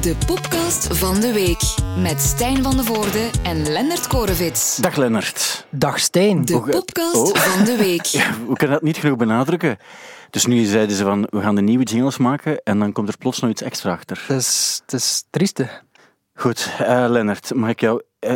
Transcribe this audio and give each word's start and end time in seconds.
De 0.00 0.16
podcast 0.26 0.96
van 0.96 1.20
de 1.20 1.32
week 1.32 1.60
met 2.02 2.20
Stijn 2.20 2.62
van 2.62 2.76
de 2.76 2.84
Voorde 2.84 3.30
en 3.42 3.62
Lennart 3.72 4.06
Korevits. 4.06 4.76
Dag 4.76 4.96
Lennart. 4.96 5.66
Dag 5.70 5.98
Stijn. 5.98 6.44
De 6.44 6.60
podcast 6.60 7.14
Oh. 7.16 7.36
van 7.36 7.64
de 7.64 7.76
week. 7.76 8.02
We 8.48 8.54
kunnen 8.54 8.76
dat 8.76 8.82
niet 8.82 8.96
genoeg 8.96 9.16
benadrukken. 9.16 9.76
Dus 10.30 10.46
nu 10.46 10.64
zeiden 10.64 10.96
ze 10.96 11.04
van, 11.04 11.26
we 11.30 11.40
gaan 11.40 11.54
de 11.54 11.60
nieuwe 11.62 11.84
jingles 11.84 12.16
maken 12.16 12.62
en 12.62 12.78
dan 12.78 12.92
komt 12.92 13.08
er 13.08 13.18
plots 13.18 13.40
nog 13.40 13.50
iets 13.50 13.62
extra 13.62 13.92
achter. 13.92 14.24
Het 14.26 14.40
is, 14.40 14.80
het 14.84 14.92
is 15.00 15.24
triestig. 15.30 15.82
Goed, 16.34 16.70
eh 16.78 17.04
Lennart, 17.08 17.54
mag 17.54 17.70
ik 17.70 17.80
jou... 17.80 18.02
eh, 18.18 18.34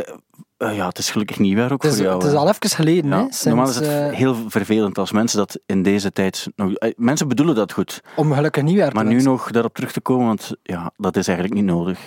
eh, 0.59 0.77
ja, 0.77 0.88
het 0.88 0.98
is 0.98 1.11
gelukkig 1.11 1.38
nieuwjaar 1.38 1.72
ook 1.72 1.82
Het 1.82 1.93
is, 1.93 1.96
voor 1.98 2.06
jou. 2.06 2.18
het 2.18 2.29
is 2.29 2.34
al 2.34 2.48
even 2.48 2.68
geleden. 2.70 3.11
Ja, 3.11 3.16
hè, 3.16 3.22
sinds, 3.22 3.45
normaal 3.45 3.68
is 3.68 3.74
het 3.74 3.84
eh, 3.84 4.11
heel 4.11 4.36
vervelend 4.48 4.98
als 4.98 5.12
mensen 5.12 5.38
dat 5.38 5.59
in 5.66 5.82
deze 5.82 6.12
tijd... 6.12 6.48
Nog, 6.56 6.73
eh, 6.73 6.92
mensen 6.96 7.29
bedoelen 7.29 7.54
dat 7.54 7.73
goed, 7.73 8.02
om 8.16 8.32
gelukkig 8.32 8.62
nieuwjaar 8.62 8.92
maar 8.92 9.02
te 9.02 9.09
nu 9.09 9.14
wensen. 9.14 9.32
nog 9.32 9.50
daarop 9.50 9.74
terug 9.74 9.92
te 9.92 10.00
komen, 10.00 10.27
want 10.27 10.52
ja, 10.62 10.91
dat 10.96 11.16
is 11.16 11.29
eigenlijk 11.29 11.60
niet 11.60 11.70
nodig. 11.70 11.98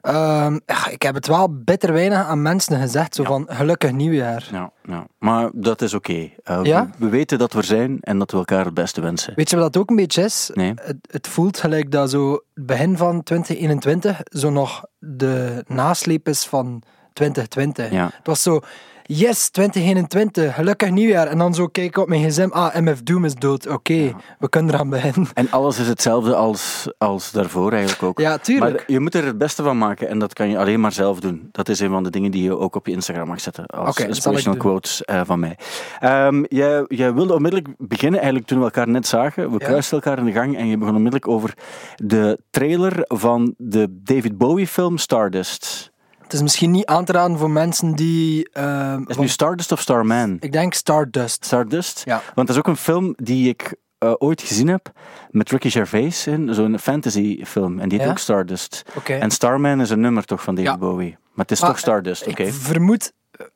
Ehm, 0.00 0.58
ik 0.90 1.02
heb 1.02 1.14
het 1.14 1.26
wel 1.26 1.62
bitter 1.64 1.92
weinig 1.92 2.18
aan 2.18 2.42
mensen 2.42 2.80
gezegd. 2.80 3.14
Zo 3.14 3.24
van 3.24 3.46
gelukkig 3.48 3.92
nieuwjaar. 3.92 4.48
Ja, 4.52 4.72
ja. 4.84 5.06
Maar 5.18 5.50
dat 5.54 5.82
is 5.82 5.94
oké. 5.94 6.30
Ja? 6.62 6.62
we, 6.62 6.88
we 6.96 7.08
weten 7.08 7.38
dat 7.38 7.52
we 7.52 7.58
er 7.58 7.64
zijn 7.64 7.98
en 8.00 8.18
dat 8.18 8.30
we 8.30 8.36
elkaar 8.36 8.64
het 8.64 8.74
beste 8.74 9.00
wensen. 9.00 9.32
Weet 9.36 9.50
je 9.50 9.56
wat 9.56 9.72
dat 9.72 9.82
ook 9.82 9.90
een 9.90 9.96
beetje 9.96 10.22
is? 10.22 10.50
Nee? 10.54 10.72
Het, 10.82 10.96
het 11.10 11.28
voelt 11.28 11.58
gelijk 11.58 11.90
dat 11.90 12.10
zo 12.10 12.32
het 12.32 12.66
begin 12.66 12.96
van 12.96 13.22
2021 13.22 14.20
zo 14.24 14.50
nog 14.50 14.84
de 14.98 15.64
nasleep 15.66 16.28
is 16.28 16.46
van 16.46 16.82
2020. 17.20 17.90
Ja. 17.90 18.04
Het 18.04 18.26
was 18.26 18.42
zo, 18.42 18.60
yes, 19.02 19.48
2021, 19.50 20.54
gelukkig 20.54 20.90
nieuwjaar. 20.90 21.26
En 21.26 21.38
dan 21.38 21.54
zo 21.54 21.66
kijken 21.66 22.02
op 22.02 22.08
mijn 22.08 22.30
gsm, 22.30 22.48
ah, 22.50 22.74
MF 22.74 23.02
Doom 23.02 23.24
is 23.24 23.34
dood. 23.34 23.66
Oké, 23.68 24.14
we 24.38 24.48
kunnen 24.48 24.74
eraan 24.74 24.88
beginnen. 24.90 25.28
En 25.34 25.50
alles 25.50 25.78
is 25.78 25.88
hetzelfde 25.88 26.34
als, 26.34 26.88
als 26.98 27.30
daarvoor 27.30 27.72
eigenlijk 27.72 28.02
ook. 28.02 28.18
Ja, 28.20 28.38
tuurlijk. 28.38 28.72
Maar 28.76 28.84
je 28.86 29.00
moet 29.00 29.14
er 29.14 29.24
het 29.24 29.38
beste 29.38 29.62
van 29.62 29.78
maken 29.78 30.08
en 30.08 30.18
dat 30.18 30.32
kan 30.32 30.48
je 30.50 30.58
alleen 30.58 30.80
maar 30.80 30.92
zelf 30.92 31.20
doen. 31.20 31.48
Dat 31.52 31.68
is 31.68 31.80
een 31.80 31.90
van 31.90 32.02
de 32.02 32.10
dingen 32.10 32.30
die 32.30 32.42
je 32.42 32.58
ook 32.58 32.74
op 32.74 32.86
je 32.86 32.92
Instagram 32.92 33.26
mag 33.28 33.40
zetten. 33.40 33.66
Als 33.66 33.98
ik 33.98 34.06
inspirational 34.08 34.58
quotes 34.58 35.04
eh, 35.04 35.20
van 35.24 35.40
mij. 35.40 35.56
Ehm, 36.00 36.44
jij, 36.48 36.84
jij 36.88 37.14
wilde 37.14 37.34
onmiddellijk 37.34 37.74
beginnen, 37.78 38.18
eigenlijk 38.18 38.48
toen 38.48 38.58
we 38.58 38.64
elkaar 38.64 38.88
net 38.88 39.06
zagen. 39.06 39.50
We 39.50 39.56
Ja. 39.58 39.66
kruisten 39.66 39.96
elkaar 39.96 40.18
in 40.18 40.24
de 40.24 40.32
gang 40.32 40.56
en 40.56 40.66
je 40.66 40.76
begon 40.76 40.94
onmiddellijk 40.94 41.28
over 41.28 41.54
de 41.96 42.38
trailer 42.50 42.92
van 43.06 43.54
de 43.56 44.00
David 44.02 44.38
Bowie 44.38 44.66
film 44.66 44.98
Stardust. 44.98 45.90
Het 46.30 46.38
is 46.38 46.44
misschien 46.44 46.70
niet 46.70 46.86
aan 46.86 47.04
te 47.04 47.12
raden 47.12 47.38
voor 47.38 47.50
mensen 47.50 47.94
die... 47.94 48.48
ehm, 48.52 49.00
Is 49.00 49.06
het 49.08 49.18
nu 49.18 49.28
Stardust 49.28 49.72
of 49.72 49.80
Starman? 49.80 50.36
ik 50.40 50.52
denk 50.52 50.74
Stardust. 50.74 51.44
Stardust? 51.44 52.02
Ja. 52.04 52.22
Want 52.34 52.46
dat 52.46 52.48
is 52.48 52.56
ook 52.56 52.66
een 52.66 52.76
film 52.76 53.14
die 53.16 53.48
ik 53.48 53.74
eh, 53.98 54.12
ooit 54.18 54.42
gezien 54.42 54.68
heb 54.68 54.92
met 55.30 55.50
Ricky 55.50 55.70
Gervais 55.70 56.26
in, 56.26 56.54
zo'n 56.54 56.78
fantasy 56.78 57.44
film. 57.44 57.78
En 57.78 57.88
die 57.88 57.98
heet 57.98 58.06
Ja? 58.06 58.12
ook 58.12 58.18
Stardust. 58.18 58.82
Oké. 58.96 59.12
En 59.14 59.30
Starman 59.30 59.80
is 59.80 59.90
een 59.90 60.00
nummer 60.00 60.24
toch 60.24 60.42
van 60.42 60.54
David 60.54 60.70
Ja. 60.70 60.78
Bowie. 60.78 61.10
Maar 61.10 61.44
het 61.44 61.50
is 61.50 61.60
Maar, 61.60 61.70
toch 61.70 61.78
Stardust, 61.78 62.26
oké? 62.26 62.42
Ik 62.42 62.52
vermoed 62.52 63.12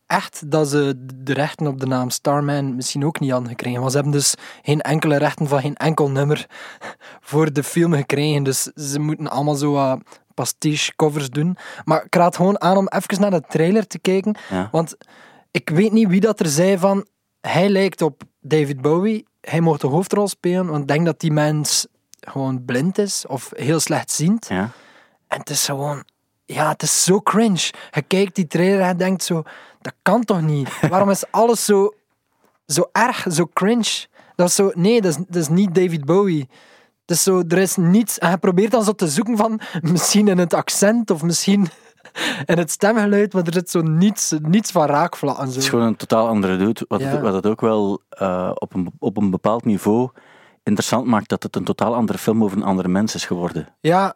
echt 0.06 0.50
dat 0.50 0.68
ze 0.68 1.04
de 1.14 1.32
rechten 1.32 1.66
op 1.66 1.80
de 1.80 1.86
naam 1.86 2.10
Starman 2.10 2.74
misschien 2.74 3.04
ook 3.04 3.20
niet 3.20 3.30
hadden 3.30 3.48
gekregen. 3.48 3.78
Want 3.78 3.90
ze 3.90 3.96
hebben 3.98 4.16
dus 4.16 4.34
geen 4.62 4.80
enkele 4.80 5.16
rechten 5.16 5.46
van 5.48 5.60
geen 5.60 5.74
enkel 5.76 6.10
nummer 6.10 6.46
voor 7.30 7.52
de 7.52 7.62
film 7.62 7.92
gekregen. 7.92 8.42
Dus 8.42 8.62
ze 8.62 8.98
moeten 9.00 9.28
allemaal 9.30 9.54
zo 9.54 9.72
wat 9.72 10.00
pastiche 10.34 10.92
covers 10.96 11.30
doen. 11.30 11.56
Maar 11.84 12.04
ik 12.04 12.14
raad 12.14 12.36
gewoon 12.36 12.60
aan 12.60 12.76
om 12.76 12.88
even 12.88 13.20
naar 13.20 13.30
de 13.30 13.42
trailer 13.48 13.86
te 13.86 13.98
kijken. 13.98 14.36
Ja. 14.50 14.68
Want 14.72 14.96
ik 15.50 15.68
weet 15.68 15.92
niet 15.92 16.08
wie 16.08 16.20
dat 16.20 16.40
er 16.40 16.48
zei 16.48 16.78
van... 16.78 17.06
Hij 17.40 17.68
lijkt 17.68 18.02
op 18.02 18.22
David 18.40 18.80
Bowie. 18.80 19.26
Hij 19.40 19.60
mocht 19.60 19.80
de 19.80 19.86
hoofdrol 19.86 20.28
spelen. 20.28 20.66
Want 20.66 20.80
ik 20.80 20.88
denk 20.88 21.04
dat 21.04 21.20
die 21.20 21.32
mens 21.32 21.86
gewoon 22.20 22.64
blind 22.64 22.98
is. 22.98 23.26
Of 23.26 23.52
heel 23.56 23.80
slechtziend. 23.80 24.48
Ja. 24.48 24.70
En 25.28 25.38
het 25.38 25.50
is 25.50 25.64
gewoon... 25.64 26.04
Ja, 26.44 26.68
het 26.68 26.82
is 26.82 27.04
zo 27.04 27.20
cringe. 27.20 27.70
Je 27.90 28.02
kijkt 28.02 28.34
die 28.34 28.46
trailer 28.46 28.80
en 28.80 28.88
je 28.88 28.94
denkt 28.94 29.22
zo... 29.22 29.42
Dat 29.80 29.94
kan 30.02 30.24
toch 30.24 30.40
niet? 30.40 30.80
Waarom 30.90 31.10
is 31.10 31.24
alles 31.30 31.64
zo, 31.64 31.94
zo 32.66 32.88
erg, 32.92 33.26
zo 33.30 33.46
cringe? 33.52 34.06
Dat 34.36 34.48
is 34.48 34.54
zo... 34.54 34.70
Nee, 34.74 35.00
dat 35.00 35.10
is, 35.10 35.16
dat 35.16 35.42
is 35.42 35.48
niet 35.48 35.74
David 35.74 36.04
Bowie. 36.04 36.48
Is 37.06 37.22
zo... 37.22 37.42
Er 37.48 37.58
is 37.58 37.76
niets... 37.76 38.18
En 38.18 38.30
je 38.30 38.38
probeert 38.38 38.70
dan 38.70 38.84
zo 38.84 38.92
te 38.92 39.08
zoeken 39.08 39.36
van... 39.36 39.60
Misschien 39.80 40.28
in 40.28 40.38
het 40.38 40.54
accent 40.54 41.10
of 41.10 41.22
misschien 41.22 41.66
in 42.46 42.58
het 42.58 42.70
stemgeluid, 42.70 43.32
maar 43.32 43.42
er 43.46 43.52
zit 43.52 43.70
zo 43.70 43.80
niets, 43.80 44.34
niets 44.42 44.70
van 44.70 44.86
raakvlakken. 44.86 45.46
Het 45.46 45.56
is 45.56 45.64
Zo. 45.64 45.70
gewoon 45.70 45.86
een 45.86 45.96
totaal 45.96 46.28
andere 46.28 46.56
dude. 46.56 46.84
Wat, 46.88 47.00
Ja. 47.00 47.06
het, 47.06 47.20
wat 47.20 47.34
het 47.34 47.46
ook 47.46 47.60
wel 47.60 48.02
eh, 48.08 48.50
op, 48.54 48.74
een, 48.74 48.92
op 48.98 49.16
een 49.16 49.30
bepaald 49.30 49.64
niveau 49.64 50.10
interessant 50.64 51.06
maakt 51.06 51.28
dat 51.28 51.42
het 51.42 51.56
een 51.56 51.64
totaal 51.64 51.94
andere 51.94 52.18
film 52.18 52.44
over 52.44 52.56
een 52.56 52.62
andere 52.62 52.88
mens 52.88 53.14
is 53.14 53.24
geworden. 53.24 53.68
Ja, 53.80 54.14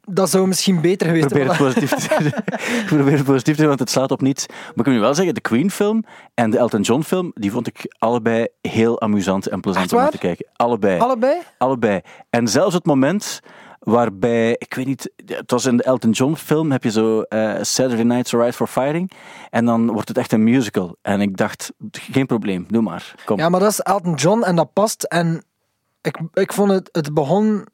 dat 0.00 0.30
zou 0.30 0.46
misschien 0.46 0.80
beter 0.80 1.06
geweest 1.06 1.26
Probeer 1.26 1.48
het 1.48 1.56
zijn. 1.56 1.72
positief 1.72 2.08
te 2.08 2.26
Ik 2.80 2.86
probeer 2.96 3.16
het 3.16 3.24
positief 3.24 3.52
te 3.52 3.56
zijn, 3.56 3.68
want 3.68 3.80
het 3.80 3.90
slaat 3.90 4.10
op 4.10 4.20
niets. 4.20 4.46
Maar 4.74 4.86
ik 4.86 4.92
nu 4.92 5.00
wel 5.00 5.14
zeggen, 5.14 5.34
de 5.34 5.40
Queen-film 5.40 6.04
en 6.34 6.50
de 6.50 6.58
Elton 6.58 6.80
John-film, 6.80 7.30
die 7.34 7.50
vond 7.50 7.66
ik 7.66 7.94
allebei 7.98 8.46
heel 8.60 9.00
amusant 9.00 9.46
en 9.46 9.60
plezant 9.60 9.92
om 9.92 9.98
naar 9.98 10.10
te 10.10 10.18
kijken. 10.18 10.46
Allebei. 10.52 11.00
Allebei? 11.00 11.38
Allebei. 11.58 12.00
En 12.30 12.48
zelfs 12.48 12.74
het 12.74 12.84
moment 12.84 13.40
waarbij, 13.78 14.56
ik 14.58 14.74
weet 14.74 14.86
niet, 14.86 15.12
het 15.26 15.50
was 15.50 15.64
in 15.64 15.76
de 15.76 15.82
Elton 15.82 16.10
John 16.10 16.34
film, 16.34 16.70
heb 16.72 16.82
je 16.82 16.90
zo 16.90 17.20
eh, 17.20 17.54
Saturday 17.60 18.04
Night's 18.04 18.34
Alright 18.34 18.56
for 18.56 18.66
Fighting. 18.66 19.10
En 19.50 19.64
dan 19.64 19.92
wordt 19.92 20.08
het 20.08 20.18
echt 20.18 20.32
een 20.32 20.44
musical. 20.44 20.96
En 21.02 21.20
ik 21.20 21.36
dacht, 21.36 21.72
geen 21.90 22.26
probleem, 22.26 22.66
doe 22.68 22.82
maar. 22.82 23.14
Kom. 23.24 23.38
Ja, 23.38 23.48
maar 23.48 23.60
dat 23.60 23.70
is 23.70 23.80
Elton 23.80 24.14
John 24.14 24.42
en 24.42 24.56
dat 24.56 24.72
past. 24.72 25.02
En 25.02 25.44
ik, 26.04 26.18
ik 26.32 26.52
vond 26.52 26.70
het, 26.70 26.88
het 26.92 27.14
begon, 27.14 27.66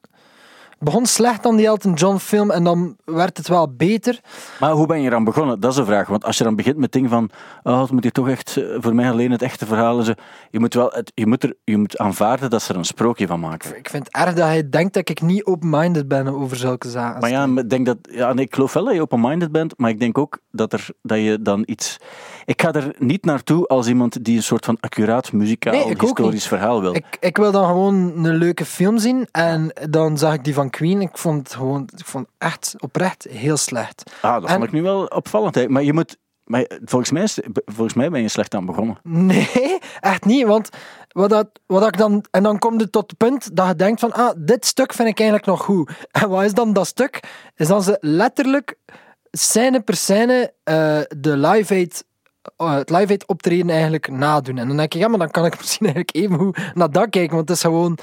begon 0.79 1.05
slecht 1.05 1.43
dan 1.43 1.55
die 1.55 1.65
Elton 1.65 1.93
John 1.93 2.17
film 2.17 2.51
en 2.51 2.63
dan 2.63 2.95
werd 3.05 3.37
het 3.37 3.47
wel 3.47 3.73
beter. 3.75 4.19
Maar 4.59 4.71
hoe 4.71 4.85
ben 4.85 5.01
je 5.01 5.07
eraan 5.07 5.23
begonnen? 5.23 5.59
Dat 5.59 5.71
is 5.71 5.77
de 5.77 5.85
vraag. 5.85 6.07
Want 6.07 6.25
als 6.25 6.37
je 6.37 6.43
dan 6.43 6.55
begint 6.55 6.77
met 6.77 6.91
dingen 6.91 7.09
van, 7.09 7.29
oh, 7.63 7.81
het 7.81 7.91
moet 7.91 8.03
hier 8.03 8.11
toch 8.11 8.29
echt, 8.29 8.57
eh, 8.57 8.63
voor 8.79 8.95
mij 8.95 9.11
alleen 9.11 9.31
het 9.31 9.41
echte 9.41 9.65
verhaal. 9.65 10.01
Zo, 10.01 10.13
je 10.49 10.59
moet 10.59 10.73
wel, 10.73 10.89
het, 10.91 11.11
je, 11.15 11.27
moet 11.27 11.43
er, 11.43 11.55
je 11.63 11.77
moet 11.77 11.97
aanvaarden 11.97 12.49
dat 12.49 12.61
ze 12.61 12.71
er 12.71 12.79
een 12.79 12.85
sprookje 12.85 13.27
van 13.27 13.39
maken. 13.39 13.77
Ik 13.77 13.89
vind 13.89 14.05
het 14.05 14.15
erg 14.15 14.33
dat 14.33 14.45
hij 14.45 14.69
denkt 14.69 14.93
dat 14.93 15.09
ik 15.09 15.21
niet 15.21 15.45
open-minded 15.45 16.07
ben 16.07 16.27
over 16.27 16.57
zulke 16.57 16.89
zaken. 16.89 17.21
Maar 17.21 17.29
ja, 17.29 17.47
ik 17.55 17.69
denk 17.69 17.85
dat, 17.85 17.97
ja 18.01 18.33
nee, 18.33 18.45
ik 18.45 18.53
geloof 18.53 18.73
wel 18.73 18.85
dat 18.85 18.93
je 18.93 19.01
open-minded 19.01 19.51
bent, 19.51 19.73
maar 19.77 19.89
ik 19.89 19.99
denk 19.99 20.17
ook 20.17 20.39
dat, 20.51 20.73
er, 20.73 20.87
dat 21.01 21.17
je 21.17 21.41
dan 21.41 21.63
iets... 21.65 21.97
Ik 22.45 22.61
ga 22.61 22.73
er 22.73 22.95
niet 22.97 23.25
naartoe 23.25 23.67
als 23.67 23.87
iemand 23.87 24.23
die 24.23 24.35
een 24.37 24.43
soort 24.43 24.65
van 24.65 24.77
accuraat 24.79 25.31
muzikaal, 25.31 25.73
Nee, 25.73 25.95
historisch 25.99 26.47
verhaal 26.47 26.81
wil. 26.81 26.95
Ik, 26.95 27.17
ik 27.19 27.37
wil 27.37 27.51
dan 27.51 27.65
gewoon 27.65 28.25
een 28.25 28.35
leuke 28.35 28.65
film 28.65 28.97
zien 28.97 29.27
en 29.31 29.73
dan 29.89 30.17
zag 30.17 30.33
ik 30.33 30.43
die 30.43 30.53
van 30.53 30.69
Queen. 30.69 31.01
Ik 31.01 31.17
vond 31.17 31.37
het 31.47 31.53
gewoon 31.55 31.89
ik 31.97 32.05
vond 32.05 32.27
echt 32.37 32.75
oprecht 32.79 33.27
heel 33.29 33.57
slecht. 33.57 34.11
ah, 34.21 34.33
dat 34.33 34.43
en- 34.43 34.53
vond 34.53 34.63
ik 34.63 34.71
nu 34.71 34.81
wel 34.81 35.05
opvallend. 35.05 35.55
Hè. 35.55 35.69
Maar 35.69 35.83
je 35.83 35.93
moet... 35.93 36.17
Maar 36.45 36.65
volgens 36.85 37.11
mij, 37.11 37.23
is, 37.23 37.39
volgens 37.65 37.93
mij 37.93 38.09
ben 38.09 38.21
je 38.21 38.27
slecht 38.27 38.55
aan 38.55 38.65
begonnen. 38.65 38.97
Nee, 39.03 39.77
echt 39.99 40.25
niet. 40.25 40.45
Want 40.45 40.69
wat, 41.11 41.29
dat, 41.29 41.47
wat 41.65 41.87
ik 41.87 41.97
dan. 41.97 42.25
En 42.31 42.43
dan 42.43 42.59
komt 42.59 42.81
het 42.81 42.91
tot 42.91 43.09
het 43.09 43.17
punt 43.17 43.55
dat 43.55 43.67
je 43.67 43.75
denkt: 43.75 43.99
van 43.99 44.13
ah, 44.13 44.31
dit 44.37 44.65
stuk 44.65 44.93
vind 44.93 45.07
ik 45.07 45.19
eigenlijk 45.19 45.49
nog 45.49 45.63
goed. 45.63 45.91
En 46.11 46.29
wat 46.29 46.43
is 46.43 46.53
dan 46.53 46.73
dat 46.73 46.87
stuk? 46.87 47.19
Is 47.55 47.67
dan 47.67 47.83
ze 47.83 47.97
letterlijk 47.99 48.75
scène 49.31 49.79
per 49.81 49.95
scène 49.95 50.53
eh, 50.63 50.99
de 51.17 51.37
live 51.37 51.73
aid. 51.73 52.05
Eh, 52.57 52.73
het 52.75 52.89
live 52.89 53.07
aid 53.09 53.25
optreden 53.27 53.69
eigenlijk 53.69 54.09
nadoen. 54.09 54.57
En 54.57 54.67
dan 54.67 54.77
denk 54.77 54.93
ik, 54.93 54.99
ja, 55.01 55.07
maar 55.07 55.19
dan 55.19 55.31
kan 55.31 55.45
ik 55.45 55.57
misschien 55.59 55.85
eigenlijk 55.85 56.15
even 56.15 56.37
goed 56.37 56.57
naar 56.73 56.91
dat 56.91 57.09
kijken, 57.09 57.35
want 57.35 57.49
het 57.49 57.57
is 57.57 57.63
gewoon, 57.63 57.97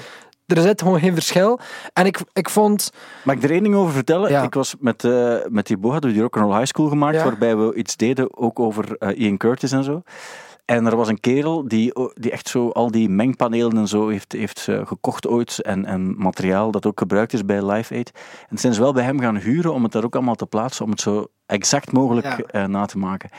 er 0.45 0.61
zit 0.61 0.81
gewoon 0.81 0.99
geen 0.99 1.13
verschil. 1.13 1.59
En 1.93 2.05
ik, 2.05 2.19
ik 2.33 2.49
vond, 2.49 2.91
Mag 3.23 3.35
ik 3.35 3.43
er 3.43 3.51
één 3.51 3.63
ding 3.63 3.75
over 3.75 3.93
vertellen? 3.93 4.29
Ja. 4.31 4.43
Ik 4.43 4.53
was 4.53 4.75
met, 4.79 5.03
eh 5.03 5.35
met 5.47 5.67
die 5.67 5.77
Boa, 5.77 5.91
hadden 5.91 6.09
we 6.09 6.15
die 6.15 6.25
Rock'n'Roll 6.25 6.53
High 6.55 6.65
School 6.65 6.87
gemaakt, 6.87 7.15
Ja. 7.15 7.23
waarbij 7.23 7.57
we 7.57 7.73
iets 7.75 7.95
deden 7.95 8.37
ook 8.37 8.59
over 8.59 8.97
eh, 8.97 9.19
Ian 9.19 9.37
Curtis 9.37 9.71
en 9.71 9.83
zo. 9.83 10.01
En 10.69 10.85
er 10.85 10.95
was 10.95 11.07
een 11.07 11.19
kerel 11.19 11.67
die, 11.67 11.93
die 12.13 12.31
echt 12.31 12.47
zo 12.47 12.69
al 12.69 12.91
die 12.91 13.09
mengpanelen 13.09 13.77
en 13.77 13.87
zo 13.87 14.07
heeft, 14.07 14.31
heeft 14.31 14.67
eh, 14.67 14.87
gekocht 14.87 15.27
ooit. 15.27 15.61
En, 15.61 15.85
en 15.85 16.15
materiaal 16.17 16.71
dat 16.71 16.85
ook 16.85 16.99
gebruikt 16.99 17.33
is 17.33 17.45
bij 17.45 17.65
Live 17.71 17.93
Aid. 17.93 18.11
En 18.49 18.57
zijn 18.57 18.73
ze 18.73 18.81
wel 18.81 18.93
bij 18.93 19.03
hem 19.03 19.19
gaan 19.19 19.37
huren 19.37 19.73
om 19.73 19.83
het 19.83 19.91
daar 19.91 20.03
ook 20.03 20.15
allemaal 20.15 20.35
te 20.35 20.45
plaatsen. 20.45 20.85
Om 20.85 20.91
het 20.91 21.01
zo 21.01 21.27
exact 21.45 21.91
mogelijk 21.91 22.25
Ja. 22.25 22.37
eh, 22.37 22.65
na 22.65 22.85
te 22.85 22.97
maken. 22.97 23.29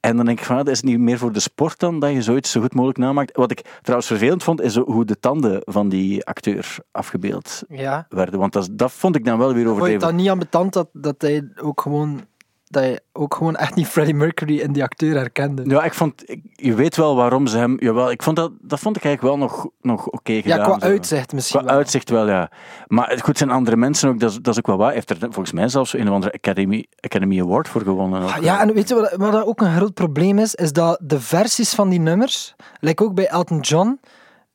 En 0.00 0.16
dan 0.16 0.24
denk 0.26 0.38
ik 0.38 0.44
van, 0.44 0.56
ah, 0.56 0.64
dat 0.64 0.74
is 0.74 0.82
niet 0.82 0.98
meer 0.98 1.18
voor 1.18 1.32
de 1.32 1.40
sport 1.40 1.78
dan 1.78 1.98
dat 1.98 2.12
je 2.12 2.22
zoiets 2.22 2.50
zo 2.50 2.60
goed 2.60 2.74
mogelijk 2.74 2.98
namaakt. 2.98 3.36
Wat 3.36 3.50
ik 3.50 3.78
trouwens 3.82 4.08
vervelend 4.08 4.42
vond, 4.42 4.60
is 4.60 4.76
hoe 4.76 5.04
de 5.04 5.18
tanden 5.18 5.62
van 5.64 5.88
die 5.88 6.24
acteur 6.24 6.76
afgebeeld 6.90 7.62
ja, 7.68 8.06
werden. 8.08 8.38
Want 8.40 8.52
dat, 8.52 8.68
dat 8.72 8.92
vond 8.92 9.16
ik 9.16 9.24
dan 9.24 9.38
wel 9.38 9.54
weer 9.54 9.64
vond 9.64 9.76
je 9.76 9.82
het 9.82 9.82
overdreven. 9.82 10.06
dan 10.08 10.16
niet 10.16 10.30
aan 10.30 10.38
betand 10.38 10.72
dat, 10.72 10.88
dat 10.92 11.22
hij 11.22 11.48
ook 11.62 11.80
gewoon, 11.80 12.20
dat 12.64 12.82
hij 12.82 13.00
ook 13.12 13.34
gewoon 13.34 13.56
echt 13.56 13.74
niet 13.74 13.86
Freddie 13.86 14.14
Mercury 14.14 14.58
in 14.58 14.72
die 14.72 14.82
acteur 14.82 15.16
herkende? 15.16 15.62
Ja, 15.66 15.82
ik 15.84 15.94
vond, 15.94 16.30
ik- 16.30 16.42
je 16.52 16.74
weet 16.74 16.96
wel 16.96 17.16
waarom 17.16 17.46
ze 17.46 17.56
hem. 17.58 17.76
Jawel, 17.80 18.10
ik 18.10 18.22
vond 18.22 18.36
dat, 18.36 18.52
dat 18.60 18.80
vond 18.80 18.96
ik 18.96 19.04
eigenlijk 19.04 19.36
wel 19.36 19.46
nog, 19.48 19.66
nog 19.80 20.06
oké 20.06 20.32
Ja, 20.32 20.40
gedaan. 20.40 20.64
qua 20.64 20.78
zo. 20.78 20.86
uitzicht 20.86 21.32
misschien 21.32 21.58
Qua 21.60 21.68
wel. 21.68 21.78
uitzicht 21.78 22.10
wel, 22.10 22.28
ja. 22.28 22.50
Maar 22.86 23.08
het 23.10 23.22
goed 23.22 23.38
zijn 23.38 23.50
andere 23.50 23.76
mensen 23.76 24.08
ook, 24.08 24.20
dat 24.20 24.30
is, 24.30 24.36
dat 24.36 24.52
is 24.52 24.58
ook 24.58 24.66
wel 24.66 24.76
waar. 24.76 24.86
Hij 24.86 24.94
heeft 24.94 25.10
er 25.10 25.16
volgens 25.20 25.52
mij 25.52 25.68
zelfs 25.68 25.92
een 25.94 26.08
of 26.08 26.14
andere 26.14 26.32
Academy, 26.32 26.86
Academy 27.00 27.40
Award 27.40 27.68
voor 27.68 27.82
gewonnen. 27.82 28.22
ook. 28.22 28.36
Ja, 28.40 28.60
en 28.60 28.74
weet 28.74 28.88
je 28.88 28.94
wat, 28.94 29.14
wat 29.16 29.32
dat 29.32 29.44
ook 29.46 29.60
een 29.60 29.76
groot 29.76 29.94
probleem 29.94 30.38
is? 30.38 30.54
Is 30.54 30.72
dat 30.72 31.00
de 31.02 31.20
versies 31.20 31.74
van 31.74 31.88
die 31.88 32.00
nummers, 32.00 32.54
lijkt 32.80 33.00
ook 33.00 33.14
bij 33.14 33.26
Elton 33.28 33.60
John, 33.60 34.00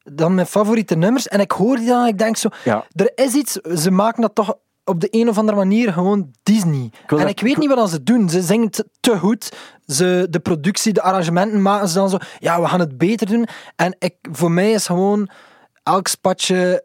dan 0.04 0.36
mijn 0.36 0.48
favoriete 0.48 0.96
nummers. 0.96 1.28
En 1.28 1.40
ik 1.40 1.52
hoor 1.52 1.76
die 1.76 1.88
dan 1.88 2.02
en 2.02 2.08
ik 2.08 2.18
denk 2.18 2.38
zo, 2.38 2.50
Ja. 2.64 2.86
er 2.94 3.12
is 3.16 3.34
iets, 3.34 3.52
ze 3.54 3.92
maken 3.92 4.22
dat 4.22 4.36
toch 4.36 4.56
op 4.90 5.00
de 5.00 5.08
een 5.12 5.30
of 5.30 5.38
andere 5.38 5.58
manier 5.58 5.94
gewoon 5.94 6.32
Disney. 6.44 6.90
en 7.08 7.18
dat- 7.18 7.30
ik 7.30 7.40
weet 7.40 7.58
niet 7.58 7.74
wat 7.74 7.90
ze 7.90 8.04
doen. 8.04 8.30
Ze 8.30 8.42
zingen 8.42 8.70
te 9.00 9.18
goed. 9.18 9.52
Ze, 9.88 10.28
de 10.30 10.40
productie, 10.40 10.94
de 10.94 11.02
arrangementen 11.02 11.62
maken 11.62 11.88
ze 11.88 11.94
dan 11.94 12.10
zo, 12.10 12.18
ja, 12.40 12.62
we 12.62 12.68
gaan 12.68 12.80
het 12.80 12.98
beter 12.98 13.28
doen. 13.28 13.48
En 13.76 13.96
ik, 14.00 14.16
voor 14.32 14.52
mij 14.52 14.72
is 14.72 14.86
gewoon 14.86 15.30
elk 15.84 16.08
spatje 16.08 16.84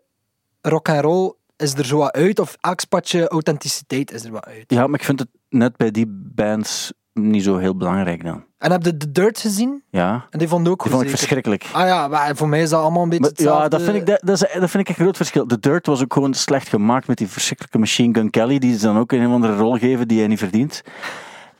rock 0.61 0.89
and 0.89 1.01
roll 1.01 1.33
is 1.57 1.75
er 1.75 1.85
zo 1.87 1.99
wat 1.99 2.13
uit, 2.13 2.39
of 2.39 2.57
elk 2.61 2.81
spatje 2.81 3.29
authenticiteit 3.29 4.13
is 4.13 4.25
er 4.25 4.31
wat 4.33 4.45
uit. 4.47 4.65
Ja, 4.67 4.87
maar 4.87 4.99
ik 4.99 5.05
vind 5.05 5.19
het 5.19 5.29
net 5.49 5.77
bij 5.77 5.91
die 5.91 6.07
bands 6.35 6.93
niet 7.15 7.43
zo 7.45 7.57
heel 7.57 7.77
belangrijk 7.77 8.25
dan. 8.25 8.45
En 8.59 8.71
heb 8.71 8.85
je 8.85 8.97
The 8.97 9.11
Dirt 9.11 9.39
gezien? 9.39 9.83
Ja, 9.91 10.27
En 10.31 10.39
die 10.39 10.49
vond 10.49 10.67
ik 10.67 10.73
ook 10.73 10.83
die 10.83 10.91
vond 10.91 11.03
ik 11.03 11.09
zeker? 11.09 11.19
verschrikkelijk. 11.27 11.67
Ah 11.73 11.87
ja, 11.87 12.09
maar 12.09 12.37
voor 12.37 12.49
mij 12.49 12.63
is 12.63 12.71
dat 12.71 12.81
allemaal 12.81 13.03
een 13.03 13.09
beetje 13.09 13.45
Maar, 13.45 13.63
ja, 13.63 13.69
dat 13.69 13.83
vind, 13.83 13.97
ik, 13.97 14.07
dat, 14.07 14.21
dat, 14.25 14.35
is, 14.43 14.61
dat 14.61 14.71
vind 14.71 14.83
ik 14.83 14.89
een 14.89 15.03
groot 15.05 15.17
verschil. 15.17 15.47
De 15.47 15.59
Dirt 15.59 15.87
was 15.87 16.03
ook 16.03 16.13
gewoon 16.13 16.35
slecht 16.35 16.69
gemaakt 16.69 17.07
met 17.07 17.19
die 17.19 17.29
verschrikkelijke 17.29 17.79
Machine 17.79 18.15
Gun 18.15 18.31
Kelly, 18.31 18.59
die 18.59 18.79
ze 18.79 18.87
dan 18.87 18.99
ook 18.99 19.13
een 19.13 19.27
of 19.27 19.33
andere 19.33 19.57
rol 19.57 19.79
geven 19.79 20.09
die 20.09 20.19
hij 20.19 20.29
niet 20.29 20.39
verdient. 20.39 20.83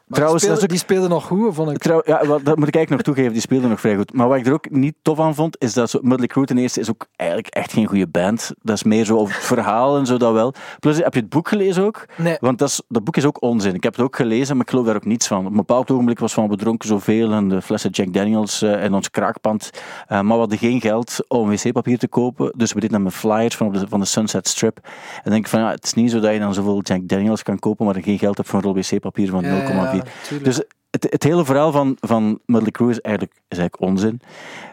Maar 0.07 0.19
Trouwens, 0.19 0.43
die, 0.43 0.51
dat 0.51 0.61
speelde, 0.61 0.75
ook 0.75 0.87
die 0.87 0.97
speelde 0.97 1.09
nog 1.09 1.27
goed, 1.27 1.55
vond 1.55 1.71
ik. 1.71 1.79
Trouw, 1.79 2.03
ja, 2.05 2.19
dat 2.19 2.57
moet 2.57 2.69
ik 2.69 2.75
eigenlijk 2.75 2.91
nog 2.91 3.03
toegeven, 3.03 3.33
die 3.33 3.41
speelde 3.41 3.69
nog 3.69 3.81
vrij 3.81 3.97
goed. 3.97 4.13
Maar 4.13 4.29
wat 4.29 4.37
ik 4.37 4.47
er 4.47 4.53
ook 4.53 4.71
niet 4.71 4.95
tof 5.03 5.21
aan 5.21 5.35
vond, 5.35 5.57
is 5.59 5.73
dat 5.73 5.91
zo, 5.91 5.99
Mötley 6.03 6.27
Crüe 6.27 6.45
ten 6.45 6.59
eerste 6.59 6.81
is 6.81 6.91
ook 6.91 7.07
eigenlijk 7.17 7.55
echt 7.55 7.73
geen 7.73 7.87
goede 7.87 8.07
band. 8.07 8.53
Dat 8.63 8.77
is 8.77 8.83
meer 8.83 9.05
zo 9.05 9.17
over 9.17 9.35
het 9.35 9.45
verhaal 9.45 9.97
en 9.97 10.07
zo, 10.07 10.17
dat 10.17 10.33
wel. 10.33 10.55
Plus, 10.81 10.97
heb 10.97 11.15
je 11.15 11.21
het 11.21 11.29
boek 11.29 11.49
gelezen 11.49 11.85
ook? 11.85 12.05
Nee. 12.17 12.37
Want 12.41 12.59
dat, 12.59 12.69
is, 12.69 12.83
dat 12.89 13.05
boek 13.05 13.17
is 13.17 13.25
ook 13.25 13.43
onzin. 13.43 13.75
Ik 13.75 13.83
heb 13.83 13.97
het 13.97 14.05
ook 14.05 14.17
gelezen, 14.17 14.57
maar 14.57 14.65
ik 14.65 14.71
geloof 14.71 14.87
daar 14.87 14.97
ook 14.97 15.05
niets 15.05 15.27
van. 15.27 15.39
Op 15.39 15.51
een 15.51 15.57
bepaald 15.57 15.91
ogenblik 15.91 16.19
was 16.19 16.33
van, 16.33 16.49
we 16.49 16.57
dronken 16.57 16.89
zoveel 16.89 17.33
en 17.33 17.49
de 17.49 17.63
flessen 17.63 17.91
Jack 17.91 18.13
Daniels 18.13 18.63
eh, 18.63 18.85
in 18.85 18.95
ons 18.95 19.11
kraakpand. 19.11 19.71
Eh, 20.07 20.21
maar 20.21 20.33
we 20.33 20.39
hadden 20.39 20.59
geen 20.59 20.81
geld 20.81 21.19
om 21.29 21.49
wc-papier 21.49 21.99
te 21.99 22.09
kopen, 22.09 22.53
dus 22.57 22.73
we 22.73 22.81
deden 22.81 23.03
met 23.03 23.15
flyers 23.15 23.57
van, 23.57 23.73
de, 23.73 23.89
van 23.89 24.01
de 24.01 24.07
Sunset 24.07 24.49
Strip. 24.49 24.77
En 24.77 25.21
dan 25.23 25.33
denk 25.33 25.45
ik 25.45 25.51
van, 25.51 25.61
ja, 25.61 25.71
het 25.71 25.85
is 25.85 25.95
niet 25.95 26.11
zo 26.11 26.21
dat 26.21 26.33
je 26.33 26.39
dan 26.39 26.55
zoveel 26.55 26.81
Jack 26.83 27.09
Daniels 27.09 27.43
kan 27.43 27.59
kopen, 27.59 27.87
maar 27.87 27.97
er 27.97 28.03
geen 28.03 28.19
geld 28.19 28.37
hebt 28.37 28.49
voor 28.49 28.59
een 28.59 28.65
rol 28.65 28.75
wc-papier 28.75 29.31
van 29.31 29.45
0,4. 29.45 29.94
Tuurlijk. 30.03 30.45
Dus 30.45 30.63
het, 30.95 31.07
het 31.11 31.23
hele 31.23 31.45
verhaal 31.45 31.73
van, 31.73 31.97
van 32.01 32.41
Mötley 32.47 32.71
Crüe 32.71 32.91
is 32.91 33.01
eigenlijk, 33.01 33.35
is 33.49 33.59
eigenlijk 33.59 33.81
onzin. 33.81 34.21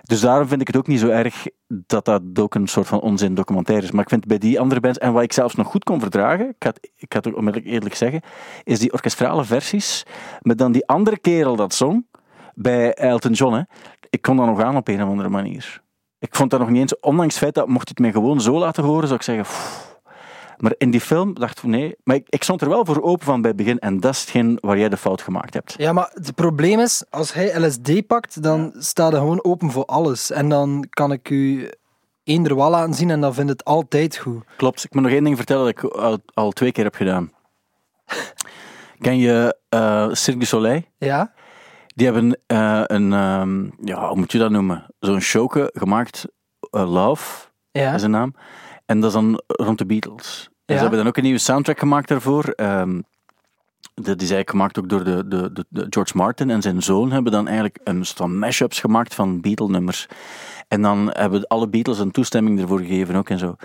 Dus 0.04 0.20
daarom 0.20 0.48
vind 0.48 0.62
ik 0.62 0.68
het 0.68 0.78
ook 0.78 0.88
niet 0.88 1.00
zo 1.00 1.08
erg 1.08 1.46
dat 1.68 2.06
dat 2.06 2.22
ook 2.40 2.56
een 2.56 2.68
soort 2.68 2.88
van 2.88 3.00
onzin 3.00 3.36
documentaire 3.36 3.86
is. 3.86 3.92
Maar 3.92 4.04
ik 4.04 4.10
vind 4.10 4.26
bij 4.26 4.38
die 4.38 4.60
andere 4.60 4.80
bands, 4.80 4.98
en 4.98 5.14
wat 5.14 5.24
ik 5.24 5.34
zelfs 5.34 5.56
nog 5.56 5.68
goed 5.68 5.84
kon 5.84 6.00
verdragen, 6.00 6.50
ik 6.50 6.56
ga 6.60 6.70
het, 6.70 6.92
ik 6.96 7.14
ga 7.14 7.18
het 7.18 7.28
ook 7.28 7.38
onmiddellijk 7.38 7.72
eerlijk 7.72 7.96
zeggen, 7.96 8.22
is 8.64 8.80
die 8.80 8.94
orkestrale 8.94 9.44
versies 9.44 10.06
met 10.42 10.58
dan 10.58 10.72
die 10.72 10.88
andere 10.88 11.20
kerel 11.20 11.56
dat 11.56 11.74
zong 11.74 12.06
bij 12.54 12.94
Elton 12.94 13.32
John. 13.32 13.54
Hè. 13.54 13.62
Ik 14.10 14.22
kon 14.22 14.38
dat 14.38 14.46
nog 14.46 14.62
aan 14.62 14.76
op 14.76 14.88
een 14.88 15.04
of 15.04 15.10
andere 15.10 15.30
manier. 15.30 15.82
Ik 16.20 16.36
vond 16.36 16.50
dat 16.50 16.60
nog 16.60 16.70
niet 16.70 16.82
eens, 16.82 17.00
ondanks 17.00 17.34
het 17.34 17.44
feit 17.44 17.56
dat 17.56 17.68
mocht 17.68 17.88
je 17.88 17.94
het 17.94 18.00
mij 18.00 18.12
gewoon 18.12 18.42
zo 18.42 18.60
laten 18.60 18.84
horen, 18.84 19.08
zou 19.08 19.16
ik 19.16 19.26
zeggen... 19.26 19.44
"Pff." 19.44 19.91
Maar 20.62 20.74
in 20.78 20.92
die 20.92 21.02
film 21.02 21.34
dacht 21.34 21.58
ik, 21.58 21.64
nee, 21.64 21.96
maar 22.04 22.16
ik, 22.16 22.26
ik 22.30 22.44
stond 22.44 22.62
er 22.62 22.70
wel 22.70 22.86
voor 22.86 23.02
open 23.02 23.26
van 23.26 23.42
bij 23.42 23.50
het 23.50 23.60
begin. 23.60 23.80
En 23.80 24.00
dat 24.00 24.14
is 24.14 24.20
hetgeen 24.22 24.58
waar 24.62 24.78
jij 24.78 24.90
de 24.90 24.98
fout 24.98 25.22
gemaakt 25.22 25.54
hebt. 25.54 25.74
Ja, 25.78 25.94
maar 25.94 26.10
het 26.14 26.36
probleem 26.36 26.80
is, 26.80 27.04
als 27.10 27.34
hij 27.34 27.66
LSD 27.66 28.08
pakt, 28.08 28.44
dan 28.44 28.74
staat 28.78 29.12
hij 29.12 29.20
gewoon 29.22 29.44
open 29.44 29.72
voor 29.72 29.86
alles. 29.86 30.32
En 30.32 30.50
dan 30.50 30.86
kan 30.90 31.12
ik 31.12 31.30
u 31.30 31.70
eender 32.24 32.56
wel 32.56 32.70
laten 32.70 32.94
zien 32.94 33.10
en 33.10 33.22
dan 33.22 33.34
vindt 33.34 33.52
het 33.52 33.66
altijd 33.66 34.18
goed. 34.18 34.44
Klopt. 34.58 34.84
Ik 34.84 34.94
moet 34.94 35.04
nog 35.04 35.12
één 35.12 35.24
ding 35.24 35.38
vertellen 35.38 35.66
dat 35.66 35.84
ik 35.84 35.92
al, 35.92 36.18
al 36.34 36.52
twee 36.52 36.72
keer 36.72 36.84
heb 36.84 36.96
gedaan. 36.96 37.32
Ken 39.00 39.18
je 39.18 39.58
eh 39.70 40.08
Cirque 40.12 40.40
du 40.40 40.46
Soleil? 40.46 40.82
Ja? 40.98 41.34
Die 41.96 42.06
hebben 42.06 42.40
eh, 42.48 42.82
een, 42.86 43.14
ehm, 43.14 43.64
ja, 43.88 44.08
hoe 44.08 44.18
moet 44.18 44.32
je 44.32 44.38
dat 44.38 44.52
noemen? 44.52 44.86
Zo'n 45.00 45.20
showke 45.22 45.70
gemaakt, 45.74 46.26
eh, 46.72 46.92
Love 46.92 47.48
Ja. 47.72 47.94
is 47.94 48.02
de 48.02 48.08
naam. 48.08 48.36
En 48.86 49.00
dat 49.00 49.10
is 49.10 49.16
dan 49.16 49.42
rond 49.48 49.78
de 49.78 49.86
Beatles. 49.86 50.50
En. 50.72 50.78
Ze 50.78 50.82
hebben 50.82 51.00
dan 51.00 51.08
ook 51.08 51.18
een 51.18 51.24
nieuwe 51.24 51.40
soundtrack 51.40 51.80
gemaakt 51.80 52.08
daarvoor. 52.08 52.44
Ehm, 52.44 53.02
dat 53.94 54.22
is 54.22 54.32
eigenlijk 54.32 54.50
gemaakt 54.50 54.80
ook 54.80 54.90
door 54.90 55.04
de, 55.04 55.28
de, 55.28 55.52
de, 55.52 55.66
de 55.70 55.86
George 55.90 56.18
Martin 56.18 56.50
en 56.50 56.62
zijn 56.62 56.82
zoon 56.84 57.12
hebben 57.12 57.32
dan 57.32 57.46
eigenlijk 57.46 57.80
een 57.84 58.06
soort 58.06 58.18
van 58.18 58.40
mashups 58.40 58.80
gemaakt 58.80 59.16
van 59.16 59.42
Beatle-nummers. 59.42 60.08
En 60.68 60.82
dan 60.82 61.10
hebben 61.14 61.48
alle 61.48 61.70
Beatles 61.70 62.00
een 62.00 62.12
toestemming 62.12 62.60
ervoor 62.60 62.80
gegeven 62.80 63.16
ook 63.16 63.30
en 63.30 63.40
zo. 63.40 63.56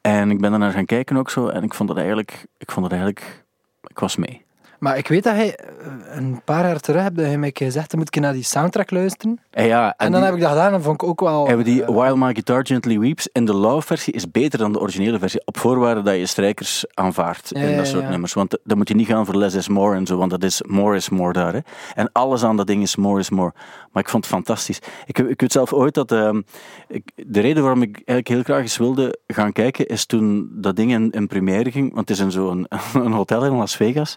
En 0.00 0.30
ik 0.30 0.40
ben 0.40 0.50
daarnaar 0.50 0.72
gaan 0.72 0.86
kijken 0.86 1.16
ook 1.16 1.30
zo 1.30 1.48
en 1.48 1.62
ik 1.62 1.74
vond 1.74 1.88
het 1.88 1.98
eigenlijk, 1.98 2.46
ik 2.58 2.70
vond 2.70 2.84
het 2.84 2.94
eigenlijk, 2.94 3.44
ik 3.86 3.98
was 3.98 4.16
mee. 4.16 4.44
Maar 4.82 4.98
ik 4.98 5.08
weet 5.08 5.22
dat 5.24 5.34
hij 5.34 5.56
eh, 5.56 5.66
een 6.16 6.40
paar 6.44 6.64
jaar 6.64 6.80
terug 6.80 7.02
heb 7.02 7.14
dat 7.16 7.24
hij 7.24 7.38
mij 7.38 7.50
gezegd, 7.54 7.90
dan 7.90 7.98
moet 7.98 8.16
ik 8.16 8.22
naar 8.22 8.32
die 8.32 8.42
soundtrack 8.42 8.90
luisteren. 8.90 9.40
En 9.50 9.66
ja, 9.66 9.86
en, 9.88 10.06
En, 10.06 10.12
dan 10.12 10.20
die- 10.20 10.24
heb 10.30 10.34
ik 10.38 10.40
dat 10.40 10.50
gedaan 10.50 10.72
en 10.72 10.82
vond 10.82 11.02
ik 11.02 11.08
ook 11.08 11.20
wel... 11.20 11.46
hebben 11.46 11.64
die 11.64 11.82
eh, 11.84 11.94
While 11.94 12.16
My 12.16 12.32
Guitar 12.32 12.66
Gently 12.66 12.98
Weeps 12.98 13.28
in 13.32 13.44
de 13.44 13.54
Love-versie 13.54 14.12
is 14.12 14.30
beter 14.30 14.58
dan 14.58 14.72
de 14.72 14.80
originele 14.80 15.18
versie. 15.18 15.42
Op 15.44 15.58
voorwaarde 15.58 16.02
dat 16.02 16.16
je 16.16 16.26
strijkers 16.26 16.84
aanvaardt 16.94 17.48
Ja, 17.54 17.60
in 17.60 17.68
ja, 17.70 17.76
dat 17.76 17.86
soort 17.86 18.02
ja. 18.02 18.08
nummers. 18.08 18.32
Want 18.32 18.58
dan 18.64 18.76
moet 18.76 18.88
je 18.88 18.94
niet 18.94 19.06
gaan 19.06 19.24
voor 19.26 19.34
less 19.36 19.56
is 19.56 19.68
more 19.68 19.96
en 19.96 20.06
zo, 20.06 20.16
want 20.16 20.30
dat 20.30 20.44
is 20.44 20.62
more 20.66 20.96
is 20.96 21.08
more 21.08 21.32
daar. 21.32 21.52
Hè. 21.52 21.60
En 21.94 22.12
alles 22.12 22.44
aan 22.44 22.56
dat 22.56 22.66
ding 22.66 22.82
is 22.82 22.96
more 22.96 23.20
is 23.20 23.30
more. 23.30 23.52
Maar 23.92 24.02
ik 24.02 24.08
vond 24.08 24.24
het 24.24 24.34
fantastisch. 24.34 24.78
Ik, 25.06 25.18
ik 25.18 25.40
weet 25.40 25.52
zelf 25.52 25.72
ooit 25.72 25.94
dat... 25.94 26.12
ehm, 26.12 26.40
ik, 26.88 27.10
de 27.14 27.40
reden 27.40 27.62
waarom 27.62 27.82
ik 27.82 27.94
eigenlijk 27.94 28.28
heel 28.28 28.42
graag 28.42 28.60
eens 28.60 28.76
wilde 28.76 29.18
gaan 29.26 29.52
kijken, 29.52 29.86
is 29.86 30.06
toen 30.06 30.48
dat 30.52 30.76
ding 30.76 30.92
in, 30.92 31.10
in 31.10 31.26
première 31.26 31.70
ging, 31.70 31.94
want 31.94 32.08
het 32.08 32.18
is 32.18 32.24
in 32.24 32.30
zo'n 32.30 32.66
een 33.04 33.12
hotel 33.12 33.44
in 33.44 33.52
Las 33.52 33.76
Vegas, 33.76 34.16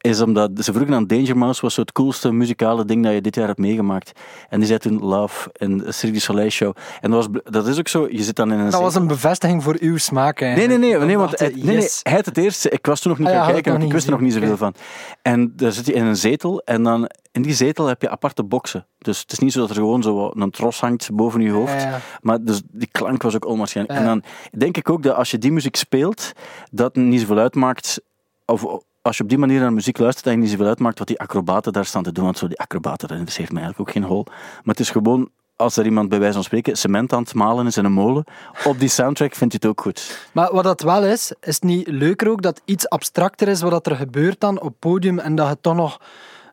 is 0.00 0.20
omdat 0.20 0.50
ze 0.54 0.72
vroegen 0.72 0.94
aan 0.94 1.06
Danger 1.06 1.36
Mouse 1.36 1.60
was 1.60 1.74
zo 1.74 1.80
het 1.80 1.92
coolste 1.92 2.32
muzikale 2.32 2.84
ding 2.84 3.04
dat 3.04 3.12
je 3.12 3.20
dit 3.20 3.34
jaar 3.34 3.46
hebt 3.46 3.58
meegemaakt. 3.58 4.12
En 4.48 4.58
die 4.58 4.68
zei 4.68 4.78
toen 4.78 4.98
Love 4.98 5.50
in 5.52 5.78
de 5.78 5.92
Cirque 5.92 6.12
du 6.12 6.18
Soleil 6.18 6.50
show. 6.50 6.76
En 7.00 7.10
dat, 7.10 7.26
was, 7.26 7.42
dat 7.44 7.66
is 7.66 7.78
ook 7.78 7.88
zo, 7.88 8.06
je 8.10 8.22
zit 8.22 8.36
dan 8.36 8.52
in 8.52 8.58
een... 8.58 8.70
dat 8.70 8.80
was 8.80 8.94
een 8.94 9.06
bevestiging 9.06 9.62
voor 9.62 9.76
uw 9.80 9.96
smaak 9.96 10.40
Nee, 10.40 10.48
eigenlijk. 10.48 10.80
nee, 10.80 10.90
nee, 10.90 10.98
Dan 10.98 11.06
nee, 11.06 11.18
want 11.18 11.38
hij, 11.38 11.48
nee, 11.54 11.76
nee, 11.76 11.88
hij 12.02 12.12
had 12.12 12.26
het 12.26 12.36
eerst. 12.36 12.64
Ik 12.64 12.86
was 12.86 13.00
toen 13.00 13.10
nog 13.10 13.20
niet 13.20 13.28
Ah 13.28 13.44
gaan 13.44 13.52
kijken, 13.52 13.72
want 13.72 13.84
ik 13.84 13.92
wist 13.92 14.06
er 14.06 14.12
nog 14.12 14.20
niet 14.20 14.32
zoveel 14.32 14.56
van. 14.56 14.74
En 15.22 15.52
daar 15.56 15.72
zit 15.72 15.86
je 15.86 15.92
in 15.92 16.04
een 16.04 16.16
zetel 16.16 16.62
en 16.64 16.82
dan 16.82 17.10
in 17.32 17.42
die 17.42 17.54
zetel 17.54 17.86
heb 17.86 18.02
je 18.02 18.10
aparte 18.10 18.44
boxen. 18.44 18.86
Dus 18.98 19.20
het 19.20 19.32
is 19.32 19.38
niet 19.38 19.52
zo 19.52 19.60
dat 19.60 19.70
er 19.70 19.74
gewoon 19.74 20.02
zo 20.02 20.30
een 20.34 20.50
tros 20.50 20.80
hangt 20.80 21.10
boven 21.12 21.40
je 21.40 21.50
hoofd. 21.50 21.72
Ja, 21.72 21.88
ja. 21.88 22.00
Maar 22.20 22.42
dus 22.42 22.62
die 22.70 22.88
klank 22.92 23.22
was 23.22 23.34
ook 23.34 23.46
onwaarschijnlijk. 23.46 23.98
En 23.98 24.04
dan 24.04 24.22
denk 24.58 24.76
ik 24.76 24.90
ook 24.90 25.02
dat 25.02 25.16
als 25.16 25.30
je 25.30 25.38
die 25.38 25.52
muziek 25.52 25.76
speelt, 25.76 26.32
dat 26.70 26.96
niet 26.96 27.20
zoveel 27.20 27.38
uitmaakt. 27.38 28.00
Of 28.44 28.64
als 29.10 29.18
je 29.18 29.24
op 29.24 29.30
die 29.30 29.38
manier 29.38 29.60
naar 29.60 29.72
muziek 29.72 29.98
luistert, 29.98 30.24
dat 30.24 30.34
je 30.34 30.40
niet 30.40 30.50
zoveel 30.50 30.66
uitmaakt 30.66 30.98
wat 30.98 31.08
die 31.08 31.18
acrobaten 31.20 31.72
daar 31.72 31.84
staan 31.84 32.02
te 32.02 32.12
doen. 32.12 32.24
Want 32.24 32.38
zo 32.38 32.46
die 32.48 32.58
acrobaten, 32.58 33.08
dat 33.08 33.16
interesseert 33.16 33.52
me 33.52 33.58
eigenlijk 33.60 33.88
ook 33.88 33.94
geen 33.94 34.04
hol. 34.10 34.24
Maar 34.26 34.74
het 34.74 34.80
is 34.80 34.90
gewoon, 34.90 35.30
als 35.56 35.76
er 35.76 35.84
iemand 35.84 36.08
bij 36.08 36.18
wijze 36.18 36.34
van 36.34 36.44
spreken 36.44 36.76
cement 36.76 37.12
aan 37.12 37.22
het 37.22 37.34
malen 37.34 37.66
is 37.66 37.76
in 37.76 37.84
een 37.84 37.92
molen, 37.92 38.24
op 38.64 38.78
die 38.78 38.88
soundtrack 38.88 39.34
vind 39.34 39.52
je 39.52 39.58
het 39.60 39.66
ook 39.70 39.80
goed. 39.80 40.28
Maar 40.32 40.52
wat 40.52 40.64
dat 40.64 40.80
wel 40.80 41.04
is, 41.04 41.32
is 41.40 41.54
het 41.54 41.62
niet 41.62 41.86
leuker 41.88 42.28
ook 42.30 42.42
dat 42.42 42.60
iets 42.64 42.88
abstracter 42.88 43.48
is 43.48 43.60
wat 43.60 43.86
er 43.86 43.96
gebeurt 43.96 44.40
dan 44.40 44.60
op 44.60 44.74
podium 44.78 45.18
en 45.18 45.34
dat 45.34 45.48
je 45.48 45.58
toch 45.60 45.74
nog 45.76 46.00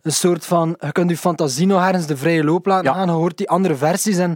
een 0.01 0.11
soort 0.13 0.45
van, 0.45 0.75
je 0.79 0.91
kunt 0.91 1.09
je 1.09 1.17
fantasie 1.17 1.67
nog 1.67 1.81
ergens 1.85 2.05
de 2.07 2.17
vrije 2.17 2.43
loop 2.43 2.65
laten 2.65 2.85
Ja. 2.91 2.93
gaan, 2.97 3.07
je 3.07 3.13
hoort 3.13 3.37
die 3.37 3.49
andere 3.49 3.75
versies 3.75 4.17
en, 4.17 4.35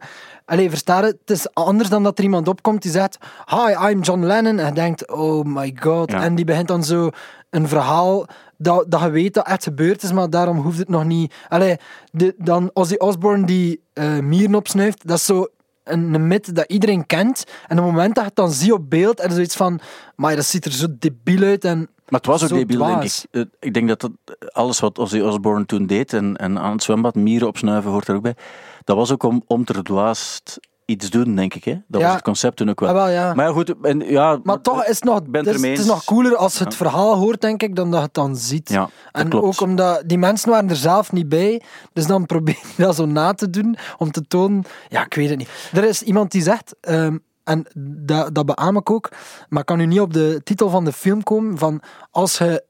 allee, 0.52 0.70
versta 0.70 0.98
je, 1.00 1.06
het 1.06 1.30
is 1.30 1.54
anders 1.54 1.90
dan 1.90 2.04
dat 2.04 2.18
er 2.18 2.24
iemand 2.24 2.48
opkomt 2.48 2.82
die 2.82 2.92
zegt, 2.92 3.18
hi, 3.46 3.90
I'm 3.92 4.02
John 4.02 4.24
Lennon, 4.24 4.60
en 4.60 4.66
je 4.66 4.72
denkt, 4.74 5.12
oh 5.12 5.46
my 5.46 5.76
god, 5.80 6.12
Ja. 6.12 6.22
en 6.24 6.36
die 6.36 6.46
begint 6.46 6.68
dan 6.68 6.84
zo 6.84 7.10
een 7.50 7.68
verhaal 7.68 8.26
dat, 8.58 8.86
dat 8.92 9.02
je 9.02 9.10
weet 9.10 9.34
dat 9.34 9.48
echt 9.48 9.64
gebeurd 9.64 10.04
is, 10.04 10.12
maar 10.12 10.30
daarom 10.30 10.58
hoeft 10.58 10.78
het 10.78 10.90
nog 10.90 11.04
niet. 11.06 11.34
Allee, 11.50 11.76
de, 12.12 12.36
dan 12.38 12.70
Ozzy 12.74 12.96
Osbourne 12.98 13.46
die 13.46 13.82
eh 13.94 14.20
mieren 14.20 14.56
opsnuift, 14.56 15.08
dat 15.08 15.18
is 15.18 15.26
zo 15.26 15.48
een, 15.84 16.14
een 16.14 16.28
mythe 16.28 16.52
dat 16.52 16.66
iedereen 16.72 17.06
kent. 17.06 17.44
En 17.68 17.80
op 17.80 17.84
het 17.86 17.94
moment 17.94 18.16
dat 18.16 18.24
je 18.24 18.30
het 18.30 18.36
dan 18.36 18.52
ziet 18.52 18.72
op 18.72 18.90
beeld, 18.90 19.20
en 19.20 19.32
zoiets 19.32 19.56
van, 19.56 19.80
maar 20.16 20.36
dat 20.36 20.46
ziet 20.46 20.66
er 20.66 20.72
zo 20.72 20.88
debiel 21.00 21.42
uit. 21.44 21.64
En 21.66 21.78
Maar 21.80 22.20
het 22.20 22.26
was 22.26 22.44
ook 22.44 22.50
Zo 22.50 22.56
debiel, 22.56 22.86
denk 22.86 23.04
ik. 23.04 23.14
Eh, 23.32 23.42
Ik 23.60 23.74
denk 23.74 23.88
dat 23.88 24.02
dat 24.02 24.12
alles 24.52 24.80
wat 24.80 25.00
Ozzy 25.00 25.20
Osbourne 25.20 25.66
toen 25.66 25.86
deed 25.86 26.14
en, 26.14 26.36
en 26.36 26.60
aan 26.60 26.72
het 26.72 26.84
zwembad 26.84 27.16
mieren 27.16 27.48
opsnuiven 27.48 27.92
hoort 27.92 28.08
er 28.08 28.16
ook 28.16 28.22
bij. 28.22 28.36
Dat 28.84 28.96
was 28.98 29.12
ook 29.12 29.24
om, 29.24 29.44
om 29.48 29.66
te 29.66 29.82
dwaast 29.82 30.60
iets 30.86 31.10
doen, 31.10 31.36
denk 31.36 31.54
ik. 31.54 31.64
Hè? 31.64 31.78
Dat 31.88 32.02
Ja. 32.02 32.06
was 32.08 32.16
het 32.16 32.24
concept 32.24 32.58
toen 32.58 32.70
ook 32.70 32.80
wel. 32.80 32.90
Ah, 32.90 32.96
wel, 32.96 33.10
ja. 33.10 33.34
Maar 33.34 33.46
ja, 33.48 33.52
goed. 33.52 33.74
En, 33.82 34.00
ja, 34.00 34.40
Maar 34.44 34.62
toch 34.62 34.86
is 34.86 34.96
het 34.96 35.04
nog, 35.04 35.22
het 35.32 35.48
is, 35.48 35.78
het 35.80 35.88
nog 35.88 36.04
cooler 36.04 36.36
als 36.36 36.58
je 36.58 36.64
het 36.64 36.76
verhaal 36.76 37.16
hoort, 37.16 37.42
denk 37.42 37.64
ik, 37.64 37.76
dan 37.76 37.90
dat 37.92 38.00
je 38.00 38.06
het 38.06 38.14
dan 38.14 38.36
ziet. 38.36 38.70
Ja, 38.70 38.90
en 39.12 39.30
klopt. 39.30 39.46
ook 39.46 39.62
omdat 39.62 40.04
die 40.06 40.18
mensen 40.18 40.50
waren 40.50 40.70
er 40.70 40.76
zelf 40.76 41.12
niet 41.12 41.30
bij, 41.30 41.62
dus 41.94 42.08
dan 42.08 42.26
probeer 42.34 42.60
je 42.78 42.84
dat 42.84 42.96
zo 42.96 43.06
na 43.06 43.34
te 43.34 43.50
doen 43.50 43.78
om 43.98 44.12
te 44.12 44.28
tonen. 44.28 44.64
Ja, 44.90 45.06
ik 45.06 45.14
weet 45.14 45.30
het 45.30 45.38
niet. 45.38 45.50
Er 45.74 45.84
is 45.84 46.02
iemand 46.02 46.32
die 46.32 46.42
zegt, 46.42 46.76
ehm, 46.82 47.18
en 47.44 47.66
dat, 48.06 48.36
dat 48.36 48.46
beaam 48.46 48.78
ik 48.78 48.90
ook, 48.90 49.10
maar 49.50 49.60
ik 49.60 49.66
kan 49.66 49.78
nu 49.78 49.86
niet 49.86 50.00
op 50.00 50.14
de 50.14 50.42
titel 50.44 50.70
van 50.70 50.86
de 50.86 50.92
film 50.94 51.24
komen, 51.24 51.58
van 51.58 51.82
als 52.12 52.38
je 52.38 52.64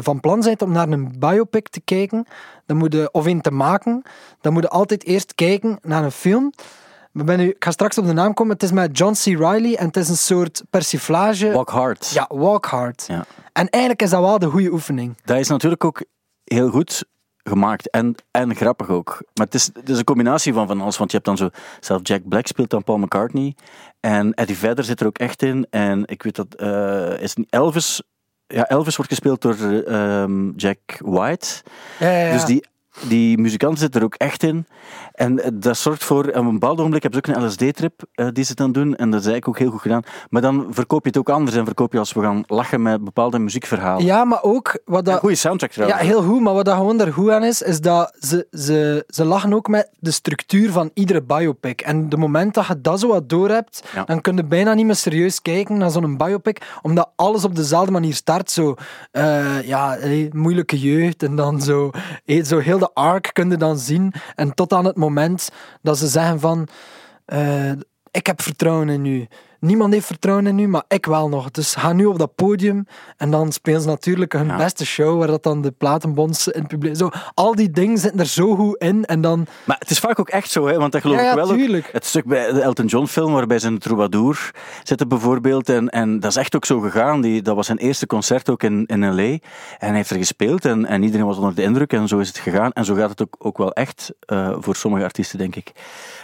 van 0.00 0.20
plan 0.20 0.40
bent 0.40 0.62
om 0.62 0.72
naar 0.72 0.88
een 0.88 1.14
biopic 1.18 1.68
te 1.68 1.80
kijken, 1.80 2.26
dan 2.66 2.76
moet 2.76 2.92
je, 2.92 3.08
of 3.12 3.26
een 3.26 3.40
te 3.40 3.50
maken, 3.50 4.02
dan 4.40 4.52
moet 4.52 4.62
je 4.62 4.68
altijd 4.68 5.04
eerst 5.04 5.34
kijken 5.34 5.78
naar 5.82 6.04
een 6.04 6.10
film. 6.10 6.52
Maar 7.12 7.24
ben 7.24 7.38
nu, 7.38 7.48
ik 7.48 7.64
ga 7.64 7.70
straks 7.70 7.98
op 7.98 8.06
de 8.06 8.12
naam 8.12 8.34
komen. 8.34 8.52
Het 8.52 8.62
is 8.62 8.72
met 8.72 8.98
John 8.98 9.12
C. 9.12 9.38
Reilly 9.38 9.74
en 9.74 9.86
het 9.86 9.96
is 9.96 10.08
een 10.08 10.16
soort 10.16 10.62
persiflage. 10.70 11.50
Walk 11.50 11.70
hard. 11.70 12.10
Ja, 12.10 12.26
walk 12.28 12.66
hard. 12.66 13.04
Ja. 13.08 13.24
En 13.52 13.68
eigenlijk 13.68 14.02
is 14.02 14.10
dat 14.10 14.20
wel 14.20 14.38
de 14.38 14.46
goede 14.46 14.72
oefening. 14.72 15.16
Dat 15.24 15.38
is 15.38 15.48
natuurlijk 15.48 15.84
ook 15.84 16.04
heel 16.44 16.70
goed. 16.70 17.04
gemaakt. 17.48 17.90
En, 17.90 18.14
en 18.30 18.54
grappig 18.54 18.88
ook. 18.88 19.22
Maar 19.34 19.46
het 19.46 19.54
is, 19.54 19.70
het 19.72 19.88
is 19.88 19.98
een 19.98 20.04
combinatie 20.04 20.52
van 20.52 20.66
van 20.66 20.80
alles. 20.80 20.98
Want 20.98 21.10
je 21.10 21.16
hebt 21.16 21.28
dan 21.28 21.36
zo... 21.36 21.48
Zelf 21.80 22.00
Jack 22.02 22.28
Black 22.28 22.46
speelt 22.46 22.70
dan 22.70 22.84
Paul 22.84 22.98
McCartney. 22.98 23.54
En 24.00 24.34
Eddie 24.34 24.56
Vedder 24.56 24.84
zit 24.84 25.00
er 25.00 25.06
ook 25.06 25.18
echt 25.18 25.42
in. 25.42 25.66
En 25.70 26.02
ik 26.06 26.22
weet 26.22 26.36
dat... 26.36 26.54
eh, 26.54 27.20
is 27.20 27.36
Elvis... 27.50 28.02
Ja, 28.46 28.68
Elvis 28.68 28.96
wordt 28.96 29.10
gespeeld 29.10 29.42
door 29.42 29.56
ehm, 29.86 30.50
Jack 30.56 30.78
White. 30.98 31.46
Ja, 31.98 32.10
ja, 32.10 32.26
ja. 32.26 32.32
Dus 32.32 32.44
die, 32.44 32.64
die 33.00 33.38
muzikant 33.38 33.78
zit 33.78 33.94
er 33.94 34.02
ook 34.04 34.14
echt 34.14 34.42
in. 34.42 34.66
En 35.12 35.42
eh, 35.42 35.50
dat 35.54 35.76
zorgt 35.76 36.04
voor, 36.04 36.24
op 36.24 36.34
een 36.34 36.52
bepaald 36.52 36.78
ogenblik 36.78 37.02
hebben 37.02 37.20
ze 37.24 37.30
ook 37.32 37.36
een 37.36 37.46
LSD-trip 37.46 38.02
eh, 38.14 38.26
die 38.32 38.44
ze 38.44 38.54
dan 38.54 38.72
doen. 38.72 38.96
En 38.96 39.10
dat 39.10 39.20
is 39.20 39.26
eigenlijk 39.26 39.48
ook 39.48 39.58
heel 39.58 39.70
goed 39.70 39.80
gedaan. 39.80 40.02
Maar 40.30 40.42
dan 40.42 40.66
verkoop 40.70 41.02
je 41.02 41.08
het 41.08 41.18
ook 41.18 41.28
anders. 41.30 41.56
En 41.56 41.64
verkoop 41.64 41.92
je 41.92 41.98
als 41.98 42.12
we 42.12 42.20
gaan 42.20 42.44
lachen 42.46 42.82
met 42.82 43.04
bepaalde 43.04 43.38
muziekverhalen. 43.38 44.04
ja, 44.04 44.24
maar 44.24 44.42
ook 44.42 44.78
wat 44.84 45.04
dat... 45.04 45.18
Goeie 45.18 45.36
soundtrack 45.36 45.72
Ja, 45.72 45.96
heel 45.96 46.22
goed, 46.22 46.40
maar 46.40 46.54
wat 46.54 46.64
dat 46.64 46.76
gewoon 46.76 46.96
daar 46.96 47.12
goed 47.12 47.30
aan 47.30 47.44
is, 47.44 47.62
is 47.62 47.80
dat 47.80 48.16
ze, 48.20 48.46
ze, 48.50 49.04
ze 49.08 49.24
lachen 49.24 49.52
ook 49.54 49.68
met 49.68 49.90
de 49.98 50.10
structuur 50.10 50.70
van 50.70 50.90
iedere 50.94 51.22
biopic. 51.22 51.80
En 51.80 52.08
de 52.08 52.16
moment 52.16 52.54
dat 52.54 52.66
je 52.66 52.80
dat 52.80 53.00
zo 53.00 53.08
wat 53.08 53.28
door 53.28 53.48
hebt, 53.50 53.82
Ja. 53.94 54.04
dan 54.04 54.20
kun 54.20 54.36
je 54.36 54.44
bijna 54.44 54.74
niet 54.74 54.86
meer 54.86 54.94
serieus 54.94 55.42
kijken 55.42 55.78
naar 55.78 55.90
zo'n 55.90 56.16
biopic, 56.16 56.78
omdat 56.82 57.10
alles 57.16 57.44
op 57.44 57.56
dezelfde 57.56 57.92
manier 57.92 58.14
start. 58.14 58.50
Zo, 58.50 58.74
eh, 59.10 59.62
ja, 59.62 59.98
moeilijke 60.32 60.78
jeugd 60.78 61.22
en 61.22 61.36
dan 61.36 61.60
zo, 61.60 61.90
zo 62.42 62.58
heel 62.58 62.78
de 62.86 62.94
arc 62.94 63.30
kun 63.32 63.50
je 63.50 63.56
dan 63.56 63.78
zien. 63.78 64.12
En 64.34 64.54
tot 64.54 64.72
aan 64.72 64.84
het 64.84 64.96
moment 64.96 65.48
dat 65.82 65.98
ze 65.98 66.06
zeggen 66.06 66.40
van, 66.40 66.68
eh, 67.24 67.70
ik 68.10 68.26
heb 68.26 68.42
vertrouwen 68.42 68.88
in 68.88 69.04
u. 69.04 69.26
Niemand 69.66 69.92
heeft 69.92 70.06
vertrouwen 70.06 70.46
in 70.46 70.58
u, 70.58 70.68
maar 70.68 70.84
ik 70.88 71.06
wel 71.06 71.28
nog. 71.28 71.50
Dus 71.50 71.74
ga 71.74 71.92
nu 71.92 72.04
op 72.04 72.18
dat 72.18 72.34
podium 72.34 72.86
en 73.16 73.30
dan 73.30 73.52
spelen 73.52 73.80
ze 73.80 73.86
natuurlijk 73.86 74.32
hun 74.32 74.46
Ja. 74.46 74.56
beste 74.56 74.86
show, 74.86 75.18
waar 75.18 75.26
dat 75.26 75.42
dan 75.42 75.62
de 75.62 75.70
platenbonds 75.70 76.48
in 76.48 76.58
het 76.60 76.68
publiek... 76.68 76.96
Zo, 76.96 77.10
al 77.34 77.54
die 77.54 77.70
dingen 77.70 77.98
zitten 77.98 78.20
er 78.20 78.26
zo 78.26 78.54
goed 78.56 78.76
in 78.82 79.04
en 79.04 79.20
dan... 79.20 79.46
Maar 79.64 79.76
het 79.78 79.90
is 79.90 79.98
vaak 79.98 80.18
ook 80.18 80.28
echt 80.28 80.50
zo, 80.50 80.66
hè, 80.66 80.78
want 80.78 80.92
dat 80.92 81.00
geloof 81.00 81.20
Ja, 81.20 81.28
ik 81.28 81.34
wel. 81.34 81.50
ook. 81.76 81.84
Het 81.92 82.04
stuk 82.06 82.24
bij 82.24 82.52
de 82.52 82.60
Elton 82.60 82.86
John 82.86 83.06
film, 83.06 83.32
waarbij 83.32 83.58
ze 83.58 83.72
de 83.72 83.78
Troubadour 83.78 84.50
zitten 84.82 85.08
bijvoorbeeld. 85.08 85.68
En, 85.68 85.88
en 85.88 86.20
dat 86.20 86.30
is 86.30 86.36
echt 86.36 86.56
ook 86.56 86.64
zo 86.64 86.80
gegaan. 86.80 87.20
Die, 87.20 87.42
dat 87.42 87.56
was 87.56 87.66
zijn 87.66 87.78
eerste 87.78 88.06
concert 88.06 88.50
ook 88.50 88.62
in, 88.62 88.86
in 88.86 89.14
L.A. 89.14 89.22
En 89.22 89.40
hij 89.78 89.94
heeft 89.94 90.10
er 90.10 90.16
gespeeld 90.16 90.64
en, 90.64 90.86
en 90.86 91.02
iedereen 91.02 91.26
was 91.26 91.36
onder 91.36 91.54
de 91.54 91.62
indruk. 91.62 91.92
En 91.92 92.08
zo 92.08 92.18
is 92.18 92.28
het 92.28 92.38
gegaan. 92.38 92.72
En 92.72 92.84
zo 92.84 92.94
gaat 92.94 93.10
het 93.10 93.22
ook, 93.22 93.36
ook 93.38 93.58
wel 93.58 93.72
echt 93.72 94.12
eh, 94.20 94.56
voor 94.58 94.76
sommige 94.76 95.04
artiesten, 95.04 95.38
denk 95.38 95.56
ik. 95.56 95.72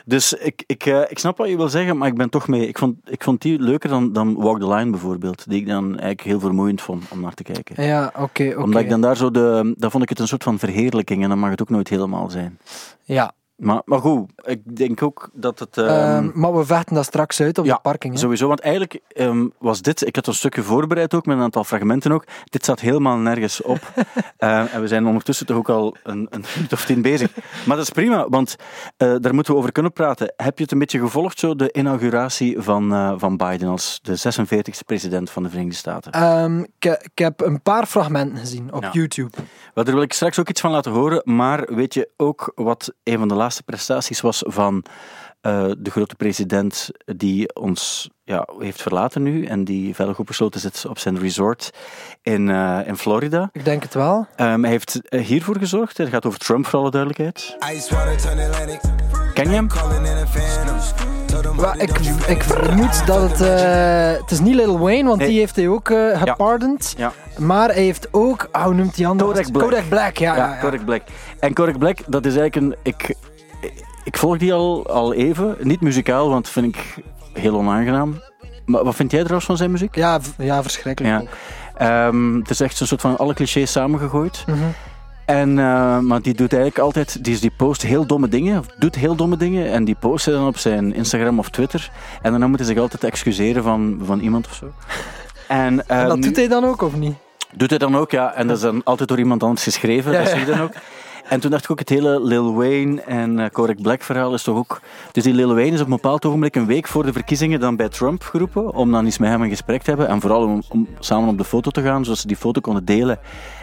Dus 0.04 0.32
ik, 0.32 0.62
ik, 0.66 0.86
eh, 0.86 1.00
ik 1.08 1.18
snap 1.18 1.36
wat 1.38 1.48
je 1.48 1.56
wil 1.56 1.68
zeggen, 1.68 1.96
maar 1.98 2.08
ik 2.08 2.14
ben 2.16 2.30
toch 2.30 2.48
mee. 2.48 2.68
Ik 2.68 2.78
vond, 2.78 2.96
ik 3.04 3.22
vond 3.22 3.31
die 3.40 3.58
leuker 3.58 3.88
dan, 3.88 4.12
dan 4.12 4.34
Walk 4.34 4.60
the 4.60 4.68
Line 4.68 4.90
bijvoorbeeld. 4.90 5.48
Die 5.48 5.60
ik 5.60 5.66
dan 5.66 5.88
eigenlijk 5.88 6.20
heel 6.20 6.40
vermoeiend 6.40 6.80
vond 6.82 7.04
om 7.10 7.20
naar 7.20 7.34
te 7.34 7.42
kijken. 7.42 7.84
Ja, 7.84 8.06
oké, 8.16 8.22
oké. 8.22 8.62
Omdat 8.62 8.82
ik 8.82 8.88
dan 8.88 9.00
daar 9.00 9.16
zo 9.16 9.30
de... 9.30 9.74
Dan 9.78 9.90
vond 9.90 10.02
ik 10.02 10.08
het 10.08 10.18
een 10.18 10.28
soort 10.28 10.42
van 10.42 10.58
verheerlijking 10.58 11.22
en 11.22 11.28
dan 11.28 11.38
mag 11.38 11.50
het 11.50 11.62
ook 11.62 11.70
nooit 11.70 11.88
helemaal 11.88 12.30
zijn. 12.30 12.58
Ja, 13.02 13.32
Maar, 13.62 13.82
maar 13.84 13.98
goed, 13.98 14.30
ik 14.42 14.76
denk 14.76 15.02
ook 15.02 15.30
dat 15.32 15.58
het... 15.58 15.78
ehm, 15.78 15.88
ehm, 15.88 16.30
maar 16.34 16.56
we 16.56 16.64
vechten 16.64 16.94
dat 16.94 17.04
straks 17.04 17.40
uit 17.40 17.58
op 17.58 17.64
ja, 17.64 17.74
de 17.74 17.80
parking. 17.82 18.14
hè. 18.14 18.18
Sowieso, 18.18 18.48
want 18.48 18.60
eigenlijk 18.60 19.00
ehm, 19.08 19.46
was 19.58 19.82
dit... 19.82 20.06
Ik 20.06 20.16
had 20.16 20.26
een 20.26 20.34
stukje 20.34 20.62
voorbereid 20.62 21.14
ook, 21.14 21.26
met 21.26 21.36
een 21.36 21.42
aantal 21.42 21.64
fragmenten 21.64 22.12
ook. 22.12 22.24
Dit 22.44 22.62
staat 22.62 22.80
helemaal 22.80 23.16
nergens 23.16 23.62
op. 23.62 23.80
En 24.36 24.80
we 24.80 24.88
zijn 24.88 25.06
ondertussen 25.06 25.46
toch 25.46 25.56
ook 25.56 25.68
al 25.68 25.96
een, 26.02 26.26
een 26.30 26.44
minuut 26.54 26.72
of 26.72 26.84
tien 26.84 27.02
bezig. 27.02 27.30
Maar 27.66 27.76
dat 27.76 27.84
is 27.86 27.92
prima, 27.92 28.28
want 28.28 28.56
eh, 28.96 29.14
daar 29.20 29.34
moeten 29.34 29.52
we 29.52 29.58
over 29.58 29.72
kunnen 29.72 29.92
praten. 29.92 30.32
Heb 30.36 30.56
je 30.56 30.62
het 30.62 30.72
een 30.72 30.78
beetje 30.78 30.98
gevolgd, 30.98 31.38
zo, 31.38 31.54
de 31.54 31.72
inauguratie 31.72 32.60
van, 32.60 32.92
eh, 32.92 33.12
van 33.16 33.36
Biden 33.36 33.68
als 33.68 33.98
de 34.02 34.16
46e 34.16 34.84
president 34.86 35.30
van 35.30 35.42
de 35.42 35.48
Verenigde 35.48 35.76
Staten? 35.76 36.12
Ik, 36.78 36.84
ik 37.02 37.18
heb 37.18 37.40
een 37.40 37.62
paar 37.62 37.86
fragmenten 37.86 38.38
gezien 38.38 38.72
op. 38.72 38.88
YouTube. 38.92 39.36
Wel, 39.74 39.84
daar 39.84 39.94
wil 39.94 40.02
ik 40.02 40.12
straks 40.12 40.38
ook 40.38 40.48
iets 40.48 40.60
van 40.60 40.70
laten 40.70 40.92
horen. 40.92 41.22
Maar 41.24 41.74
weet 41.74 41.94
je 41.94 42.08
ook 42.16 42.52
wat 42.54 42.92
een 43.02 43.18
van 43.18 43.28
de 43.28 43.34
laatste 43.34 43.51
prestaties 43.60 44.20
was 44.20 44.42
van 44.46 44.84
eh, 45.40 45.70
de 45.78 45.90
grote 45.90 46.14
president 46.14 46.88
die 47.04 47.54
ons 47.54 48.10
ja, 48.24 48.48
heeft 48.58 48.82
verlaten 48.82 49.22
nu 49.22 49.44
en 49.44 49.64
die 49.64 49.94
veilig 49.94 50.18
opgesloten 50.18 50.60
zit 50.60 50.84
op 50.88 50.98
zijn 50.98 51.18
resort 51.18 51.70
in, 52.22 52.50
eh, 52.50 52.78
in 52.86 52.96
Florida? 52.96 53.48
Ik 53.52 53.64
denk 53.64 53.82
het 53.82 53.94
wel. 53.94 54.26
Ehm, 54.36 54.60
hij 54.62 54.70
heeft 54.70 55.08
eh, 55.08 55.24
hiervoor 55.24 55.58
gezorgd. 55.58 55.98
Het 55.98 56.08
gaat 56.08 56.26
over 56.26 56.38
Trump 56.38 56.66
voor 56.66 56.78
alle 56.78 56.90
duidelijkheid. 56.90 57.56
Ken 59.34 59.48
je 59.48 59.54
hem? 59.54 59.68
Ik, 61.78 61.98
ik 62.28 62.42
vermoed 62.42 63.06
dat 63.06 63.30
het... 63.30 63.40
eh, 63.40 64.20
het 64.22 64.30
is 64.30 64.40
niet 64.40 64.54
Lil 64.54 64.78
Wayne, 64.78 65.08
want 65.08 65.18
Nee. 65.18 65.28
die 65.28 65.38
heeft 65.38 65.56
hij 65.56 65.68
ook 65.68 65.90
eh 65.90 66.20
gepardoned. 66.22 66.94
Ja. 66.96 67.12
Maar 67.38 67.68
hij 67.68 67.82
heeft 67.82 68.08
ook... 68.10 68.48
Oh, 68.52 68.62
hoe 68.64 68.74
noemt 68.74 68.94
die 68.94 69.06
andere? 69.06 69.30
Kodak 69.32 69.52
Black. 69.52 69.64
Kodak 69.68 69.88
Black, 69.88 70.16
ja. 70.16 70.36
ja, 70.36 70.44
Ja, 70.46 70.54
ja. 70.54 70.60
Kodak 70.60 70.84
Black. 70.84 71.02
En 71.40 71.52
Kodak 71.52 71.78
Black, 71.78 71.98
dat 72.06 72.26
is 72.26 72.36
eigenlijk 72.36 72.56
een... 72.56 72.78
Ik, 72.92 73.14
ik 74.04 74.16
volg 74.16 74.38
die 74.38 74.52
al, 74.52 74.86
al 74.88 75.12
even. 75.14 75.56
Niet 75.60 75.80
muzikaal, 75.80 76.28
want 76.28 76.44
dat 76.44 76.52
vind 76.52 76.76
ik 76.76 76.94
heel 77.32 77.54
onaangenaam. 77.56 78.20
Maar 78.66 78.84
wat 78.84 78.94
vind 78.94 79.10
jij 79.10 79.20
trouwens 79.20 79.46
van 79.46 79.56
zijn 79.56 79.70
muziek? 79.70 79.94
Ja, 79.94 80.20
ja, 80.38 80.62
verschrikkelijk 80.62 81.14
Ja. 81.14 81.28
Ehm, 82.06 82.34
het 82.34 82.50
is 82.50 82.60
echt 82.60 82.80
een 82.80 82.86
soort 82.86 83.00
van 83.00 83.16
alle 83.18 83.34
clichés 83.34 83.72
samengegooid. 83.72 84.44
Mhm. 84.46 84.58
En, 85.26 85.58
eh, 85.58 85.98
maar 85.98 86.22
die 86.22 86.34
doet 86.34 86.52
eigenlijk 86.52 86.84
altijd, 86.84 87.24
die, 87.24 87.38
die 87.40 87.52
post 87.56 87.82
heel 87.82 88.06
domme 88.06 88.28
dingen, 88.28 88.58
of 88.58 88.66
doet 88.78 88.94
heel 88.94 89.14
domme 89.14 89.36
dingen, 89.36 89.70
en 89.72 89.84
die 89.84 89.96
post 90.00 90.24
ze 90.24 90.30
dan 90.30 90.46
op 90.46 90.56
zijn 90.58 90.94
Instagram 90.94 91.38
of 91.38 91.48
Twitter. 91.50 91.90
En 92.22 92.30
daarna 92.30 92.46
moet 92.46 92.58
hij 92.58 92.68
zich 92.68 92.78
altijd 92.78 93.04
excuseren 93.04 93.62
van, 93.62 94.00
van 94.04 94.20
iemand 94.20 94.46
of 94.46 94.54
zo. 94.54 94.66
En, 95.48 95.88
En 95.88 96.06
dat 96.08 96.16
nu- 96.16 96.22
doet 96.22 96.36
hij 96.36 96.48
dan 96.48 96.64
ook, 96.64 96.82
of 96.82 96.96
niet? 96.96 97.14
Doet 97.54 97.70
hij 97.70 97.78
dan 97.78 97.96
ook, 97.96 98.10
ja. 98.10 98.34
En 98.34 98.46
dat 98.46 98.56
is 98.56 98.62
dan 98.62 98.80
altijd 98.84 99.08
door 99.08 99.18
iemand 99.18 99.42
anders 99.42 99.64
geschreven, 99.64 100.12
Ja, 100.12 100.18
dat 100.18 100.28
zie 100.28 100.38
je 100.40 100.46
dan 100.46 100.60
ook. 100.60 100.72
En 101.32 101.40
toen 101.40 101.50
dacht 101.50 101.64
ik 101.64 101.70
ook, 101.70 101.78
het 101.78 101.88
hele 101.88 102.20
Lil 102.22 102.54
Wayne 102.54 103.00
en 103.00 103.38
eh 103.38 103.50
Kodak 103.50 103.82
Black 103.82 104.02
verhaal 104.02 104.34
is 104.34 104.42
toch 104.42 104.56
ook... 104.56 104.80
Dus 105.12 105.22
die 105.22 105.34
Lil 105.34 105.54
Wayne 105.54 105.72
is 105.72 105.80
op 105.80 105.86
een 105.86 105.92
bepaald 105.92 106.24
ogenblik 106.24 106.56
een 106.56 106.66
week 106.66 106.86
voor 106.88 107.04
de 107.04 107.12
verkiezingen 107.12 107.60
dan 107.60 107.76
bij 107.76 107.88
Trump 107.88 108.22
geroepen, 108.22 108.74
om 108.74 108.90
dan 108.90 109.04
eens 109.04 109.18
met 109.18 109.30
hem 109.30 109.42
een 109.42 109.48
gesprek 109.48 109.82
te 109.82 109.90
hebben. 109.90 110.08
En 110.08 110.20
vooral 110.20 110.62
om 110.68 110.86
samen 110.98 111.28
op 111.28 111.38
de 111.38 111.44
foto 111.44 111.70
te 111.70 111.82
gaan, 111.82 112.04
zodat 112.04 112.18
ze 112.18 112.26
die 112.26 112.36
foto 112.36 112.60
konden 112.60 112.84
delen. 112.84 113.18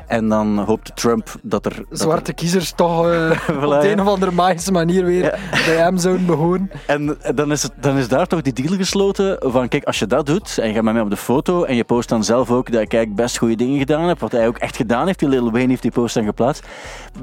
En 0.10 0.30
dan 0.30 0.58
hoopte 0.58 0.92
Trump 0.94 1.36
dat 1.42 1.66
er... 1.66 1.72
dat 1.76 1.86
er- 1.90 1.98
Zwarte 1.98 2.34
kiezers 2.34 2.72
toch 2.72 3.08
eh, 3.10 3.32
op 3.64 3.82
de 3.82 3.92
een 3.92 4.02
of 4.02 4.08
andere 4.08 4.32
magische 4.32 4.72
manier 4.72 5.06
weer 5.06 5.40
bij 5.52 5.76
hem 5.76 5.98
zouden 5.98 6.26
behoren. 6.26 6.72
En 6.88 7.18
dan 7.36 7.52
is, 7.52 7.64
het, 7.64 7.72
dan 7.82 7.98
is 7.98 8.08
daar 8.08 8.28
toch 8.28 8.42
die 8.42 8.54
deal 8.54 8.76
gesloten 8.76 9.38
van, 9.40 9.68
kijk, 9.68 9.84
als 9.84 10.00
je 10.00 10.08
dat 10.08 10.26
doet 10.26 10.58
en 10.58 10.68
je 10.68 10.74
gaat 10.74 10.84
met 10.84 10.94
mij 10.94 11.02
op 11.04 11.10
de 11.10 11.18
foto 11.18 11.64
en 11.64 11.76
je 11.76 11.84
post 11.84 12.10
dan 12.10 12.24
zelf 12.24 12.52
ook 12.52 12.72
dat 12.72 12.82
ik 12.94 13.16
best 13.16 13.38
goede 13.38 13.56
dingen 13.56 13.78
gedaan 13.80 14.08
heb, 14.08 14.20
wat 14.20 14.32
hij 14.32 14.48
ook 14.48 14.58
echt 14.58 14.76
gedaan 14.76 15.06
heeft, 15.06 15.20
die 15.20 15.30
Lil 15.30 15.52
Wayne 15.52 15.68
heeft 15.70 15.82
die 15.82 15.92
post 15.92 16.14
dan 16.14 16.24
geplaatst, 16.24 16.66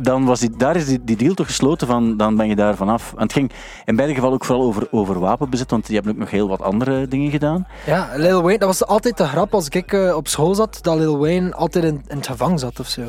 dan 0.01 0.25
was 0.25 0.41
die, 0.41 0.51
daar 0.57 0.77
is 0.77 0.87
die, 0.87 1.05
die 1.05 1.17
deal 1.17 1.35
toch 1.35 1.47
gesloten 1.47 1.87
van, 1.87 2.17
dan 2.17 2.37
ben 2.37 2.49
je 2.49 2.57
daar 2.57 2.77
vanaf. 2.77 3.13
En 3.17 3.23
het 3.23 3.33
ging 3.33 3.53
in 3.85 3.97
beide 3.97 4.15
gevallen 4.15 4.35
ook 4.35 4.45
vooral 4.45 4.65
over, 4.65 4.89
over 4.91 5.19
wapenbezit, 5.19 5.71
want 5.71 5.87
die 5.87 5.95
hebben 5.95 6.13
ook 6.13 6.19
nog 6.19 6.31
heel 6.31 6.49
wat 6.49 6.63
andere 6.63 7.09
dingen 7.09 7.31
gedaan. 7.31 7.67
Ja, 7.87 8.09
Lil 8.15 8.43
Wayne, 8.43 8.59
dat 8.59 8.69
was 8.69 8.87
altijd 8.87 9.17
de 9.17 9.25
grap 9.27 9.55
als 9.55 9.69
ik 9.69 9.93
eh, 9.93 10.17
op 10.17 10.29
school 10.29 10.55
zat, 10.55 10.79
dat 10.83 10.97
Lil 10.99 11.19
Wayne 11.19 11.55
altijd 11.55 11.85
in, 11.85 12.05
in 12.09 12.17
het 12.17 12.27
gevangen 12.27 12.59
zat 12.59 12.76
of 12.81 12.89
zo. 12.89 13.03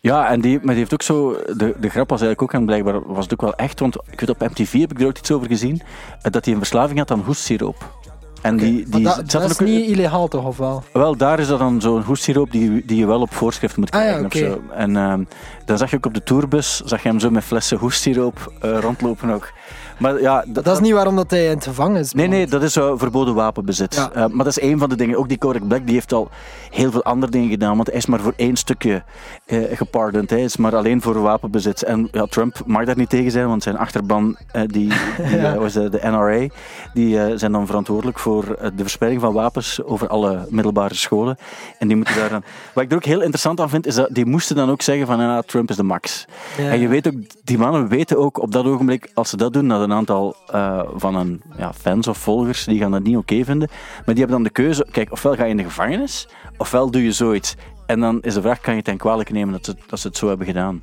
Ja, 0.00 0.28
en 0.28 0.40
die, 0.40 0.56
maar 0.56 0.68
die 0.68 0.76
heeft 0.78 0.92
ook 0.92 1.02
zo, 1.02 1.36
de, 1.56 1.74
de 1.80 1.88
grap 1.88 2.08
was 2.10 2.20
eigenlijk 2.20 2.42
ook, 2.42 2.52
en 2.60 2.66
blijkbaar 2.66 3.12
was 3.12 3.24
het 3.24 3.32
ook 3.32 3.40
wel 3.40 3.54
echt, 3.54 3.80
want 3.80 3.96
ik 4.10 4.20
weet 4.20 4.30
op 4.30 4.40
MTV 4.40 4.80
heb 4.80 4.90
ik 4.90 5.00
er 5.00 5.06
ook 5.06 5.18
iets 5.18 5.30
over 5.30 5.46
gezien, 5.46 5.80
eh, 6.22 6.32
dat 6.32 6.44
hij 6.44 6.52
een 6.54 6.60
verslaving 6.60 6.98
had 6.98 7.10
aan 7.10 7.20
hoestsiroop. 7.24 7.96
En 8.42 8.56
die, 8.56 8.88
die 8.88 9.02
dat, 9.04 9.34
is 9.34 9.36
ook- 9.52 9.60
niet 9.60 9.88
illegaal 9.90 10.28
toch, 10.28 10.44
of 10.44 10.56
wel? 10.56 10.82
Wel, 10.92 11.16
daar 11.16 11.38
is 11.38 11.46
dat 11.48 11.58
dan 11.58 11.80
zo'n 11.80 12.02
hoestsiroop 12.02 12.50
die, 12.50 12.82
die 12.86 12.96
je 12.98 13.06
wel 13.06 13.20
op 13.20 13.34
voorschrift 13.34 13.76
moet 13.76 13.90
Ah, 13.90 14.04
ja, 14.04 14.22
krijgen. 14.28 14.52
of 14.54 14.62
zo. 14.68 14.72
En 14.74 14.96
ehm, 14.96 15.24
dan 15.64 15.78
zag 15.78 15.90
je 15.90 15.96
ook 15.96 16.06
op 16.06 16.14
de 16.14 16.22
tourbus, 16.22 16.80
zag 16.84 17.02
je 17.02 17.08
hem 17.08 17.20
zo 17.20 17.30
met 17.30 17.44
flessen 17.44 17.78
hoestsiroop 17.78 18.52
eh, 18.60 18.78
rondlopen 18.80 19.30
ook. 19.30 19.52
Maar 19.98 20.20
ja, 20.20 20.44
dat, 20.46 20.64
Dat 20.64 20.74
is 20.74 20.80
niet 20.80 20.92
waarom 20.92 21.16
dat 21.16 21.30
hij 21.30 21.44
in 21.44 21.50
het 21.50 21.64
gevangen 21.64 22.00
is. 22.00 22.12
Nee, 22.12 22.26
nee, 22.28 22.46
dat 22.46 22.62
is 22.62 22.72
zo 22.72 22.96
verboden 22.96 23.34
wapenbezit. 23.34 23.94
Ja. 23.94 24.10
Eh, 24.12 24.26
maar 24.26 24.44
dat 24.44 24.56
is 24.56 24.58
één 24.58 24.78
van 24.78 24.88
de 24.88 24.96
dingen. 24.96 25.18
Ook 25.18 25.28
die 25.28 25.38
Kodak 25.38 25.68
Black 25.68 25.84
die 25.84 25.94
heeft 25.94 26.12
al 26.12 26.28
heel 26.70 26.90
veel 26.90 27.02
andere 27.04 27.32
dingen 27.32 27.48
gedaan. 27.48 27.76
Want 27.76 27.88
hij 27.88 27.96
is 27.96 28.06
maar 28.06 28.20
voor 28.20 28.32
één 28.36 28.56
stukje 28.56 29.02
eh 29.46 29.76
gepardoned. 29.76 30.30
Hij 30.30 30.42
is 30.42 30.56
maar 30.56 30.76
alleen 30.76 31.02
voor 31.02 31.20
wapenbezit. 31.20 31.82
En 31.82 32.08
ja, 32.12 32.26
Trump 32.26 32.62
mag 32.66 32.84
daar 32.84 32.96
niet 32.96 33.10
tegen 33.10 33.30
zijn, 33.30 33.48
want 33.48 33.62
zijn 33.62 33.76
achterban, 33.78 34.36
eh, 34.52 34.62
die, 34.66 34.88
die 35.28 35.38
eh, 35.38 35.54
was 35.54 35.72
de, 35.72 35.88
de 35.88 36.00
NRA, 36.02 36.46
die 36.94 37.20
eh, 37.20 37.32
zijn 37.36 37.52
dan 37.52 37.66
verantwoordelijk 37.66 38.18
voor 38.18 38.54
eh, 38.54 38.70
de 38.74 38.82
verspreiding 38.82 39.22
van 39.22 39.32
wapens 39.32 39.82
over 39.82 40.08
alle 40.08 40.46
middelbare 40.50 40.94
scholen. 40.94 41.38
En 41.78 41.88
die 41.88 41.96
moeten 41.96 42.16
daar 42.16 42.28
dan... 42.28 42.42
Wat 42.74 42.84
ik 42.84 42.90
er 42.90 42.96
ook 42.96 43.04
heel 43.04 43.20
interessant 43.20 43.60
aan 43.60 43.68
vind, 43.68 43.86
is 43.86 43.94
dat 43.94 44.08
die 44.12 44.26
moesten 44.26 44.56
dan 44.56 44.70
ook 44.70 44.82
zeggen 44.82 45.06
van 45.06 45.20
ja, 45.20 45.42
Trump 45.42 45.70
is 45.70 45.76
de 45.76 45.82
max. 45.82 46.26
Ja. 46.58 46.70
En 46.70 46.80
je 46.80 46.88
weet 46.88 47.06
ook, 47.06 47.14
die 47.44 47.58
mannen 47.58 47.88
weten 47.88 48.18
ook 48.18 48.38
op 48.42 48.52
dat 48.52 48.64
ogenblik, 48.64 49.10
als 49.14 49.30
ze 49.30 49.36
dat 49.36 49.52
doen, 49.52 49.68
dat 49.68 49.87
een 49.90 49.96
aantal 49.96 50.36
eh, 50.46 50.80
van 50.94 51.16
hun 51.16 51.42
ja, 51.56 51.72
fans 51.72 52.06
of 52.08 52.18
volgers, 52.18 52.64
die 52.64 52.78
gaan 52.78 52.90
dat 52.90 53.02
niet 53.02 53.16
oké 53.16 53.44
vinden. 53.44 53.68
Maar 54.04 54.14
die 54.14 54.18
hebben 54.24 54.36
dan 54.36 54.42
de 54.42 54.50
keuze, 54.50 54.86
kijk, 54.90 55.12
ofwel 55.12 55.34
ga 55.34 55.44
je 55.44 55.50
in 55.50 55.56
de 55.56 55.62
gevangenis, 55.62 56.28
ofwel 56.56 56.90
doe 56.90 57.04
je 57.04 57.12
zoiets. 57.12 57.54
En 57.86 58.00
dan 58.00 58.22
is 58.22 58.34
de 58.34 58.42
vraag, 58.42 58.60
kan 58.60 58.72
je 58.72 58.78
het 58.78 58.88
hen 58.88 58.96
kwalijk 58.96 59.30
nemen 59.30 59.52
dat 59.52 59.64
ze, 59.64 59.74
dat 59.86 59.98
ze 59.98 60.08
het 60.08 60.16
zo 60.16 60.28
hebben 60.28 60.46
gedaan? 60.46 60.82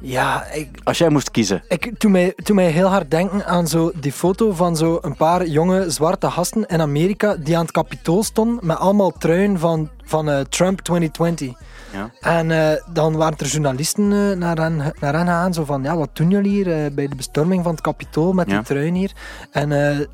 Ja, 0.00 0.44
ik, 0.46 0.68
Als 0.84 0.98
jij 0.98 1.08
moest 1.08 1.30
kiezen. 1.30 1.62
ik 1.68 1.98
toen 1.98 2.10
mij, 2.10 2.32
toen 2.36 2.56
mij 2.56 2.70
heel 2.70 2.86
hard 2.86 3.10
denken 3.10 3.46
aan 3.46 3.68
zo 3.68 3.92
die 3.94 4.12
foto 4.12 4.52
van 4.52 4.76
zo 4.76 4.98
een 5.00 5.16
paar 5.16 5.46
jonge 5.46 5.90
zwarte 5.90 6.30
gasten 6.30 6.66
in 6.66 6.80
Amerika 6.80 7.36
die 7.36 7.56
aan 7.56 7.62
het 7.62 7.70
kapitool 7.70 8.22
stonden 8.22 8.66
met 8.66 8.76
allemaal 8.76 9.10
truien 9.10 9.58
van 9.58 9.90
van 10.04 10.30
eh, 10.30 10.40
Trump 10.40 10.80
2020. 10.80 11.52
Ja. 11.92 12.10
En 12.20 12.50
eh, 12.50 12.82
dan 12.92 13.16
waren 13.16 13.38
er 13.38 13.46
journalisten 13.46 14.12
eh, 14.12 14.36
naar, 14.36 14.56
hen, 14.56 14.76
naar 15.00 15.14
hen 15.14 15.26
gegaan, 15.26 15.54
zo 15.54 15.64
van, 15.64 15.82
ja, 15.82 15.96
wat 15.96 16.08
doen 16.12 16.30
jullie 16.30 16.50
hier 16.50 16.84
eh, 16.84 16.90
bij 16.92 17.08
de 17.08 17.14
bestorming 17.16 17.62
van 17.62 17.72
het 17.72 17.80
Capitool 17.80 18.32
met 18.32 18.50
Ja. 18.50 18.56
die 18.56 18.64
truin 18.66 18.94
hier? 18.94 19.12
En 19.50 19.68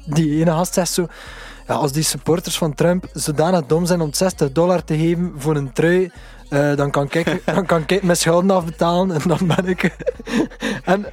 die 0.06 0.40
ene 0.40 0.50
gast 0.50 0.75
zegt 0.75 0.90
zo, 0.92 1.06
ja, 1.66 1.75
als 1.75 1.92
die 1.92 2.02
supporters 2.02 2.59
van 2.59 2.75
Trump 2.75 3.06
zodanig 3.12 3.66
dom 3.66 3.87
zijn 3.87 4.00
om 4.00 4.12
60 4.12 4.52
dollar 4.52 4.85
te 4.85 4.97
geven 4.97 5.33
voor 5.37 5.56
een 5.56 5.73
trui, 5.73 6.11
dan, 6.76 6.90
kan 6.90 7.09
ik, 7.11 7.42
dan 7.54 7.66
kan 7.66 7.83
ik 7.87 8.02
mijn 8.02 8.16
schulden 8.16 8.50
afbetalen 8.56 9.11
en 9.21 9.28
dan 9.28 9.38
ben 9.47 9.66
ik... 9.68 9.97
en 10.85 11.06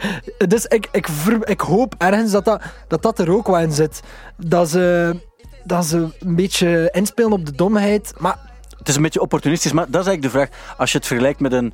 dus 0.47 0.65
ik, 0.65 0.87
ik, 0.91 1.07
ver- 1.07 1.49
ik 1.49 1.61
hoop 1.61 1.95
ergens 1.97 2.31
dat 2.31 2.45
dat, 2.45 2.61
dat 2.87 3.01
dat 3.01 3.19
er 3.19 3.31
ook 3.31 3.47
wel 3.47 3.59
in 3.59 3.71
zit. 3.71 4.01
Dat 4.37 4.69
ze, 4.69 5.15
dat 5.63 5.85
ze 5.85 6.07
een 6.19 6.35
beetje 6.35 6.89
inspelen 6.91 7.31
op 7.31 7.45
de 7.45 7.51
domheid, 7.55 8.13
maar 8.17 8.51
Het 8.83 8.91
is 8.91 8.95
een 8.97 9.01
beetje 9.03 9.21
opportunistisch, 9.21 9.71
maar 9.71 9.85
dat 9.89 10.01
is 10.01 10.07
eigenlijk 10.07 10.33
de 10.33 10.39
vraag. 10.39 10.75
Als 10.77 10.91
je 10.91 10.97
het 10.97 11.07
vergelijkt 11.07 11.39
met 11.39 11.51
een, 11.51 11.73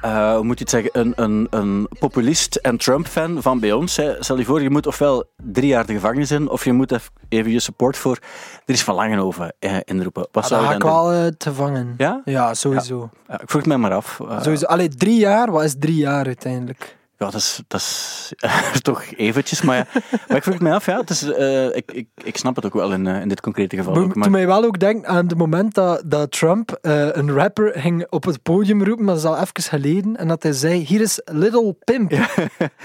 eh, 0.00 0.34
hoe 0.34 0.44
moet 0.44 0.58
je 0.58 0.64
het 0.64 0.70
zeggen, 0.72 0.90
een, 1.00 1.12
een, 1.16 1.46
een 1.50 1.88
populist 1.98 2.54
en 2.56 2.76
Trump-fan 2.76 3.42
van 3.42 3.60
bij 3.60 3.72
ons. 3.72 3.96
Hè. 3.96 4.14
Stel 4.22 4.38
je 4.38 4.44
voor, 4.44 4.62
je 4.62 4.70
moet 4.70 4.86
ofwel 4.86 5.24
drie 5.36 5.66
jaar 5.68 5.86
de 5.86 5.92
gevangenis 5.92 6.30
in, 6.30 6.48
of 6.48 6.64
je 6.64 6.72
moet 6.72 6.92
even 7.28 7.50
je 7.50 7.60
support 7.60 7.96
voor 7.96 8.18
er 8.66 8.74
is 8.74 8.82
van 8.84 8.94
Langenhoven 8.94 9.54
eh, 9.58 9.76
inroepen. 9.84 10.26
Wat 10.32 10.42
Ah, 10.42 10.48
zou 10.50 10.66
je 10.66 10.74
ik 10.74 10.80
dan 10.80 10.90
doen? 10.90 11.00
wel 11.12 11.12
eh, 11.24 11.26
te 11.36 11.54
vangen. 11.54 11.94
Ja? 11.96 12.22
Ja, 12.24 12.54
sowieso. 12.54 13.10
Ja, 13.28 13.34
ik 13.40 13.48
vroeg 13.50 13.60
het 13.60 13.66
mij 13.66 13.76
maar 13.76 13.94
af. 13.94 14.20
Eh, 14.20 14.42
sowieso. 14.42 14.66
Allee, 14.66 14.88
drie 14.88 15.18
jaar? 15.18 15.50
Wat 15.50 15.62
is 15.64 15.74
drie 15.78 15.96
jaar 15.96 16.26
uiteindelijk? 16.26 16.96
Ja, 17.18 17.30
dat 17.30 17.34
is, 17.34 17.62
dat 17.66 17.80
is 17.80 18.32
toch 18.82 19.04
eventjes, 19.16 19.62
maar, 19.62 19.76
ja. 19.76 19.86
maar 20.28 20.36
ik 20.36 20.42
vroeg 20.42 20.58
mij 20.58 20.72
af, 20.72 20.86
ja, 20.86 21.00
het 21.00 21.10
is, 21.10 21.22
eh, 21.22 21.76
ik, 21.76 21.92
ik, 21.92 22.08
ik 22.24 22.36
snap 22.36 22.56
het 22.56 22.66
ook 22.66 22.74
wel 22.74 22.92
in, 22.92 23.06
eh, 23.06 23.20
in 23.20 23.28
dit 23.28 23.40
concrete 23.40 23.76
geval. 23.76 23.96
Ook, 23.96 24.14
maar, 24.14 24.30
mij 24.30 24.46
wel 24.46 24.64
ook 24.64 24.78
denken 24.78 25.08
aan 25.08 25.26
het 25.26 25.36
moment 25.38 25.74
dat, 25.74 26.02
dat 26.06 26.30
Trump 26.30 26.78
eh, 26.82 27.08
een 27.12 27.30
rapper 27.30 27.72
ging 27.74 28.06
op 28.10 28.24
het 28.24 28.42
podium 28.42 28.84
roepen, 28.84 29.04
maar 29.04 29.14
dat 29.14 29.24
is 29.24 29.30
al 29.30 29.38
even 29.38 29.62
geleden, 29.62 30.16
en 30.16 30.28
dat 30.28 30.42
hij 30.42 30.52
zei, 30.52 30.84
hier 30.84 31.00
is 31.00 31.20
Little 31.24 31.76
Pimp. 31.84 32.12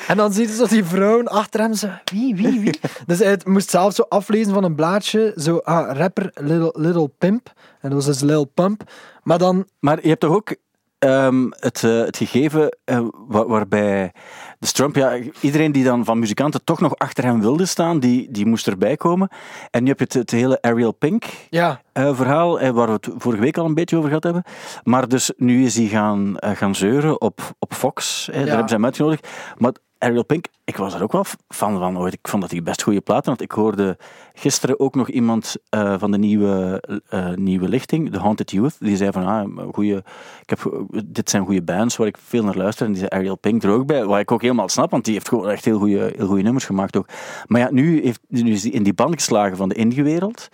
En 0.07 0.17
dan 0.17 0.33
zie 0.33 0.47
je 0.47 0.53
zo 0.53 0.65
die 0.65 0.83
vrouwen 0.83 1.27
achter 1.27 1.59
hem, 1.59 1.73
zo, 1.73 1.87
wie, 2.03 2.35
wie, 2.35 2.59
wie? 2.59 2.79
dus 3.07 3.19
hij 3.19 3.39
moest 3.43 3.69
zelf 3.69 3.93
zo 3.95 4.05
aflezen 4.09 4.53
van 4.53 4.63
een 4.63 4.75
blaadje, 4.75 5.33
zo, 5.35 5.57
ah, 5.57 5.97
rapper 5.97 6.31
Little, 6.33 6.73
Little 6.81 7.07
Pimp. 7.17 7.51
En 7.81 7.89
dat 7.89 7.93
was 7.93 8.05
dus 8.05 8.19
Lil 8.19 8.45
Pump. 8.45 8.83
Maar 9.23 9.37
dan, 9.37 9.67
Maar 9.79 9.99
je 10.01 10.07
hebt 10.07 10.19
toch 10.19 10.35
ook 10.35 10.55
ehm, 10.99 11.45
het, 11.49 11.83
eh, 11.83 11.99
het 11.99 12.17
gegeven 12.17 12.77
eh, 12.85 12.99
wa- 13.27 13.45
waarbij 13.47 14.11
dus 14.59 14.71
Trump, 14.71 14.95
ja, 14.95 15.17
iedereen 15.41 15.71
die 15.71 15.83
dan 15.83 16.05
van 16.05 16.19
muzikanten 16.19 16.63
toch 16.63 16.79
nog 16.79 16.97
achter 16.97 17.23
hem 17.23 17.39
wilde 17.41 17.65
staan, 17.65 17.99
die, 17.99 18.31
die 18.31 18.45
moest 18.45 18.67
erbij 18.67 18.95
komen. 18.97 19.29
En 19.71 19.83
nu 19.83 19.89
heb 19.89 19.97
je 19.97 20.03
het, 20.03 20.13
het 20.13 20.31
hele 20.31 20.61
Ariel 20.61 20.91
Pink 20.91 21.23
ja, 21.49 21.81
eh, 21.93 22.15
verhaal, 22.15 22.59
waar 22.71 22.87
we 22.87 22.93
het 22.93 23.09
vorige 23.17 23.41
week 23.41 23.57
al 23.57 23.65
een 23.65 23.73
beetje 23.73 23.95
over 23.95 24.07
gehad 24.07 24.23
hebben. 24.23 24.43
Maar 24.83 25.07
dus 25.07 25.31
nu 25.37 25.65
is 25.65 25.75
hij 25.75 25.87
gaan, 25.87 26.33
gaan 26.39 26.75
zeuren 26.75 27.21
op, 27.21 27.39
op 27.59 27.73
Fox. 27.73 28.29
Daar 28.31 28.47
hebben 28.47 28.67
ze 28.67 28.73
hem 28.75 28.85
uitgenodigd. 28.85 29.27
Maar 29.57 29.71
Ariel 29.99 30.25
Pink, 30.25 30.45
ik 30.63 30.77
was 30.77 30.93
er 30.93 31.03
ook 31.03 31.11
wel 31.11 31.25
van 31.47 31.97
ooit. 31.97 32.13
Ik 32.13 32.27
vond 32.27 32.41
dat 32.41 32.51
hij 32.51 32.63
best 32.63 32.81
goede 32.81 33.01
platen 33.01 33.31
had. 33.31 33.41
Ik 33.41 33.51
hoorde 33.51 33.97
gisteren 34.33 34.79
ook 34.79 34.95
nog 34.95 35.09
iemand 35.09 35.55
eh, 35.69 35.99
van 35.99 36.11
de 36.11 36.17
nieuwe, 36.17 36.83
eh, 37.09 37.33
nieuwe 37.33 37.69
lichting, 37.69 38.11
The 38.11 38.19
Haunted 38.19 38.51
Youth, 38.51 38.75
die 38.79 38.97
zei 38.97 39.11
van, 39.11 39.25
ah, 39.25 39.73
goeie, 39.73 39.97
ik 40.41 40.49
heb, 40.49 40.87
dit 41.05 41.29
zijn 41.29 41.45
goede 41.45 41.61
bands 41.61 41.95
waar 41.95 42.07
ik 42.07 42.17
veel 42.17 42.43
naar 42.43 42.57
luister. 42.57 42.85
En 42.85 42.91
die 42.91 43.01
zei 43.01 43.11
Ariel 43.11 43.37
Pink 43.37 43.63
er 43.63 43.69
ook 43.69 43.85
bij, 43.85 44.05
wat 44.05 44.19
ik 44.19 44.31
ook 44.31 44.41
helemaal 44.41 44.69
snap, 44.69 44.91
want 44.91 45.05
die 45.05 45.13
heeft 45.13 45.27
gewoon 45.27 45.49
echt 45.49 45.65
heel 45.65 45.79
goede, 45.79 46.13
heel 46.17 46.35
nummers 46.35 46.65
gemaakt 46.65 46.97
ook. 46.97 47.07
Maar 47.45 47.61
ja, 47.61 47.71
nu, 47.71 48.03
heeft, 48.03 48.21
nu 48.27 48.51
is 48.51 48.63
hij 48.63 48.71
in 48.71 48.83
die 48.83 48.93
band 48.93 49.13
geslagen 49.13 49.57
van 49.57 49.69
de 49.69 49.75
indie-wereld. 49.75 50.49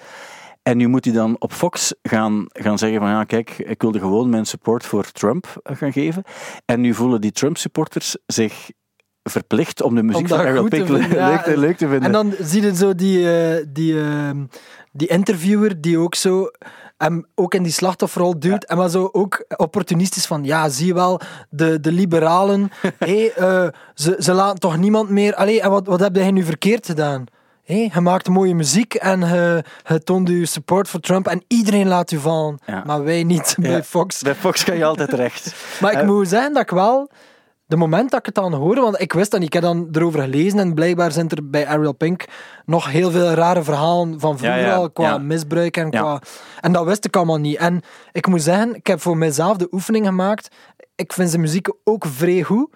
En 0.63 0.77
nu 0.77 0.87
moet 0.87 1.05
hij 1.05 1.13
dan 1.13 1.35
op 1.39 1.53
Fox 1.53 1.93
gaan, 2.03 2.45
gaan 2.47 2.77
zeggen 2.77 2.99
van 2.99 3.09
ja, 3.09 3.23
kijk, 3.23 3.49
ik 3.57 3.81
wilde 3.81 3.99
gewoon 3.99 4.29
mijn 4.29 4.45
support 4.45 4.85
voor 4.85 5.11
Trump 5.11 5.59
eh, 5.63 5.75
gaan 5.75 5.91
geven. 5.91 6.23
En 6.65 6.81
nu 6.81 6.93
voelen 6.93 7.21
die 7.21 7.31
Trump-supporters 7.31 8.17
zich 8.25 8.69
verplicht 9.29 9.81
om 9.81 9.95
de 9.95 10.03
muziek 10.03 10.31
Om 10.31 10.55
van 10.55 10.69
Pink 10.69 10.87
ja. 10.87 11.29
leuk, 11.29 11.41
te, 11.41 11.57
leuk 11.57 11.77
te 11.77 11.87
vinden. 11.87 12.03
En 12.03 12.11
dan 12.11 12.33
zie 12.41 12.61
je 12.61 12.75
zo 12.75 12.95
die, 12.95 13.31
eh, 13.31 13.65
die, 13.67 13.99
ehm, 13.99 14.43
die 14.91 15.07
interviewer 15.07 15.81
die 15.81 15.97
ook 15.97 16.15
zo 16.15 16.49
hem 16.97 17.25
ook 17.35 17.53
in 17.53 17.63
die 17.63 17.71
slachtofferrol 17.71 18.39
duwt. 18.39 18.65
En 18.65 18.77
maar 18.77 18.89
zo 18.89 19.09
ook 19.11 19.45
opportunistisch 19.57 20.25
van, 20.25 20.43
ja, 20.43 20.69
zie 20.69 20.85
je 20.87 20.93
wel, 20.93 21.19
de, 21.49 21.79
de 21.79 21.91
liberalen, 21.91 22.71
hé, 22.97 23.25
eh, 23.25 23.67
ze, 23.93 24.15
ze 24.19 24.33
laten 24.33 24.59
toch 24.59 24.77
niemand 24.77 25.09
meer... 25.09 25.35
Allee, 25.35 25.61
en 25.61 25.69
wat, 25.69 25.87
wat 25.87 25.99
heb 25.99 26.15
jij 26.15 26.31
nu 26.31 26.43
verkeerd 26.43 26.85
gedaan? 26.85 27.25
Hé, 27.63 27.89
je 27.93 28.01
maakt 28.01 28.27
mooie 28.27 28.55
muziek 28.55 28.93
en 28.93 29.19
je, 29.19 29.63
je 29.87 30.03
toont 30.03 30.27
je 30.27 30.45
support 30.45 30.87
voor 30.89 30.99
Trump 30.99 31.27
en 31.27 31.43
iedereen 31.47 31.87
laat 31.87 32.11
u 32.11 32.17
vallen. 32.17 32.59
Ja. 32.65 32.83
Maar 32.85 33.03
wij 33.03 33.23
niet 33.23 33.55
bij. 33.59 33.83
Fox. 33.83 34.21
Bij 34.21 34.35
Fox 34.35 34.63
kan 34.63 34.77
je 34.77 34.85
altijd 34.85 35.09
terecht. 35.09 35.55
Maar 35.81 35.91
ik 35.91 35.97
Eh, 35.97 36.05
moet 36.05 36.27
zeggen 36.27 36.53
dat 36.53 36.61
ik 36.61 36.69
wel, 36.69 37.09
de 37.65 37.75
moment 37.75 38.11
dat 38.11 38.19
ik 38.19 38.25
het 38.25 38.35
dan 38.35 38.53
hoorde, 38.53 38.81
want 38.81 39.01
ik 39.01 39.13
wist 39.13 39.31
dat 39.31 39.39
niet, 39.39 39.47
ik 39.47 39.61
heb 39.61 39.63
dan 39.63 39.87
erover 39.91 40.21
gelezen 40.21 40.59
en 40.59 40.73
blijkbaar 40.73 41.11
zijn 41.11 41.29
er 41.29 41.49
bij 41.49 41.67
Ariel 41.67 41.93
Pink 41.93 42.25
nog 42.65 42.91
heel 42.91 43.11
veel 43.11 43.29
rare 43.29 43.63
verhalen 43.63 44.19
van 44.19 44.37
vroeger 44.37 44.59
Ja, 44.59 44.65
ja, 44.65 44.75
al, 44.75 44.91
qua 44.91 45.03
ja. 45.03 45.17
misbruik 45.17 45.77
en 45.77 45.89
qua... 45.89 46.21
En 46.59 46.71
dat 46.71 46.85
wist 46.85 47.05
ik 47.05 47.15
allemaal 47.15 47.37
niet. 47.37 47.57
En 47.57 47.81
ik 48.11 48.27
moet 48.27 48.41
zeggen, 48.41 48.75
ik 48.75 48.87
heb 48.87 49.01
voor 49.01 49.17
mezelf 49.17 49.57
de 49.57 49.67
oefening 49.71 50.05
gemaakt. 50.05 50.55
Ik 50.95 51.13
vind 51.13 51.29
zijn 51.29 51.41
muziek 51.41 51.69
ook 51.83 52.05
vrij 52.05 52.43
goed. 52.43 52.69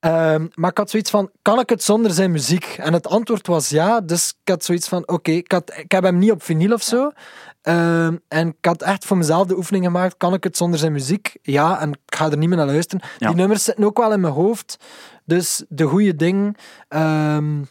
Ehm, 0.00 0.46
maar 0.54 0.70
ik 0.70 0.78
had 0.78 0.90
zoiets 0.90 1.10
van, 1.10 1.30
kan 1.42 1.58
ik 1.58 1.68
het 1.68 1.82
zonder 1.82 2.10
zijn 2.10 2.30
muziek? 2.30 2.64
En 2.64 2.92
het 2.92 3.08
antwoord 3.08 3.46
was 3.46 3.68
ja, 3.68 4.00
dus 4.00 4.28
ik 4.28 4.48
had 4.48 4.64
zoiets 4.64 4.88
van, 4.88 5.08
oké, 5.08 5.30
ik 5.30 5.52
had 5.52 5.76
ik 5.76 5.92
heb 5.92 6.02
hem 6.02 6.18
niet 6.18 6.30
op 6.30 6.42
vinyl 6.42 6.72
of 6.72 6.82
zo. 6.82 7.10
Ehm, 7.66 8.16
en 8.28 8.48
ik 8.48 8.64
had 8.64 8.82
echt 8.82 9.04
voor 9.04 9.16
mezelf 9.16 9.46
de 9.46 9.56
oefening 9.56 9.84
gemaakt, 9.84 10.16
kan 10.16 10.34
ik 10.34 10.44
het 10.44 10.56
zonder 10.56 10.78
zijn 10.78 10.92
muziek? 10.92 11.36
Ja, 11.42 11.80
en 11.80 11.90
ik 11.90 12.14
ga 12.16 12.30
er 12.30 12.36
niet 12.36 12.48
meer 12.48 12.58
naar 12.58 12.66
luisteren. 12.66 13.08
Ja. 13.18 13.26
Die 13.26 13.36
nummers 13.36 13.64
zitten 13.64 13.84
ook 13.84 13.98
wel 13.98 14.12
in 14.12 14.20
mijn 14.20 14.32
hoofd. 14.32 14.78
Dus 15.24 15.64
de 15.68 15.84
goede 15.84 16.16
ding 16.16 16.56
ehm, 16.88 17.62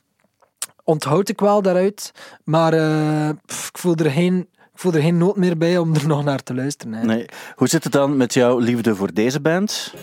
onthoud 0.83 1.29
ik 1.29 1.39
wel 1.39 1.61
daaruit. 1.61 2.11
Maar 2.43 2.73
eh, 2.73 3.29
pff, 3.45 3.69
ik, 3.69 3.77
voel 3.77 3.95
er 3.95 4.11
geen, 4.11 4.37
ik 4.53 4.79
voel 4.79 4.93
er 4.93 5.01
geen 5.01 5.17
nood 5.17 5.35
meer 5.35 5.57
bij 5.57 5.77
om 5.77 5.95
er 5.95 6.07
nog 6.13 6.23
naar 6.23 6.43
te 6.43 6.53
luisteren. 6.53 6.93
hè. 6.93 7.05
Nee. 7.05 7.25
Hoe 7.55 7.67
zit 7.67 7.83
het 7.83 7.93
dan 7.93 8.17
met 8.17 8.33
jouw 8.33 8.57
liefde 8.57 8.95
voor 8.95 9.13
deze 9.13 9.39
band? 9.41 9.93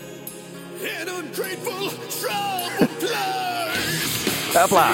Hopla. 4.53 4.91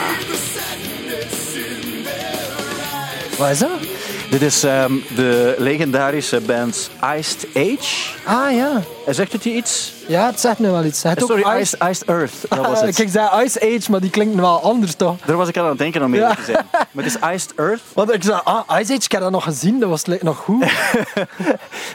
Wat 3.37 3.49
is 3.49 3.59
dat? 3.59 3.98
Dit 4.29 4.41
is 4.41 4.63
ehm, 4.63 4.93
de 5.15 5.55
legendarische 5.57 6.39
band 6.41 6.89
Iced 7.17 7.47
Age. 7.55 8.13
Ah 8.25 8.51
ja. 8.55 8.81
Zegt 9.07 9.31
het 9.31 9.43
je 9.43 9.53
iets? 9.53 9.93
Ja, 10.07 10.25
het 10.25 10.39
zegt 10.39 10.59
me 10.59 10.71
wel 10.71 10.83
iets. 10.83 11.03
Het 11.03 11.17
Eh, 11.17 11.23
ook 11.23 11.29
Sorry, 11.29 11.59
Ice- 11.61 11.75
Iced, 11.77 11.89
Iced 11.89 12.03
Earth. 12.07 12.33
Dat 12.49 12.59
was 12.67 12.81
het. 12.85 12.99
ik 12.99 13.09
zei 13.09 13.43
Ice 13.43 13.59
Age, 13.61 13.91
maar 13.91 13.99
die 13.99 14.09
klinkt 14.09 14.35
wel 14.35 14.61
anders 14.61 14.95
toch? 14.95 15.15
Daar 15.25 15.35
was 15.37 15.47
ik 15.47 15.57
aan 15.57 15.65
het 15.69 15.77
denken 15.77 16.03
om 16.03 16.13
eerlijk 16.13 16.39
Ja. 16.39 16.45
te 16.45 16.51
zijn. 16.51 16.65
Maar 16.91 17.03
het 17.03 17.05
is 17.05 17.29
Iced 17.35 17.53
Earth. 17.55 17.81
Want 17.93 18.13
ik 18.13 18.23
zei, 18.23 18.39
ah, 18.43 18.59
Ice 18.79 18.93
Age, 18.93 18.93
ik 19.03 19.11
heb 19.11 19.21
dat 19.21 19.31
nog 19.31 19.43
gezien, 19.43 19.79
dat 19.79 19.89
was 19.89 20.03
nog 20.21 20.37
goed. 20.37 20.65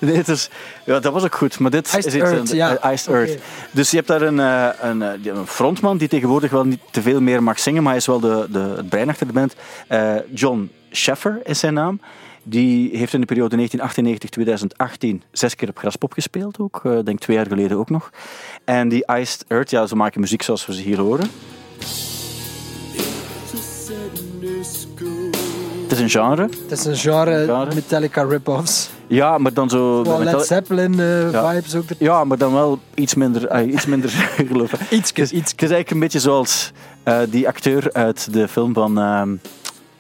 Het 0.01 0.29
is, 0.29 0.51
ja, 0.85 0.99
dat 1.01 1.13
was 1.13 1.25
ook 1.25 1.35
goed, 1.35 1.59
maar 1.59 1.71
dit 1.71 1.87
Iced 1.87 2.07
is 2.07 2.15
iets 2.15 2.25
Earth, 2.25 2.51
een- 2.51 2.57
ja. 2.57 2.77
eh, 2.77 2.93
Iced. 2.93 3.09
Earth. 3.09 3.39
Dus 3.71 3.91
je 3.91 3.97
hebt 3.97 4.09
daar 4.09 4.23
een, 4.23 4.41
eh, 4.41 4.67
een, 4.81 5.03
eh, 5.03 5.09
een 5.35 5.47
frontman 5.47 5.97
die 5.97 6.09
tegenwoordig 6.09 6.51
wel 6.51 6.65
niet 6.65 6.81
te 6.91 7.03
veel 7.03 7.21
meer 7.21 7.43
mag 7.43 7.59
zingen, 7.61 7.83
maar 7.83 7.91
hij 7.93 8.01
is 8.01 8.07
wel 8.07 8.21
de, 8.21 8.47
de, 8.51 8.59
het 8.77 8.89
brein 8.89 9.09
achter 9.09 9.27
de 9.27 9.33
band. 9.33 9.55
Eh, 9.89 10.13
John 10.35 10.71
Sheffer 10.93 11.41
is 11.45 11.59
zijn 11.59 11.75
naam. 11.75 12.01
Die 12.47 12.97
heeft 12.97 13.13
in 13.15 13.21
de 13.21 13.27
periode 13.27 13.69
1998-2018 13.69 15.07
zes 15.33 15.55
keer 15.55 15.69
op 15.69 15.79
Graspop 15.79 16.13
gespeeld 16.13 16.59
ook. 16.59 16.81
eh, 16.85 16.99
denk 17.05 17.19
twee 17.19 17.37
jaar 17.37 17.47
geleden 17.47 17.77
ook 17.79 17.91
nog. 17.91 18.11
En 18.65 18.89
die 18.89 19.05
Iced 19.21 19.45
Earth, 19.49 19.71
ja, 19.71 19.87
ze 19.87 19.97
maken 19.97 20.21
muziek 20.21 20.43
zoals 20.43 20.67
we 20.67 20.75
ze 20.75 20.81
hier 20.83 20.99
horen. 20.99 21.27
Het 25.83 25.93
is 25.93 26.01
een 26.01 26.11
genre. 26.11 26.43
Het 26.43 26.71
is 26.79 26.85
een 26.85 26.97
genre 26.97 27.45
Genre. 27.45 27.75
Metallica 27.75 28.23
rip-offs. 28.23 28.91
Ja, 29.07 29.39
maar 29.39 29.53
dan 29.53 29.69
zo... 29.71 30.03
Wel 30.05 30.19
met 30.19 30.33
Led 30.33 30.47
Zeppelin 30.47 31.01
eh, 31.01 31.31
Ja. 31.33 31.53
vibes 31.53 31.75
ook. 31.75 31.85
ja, 31.99 32.25
maar 32.25 32.39
dan 32.39 32.53
wel 32.53 32.79
iets 32.95 33.15
minder, 33.15 33.47
eh, 33.47 33.73
iets 33.73 33.87
minder 33.87 34.11
geloof 34.49 34.73
ik. 34.73 34.91
Iets. 34.91 35.13
Het 35.17 35.33
is 35.33 35.43
eigenlijk 35.57 35.91
een 35.91 35.99
beetje 35.99 36.21
zoals 36.21 36.73
die 37.29 37.49
acteur 37.49 37.93
uit 37.93 38.33
de 38.33 38.49
film 38.49 38.75
van, 38.75 38.99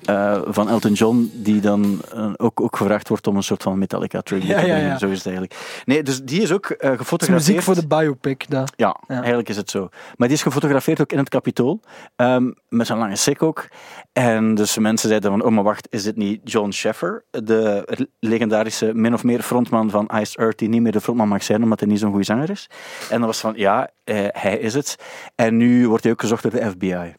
eh, 0.04 0.40
van 0.46 0.68
Elton 0.68 0.92
John, 0.92 1.30
die 1.34 1.60
dan 1.60 2.00
eh, 2.14 2.32
ook, 2.36 2.60
ook 2.60 2.76
gevraagd 2.76 3.08
wordt 3.08 3.26
om 3.26 3.36
een 3.36 3.42
soort 3.42 3.62
van 3.62 3.78
Metallica 3.78 4.20
tribute 4.20 4.48
Ja, 4.52 4.58
te 4.58 4.64
brengen. 4.64 4.84
ja. 4.86 4.98
Zo 4.98 5.06
is 5.08 5.16
het 5.16 5.26
eigenlijk. 5.26 5.82
Nee, 5.84 6.02
dus 6.02 6.22
die 6.22 6.42
is 6.42 6.52
ook 6.52 6.66
eh 6.66 6.78
Het 6.80 6.90
is 6.92 6.98
gefotografeerd. 6.98 7.46
muziek 7.48 7.62
voor 7.62 7.74
de 7.74 7.86
biopic. 7.86 8.44
Dat. 8.50 8.72
Ja, 8.76 8.96
eigenlijk 9.06 9.48
is 9.48 9.56
het 9.56 9.70
zo. 9.70 9.88
Maar 10.16 10.28
die 10.28 10.36
is 10.36 10.42
gefotografeerd 10.42 11.00
ook 11.00 11.12
in 11.12 11.18
het 11.18 11.28
Capitool, 11.28 11.80
ehm, 12.16 12.50
met 12.68 12.86
zo'n 12.86 12.98
lange 12.98 13.16
sik 13.16 13.42
ook. 13.42 13.68
En 14.12 14.54
dus 14.54 14.78
mensen 14.78 15.08
zeiden 15.08 15.30
van, 15.30 15.42
oh 15.42 15.50
maar 15.52 15.64
wacht, 15.64 15.86
is 15.90 16.02
dit 16.02 16.16
niet 16.16 16.40
John 16.44 16.70
Sheffer, 16.70 17.24
de 17.30 18.08
legendarische 18.20 18.90
min 18.94 19.14
of 19.14 19.24
meer 19.24 19.42
frontman 19.42 19.90
van 19.90 20.10
Iced 20.20 20.36
Earth, 20.36 20.58
die 20.58 20.68
niet 20.68 20.80
meer 20.82 20.92
de 20.92 21.00
frontman 21.00 21.28
mag 21.28 21.42
zijn, 21.42 21.62
omdat 21.62 21.80
hij 21.80 21.88
niet 21.88 21.98
zo'n 21.98 22.10
goede 22.10 22.24
zanger 22.24 22.50
is. 22.50 22.70
En 23.10 23.18
dan 23.18 23.26
was 23.26 23.40
van, 23.40 23.52
ja, 23.56 23.90
hij 24.28 24.58
is 24.58 24.74
het. 24.74 24.96
En 25.34 25.56
nu 25.56 25.88
wordt 25.88 26.02
hij 26.02 26.12
ook 26.12 26.20
gezocht 26.20 26.42
door 26.42 26.52
de 26.52 26.70
FBI. 26.70 27.14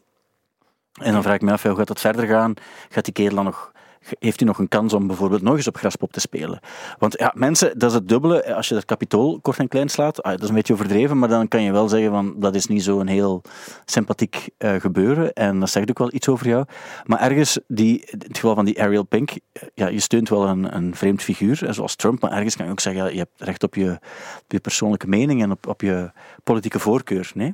En 1.01 1.13
dan 1.13 1.23
vraag 1.23 1.35
ik 1.35 1.41
me 1.41 1.51
af, 1.51 1.63
hoe 1.63 1.75
gaat 1.75 1.87
dat 1.87 1.99
verder 1.99 2.27
gaan? 2.27 2.53
Gaat 2.89 3.05
die 3.05 3.13
kerel 3.13 3.35
dan 3.35 3.45
nog 3.45 3.73
heeft 4.19 4.39
hij 4.39 4.47
nog 4.47 4.59
een 4.59 4.67
kans 4.67 4.93
om 4.93 5.07
bijvoorbeeld 5.07 5.41
nog 5.41 5.55
eens 5.55 5.67
op 5.67 5.77
Graspop 5.77 6.11
te 6.11 6.19
spelen. 6.19 6.59
Want 6.99 7.19
ja, 7.19 7.31
mensen, 7.35 7.79
dat 7.79 7.89
is 7.89 7.95
het 7.95 8.07
dubbele. 8.07 8.55
Als 8.55 8.67
je 8.67 8.73
dat 8.73 8.85
kapitool 8.85 9.39
kort 9.41 9.57
en 9.57 9.67
klein 9.67 9.89
slaat, 9.89 10.23
ah, 10.23 10.31
dat 10.31 10.41
is 10.41 10.49
een 10.49 10.55
beetje 10.55 10.73
overdreven, 10.73 11.19
maar 11.19 11.29
dan 11.29 11.47
kan 11.47 11.61
je 11.61 11.71
wel 11.71 11.89
zeggen 11.89 12.11
van 12.11 12.33
dat 12.37 12.55
is 12.55 12.67
niet 12.67 12.83
zo'n 12.83 13.07
heel 13.07 13.41
sympathiek 13.85 14.49
eh, 14.57 14.75
gebeuren. 14.75 15.33
En 15.33 15.59
dat 15.59 15.69
zegt 15.69 15.89
ook 15.89 15.97
wel 15.97 16.13
iets 16.13 16.27
over 16.27 16.47
jou. 16.47 16.65
Maar 17.03 17.19
ergens, 17.19 17.59
die, 17.67 18.05
in 18.05 18.19
het 18.27 18.37
geval 18.37 18.55
van 18.55 18.65
die 18.65 18.81
Ariel 18.81 19.03
Pink, 19.03 19.31
eh, 19.31 19.63
ja, 19.73 19.87
je 19.87 19.99
steunt 19.99 20.29
wel 20.29 20.47
een, 20.47 20.75
een 20.75 20.95
vreemd 20.95 21.23
figuur, 21.23 21.59
hè, 21.59 21.73
zoals 21.73 21.95
Trump, 21.95 22.21
maar 22.21 22.31
ergens 22.31 22.55
kan 22.55 22.65
je 22.65 22.71
ook 22.71 22.79
zeggen, 22.79 23.03
ja, 23.03 23.09
je 23.09 23.17
hebt 23.17 23.41
recht 23.41 23.63
op 23.63 23.75
je, 23.75 23.99
je 24.47 24.59
persoonlijke 24.59 25.07
mening 25.07 25.41
en 25.41 25.51
op, 25.51 25.67
op 25.67 25.81
je 25.81 26.11
politieke 26.43 26.79
voorkeur. 26.79 27.31
Nee? 27.33 27.53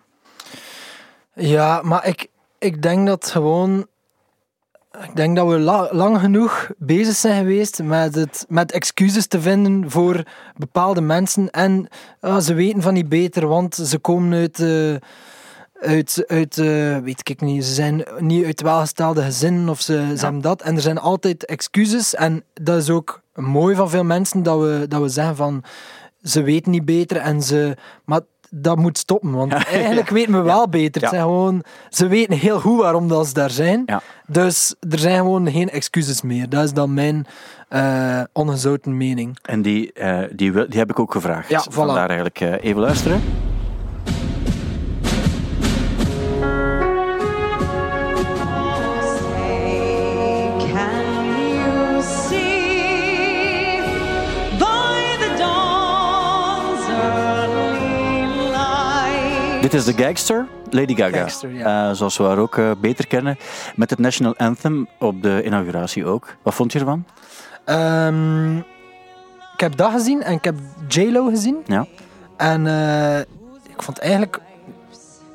Ja, 1.33 1.81
maar 1.83 2.07
ik, 2.07 2.27
ik 2.61 2.81
denk 2.81 3.07
dat 3.07 3.31
gewoon. 3.31 3.87
Ik 5.03 5.15
denk 5.15 5.35
dat 5.35 5.47
we 5.47 5.59
la- 5.59 5.89
lang 5.91 6.19
genoeg 6.19 6.69
bezig 6.77 7.15
zijn 7.15 7.37
geweest 7.37 7.83
met, 7.83 8.15
het, 8.15 8.45
met 8.49 8.71
excuses 8.71 9.27
te 9.27 9.41
vinden 9.41 9.91
voor 9.91 10.23
bepaalde 10.57 11.01
mensen. 11.01 11.49
En 11.49 11.87
ah, 12.19 12.39
ze 12.39 12.53
weten 12.53 12.81
van 12.81 12.93
niet 12.93 13.09
beter, 13.09 13.47
want 13.47 13.75
ze 13.75 13.99
komen 13.99 14.33
uit. 14.39 14.59
eh, 14.59 14.95
uit, 15.81 16.23
uit 16.27 16.57
eh, 16.57 16.97
weet 16.97 17.29
ik 17.29 17.41
niet, 17.41 17.65
ze 17.65 17.73
zijn 17.73 18.03
niet 18.19 18.45
uit 18.45 18.61
welgestelde 18.61 19.21
gezinnen 19.23 19.69
of 19.69 19.81
ze, 19.81 20.13
ze 20.17 20.23
hebben 20.23 20.41
dat. 20.41 20.61
En 20.61 20.75
er 20.75 20.81
zijn 20.81 20.97
altijd 20.97 21.45
excuses. 21.45 22.15
En 22.15 22.43
dat 22.53 22.77
is 22.77 22.89
ook 22.89 23.21
mooi 23.33 23.75
van 23.75 23.89
veel 23.89 24.03
mensen 24.03 24.43
dat 24.43 24.59
we, 24.59 24.85
dat 24.87 25.01
we 25.01 25.09
zeggen 25.09 25.35
van 25.35 25.63
ze 26.23 26.41
weten 26.41 26.71
niet 26.71 26.85
beter 26.85 27.17
en 27.17 27.41
ze. 27.41 27.77
Maar 28.05 28.21
dat 28.53 28.77
moet 28.77 28.97
stoppen, 28.97 29.31
want 29.31 29.53
eigenlijk 29.73 30.09
weten 30.09 30.33
we 30.33 30.41
wel 30.41 30.69
beter. 30.69 31.01
Het 31.01 31.09
zijn 31.09 31.21
gewoon, 31.23 31.63
ze 31.89 32.07
weten 32.07 32.37
heel 32.37 32.59
goed 32.59 32.79
waarom 32.81 33.07
dat 33.07 33.27
ze 33.27 33.33
daar 33.33 33.49
zijn. 33.49 33.83
Dus 34.27 34.75
er 34.89 34.99
zijn 34.99 35.17
gewoon 35.17 35.51
geen 35.51 35.69
excuses 35.69 36.21
meer. 36.21 36.49
Dat 36.49 36.63
is 36.63 36.73
dan 36.73 36.93
mijn 36.93 37.25
eh 37.69 38.21
ongezouten 38.33 38.97
mening. 38.97 39.37
En 39.41 39.61
die, 39.61 39.93
eh, 39.93 40.19
die, 40.31 40.51
wil- 40.51 40.69
die 40.69 40.79
heb 40.79 40.89
ik 40.89 40.99
ook 40.99 41.11
gevraagd. 41.11 41.49
Ja, 41.49 41.63
voilà. 41.69 41.73
Vandaar 41.73 42.07
eigenlijk 42.07 42.39
eh, 42.39 42.53
even 42.63 42.81
luisteren. 42.81 43.21
Dit 59.61 59.73
is 59.73 59.85
de 59.85 59.93
Gangster, 59.93 60.47
Lady 60.69 60.95
Gaga. 60.95 61.17
Gangster, 61.17 61.53
ja. 61.53 61.89
Eh, 61.89 61.95
zoals 61.95 62.17
we 62.17 62.23
haar 62.23 62.37
ook 62.37 62.57
eh, 62.57 62.71
beter 62.81 63.07
kennen. 63.07 63.37
Met 63.75 63.89
het 63.89 63.99
National 63.99 64.35
Anthem 64.37 64.87
op 64.99 65.21
de 65.21 65.41
inauguratie 65.45 66.05
ook. 66.05 66.35
Wat 66.41 66.53
vond 66.53 66.71
je 66.71 66.79
ervan? 66.79 67.05
Ehm, 67.65 68.57
ik 69.53 69.59
heb 69.59 69.75
dat 69.75 69.91
gezien 69.91 70.23
en 70.23 70.33
ik 70.33 70.43
heb 70.43 70.55
J-Lo 70.87 71.25
gezien. 71.29 71.57
Ja. 71.65 71.85
En 72.37 72.67
eh, 72.67 73.19
ik 73.69 73.81
vond 73.83 73.99
eigenlijk 73.99 74.39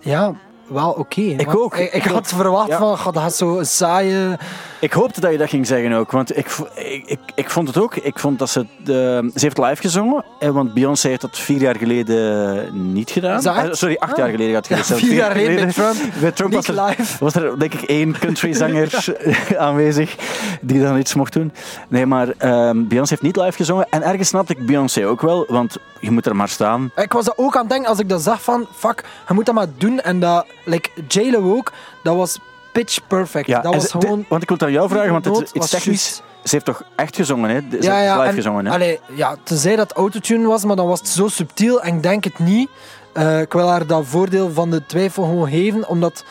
ja, 0.01 0.35
wel 0.69 0.91
oké. 0.91 1.21
Ik 1.21 1.57
ook. 1.57 1.77
Ik, 1.77 2.05
had 2.05 2.27
verwacht 2.29 2.69
Ja. 2.69 2.79
van, 2.79 2.99
god, 2.99 3.15
dat 3.15 3.23
gaat 3.23 3.35
zo 3.35 3.59
saaie... 3.63 4.39
Ik 4.81 4.93
hoopte 4.93 5.21
dat 5.21 5.33
je 5.33 5.39
dat 5.39 5.49
ging 5.49 5.67
zeggen 5.67 5.93
ook, 5.93 6.11
want 6.11 6.37
ik, 6.37 6.47
ik, 6.75 7.03
ik, 7.07 7.19
ik 7.35 7.51
vond 7.51 7.69
het 7.69 7.79
ook. 7.79 7.95
Ik 7.97 8.19
vond 8.19 8.39
dat 8.39 8.51
ze... 8.51 8.67
De, 8.85 9.31
ze 9.35 9.41
heeft 9.45 9.59
live 9.59 9.81
gezongen, 9.83 10.25
eh, 10.39 10.51
want 10.51 10.75
Beyoncé 10.75 11.09
heeft 11.09 11.21
dat 11.21 11.39
vier 11.39 11.61
jaar 11.61 11.77
geleden 11.77 12.93
niet 12.93 13.11
gedaan. 13.11 13.39
Is? 13.39 13.45
Eh, 13.45 13.65
sorry, 13.71 13.97
acht 13.99 14.13
Ah. 14.13 14.19
jaar 14.23 14.29
geleden 14.29 14.55
had 14.55 14.69
Ja, 14.69 14.77
gezegd. 14.77 15.01
vier 15.01 15.13
jaar 15.15 15.31
geleden 15.31 15.55
bij 15.65 15.73
Trump. 15.73 16.35
Trump 16.35 16.51
Niet 16.53 16.67
was 16.67 16.77
er, 16.77 16.85
live. 16.85 17.25
was 17.25 17.35
er 17.35 17.59
denk 17.59 17.75
ik 17.75 17.83
één 17.83 18.19
countryzanger 18.19 19.15
aanwezig 19.59 20.17
die 20.61 20.83
dan 20.83 20.99
iets 20.99 21.15
mocht 21.15 21.33
doen. 21.33 21.53
Nee, 21.89 22.07
maar 22.07 22.29
ehm, 22.39 22.87
Beyoncé 22.87 23.11
heeft 23.11 23.23
niet 23.23 23.37
live 23.37 23.53
gezongen. 23.57 23.87
En 23.91 24.03
ergens 24.03 24.29
snapte 24.29 24.53
ik 24.53 24.67
Beyoncé 24.67 25.07
ook 25.07 25.21
wel, 25.21 25.45
want 25.49 25.77
je 26.01 26.11
moet 26.11 26.27
er 26.27 26.37
maar 26.37 26.49
staan. 26.49 26.91
Ik 26.97 27.13
was 27.13 27.25
dat 27.25 27.39
ook 27.39 27.55
aan 27.55 27.61
het 27.61 27.71
denken 27.71 27.89
als 27.89 27.99
ik 27.99 28.09
dat 28.09 28.23
zag 28.23 28.43
van, 28.43 28.67
fuck, 28.77 29.05
je 29.29 29.35
moet 29.35 29.47
dat 29.47 29.55
maar 29.55 29.67
doen. 29.79 30.01
En 30.01 30.21
dat, 30.21 30.47
like 30.67 30.91
J-Lo 31.09 31.57
ook, 31.57 31.73
dat 32.03 32.17
was 32.17 32.39
pitch 32.73 32.99
perfect. 33.07 33.47
dat 33.49 33.65
en 33.65 33.71
was 33.71 33.83
ze- 33.85 33.91
gewoon... 33.91 34.19
dit- 34.19 34.29
want 34.29 34.43
ik 34.43 34.49
wil 34.49 34.57
het 34.59 34.67
aan 34.67 34.73
jou 34.73 34.89
vragen, 34.89 35.13
want 35.13 35.25
het, 35.25 35.41
iets 35.41 35.53
was 35.53 35.71
technisch... 35.71 36.03
juist. 36.03 36.23
Ze 36.43 36.55
heeft 36.55 36.65
toch 36.65 36.83
echt 36.97 37.17
gezongen, 37.17 37.51
hè? 37.51 37.61
Ze 37.61 37.67
heeft 37.71 37.83
live 37.87 38.23
en- 38.23 38.35
gezongen, 38.35 38.67
hè? 38.67 38.73
Allee, 38.73 39.01
ja, 39.15 39.37
tenzij 39.43 39.77
dat 39.77 39.93
autotune 39.93 40.47
was, 40.49 40.65
maar 40.65 40.77
dan 40.77 40.87
was 40.87 40.99
het 40.99 41.09
zo 41.09 41.29
subtiel 41.29 41.83
en 41.83 41.95
ik 41.97 42.03
denk 42.03 42.25
het 42.25 42.39
niet. 42.39 42.69
Eh, 43.13 43.41
ik 43.41 43.53
wil 43.53 43.69
haar 43.69 43.87
dat 43.87 44.05
voordeel 44.07 44.51
van 44.53 44.71
de 44.71 44.87
twijfel 44.87 45.23
gewoon 45.25 45.49
geven, 45.49 45.89
omdat 45.89 46.25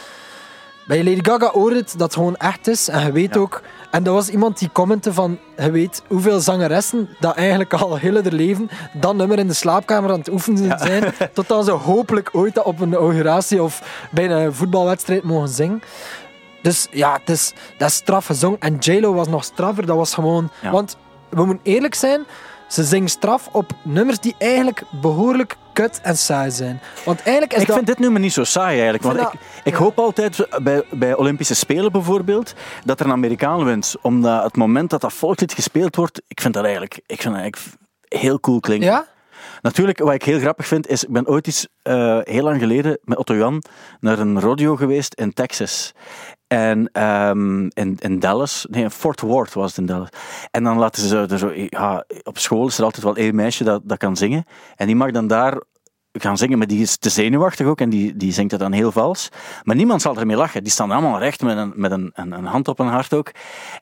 bij 0.87 1.03
Lady 1.03 1.19
Gaga 1.29 1.49
hoort 1.51 1.75
het 1.75 1.91
dat 1.91 2.01
het 2.01 2.13
gewoon 2.13 2.35
echt 2.35 2.67
is. 2.67 2.87
En 2.87 3.05
je 3.05 3.11
weet 3.11 3.33
Ja. 3.33 3.39
ook... 3.39 3.61
En 3.95 4.03
dat 4.03 4.13
was 4.13 4.29
iemand 4.29 4.59
die 4.59 4.69
commentte 4.71 5.13
van, 5.13 5.39
je 5.57 5.71
weet 5.71 6.03
hoeveel 6.07 6.39
zangeressen 6.39 7.09
dat 7.19 7.35
eigenlijk 7.35 7.73
al 7.73 7.95
heel 7.95 8.13
hun 8.13 8.35
leven 8.35 8.69
dat 8.93 9.15
nummer 9.15 9.39
in 9.39 9.47
de 9.47 9.53
slaapkamer 9.53 10.11
aan 10.11 10.19
het 10.19 10.29
oefenen 10.29 10.79
zijn, 10.79 11.13
totdat 11.33 11.65
ze 11.65 11.71
hopelijk 11.71 12.29
ooit 12.31 12.63
op 12.63 12.79
een 12.79 12.87
inauguratie 12.87 13.63
of 13.63 14.07
bij 14.11 14.29
een 14.29 14.53
voetbalwedstrijd 14.53 15.23
mogen 15.23 15.49
zingen. 15.49 15.81
Dus 16.61 16.87
ja, 16.91 17.13
het 17.19 17.29
is, 17.29 17.53
dat 17.77 17.89
is 17.89 17.95
straf 17.95 18.25
gezongen. 18.25 18.59
En 18.59 18.77
J-Lo 18.79 19.13
was 19.13 19.27
nog 19.27 19.43
straffer. 19.43 19.85
Dat 19.85 19.97
was 19.97 20.13
gewoon... 20.13 20.49
Ja. 20.61 20.71
Want 20.71 20.97
we 21.29 21.45
moeten 21.45 21.73
eerlijk 21.73 21.95
zijn, 21.95 22.25
ze 22.67 22.83
zingt 22.83 23.11
straf 23.11 23.49
op 23.51 23.71
nummers 23.83 24.19
die 24.19 24.35
eigenlijk 24.37 24.83
behoorlijk 24.91 25.57
kut 25.73 25.99
en 26.01 26.17
saai 26.17 26.51
zijn. 26.51 26.81
Want 27.05 27.21
eigenlijk 27.21 27.53
is 27.53 27.61
ik 27.61 27.67
dat... 27.67 27.75
vind 27.75 27.87
dit 27.87 27.99
nummer 27.99 28.21
niet 28.21 28.33
zo 28.33 28.43
saai 28.43 28.73
eigenlijk. 28.73 29.03
Want 29.03 29.15
ik, 29.17 29.23
dat- 29.23 29.33
ik 29.63 29.73
ja. 29.73 29.79
hoop 29.79 29.99
altijd 29.99 30.47
bij, 30.63 30.83
bij 30.91 31.15
Olympische 31.15 31.55
Spelen 31.55 31.91
bijvoorbeeld 31.91 32.53
dat 32.85 32.99
er 32.99 33.05
een 33.05 33.11
Amerikaan 33.11 33.65
wint. 33.65 33.95
Omdat 34.01 34.43
het 34.43 34.55
moment 34.55 34.89
dat 34.89 35.01
dat 35.01 35.13
volkslied 35.13 35.53
gespeeld 35.53 35.95
wordt, 35.95 36.21
ik 36.27 36.41
vind 36.41 36.53
dat 36.53 36.63
eigenlijk, 36.63 36.93
ik 37.05 37.21
vind 37.21 37.33
dat 37.33 37.43
eigenlijk 37.43 37.77
heel 38.07 38.39
cool 38.39 38.59
klinken. 38.59 38.89
Ja? 38.89 39.05
Natuurlijk, 39.61 39.99
wat 39.99 40.13
ik 40.13 40.23
heel 40.23 40.39
grappig 40.39 40.67
vind, 40.67 40.87
is 40.87 41.03
ik 41.03 41.09
ben 41.09 41.27
ooit 41.27 41.47
eens 41.47 41.67
eh, 41.81 42.19
heel 42.23 42.43
lang 42.43 42.59
geleden 42.59 42.97
met 43.03 43.17
Otto 43.17 43.35
Jan 43.35 43.63
naar 43.99 44.19
een 44.19 44.39
rodeo 44.39 44.75
geweest 44.75 45.13
in 45.13 45.33
Texas. 45.33 45.93
En 46.55 46.89
ehm, 46.91 47.67
in, 47.99 48.19
Dallas, 48.19 48.65
nee, 48.69 48.83
in 48.83 48.91
Fort 48.91 49.21
Worth 49.21 49.53
was 49.53 49.69
het 49.69 49.77
in 49.77 49.85
Dallas. 49.85 50.09
En 50.51 50.63
dan 50.63 50.77
laten 50.77 51.07
ze 51.07 51.25
er 51.29 51.37
zo, 51.37 51.51
op 52.23 52.37
school 52.37 52.67
is 52.67 52.77
er 52.77 52.83
altijd 52.83 53.03
wel 53.03 53.15
één 53.15 53.35
meisje 53.35 53.63
dat, 53.63 53.81
dat 53.83 53.97
kan 53.97 54.15
zingen. 54.15 54.45
En 54.75 54.85
die 54.85 54.95
mag 54.95 55.11
dan 55.11 55.27
daar 55.27 55.61
gaan 56.11 56.37
zingen, 56.37 56.57
maar 56.57 56.67
die 56.67 56.81
is 56.81 56.97
te 56.97 57.09
zenuwachtig 57.09 57.67
ook 57.67 57.81
en 57.81 57.89
die, 57.89 58.15
die 58.15 58.33
zingt 58.33 58.51
het 58.51 58.59
dan 58.59 58.71
heel 58.71 58.91
vals. 58.91 59.29
Maar 59.63 59.75
niemand 59.75 60.01
zal 60.01 60.17
ermee 60.17 60.35
lachen. 60.35 60.63
Die 60.63 60.71
staan 60.71 60.91
allemaal 60.91 61.19
recht 61.19 61.41
met 61.41 61.57
een, 61.57 61.73
met 61.75 61.91
een, 61.91 62.11
een, 62.13 62.31
een 62.31 62.45
hand 62.45 62.67
op 62.67 62.77
hun 62.77 62.87
hart 62.87 63.13
ook. 63.13 63.31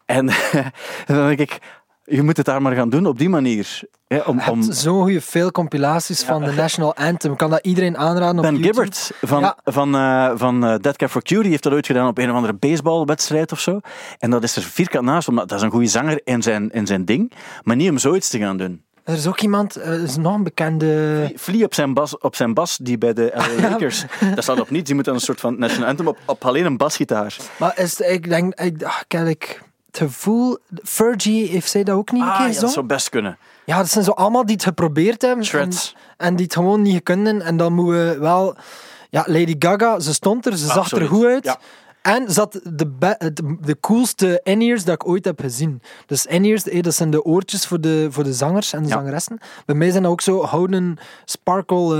En 0.05 0.25
dan 1.05 1.27
denk 1.27 1.39
ik, 1.39 1.59
je 2.03 2.21
moet 2.23 2.37
het 2.37 2.45
daar 2.45 2.61
maar 2.61 2.75
gaan 2.75 2.89
doen 2.89 3.05
op 3.05 3.17
die 3.17 3.29
manier. 3.29 3.81
Hè, 4.07 4.19
om, 4.19 4.37
Je 4.37 4.43
hebt 4.43 4.75
zo'n 4.75 5.01
goede 5.01 5.21
veel 5.21 5.51
compilaties 5.51 6.23
van 6.23 6.43
de 6.43 6.51
National 6.51 6.95
Anthem. 6.95 7.35
Kan 7.35 7.49
dat 7.49 7.65
iedereen 7.65 7.97
aanraden 7.97 8.35
op 8.35 8.41
Ben 8.41 8.55
YouTube? 8.55 8.67
Gibbard 8.67 9.11
van, 9.21 9.39
Ja. 9.41 9.57
van, 9.63 9.95
eh 9.95 10.31
van 10.35 10.65
eh, 10.65 10.75
Dead 10.81 10.95
Cat 10.97 11.09
for 11.09 11.23
Cutie 11.23 11.49
heeft 11.49 11.63
dat 11.63 11.73
ooit 11.73 11.85
gedaan 11.85 12.07
op 12.07 12.17
een 12.17 12.29
of 12.29 12.35
andere 12.35 12.53
baseballwedstrijd 12.53 13.51
of 13.51 13.59
zo. 13.59 13.79
En 14.19 14.29
dat 14.29 14.43
is 14.43 14.55
er 14.55 14.61
vierkant 14.61 15.05
naast, 15.05 15.27
omdat 15.27 15.49
dat 15.49 15.57
is 15.57 15.63
een 15.63 15.71
goede 15.71 15.87
zanger 15.87 16.21
in 16.23 16.41
zijn, 16.41 16.69
in 16.71 16.87
zijn 16.87 17.05
ding. 17.05 17.31
Maar 17.63 17.75
niet 17.75 17.89
om 17.89 17.97
zoiets 17.97 18.29
te 18.29 18.39
gaan 18.39 18.57
doen. 18.57 18.83
Er 19.03 19.13
is 19.13 19.27
ook 19.27 19.39
iemand, 19.41 19.75
eh, 19.75 19.87
er 19.93 20.03
is 20.03 20.15
nog 20.17 20.35
een 20.35 20.43
bekende... 20.43 21.31
Flea 21.37 21.65
op 21.65 21.73
zijn 21.73 21.93
bas, 21.93 22.17
op 22.17 22.35
zijn 22.35 22.53
bas 22.53 22.77
die 22.77 22.97
bij 22.97 23.13
de 23.13 23.31
LA 23.35 23.47
Lakers, 23.69 24.05
dat 24.35 24.43
staat 24.43 24.59
op 24.59 24.69
niets. 24.69 24.85
Die 24.85 24.95
moet 24.95 25.05
dan 25.05 25.13
een 25.13 25.19
soort 25.19 25.39
van 25.39 25.59
national 25.59 25.87
anthem 25.89 26.07
op, 26.07 26.17
op 26.25 26.45
alleen 26.45 26.65
een 26.65 26.77
basgitaar. 26.77 27.37
Maar 27.57 27.79
is, 27.79 27.99
ik 27.99 28.29
denk, 28.29 28.53
ik, 28.59 28.87
heb 29.07 29.27
ik 29.27 29.61
het 29.97 30.09
gevoel... 30.11 30.57
Fergie 30.83 31.47
heeft 31.47 31.69
zij 31.69 31.83
dat 31.83 31.95
ook 31.95 32.11
niet 32.11 32.21
een 32.21 32.27
Ah, 32.27 32.37
keer 32.37 32.53
ja, 32.53 32.59
dat 32.59 32.71
zou 32.71 32.85
best 32.85 33.09
kunnen. 33.09 33.37
Ja, 33.65 33.77
dat 33.77 33.89
zijn 33.89 34.03
zo 34.03 34.11
allemaal 34.11 34.45
die 34.45 34.55
het 34.55 34.63
geprobeerd 34.63 35.21
hebben. 35.21 35.45
En, 36.17 36.35
die 36.35 36.45
het 36.45 36.53
gewoon 36.53 36.81
niet 36.81 37.03
kunnen. 37.03 37.41
En 37.41 37.57
dan 37.57 37.73
moeten 37.73 38.09
we 38.09 38.17
wel... 38.19 38.55
Ja, 39.09 39.23
Lady 39.27 39.55
Gaga, 39.59 39.99
ze 39.99 40.13
stond 40.13 40.45
er, 40.45 40.57
ze 40.57 40.67
zag 40.67 40.91
er 40.91 41.07
goed 41.07 41.25
uit. 41.25 41.45
Ja. 41.45 41.59
En 42.01 42.31
ze 42.31 42.39
had 42.39 42.59
de, 42.63 42.97
de, 42.99 43.57
de 43.61 43.79
coolste 43.79 44.39
in-ears 44.43 44.83
dat 44.83 44.93
ik 44.93 45.07
ooit 45.07 45.25
heb 45.25 45.39
gezien. 45.39 45.81
Dus 46.05 46.25
in-ears, 46.25 46.63
eh, 46.63 46.81
dat 46.81 46.93
zijn 46.95 47.11
de 47.11 47.23
oortjes 47.23 47.65
voor 47.67 47.81
de, 47.81 48.07
voor 48.11 48.23
de 48.23 48.33
zangers 48.33 48.73
en 48.73 48.81
de 48.83 48.87
Ja. 48.87 48.93
zangeressen. 48.93 49.37
Bij 49.65 49.75
mij 49.75 49.89
zijn 49.91 50.03
dat 50.03 50.11
ook 50.11 50.21
zo 50.21 50.43
houden 50.43 50.97
sparkle 51.25 51.95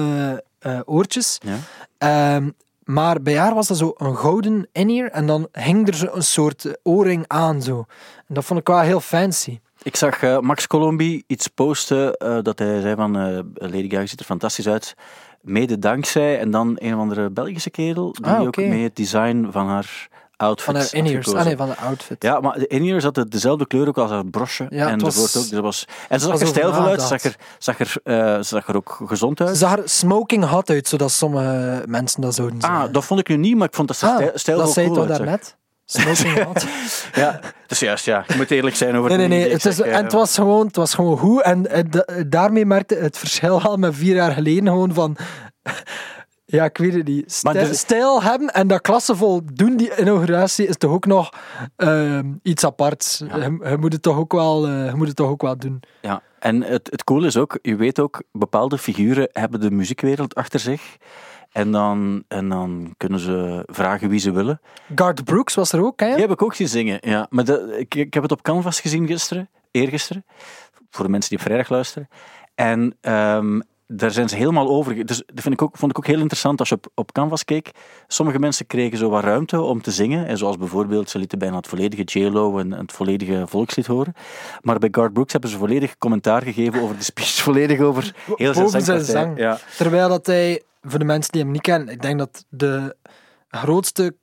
eh, 0.59 0.75
eh, 0.75 0.81
oortjes. 0.85 1.37
Ja. 1.45 1.55
Ehm, 1.97 2.49
maar 2.83 3.21
bij 3.21 3.37
haar 3.37 3.53
was 3.53 3.67
dat 3.67 3.77
zo 3.77 3.93
een 3.97 4.17
gouden 4.17 4.67
in-ear 4.71 5.09
en 5.09 5.27
dan 5.27 5.47
hing 5.51 5.87
er 5.87 5.95
zo 5.95 6.07
een 6.11 6.23
soort 6.23 6.65
eh, 6.65 6.73
oorring 6.83 7.25
aan. 7.27 7.61
Zo. 7.61 7.85
En 8.27 8.33
dat 8.33 8.45
vond 8.45 8.59
ik 8.59 8.67
wel 8.67 8.79
heel 8.79 8.99
fancy. 8.99 9.59
Ik 9.83 9.95
zag 9.95 10.23
eh, 10.23 10.39
Max 10.39 10.67
Colombi 10.67 11.23
iets 11.27 11.47
posten 11.47 12.13
eh, 12.13 12.37
dat 12.41 12.59
hij 12.59 12.81
zei 12.81 12.95
van 12.95 13.11
Lady 13.53 13.89
Gaga 13.89 14.05
ziet 14.05 14.19
er 14.19 14.25
fantastisch 14.25 14.67
uit. 14.67 14.95
Mede 15.41 15.79
dankzij 15.79 16.39
en 16.39 16.51
dan 16.51 16.75
een 16.79 16.93
of 16.93 16.99
andere 16.99 17.29
Belgische 17.29 17.69
kerel 17.69 18.11
die 18.11 18.25
Ah, 18.25 18.41
ook 18.41 18.57
mee 18.57 18.83
het 18.83 18.95
design 18.95 19.47
van 19.51 19.67
haar 19.67 20.07
outfit 20.43 20.65
Van 20.65 20.75
haar 20.75 21.07
gekozen. 21.07 21.37
Ah 21.39 21.45
nee, 21.45 21.57
van 21.57 21.67
de 21.67 21.75
outfit. 21.77 22.23
Ja, 22.23 22.39
maar 22.39 22.59
de 22.59 22.67
in-ears 22.67 23.03
had 23.03 23.25
dezelfde 23.29 23.67
kleur 23.67 23.87
ook 23.87 23.97
als 23.97 24.11
haar 24.11 24.25
brosje. 24.25 24.65
Ja, 24.69 24.87
en 24.89 24.99
was- 24.99 25.17
ook. 25.19 25.31
Dus 25.31 25.49
dat 25.49 25.61
was, 25.63 25.85
en 26.09 26.19
ze 26.19 26.27
zag 26.27 26.39
er 26.39 26.47
stijlvol 26.47 26.85
uit, 26.85 27.01
ze 27.01 27.07
zag 27.07 27.23
er, 27.23 27.35
zag, 27.57 27.79
er, 27.79 27.93
eh, 28.03 28.37
zag 28.41 28.67
er 28.67 28.75
ook 28.75 29.01
gezond 29.05 29.41
uit. 29.41 29.49
Ze 29.49 29.55
zag 29.55 29.77
er 29.77 29.89
smoking 29.89 30.45
hot 30.45 30.69
uit, 30.69 30.87
zodat 30.87 31.11
sommige 31.11 31.83
mensen 31.87 32.21
dat 32.21 32.35
zouden 32.35 32.61
zeggen. 32.61 32.79
Ah, 32.79 32.93
dat 32.93 33.05
vond 33.05 33.19
ik 33.19 33.27
nu 33.27 33.35
niet, 33.37 33.55
maar 33.57 33.67
ik 33.67 33.73
vond 33.75 33.87
dat 33.87 33.97
ze 33.97 34.05
Ah, 34.05 34.13
stijl, 34.15 34.31
stijlvol 34.35 34.65
dat 34.65 34.73
zei 34.73 34.85
je 34.87 34.91
cool 34.93 35.05
toch 35.07 35.17
uitzag. 35.17 35.27
daarnet? 35.27 35.57
Smoking 35.85 36.43
hot. 36.43 36.65
Ja, 37.23 37.39
dus 37.67 37.79
juist, 37.79 38.05
ja. 38.05 38.23
Je 38.27 38.35
moet 38.35 38.51
eerlijk 38.51 38.75
zijn 38.75 38.95
over 38.95 39.09
Nee, 39.09 39.17
nee, 39.17 39.27
nee. 39.27 39.51
Het 39.51 39.65
is, 39.65 39.79
ik 39.79 39.85
zeg, 39.85 39.85
en 39.85 39.97
eh, 39.97 40.03
het 40.03 40.13
was 40.13 40.35
gewoon, 40.35 40.65
het 40.67 40.75
was 40.75 40.93
gewoon 40.93 41.17
goed. 41.17 41.41
En 41.41 41.67
eh, 41.67 41.83
da- 41.89 42.05
daarmee 42.27 42.65
merkte 42.65 42.95
het 42.95 43.17
verschil 43.17 43.61
al 43.61 43.77
met 43.77 43.95
vier 43.95 44.15
jaar 44.15 44.31
geleden 44.31 44.67
gewoon 44.67 44.93
van... 44.93 45.17
Ja, 46.55 46.63
ik 46.63 46.77
weet 46.77 46.93
het 46.93 47.07
niet. 47.07 47.31
Stijl, 47.31 47.67
dus- 47.67 47.79
stijl 47.79 48.23
hebben 48.23 48.53
en 48.53 48.67
dat 48.67 48.81
klassevol 48.81 49.41
doen, 49.53 49.77
die 49.77 49.97
inauguratie, 49.97 50.67
is 50.67 50.77
toch 50.77 50.91
ook 50.91 51.05
nog 51.05 51.33
ehm, 51.75 52.31
iets 52.41 52.65
aparts. 52.65 53.17
Je, 53.17 53.57
je 53.69 53.77
moet 53.79 53.93
het 53.93 54.01
toch 54.01 54.17
ook 54.17 54.33
wel, 54.33 54.67
eh, 54.67 54.85
je 54.85 54.95
moet 54.95 55.07
het 55.07 55.15
toch 55.15 55.29
ook 55.29 55.41
wel 55.41 55.57
doen. 55.57 55.79
Ja, 56.01 56.21
en 56.39 56.61
het, 56.61 56.87
het 56.91 57.03
coole 57.03 57.27
is 57.27 57.37
ook, 57.37 57.59
je 57.61 57.75
weet 57.75 57.99
ook, 57.99 58.23
bepaalde 58.31 58.77
figuren 58.77 59.29
hebben 59.31 59.59
de 59.59 59.71
muziekwereld 59.71 60.35
achter 60.35 60.59
zich. 60.59 60.97
En 61.51 61.71
dan, 61.71 62.23
en 62.27 62.49
dan 62.49 62.93
kunnen 62.97 63.19
ze 63.19 63.63
vragen 63.65 64.09
wie 64.09 64.19
ze 64.19 64.31
willen. 64.31 64.61
Garth 64.95 65.23
Brooks 65.23 65.55
was 65.55 65.71
er 65.71 65.83
ook, 65.83 65.99
hè? 65.99 66.11
Die 66.11 66.21
heb 66.21 66.31
ik 66.31 66.41
ook 66.41 66.55
zien 66.55 66.67
zingen, 66.67 66.97
ja. 67.01 67.27
Maar 67.29 67.45
de, 67.45 67.75
ik, 67.77 67.95
ik 67.95 68.13
heb 68.13 68.23
het 68.23 68.31
op 68.31 68.41
Canvas 68.41 68.79
gezien 68.79 69.07
gisteren, 69.07 69.49
eergisteren. 69.71 70.25
Voor 70.89 71.05
de 71.05 71.11
mensen 71.11 71.29
die 71.29 71.39
op 71.39 71.45
vrijdag 71.45 71.69
luisteren. 71.69 72.07
En 72.55 72.97
ehm, 73.01 73.59
daar 73.95 74.11
zijn 74.11 74.29
ze 74.29 74.35
helemaal 74.35 74.69
over. 74.69 75.05
Dus 75.05 75.23
dat 75.25 75.41
vind 75.41 75.53
ik 75.53 75.61
ook, 75.61 75.77
vond 75.77 75.91
ik 75.91 75.97
ook 75.97 76.07
heel 76.07 76.19
interessant 76.19 76.59
als 76.59 76.69
je 76.69 76.75
op, 76.75 76.87
op 76.95 77.11
Canvas 77.11 77.45
keek. 77.45 77.71
Sommige 78.07 78.39
mensen 78.39 78.67
kregen 78.67 78.97
zo 78.97 79.09
wat 79.09 79.23
ruimte 79.23 79.61
om 79.61 79.81
te 79.81 79.91
zingen. 79.91 80.27
En 80.27 80.37
zoals 80.37 80.57
bijvoorbeeld, 80.57 81.09
ze 81.09 81.17
lieten 81.17 81.39
bijna 81.39 81.55
het 81.55 81.67
volledige 81.67 82.03
J-Lo 82.03 82.57
en 82.57 82.71
het 82.71 82.91
volledige 82.91 83.43
volkslied 83.47 83.87
horen. 83.87 84.13
Maar 84.61 84.79
bij 84.79 84.89
Garth 84.91 85.13
Brooks 85.13 85.31
hebben 85.31 85.49
ze 85.49 85.57
volledig 85.57 85.97
commentaar 85.97 86.41
gegeven 86.41 86.81
over 86.81 86.97
de 86.97 87.03
speech. 87.03 87.41
Volledig 87.43 87.79
over 87.79 88.15
heel 88.35 88.69
zijn 88.69 89.03
zang. 89.03 89.37
Ja. 89.37 89.59
Terwijl 89.77 90.09
dat 90.09 90.25
hij, 90.25 90.61
voor 90.81 90.99
de 90.99 91.05
mensen 91.05 91.31
die 91.31 91.41
hem 91.41 91.51
niet 91.51 91.61
kennen, 91.61 91.93
ik 91.93 92.01
denk 92.01 92.19
dat 92.19 92.45
de 92.49 92.95
grootste 93.49 94.15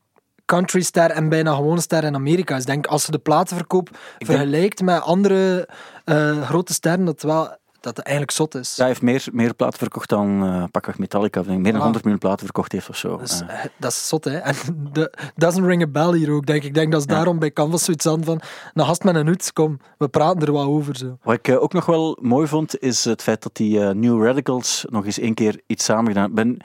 countryster 0.44 1.10
en 1.10 1.28
bijna 1.28 1.54
gewone 1.54 1.80
ster 1.80 2.04
in 2.04 2.14
Amerika 2.14 2.54
is. 2.54 2.60
Ik 2.60 2.66
denk 2.66 2.86
als 2.86 3.04
ze 3.04 3.10
de 3.10 3.18
platenverkoop 3.18 3.88
vergelijkt 4.18 4.82
met 4.82 5.02
andere 5.02 5.68
eh, 6.04 6.42
grote 6.42 6.72
sterren, 6.72 7.04
dat, 7.04 7.22
wel, 7.22 7.56
dat 7.80 7.96
het 7.96 8.06
eigenlijk 8.06 8.36
zot 8.36 8.54
is. 8.54 8.76
Hij 8.76 8.86
heeft 8.86 9.02
meer, 9.02 9.26
meer 9.32 9.54
platen 9.54 9.78
verkocht 9.78 10.08
dan 10.08 10.44
uh, 10.44 10.64
pakweg 10.70 10.98
Metallica. 10.98 11.40
Ik 11.40 11.46
denk 11.46 11.58
meer 11.58 11.64
dan 11.72 11.74
Ah. 11.74 11.82
100 11.82 12.04
miljoen 12.04 12.20
platen 12.22 12.44
verkocht 12.44 12.72
heeft 12.72 12.88
of 12.88 12.96
zo. 12.96 13.16
Dus, 13.16 13.40
Eh. 13.40 13.48
eh, 13.64 13.70
dat 13.76 13.90
is 13.90 14.08
zot, 14.08 14.24
hè. 14.24 14.36
En 14.36 14.54
de, 14.92 15.12
doesn't 15.36 15.66
ring 15.66 15.82
a 15.82 15.86
bell 15.86 16.12
hier 16.18 16.30
ook, 16.30 16.46
denk 16.46 16.62
ik. 16.62 16.68
Ik 16.68 16.74
denk 16.74 16.92
dat 16.92 17.00
is 17.00 17.06
Ja. 17.08 17.14
daarom 17.14 17.38
bij 17.38 17.50
Canvas 17.52 17.84
zoiets 17.84 18.06
aan 18.06 18.24
van, 18.24 18.40
een 18.74 18.84
gast 18.84 19.04
met 19.04 19.14
een 19.14 19.26
hoed, 19.26 19.52
kom, 19.52 19.78
we 19.98 20.08
praten 20.08 20.42
er 20.46 20.52
wat 20.52 20.66
over, 20.66 20.96
zo. 20.96 21.18
Wat 21.22 21.34
ik 21.42 21.56
ook 21.60 21.72
nog 21.72 21.86
wel 21.86 22.18
mooi 22.20 22.46
vond, 22.46 22.78
is 22.78 23.04
het 23.04 23.22
feit 23.22 23.42
dat 23.42 23.54
die 23.56 23.78
New 23.78 24.24
Radicals 24.24 24.84
nog 24.88 25.04
eens 25.04 25.18
één 25.18 25.34
keer 25.34 25.60
iets 25.66 25.84
samen 25.84 26.06
gedaan 26.12 26.34
ben 26.34 26.56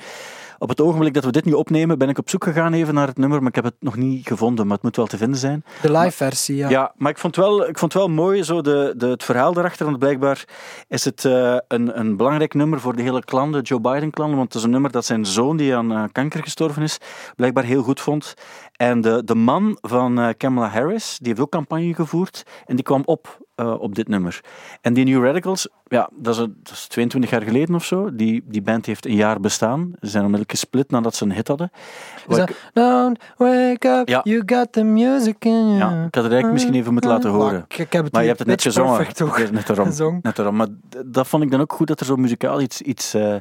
Op 0.58 0.70
het 0.70 0.82
ogenblik 0.82 1.14
dat 1.14 1.24
we 1.24 1.32
dit 1.32 1.46
nu 1.46 1.54
opnemen, 1.54 1.98
ben 1.98 2.10
ik 2.10 2.18
op 2.18 2.30
zoek 2.30 2.44
gegaan 2.44 2.74
even 2.74 2.94
naar 2.94 3.08
het 3.08 3.18
nummer, 3.18 3.40
maar 3.40 3.50
ik 3.50 3.56
heb 3.56 3.64
het 3.64 3.76
nog 3.80 3.96
niet 3.96 4.28
gevonden, 4.28 4.66
maar 4.66 4.76
het 4.76 4.84
moet 4.84 4.96
wel 4.96 5.06
te 5.06 5.18
vinden 5.18 5.40
zijn. 5.40 5.64
De 5.82 5.92
live 5.92 6.12
versie, 6.12 6.56
ja. 6.56 6.70
Ja, 6.70 6.94
maar 6.98 7.12
ik 7.12 7.18
vond 7.18 7.36
wel, 7.36 7.68
ik 7.68 7.78
vond 7.78 7.94
wel 7.94 8.08
mooi 8.08 8.44
zo 8.44 8.62
de, 8.62 8.94
de, 8.98 9.08
het 9.08 9.24
verhaal 9.24 9.54
daarachter. 9.54 9.86
Want 9.86 10.00
blijkbaar 10.00 10.46
is 10.88 11.06
het 11.06 11.26
eh, 11.26 11.58
een, 11.68 12.00
een 12.00 12.18
belangrijk 12.18 12.54
nummer 12.54 12.80
voor 12.80 12.96
de 12.96 13.02
hele 13.02 13.24
klan, 13.24 13.52
de 13.52 13.62
Joe 13.62 13.82
Biden-klan. 13.82 14.36
Want 14.36 14.44
het 14.48 14.56
is 14.56 14.64
een 14.64 14.70
nummer 14.70 14.92
dat 14.92 15.06
zijn 15.06 15.26
zoon, 15.26 15.58
die 15.58 15.76
aan 15.76 15.92
eh, 15.92 16.04
kanker 16.12 16.44
gestorven 16.44 16.84
is, 16.84 16.98
blijkbaar 17.36 17.64
heel 17.64 17.84
goed 17.84 18.02
vond. 18.02 18.34
En 18.76 19.02
de, 19.02 19.24
de 19.24 19.36
man 19.36 19.78
van 19.82 20.20
eh, 20.20 20.30
Kamala 20.38 20.68
Harris, 20.68 21.18
die 21.18 21.28
heeft 21.28 21.40
ook 21.40 21.52
campagne 21.52 21.94
gevoerd. 21.94 22.44
En 22.66 22.76
die 22.76 22.86
kwam 22.86 23.02
op 23.06 23.38
eh, 23.56 23.74
op 23.80 23.96
dit 23.96 24.08
nummer. 24.08 24.42
En 24.82 24.94
die 24.94 25.06
New 25.06 25.24
Radicals, 25.24 25.68
ja, 25.88 26.10
dat 26.16 26.34
is, 26.34 26.40
een- 26.40 26.56
dat 26.64 26.74
is 26.74 26.88
22 26.88 27.30
jaar 27.32 27.42
geleden 27.42 27.76
of 27.76 27.86
zo. 27.86 28.16
Die, 28.16 28.44
die 28.48 28.62
band 28.62 28.86
heeft 28.86 29.06
een 29.06 29.16
jaar 29.16 29.40
bestaan. 29.40 29.80
Ze 30.02 30.08
zijn 30.10 30.24
onmiddellijk 30.24 30.52
gesplit 30.52 30.92
nadat 30.92 31.16
ze 31.16 31.24
een 31.24 31.32
hit 31.34 31.48
hadden. 31.48 31.70
Is 31.74 32.24
Wat 32.28 32.38
dat, 32.38 32.50
ik- 32.50 32.70
Don't 32.74 33.20
wake 33.38 33.88
up, 33.88 34.08
Ja. 34.08 34.22
you 34.24 34.42
got 34.46 34.72
the 34.72 34.84
music 34.84 35.46
in 35.46 35.52
you. 35.52 35.78
ja, 35.78 35.88
ik 35.90 36.16
had 36.16 36.24
het 36.24 36.32
eigenlijk 36.34 36.52
misschien 36.52 36.74
even 36.74 36.92
moeten 36.92 37.10
laten 37.12 37.30
horen. 37.30 37.66
ik, 37.68 37.78
ik 37.78 37.94
heb 37.94 38.04
het 38.04 38.14
Maar 38.14 38.22
je 38.22 38.28
hebt 38.28 38.40
het 38.40 38.48
net 38.48 38.62
gezongen. 38.62 38.92
ook 38.94 39.52
Net 39.52 39.68
daarom. 39.68 40.20
Net 40.22 40.36
daarom. 40.36 40.56
Maar 40.56 40.68
dat 41.06 41.28
vond 41.28 41.44
ik 41.44 41.52
dan 41.52 41.62
ook 41.62 41.74
goed 41.74 41.88
dat 41.88 42.00
er 42.00 42.06
zo 42.06 42.16
muzikaal 42.16 42.62
iets, 42.62 42.82
iets, 42.82 43.14
eh, 43.14 43.36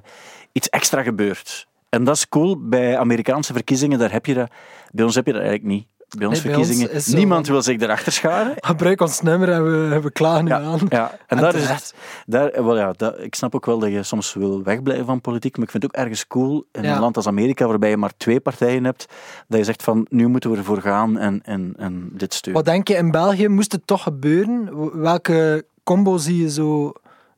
iets 0.53 0.69
extra 0.69 1.03
gebeurt. 1.03 1.67
En 1.89 2.05
dat 2.05 2.17
is 2.17 2.29
cool 2.29 2.69
bij 2.69 2.99
Amerikaanse 2.99 3.53
verkiezingen. 3.53 3.99
Daar 3.99 4.13
heb 4.13 4.27
je 4.27 4.35
dat. 4.35 4.51
Bij 4.93 5.05
ons 5.05 5.15
heb 5.15 5.27
je 5.27 5.33
dat 5.33 5.41
eigenlijk 5.43 5.71
niet. 5.73 5.87
Bij 6.19 6.27
ons 6.27 6.43
Nee, 6.43 6.53
bij 6.53 6.61
ons 6.61 6.69
verkiezingen. 6.69 7.17
niemand 7.19 7.47
wil 7.47 7.63
zich 7.63 7.81
erachter 7.81 8.13
scharen. 8.13 8.53
Gebruik 8.57 9.01
ons 9.01 9.21
nummer 9.21 9.49
en 9.49 9.65
we, 9.91 10.01
we 10.01 10.11
klagen 10.13 10.45
nu 10.45 10.51
Ja, 10.51 10.61
aan. 10.61 10.81
ja. 10.89 11.11
En, 11.11 11.19
En 11.27 11.37
daar 11.37 11.55
is 11.55 11.69
het. 11.69 11.95
Daar, 12.27 12.63
ja, 12.75 12.93
dat, 12.97 13.19
ik 13.21 13.35
snap 13.35 13.55
ook 13.55 13.67
wel 13.67 13.79
dat 13.79 13.91
je 13.91 14.03
soms 14.03 14.35
wil 14.35 14.63
wegblijven 14.63 15.05
van 15.07 15.21
politiek, 15.21 15.57
maar 15.57 15.65
ik 15.65 15.71
vind 15.71 15.83
het 15.83 15.95
ook 15.95 16.01
ergens 16.01 16.27
cool 16.27 16.65
in 16.73 16.83
Ja. 16.83 16.95
een 16.95 17.01
land 17.01 17.17
als 17.17 17.27
Amerika, 17.27 17.67
waarbij 17.67 17.91
je 17.91 17.97
maar 17.97 18.13
twee 18.17 18.41
partijen 18.41 18.85
hebt, 18.85 19.07
dat 19.49 19.59
je 19.59 19.65
zegt 19.65 19.83
van 19.83 20.07
nu 20.11 20.27
moeten 20.27 20.51
we 20.51 20.57
ervoor 20.57 20.81
gaan 20.81 21.19
en, 21.19 21.41
en, 21.45 21.75
en 21.77 22.09
dit 22.13 22.35
steunen. 22.35 22.63
Wat 22.65 22.73
denk 22.73 22.89
je, 22.89 22.95
in 22.95 23.11
België 23.11 23.49
moest 23.49 23.73
het 23.73 23.87
toch 23.87 24.03
gebeuren? 24.03 24.69
Welke 25.01 25.65
combo 25.85 26.17
zie 26.17 26.37
je 26.43 26.51
zo 26.51 26.93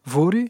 voor 0.05 0.35
u? 0.35 0.49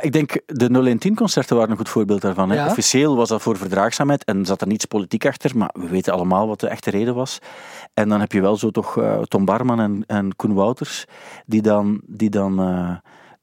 Ik 0.00 0.12
denk, 0.12 0.40
de 0.46 0.96
0-1-10-concerten 1.08 1.56
waren 1.56 1.70
een 1.70 1.76
goed 1.76 1.88
voorbeeld 1.88 2.20
daarvan. 2.20 2.50
Hè. 2.50 2.56
Ja. 2.56 2.66
Officieel 2.66 3.16
was 3.16 3.28
dat 3.28 3.42
voor 3.42 3.56
verdraagzaamheid 3.56 4.24
en 4.24 4.44
zat 4.46 4.60
er 4.60 4.66
niets 4.66 4.84
politiek 4.84 5.26
achter, 5.26 5.56
maar 5.56 5.70
we 5.72 5.88
weten 5.88 6.12
allemaal 6.12 6.46
wat 6.48 6.60
de 6.60 6.68
echte 6.68 6.90
reden 6.90 7.14
was. 7.14 7.38
En 7.94 8.08
dan 8.08 8.20
heb 8.20 8.32
je 8.32 8.40
wel 8.40 8.56
zo 8.56 8.70
toch 8.70 8.98
eh, 8.98 9.20
Tom 9.22 9.44
Barman 9.44 9.80
en, 9.80 10.04
en 10.06 10.36
Koen 10.36 10.54
Wouters, 10.54 11.04
die 11.46 11.62
dan, 11.62 12.00
die 12.06 12.30
dan 12.30 12.60
eh, 12.60 12.90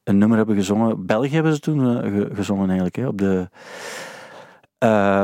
een 0.04 0.18
nummer 0.18 0.36
hebben 0.36 0.56
gezongen. 0.56 1.06
België 1.06 1.34
hebben 1.34 1.52
ze 1.54 1.60
toen 1.60 1.96
eh, 2.02 2.10
ge- 2.12 2.30
gezongen 2.34 2.64
eigenlijk, 2.66 2.96
hè, 2.96 3.06
op 3.06 3.18
de... 3.18 3.48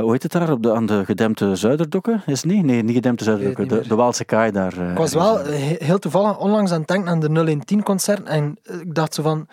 hoe 0.03 0.13
heet 0.13 0.23
het 0.23 0.33
daar? 0.33 0.51
Op 0.53 0.63
de, 0.63 0.75
aan 0.75 0.87
de 0.87 1.05
gedempte 1.05 1.55
Zuiderdokken? 1.57 2.23
Is 2.27 2.43
het 2.43 2.51
niet? 2.53 2.65
Nee, 2.65 2.83
niet 2.83 2.95
gedempte 2.95 3.25
Zuiderdokken. 3.25 3.63
niet 3.69 3.83
De, 3.83 3.89
de 3.89 3.95
Waalse 3.95 4.25
Kaai 4.25 4.51
daar. 4.51 4.91
Ik 4.91 4.97
was 4.97 5.15
wel 5.15 5.39
heel 5.79 5.99
toevallig 5.99 6.39
onlangs 6.39 6.73
aan 6.73 6.79
het 6.79 6.89
denken 6.89 7.11
aan 7.11 7.21
de 7.21 7.29
0 7.31 7.83
concert 7.83 8.23
en 8.29 8.57
ik 8.81 8.95
dacht 8.95 9.15
zo 9.15 9.23
van, 9.23 9.47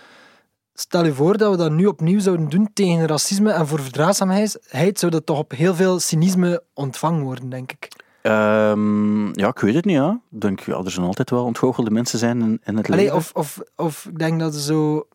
stel 0.75 1.05
je 1.05 1.13
voor 1.13 1.37
dat 1.37 1.51
we 1.51 1.57
dat 1.57 1.71
nu 1.71 1.85
opnieuw 1.85 2.19
zouden 2.19 2.49
doen 2.49 2.69
tegen 2.73 3.07
racisme 3.07 3.51
en 3.51 3.67
voor 3.67 3.81
verdraagzaamheid, 3.81 4.99
zou 4.99 5.11
dat 5.11 5.25
toch 5.25 5.37
op 5.37 5.51
heel 5.51 5.75
veel 5.75 5.99
cynisme 5.99 6.63
ontvangen 6.73 7.23
worden, 7.23 7.49
denk 7.49 7.71
ik. 7.71 7.87
Ehm, 8.21 9.39
ja, 9.39 9.47
ik 9.47 9.59
weet 9.59 9.73
het 9.73 9.85
niet. 9.85 9.95
Ja. 9.95 10.19
Ik 10.31 10.41
denk, 10.41 10.59
ja, 10.59 10.77
er 10.77 10.91
zullen 10.91 11.07
altijd 11.07 11.29
wel 11.29 11.43
ontgoochelde 11.43 11.91
mensen 11.91 12.19
zijn 12.19 12.41
in, 12.41 12.61
in 12.63 12.77
het 12.77 12.87
Allee, 12.87 12.99
leven. 12.99 13.15
of, 13.15 13.31
of, 13.33 13.59
of 13.75 14.05
ik 14.05 14.19
denk 14.19 14.39
dat 14.39 14.53
ze 14.53 14.61
zo, 14.61 15.07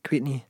ik 0.00 0.10
weet 0.10 0.22
niet. 0.22 0.42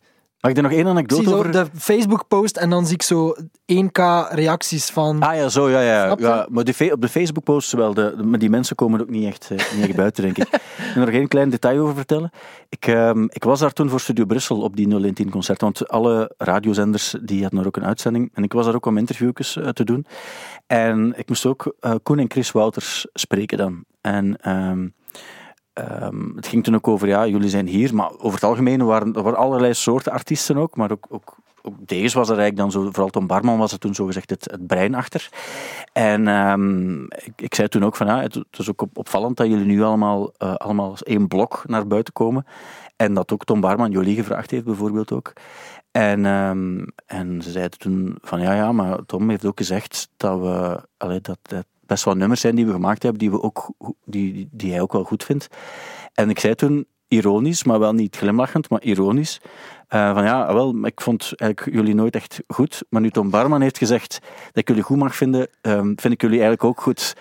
Mag 0.46 0.54
ik 0.56 0.62
er 0.64 0.70
nog 0.70 0.78
één 0.78 0.80
Ik 0.80 0.86
zie 0.86 0.96
anekdote 0.96 1.30
zo 1.30 1.36
over? 1.36 1.52
de 1.52 1.66
Facebook-post 1.78 2.56
en 2.56 2.70
dan 2.70 2.86
zie 2.86 2.94
ik 2.94 3.02
zo 3.02 3.34
1k 3.72 4.00
reacties 4.30 4.90
van... 4.90 5.22
Ah 5.22 5.34
ja, 5.34 5.48
zo, 5.48 5.70
ja, 5.70 5.80
ja. 5.80 6.16
Ja 6.18 6.46
maar 6.50 6.64
die 6.64 6.92
op 6.92 7.00
de 7.00 7.08
Facebook-posts 7.08 7.72
wel, 7.72 7.94
de, 7.94 8.14
de- 8.16 8.22
maar 8.22 8.38
die 8.38 8.50
mensen 8.50 8.76
komen 8.76 9.00
ook 9.00 9.08
niet 9.08 9.26
echt, 9.26 9.50
eh, 9.50 9.72
niet 9.74 9.84
echt 9.86 9.96
buiten, 9.96 10.22
denk 10.22 10.38
ik. 10.38 10.48
Ik 10.76 10.92
wil 10.94 11.02
er 11.02 11.08
nog 11.10 11.20
één 11.20 11.28
klein 11.28 11.50
detail 11.50 11.80
over 11.82 11.94
vertellen. 11.94 12.30
Ik, 12.68 12.86
ehm, 12.86 13.24
ik 13.28 13.44
was 13.44 13.60
daar 13.60 13.72
toen 13.72 13.88
voor 13.88 14.00
Studio 14.00 14.24
Brussel 14.24 14.60
op 14.60 14.76
die 14.76 15.12
010 15.12 15.30
concert, 15.30 15.60
want 15.60 15.88
alle 15.88 16.34
radiozenders 16.38 17.14
die 17.22 17.42
hadden 17.42 17.60
er 17.60 17.66
ook 17.66 17.76
een 17.76 17.84
uitzending. 17.84 18.30
En 18.34 18.42
ik 18.42 18.52
was 18.52 18.64
daar 18.64 18.74
ook 18.74 18.86
om 18.86 18.98
interviewjes 18.98 19.56
eh, 19.56 19.68
te 19.68 19.84
doen. 19.84 20.06
En 20.66 21.14
ik 21.16 21.28
moest 21.28 21.46
ook 21.46 21.74
eh, 21.80 21.94
Koen 22.02 22.18
en 22.18 22.30
Chris 22.30 22.52
Wouters 22.52 23.06
spreken 23.12 23.58
dan. 23.58 23.84
En... 24.00 24.36
ehm, 24.40 24.86
ehm, 25.76 26.36
het 26.36 26.46
ging 26.46 26.64
toen 26.64 26.74
ook 26.74 26.88
over, 26.88 27.08
ja, 27.08 27.26
jullie 27.26 27.48
zijn 27.48 27.66
hier, 27.66 27.94
maar 27.94 28.10
over 28.18 28.34
het 28.34 28.44
algemeen 28.44 28.84
waren 28.84 29.14
er 29.14 29.36
allerlei 29.36 29.74
soorten 29.74 30.12
artiesten 30.12 30.56
ook, 30.56 30.76
maar 30.76 30.90
ook, 30.90 31.06
ook, 31.08 31.36
deze 31.78 32.18
was 32.18 32.28
er 32.28 32.38
eigenlijk 32.38 32.56
dan 32.56 32.70
zo, 32.70 32.90
vooral 32.90 33.10
Tom 33.10 33.26
Barman 33.26 33.58
was 33.58 33.72
er 33.72 33.78
toen 33.78 33.94
zogezegd 33.94 34.30
het, 34.30 34.48
het 34.50 34.66
brein 34.66 34.94
achter. 34.94 35.28
En 35.92 36.28
ehm, 36.28 37.02
ik, 37.36 37.54
zei 37.54 37.68
toen 37.68 37.84
ook 37.84 37.96
van, 37.96 38.06
ja, 38.06 38.20
het, 38.20 38.44
is 38.50 38.70
ook 38.70 38.82
op- 38.82 38.98
opvallend 38.98 39.36
dat 39.36 39.46
jullie 39.46 39.66
nu 39.66 39.82
allemaal, 39.82 40.32
eh, 40.36 40.54
allemaal 40.54 40.90
als 40.90 41.02
één 41.02 41.28
blok 41.28 41.62
naar 41.66 41.86
buiten 41.86 42.12
komen. 42.12 42.46
En 42.96 43.14
dat 43.14 43.32
ook 43.32 43.44
Tom 43.44 43.60
Barman 43.60 43.90
Jolie 43.90 44.16
gevraagd 44.16 44.50
heeft 44.50 44.64
bijvoorbeeld 44.64 45.12
ook. 45.12 45.32
En, 45.90 46.26
ehm, 46.26 46.84
en 47.06 47.42
ze 47.42 47.50
zeiden 47.50 47.78
toen 47.78 48.18
van, 48.20 48.40
ja, 48.40 48.54
ja, 48.54 48.72
maar 48.72 48.98
Tom 49.06 49.30
heeft 49.30 49.44
ook 49.44 49.58
gezegd 49.58 50.08
dat 50.16 50.40
we, 50.40 50.80
allee, 50.96 51.20
dat, 51.20 51.38
dat 51.42 51.66
best 51.86 52.04
wel 52.04 52.14
nummers 52.14 52.40
zijn 52.40 52.54
die 52.54 52.66
we 52.66 52.72
gemaakt 52.72 53.02
hebben, 53.02 53.20
die, 53.20 53.30
we 53.30 53.42
ook, 53.42 53.70
die, 54.04 54.48
die 54.50 54.70
hij 54.70 54.80
ook 54.80 54.92
wel 54.92 55.04
goed 55.04 55.24
vindt. 55.24 55.46
En 56.14 56.30
ik 56.30 56.38
zei 56.38 56.54
toen, 56.54 56.86
ironisch, 57.08 57.64
maar 57.64 57.78
wel 57.78 57.92
niet 57.92 58.16
glimlachend, 58.16 58.68
maar 58.68 58.82
ironisch, 58.82 59.40
eh, 59.88 60.14
van 60.14 60.24
ja, 60.24 60.54
wel, 60.54 60.86
ik 60.86 61.00
vond 61.00 61.32
eigenlijk 61.36 61.76
jullie 61.76 61.94
nooit 61.94 62.14
echt 62.14 62.40
goed, 62.46 62.84
maar 62.88 63.00
nu 63.00 63.10
Tom 63.10 63.30
Barman 63.30 63.60
heeft 63.60 63.78
gezegd 63.78 64.18
dat 64.46 64.56
ik 64.56 64.68
jullie 64.68 64.82
goed 64.82 64.96
mag 64.96 65.16
vinden, 65.16 65.48
ehm, 65.60 65.92
vind 65.96 66.12
ik 66.14 66.20
jullie 66.20 66.40
eigenlijk 66.40 66.64
ook 66.64 66.80
goed. 66.80 67.16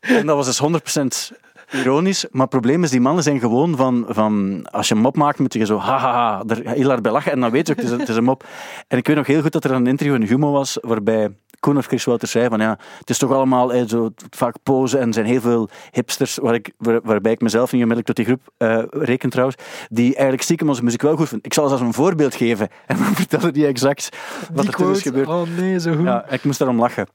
En 0.00 0.26
dat 0.26 0.36
was 0.36 0.46
dus 0.46 0.58
100% 0.58 1.32
ironisch. 1.72 2.26
Maar 2.30 2.40
het 2.40 2.50
probleem 2.50 2.82
is, 2.82 2.90
die 2.90 3.00
mannen 3.00 3.22
zijn 3.22 3.40
gewoon 3.40 3.76
van, 3.76 4.04
van 4.08 4.64
als 4.70 4.88
je 4.88 4.94
een 4.94 5.00
mop 5.00 5.16
maakt, 5.16 5.38
moet 5.38 5.54
je 5.54 5.64
zo 5.66 5.78
hahaha, 5.78 6.42
er 6.46 6.60
heel 6.64 6.88
hard 6.88 7.02
bij 7.02 7.12
lachen. 7.12 7.32
En 7.32 7.40
dan 7.40 7.50
weet 7.50 7.66
je 7.66 7.72
ook, 7.72 7.80
het 7.80 7.90
is, 7.90 7.98
het 7.98 8.08
is 8.08 8.16
een 8.16 8.24
mop. 8.24 8.44
En 8.88 8.98
ik 8.98 9.06
weet 9.06 9.16
nog 9.16 9.26
heel 9.26 9.42
goed 9.42 9.52
dat 9.52 9.64
er 9.64 9.70
een 9.70 9.86
interview 9.86 10.14
in 10.14 10.22
Humo 10.22 10.52
was, 10.52 10.78
waarbij 10.80 11.30
Koen 11.60 11.76
of 11.76 11.86
Chris 11.86 12.04
Wouters 12.04 12.30
zei 12.30 12.48
van 12.48 12.60
ja, 12.60 12.78
het 12.98 13.10
is 13.10 13.18
toch 13.18 13.32
allemaal 13.32 13.72
eh, 13.72 13.82
zo 13.86 14.10
vaak 14.30 14.54
posen 14.62 15.00
en 15.00 15.06
er 15.08 15.14
zijn 15.14 15.26
heel 15.26 15.40
veel 15.40 15.68
hipsters, 15.90 16.36
waar 16.36 16.54
ik, 16.54 16.72
waar- 16.78 17.00
waarbij 17.02 17.32
ik 17.32 17.40
mezelf 17.40 17.72
niet 17.72 17.82
onmiddellijk 17.82 18.06
tot 18.06 18.16
die 18.16 18.24
groep 18.24 18.40
eh, 18.56 18.82
reken 19.04 19.30
trouwens, 19.30 19.56
die 19.88 20.12
eigenlijk 20.14 20.42
stiekem 20.42 20.68
onze 20.68 20.84
muziek 20.84 21.02
wel 21.02 21.16
goed 21.16 21.28
vinden. 21.28 21.46
Ik 21.46 21.54
zal 21.54 21.66
ze 21.66 21.72
als 21.72 21.80
een 21.80 21.92
voorbeeld 21.94 22.34
geven. 22.34 22.68
En 22.86 22.96
dan 22.96 23.14
vertelde 23.14 23.50
die 23.50 23.66
exact 23.66 24.08
wat 24.52 24.62
Die 24.62 24.72
er 24.72 24.78
toen 24.78 24.90
is 24.90 25.02
gebeurd. 25.02 25.28
Oh 25.28 25.42
nee, 25.56 25.80
zo 25.80 25.94
goed. 25.94 26.04
Ja, 26.04 26.24
ik 26.28 26.44
moest 26.44 26.58
daarom 26.58 26.78
lachen. 26.78 27.06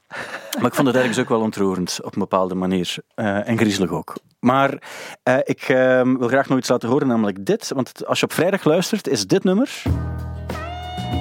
Maar 0.57 0.65
ik 0.67 0.75
vond 0.75 0.87
het 0.87 0.95
ergens 0.95 1.19
ook 1.19 1.29
wel 1.29 1.39
ontroerend, 1.41 1.99
op 2.03 2.13
een 2.13 2.19
bepaalde 2.19 2.55
manier. 2.55 2.95
Eh, 3.15 3.47
en 3.49 3.57
griezelig 3.57 3.89
ook. 3.91 4.13
Maar 4.45 4.81
eh, 5.23 5.37
ik 5.43 5.61
eh, 5.61 6.01
wil 6.01 6.27
graag 6.27 6.49
nog 6.49 6.57
iets 6.57 6.69
laten 6.69 6.89
horen, 6.89 7.07
namelijk 7.07 7.45
dit. 7.45 7.71
Want 7.75 8.05
als 8.05 8.19
je 8.19 8.25
op 8.25 8.33
vrijdag 8.33 8.63
luistert, 8.63 9.07
is 9.07 9.27
dit 9.27 9.43
nummer... 9.43 9.81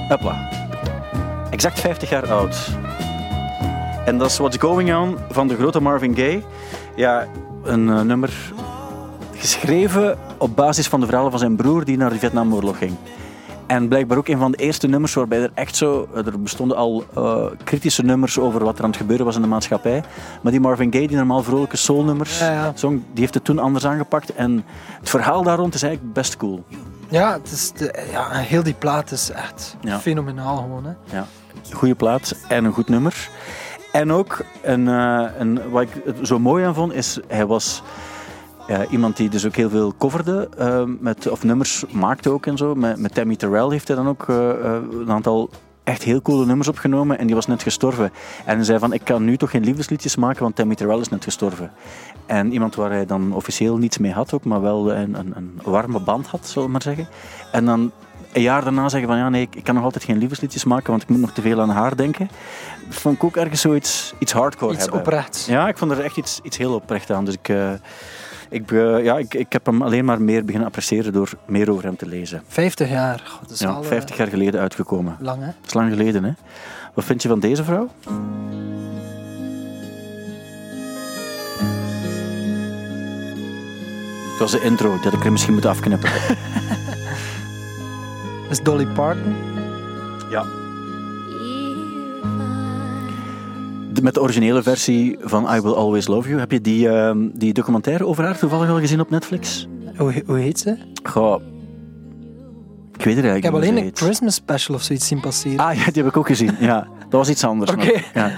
Hopla. 0.08 0.48
Exact 1.50 1.80
50 1.80 2.10
jaar 2.10 2.32
oud. 2.32 2.68
En 4.04 4.18
dat 4.18 4.30
is 4.30 4.38
What's 4.38 4.56
Going 4.56 4.94
On 4.94 5.18
van 5.30 5.48
de 5.48 5.56
grote 5.56 5.80
Marvin 5.80 6.16
Gaye. 6.16 6.42
Ja, 6.96 7.26
een 7.62 7.88
eh, 7.88 8.00
nummer 8.00 8.52
geschreven 9.34 10.18
op 10.38 10.56
basis 10.56 10.88
van 10.88 11.00
de 11.00 11.06
verhalen 11.06 11.30
van 11.30 11.40
zijn 11.40 11.56
broer 11.56 11.84
die 11.84 11.96
naar 11.96 12.10
de 12.10 12.18
Vietnamoorlog 12.18 12.78
ging. 12.78 12.96
En 13.66 13.88
blijkbaar 13.88 14.18
ook 14.18 14.28
een 14.28 14.38
van 14.38 14.50
de 14.50 14.56
eerste 14.56 14.86
nummers 14.86 15.14
waarbij 15.14 15.42
er 15.42 15.50
echt 15.54 15.76
zo... 15.76 16.08
Er 16.14 16.40
bestonden 16.40 16.76
al 16.76 17.04
eh, 17.14 17.44
kritische 17.64 18.02
nummers 18.02 18.38
over 18.38 18.64
wat 18.64 18.76
er 18.78 18.84
aan 18.84 18.90
het 18.90 18.98
gebeuren 18.98 19.26
was 19.26 19.36
in 19.36 19.42
de 19.42 19.48
maatschappij. 19.48 20.02
Maar 20.42 20.52
die 20.52 20.60
Marvin 20.60 20.92
Gaye, 20.92 21.06
die 21.08 21.16
normaal 21.16 21.42
vrolijke 21.42 21.76
soulnummers 21.76 22.38
Ja, 22.38 22.52
ja. 22.52 22.72
zong, 22.74 23.02
die 23.12 23.20
heeft 23.20 23.34
het 23.34 23.44
toen 23.44 23.58
anders 23.58 23.86
aangepakt. 23.86 24.34
En 24.34 24.64
het 24.98 25.10
verhaal 25.10 25.42
daar 25.42 25.56
rond 25.58 25.74
is 25.74 25.82
eigenlijk 25.82 26.14
best 26.14 26.36
cool. 26.36 26.64
Ja, 27.08 27.32
het 27.32 27.50
is 27.50 27.72
de, 27.72 28.04
ja, 28.12 28.28
heel 28.30 28.62
die 28.62 28.74
plaat 28.74 29.10
is 29.10 29.30
echt 29.30 29.76
Ja. 29.80 29.98
fenomenaal 29.98 30.56
gewoon. 30.56 30.84
Hè. 30.84 31.16
Ja. 31.16 31.26
Goede 31.72 31.94
plaat 31.94 32.36
en 32.48 32.64
een 32.64 32.72
goed 32.72 32.88
nummer. 32.88 33.28
En 33.92 34.12
ook, 34.12 34.44
een, 34.62 34.88
eh, 34.88 35.24
een, 35.38 35.70
wat 35.70 35.82
ik 35.82 35.90
zo 36.22 36.38
mooi 36.38 36.64
aan 36.64 36.74
vond, 36.74 36.92
is 36.92 37.18
hij 37.28 37.46
was 37.46 37.82
ja, 38.66 38.86
iemand 38.86 39.16
die 39.16 39.28
dus 39.28 39.46
ook 39.46 39.56
heel 39.56 39.70
veel 39.70 39.94
coverde, 39.98 40.48
eh, 40.58 40.82
met, 40.98 41.28
of 41.28 41.44
nummers 41.44 41.84
maakte 41.90 42.30
ook 42.30 42.46
en 42.46 42.56
zo. 42.56 42.74
Met, 42.74 42.98
met 42.98 43.14
Tammy 43.14 43.36
Terrell 43.36 43.68
heeft 43.68 43.88
hij 43.88 43.96
dan 43.96 44.08
ook 44.08 44.28
eh, 44.28 44.50
eh, 44.50 44.82
een 44.90 45.10
aantal 45.10 45.50
echt 45.84 46.02
heel 46.02 46.22
coole 46.22 46.46
nummers 46.46 46.68
opgenomen 46.68 47.18
en 47.18 47.26
die 47.26 47.34
was 47.34 47.46
net 47.46 47.62
gestorven. 47.62 48.12
En 48.44 48.56
hij 48.56 48.64
zei 48.64 48.78
van, 48.78 48.92
ik 48.92 49.04
kan 49.04 49.24
nu 49.24 49.36
toch 49.36 49.50
geen 49.50 49.64
liefdesliedjes 49.64 50.16
maken, 50.16 50.42
want 50.42 50.56
Tammy 50.56 50.74
Terrell 50.74 50.98
is 50.98 51.08
net 51.08 51.24
gestorven. 51.24 51.72
En 52.26 52.52
iemand 52.52 52.74
waar 52.74 52.90
hij 52.90 53.06
dan 53.06 53.34
officieel 53.34 53.76
niets 53.76 53.98
mee 53.98 54.12
had 54.12 54.32
ook, 54.32 54.44
maar 54.44 54.60
wel 54.60 54.92
een, 54.92 55.14
een, 55.18 55.32
een 55.36 55.60
warme 55.64 56.00
band 56.00 56.26
had, 56.26 56.46
zullen 56.46 56.64
we 56.64 56.72
maar 56.72 56.82
zeggen. 56.82 57.08
En 57.52 57.64
dan 57.64 57.92
een 58.34 58.42
jaar 58.42 58.64
daarna 58.64 58.88
zeggen 58.88 59.08
van, 59.08 59.18
ja 59.18 59.28
nee, 59.28 59.48
ik, 59.50 59.64
kan 59.64 59.74
nog 59.74 59.84
altijd 59.84 60.04
geen 60.04 60.18
liefdesliedjes 60.18 60.64
maken, 60.64 60.90
want 60.90 61.02
ik 61.02 61.08
moet 61.08 61.20
nog 61.20 61.32
te 61.32 61.42
veel 61.42 61.60
aan 61.60 61.70
haar 61.70 61.96
denken. 61.96 62.30
Dat 62.88 62.96
vond 62.96 63.16
ik 63.16 63.24
ook 63.24 63.36
ergens 63.36 63.60
zoiets 63.60 64.14
iets 64.18 64.32
hardcore 64.32 64.72
Iets 64.72 64.82
hebben. 64.82 65.00
oprechts. 65.00 65.46
Ja, 65.46 65.68
ik 65.68 65.78
vond 65.78 65.90
er 65.90 66.00
echt 66.00 66.16
iets, 66.16 66.40
iets 66.42 66.56
heel 66.56 66.74
oprecht 66.74 67.10
aan. 67.10 67.24
Dus 67.24 67.34
ik, 67.34 67.48
eh, 67.48 67.72
ik, 68.54 68.72
eh, 68.72 69.04
ja, 69.04 69.18
ik, 69.18 69.34
ik 69.34 69.52
heb 69.52 69.66
hem 69.66 69.82
alleen 69.82 70.04
maar 70.04 70.22
meer 70.22 70.44
beginnen 70.44 70.68
appreciëren 70.68 71.12
door 71.12 71.30
meer 71.46 71.70
over 71.70 71.84
hem 71.84 71.96
te 71.96 72.06
lezen. 72.06 72.42
50 72.48 72.88
jaar. 72.88 73.22
God, 73.26 73.40
dat 73.40 73.50
is 73.50 73.58
Ja, 73.58 73.72
wel, 73.72 73.82
eh, 73.82 73.88
50 73.88 74.16
jaar 74.16 74.26
geleden 74.28 74.60
uitgekomen. 74.60 75.16
lang, 75.20 75.40
hè? 75.40 75.46
Dat 75.46 75.66
is 75.66 75.74
lang 75.74 75.90
geleden, 75.90 76.24
hè? 76.24 76.30
Wat 76.94 77.04
vind 77.04 77.22
je 77.22 77.28
van 77.28 77.40
deze 77.40 77.64
vrouw? 77.64 77.88
Het 84.30 84.38
was 84.38 84.50
de 84.50 84.60
intro, 84.60 84.92
die 84.92 85.02
had 85.02 85.12
ik 85.12 85.24
er 85.24 85.32
misschien 85.32 85.52
moeten 85.52 85.70
afknippen. 85.70 86.10
Dat 88.42 88.50
is 88.58 88.60
Dolly 88.62 88.86
Parton. 88.86 89.34
Ja. 90.30 90.44
Met 94.02 94.14
de 94.14 94.20
originele 94.20 94.62
versie 94.62 95.16
van 95.20 95.54
I 95.54 95.60
Will 95.60 95.72
Always 95.72 96.06
Love 96.06 96.28
You. 96.28 96.40
Heb 96.40 96.50
je 96.50 96.60
die, 96.60 96.88
ehm, 96.88 97.28
die 97.34 97.52
documentaire 97.52 98.06
over 98.06 98.24
haar 98.24 98.38
toevallig 98.38 98.68
al 98.68 98.78
gezien 98.78 99.00
op 99.00 99.10
Netflix? 99.10 99.68
Hoe, 99.96 100.22
hoe 100.26 100.38
heet 100.38 100.58
ze? 100.58 100.76
Goh. 101.02 101.40
Ik 102.98 103.04
weet 103.04 103.16
het 103.16 103.24
eigenlijk 103.24 103.36
Ik 103.36 103.42
heb 103.42 103.74
alleen 103.74 103.76
een. 103.86 103.90
Christmas 103.94 104.34
special 104.34 104.76
of 104.76 104.82
zoiets 104.82 105.06
zien 105.06 105.20
passeren. 105.20 105.58
Ah 105.58 105.74
ja, 105.74 105.84
die 105.84 106.02
heb 106.02 106.06
ik 106.06 106.16
ook 106.16 106.26
gezien. 106.26 106.56
Ja, 106.60 106.88
dat 106.98 107.12
was 107.12 107.28
iets 107.28 107.44
anders. 107.44 107.70
Oké. 107.74 108.00
Ja. 108.14 108.32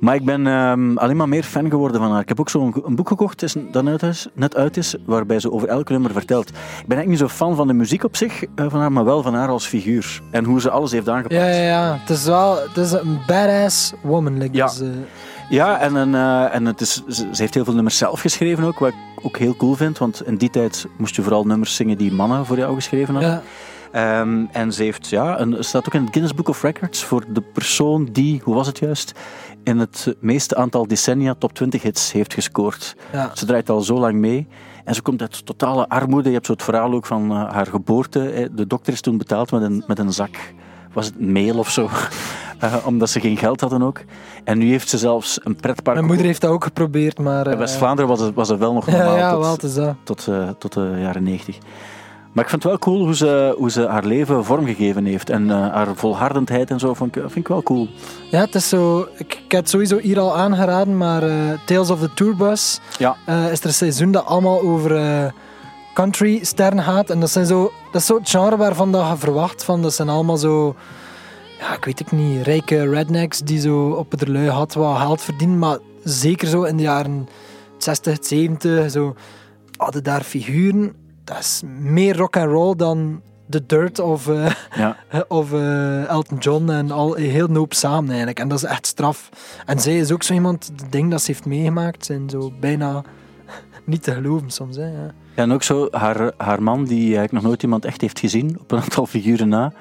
Maar 0.00 0.14
ik 0.14 0.24
ben 0.24 0.46
ehm, 0.46 0.96
alleen 0.96 1.16
maar 1.16 1.28
meer 1.28 1.42
fan 1.42 1.70
geworden 1.70 2.00
van 2.00 2.10
haar. 2.10 2.20
Ik 2.20 2.28
heb 2.28 2.40
ook 2.40 2.48
zo'n 2.48 2.74
een 2.84 2.94
boek 2.96 3.08
gekocht 3.08 3.42
is, 3.42 3.54
dat 3.70 3.84
net, 3.84 4.02
is, 4.02 4.26
net 4.32 4.56
uit 4.56 4.76
is, 4.76 4.94
waarbij 5.04 5.40
ze 5.40 5.52
over 5.52 5.68
elk 5.68 5.88
nummer 5.88 6.12
vertelt. 6.12 6.48
Ik 6.48 6.54
ben 6.86 6.96
eigenlijk 6.96 7.08
niet 7.08 7.18
zo 7.18 7.28
fan 7.44 7.56
van 7.56 7.66
de 7.66 7.72
muziek 7.72 8.04
op 8.04 8.16
zich 8.16 8.44
eh, 8.54 8.66
van 8.68 8.80
haar, 8.80 8.92
maar 8.92 9.04
wel 9.04 9.22
van 9.22 9.34
haar 9.34 9.48
als 9.48 9.66
figuur. 9.66 10.20
En 10.30 10.44
hoe 10.44 10.60
ze 10.60 10.70
alles 10.70 10.92
heeft 10.92 11.08
aangepakt. 11.08 11.34
Ja, 11.34 11.46
ja, 11.46 11.62
ja. 11.62 11.96
Het 12.00 12.10
is 12.10 12.24
wel 12.24 12.56
het 12.68 12.76
is 12.76 12.92
een 12.92 13.18
badass 13.26 13.92
woman. 14.02 14.38
Like 14.38 14.56
Ja. 14.56 14.66
dus, 14.66 14.80
eh, 14.80 14.88
Ja, 15.48 15.78
en, 15.78 15.94
een, 15.94 16.14
eh, 16.14 16.54
en 16.54 16.64
het 16.66 16.80
is, 16.80 17.02
ze, 17.08 17.28
ze 17.32 17.42
heeft 17.42 17.54
heel 17.54 17.64
veel 17.64 17.74
nummers 17.74 17.96
zelf 17.96 18.20
geschreven 18.20 18.64
ook, 18.64 18.78
wat 18.78 18.88
ik 18.88 18.94
ook 19.22 19.36
heel 19.38 19.56
cool 19.56 19.74
vind. 19.74 19.98
Want 19.98 20.26
in 20.26 20.36
die 20.36 20.50
tijd 20.50 20.86
moest 20.98 21.16
je 21.16 21.22
vooral 21.22 21.44
nummers 21.44 21.74
zingen 21.74 21.98
die 21.98 22.12
mannen 22.12 22.46
voor 22.46 22.56
jou 22.56 22.74
geschreven 22.74 23.14
hadden. 23.14 23.32
ja. 23.32 23.42
Ehm, 23.92 24.44
en 24.52 24.72
ze 24.72 24.82
heeft, 24.82 25.08
ja, 25.08 25.40
een, 25.40 25.56
staat 25.64 25.86
ook 25.86 25.94
in 25.94 26.00
het 26.00 26.10
Guinness 26.10 26.34
Book 26.34 26.48
of 26.48 26.62
Records 26.62 27.04
voor 27.04 27.24
de 27.28 27.40
persoon 27.40 28.08
die, 28.12 28.40
hoe 28.44 28.54
was 28.54 28.66
het 28.66 28.78
juist, 28.78 29.12
in 29.66 29.78
het 29.78 30.16
meeste 30.20 30.56
aantal 30.56 30.86
decennia 30.86 31.34
top 31.38 31.52
20 31.52 31.82
hits 31.82 32.12
heeft 32.12 32.34
gescoord. 32.34 32.96
Ja. 33.12 33.30
Ze 33.34 33.46
draait 33.46 33.70
al 33.70 33.80
zo 33.80 33.98
lang 33.98 34.14
mee. 34.14 34.48
En 34.84 34.94
ze 34.94 35.02
komt 35.02 35.20
uit 35.20 35.46
totale 35.46 35.88
armoede. 35.88 36.28
Je 36.28 36.34
hebt 36.34 36.46
zo 36.46 36.52
het 36.52 36.62
verhaal 36.62 36.92
ook 36.92 37.06
van 37.06 37.30
eh, 37.30 37.52
haar 37.52 37.66
geboorte. 37.66 38.50
De 38.54 38.66
dokter 38.66 38.92
is 38.92 39.00
toen 39.00 39.18
betaald 39.18 39.50
met 39.50 39.62
een, 39.62 39.84
met 39.86 39.98
een 39.98 40.12
zak. 40.12 40.54
Was 40.92 41.06
het 41.06 41.20
meel 41.20 41.58
of 41.58 41.70
zo? 41.70 41.88
Eh, 42.56 42.74
omdat 42.84 43.10
ze 43.10 43.20
geen 43.20 43.36
geld 43.36 43.60
hadden 43.60 43.82
ook. 43.82 44.00
En 44.44 44.58
nu 44.58 44.70
heeft 44.70 44.88
ze 44.88 44.98
zelfs 44.98 45.38
een 45.42 45.56
pretpark. 45.56 45.96
Mijn 45.96 46.08
moeder 46.08 46.26
heeft 46.26 46.40
dat 46.40 46.50
ook 46.50 46.64
geprobeerd, 46.64 47.18
maar... 47.18 47.46
In 47.46 47.52
eh, 47.52 47.58
West-Vlaanderen 47.58 48.10
was 48.10 48.20
het, 48.20 48.34
was 48.34 48.48
het 48.48 48.58
wel 48.58 48.72
nog 48.72 48.86
normaal. 48.90 49.16
Ja, 49.16 49.30
ja, 49.30 49.56
tot, 49.56 49.74
wel, 49.74 49.96
tot, 50.02 50.28
tot 50.58 50.72
de 50.72 50.96
jaren 50.98 51.22
90. 51.22 51.58
Maar 52.36 52.44
ik 52.44 52.50
vind 52.50 52.62
het 52.62 52.72
wel 52.72 52.80
cool 52.80 53.04
hoe 53.04 53.14
ze, 53.14 53.54
hoe 53.58 53.70
ze 53.70 53.86
haar 53.86 54.04
leven 54.04 54.44
vormgegeven 54.44 55.04
heeft. 55.04 55.30
En 55.30 55.50
eh, 55.50 55.56
haar 55.56 55.94
volhardendheid 55.94 56.70
en 56.70 56.78
zo 56.78 56.94
vind 56.94 57.16
ik, 57.16 57.22
vind 57.22 57.36
ik 57.36 57.48
wel 57.48 57.62
cool. 57.62 57.88
Ja, 58.30 58.40
het 58.40 58.54
is 58.54 58.68
zo... 58.68 59.08
Ik, 59.16 59.34
ik 59.44 59.52
heb 59.52 59.60
het 59.60 59.70
sowieso 59.70 59.98
hier 59.98 60.18
al 60.18 60.36
aangeraden, 60.36 60.96
maar 60.96 61.22
eh, 61.22 61.34
Tales 61.66 61.90
of 61.90 62.00
the 62.00 62.14
Tourbus 62.14 62.80
Ja. 62.98 63.16
eh, 63.26 63.52
is 63.52 63.60
er 63.60 63.66
een 63.66 63.72
seizoen 63.72 64.10
dat 64.10 64.24
allemaal 64.24 64.60
over 64.60 65.32
country 65.94 66.44
sterren 66.44 66.82
gaat. 66.82 67.10
En 67.10 67.20
dat, 67.20 67.30
zijn 67.30 67.46
zo, 67.46 67.72
dat 67.92 68.00
is 68.00 68.06
zo 68.06 68.16
het 68.16 68.30
genre 68.30 68.56
waarvan 68.56 68.92
dat 68.92 69.08
je 69.08 69.16
verwacht. 69.16 69.64
Van, 69.64 69.82
dat 69.82 69.94
zijn 69.94 70.08
allemaal 70.08 70.36
zo... 70.36 70.74
Ja, 71.58 71.74
ik 71.76 71.84
weet 71.84 71.98
het 71.98 72.12
niet. 72.12 72.46
Rijke 72.46 72.88
rednecks 72.90 73.38
die 73.40 73.60
zo 73.60 73.88
op 73.88 74.10
het 74.10 74.28
lui 74.28 74.48
had 74.48 74.74
wat 74.74 74.96
geld 74.98 75.20
verdienen. 75.22 75.58
Maar 75.58 75.78
zeker 76.04 76.48
zo 76.48 76.62
in 76.62 76.76
de 76.76 76.82
jaren 76.82 77.28
60, 77.78 78.16
70, 78.20 78.90
zo 78.90 79.14
hadden 79.76 80.02
daar 80.04 80.22
figuren. 80.22 81.04
Dat 81.26 81.38
is 81.38 81.62
meer 81.78 82.16
rock 82.16 82.36
and 82.36 82.50
roll 82.50 82.76
dan 82.76 83.20
The 83.50 83.66
Dirt 83.66 83.98
of... 83.98 84.28
eh, 84.28 84.52
Ja. 84.76 84.96
of 85.28 85.52
eh, 85.52 86.08
Elton 86.08 86.38
John 86.38 86.70
en 86.70 86.90
al 86.90 87.14
heel 87.14 87.46
noop 87.46 87.74
samen 87.74 88.08
eigenlijk. 88.08 88.38
En 88.40 88.48
dat 88.48 88.58
is 88.58 88.64
echt 88.64 88.86
straf. 88.86 89.28
En 89.66 89.80
zij 89.80 89.96
is 89.98 90.12
ook 90.12 90.22
zo 90.22 90.32
iemand, 90.34 90.72
de 90.78 90.84
dingen 90.90 91.10
dat 91.10 91.20
ze 91.22 91.26
heeft 91.32 91.46
meegemaakt 91.46 92.04
zijn 92.04 92.30
zo 92.30 92.52
bijna 92.60 93.02
niet 93.84 94.02
te 94.02 94.12
geloven 94.12 94.50
soms. 94.50 94.76
Hè. 94.76 94.86
Ja, 95.02 95.12
en 95.34 95.52
ook 95.52 95.62
zo, 95.62 95.88
haar, 95.90 96.32
haar 96.36 96.62
man, 96.62 96.84
die 96.84 97.00
eigenlijk 97.02 97.32
nog 97.32 97.42
nooit 97.42 97.62
iemand 97.62 97.84
echt 97.84 98.00
heeft 98.00 98.18
gezien, 98.18 98.56
op 98.60 98.72
een 98.72 98.80
aantal 98.80 99.06
figuren 99.06 99.48
na, 99.48 99.72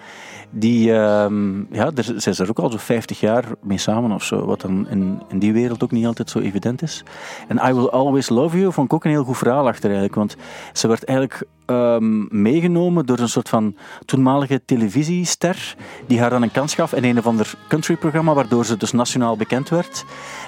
die, 0.58 0.94
ehm, 0.94 1.58
ja, 1.74 1.92
er, 1.96 2.04
zij 2.04 2.32
is 2.32 2.40
er 2.40 2.50
ook 2.50 2.60
al 2.60 2.72
zo 2.72 2.78
50 2.78 3.20
jaar 3.20 3.46
mee 3.62 3.78
samen 3.78 4.12
of 4.12 4.24
zo, 4.24 4.46
wat 4.46 4.62
dan 4.62 4.88
in, 4.90 5.22
in 5.28 5.40
die 5.40 5.54
wereld 5.54 5.84
ook 5.84 5.92
niet 5.92 6.06
altijd 6.06 6.30
zo 6.30 6.40
evident 6.40 6.82
is. 6.82 7.04
En 7.48 7.70
I 7.70 7.74
Will 7.74 7.88
Always 7.88 8.30
Love 8.30 8.60
You 8.60 8.74
vond 8.74 8.88
ik 8.88 8.94
ook 8.94 9.04
een 9.04 9.12
heel 9.12 9.24
goed 9.24 9.38
verhaal 9.38 9.68
achter 9.68 9.84
eigenlijk, 9.84 10.16
want 10.16 10.36
ze 10.74 10.88
werd 10.88 11.04
eigenlijk 11.04 11.48
ehm, 11.66 12.42
meegenomen 12.42 13.06
door 13.06 13.20
een 13.20 13.30
soort 13.30 13.50
van 13.50 13.76
toenmalige 14.06 14.62
televisiester, 14.66 15.76
die 16.08 16.20
haar 16.20 16.30
dan 16.30 16.42
een 16.42 16.52
kans 16.52 16.76
gaf 16.76 16.94
in 16.94 17.04
een 17.04 17.18
of 17.18 17.28
ander 17.28 17.54
countryprogramma, 17.68 18.34
waardoor 18.34 18.66
ze 18.66 18.78
dus 18.78 18.92
nationaal 18.92 19.38
bekend 19.38 19.70
werd. 19.70 20.04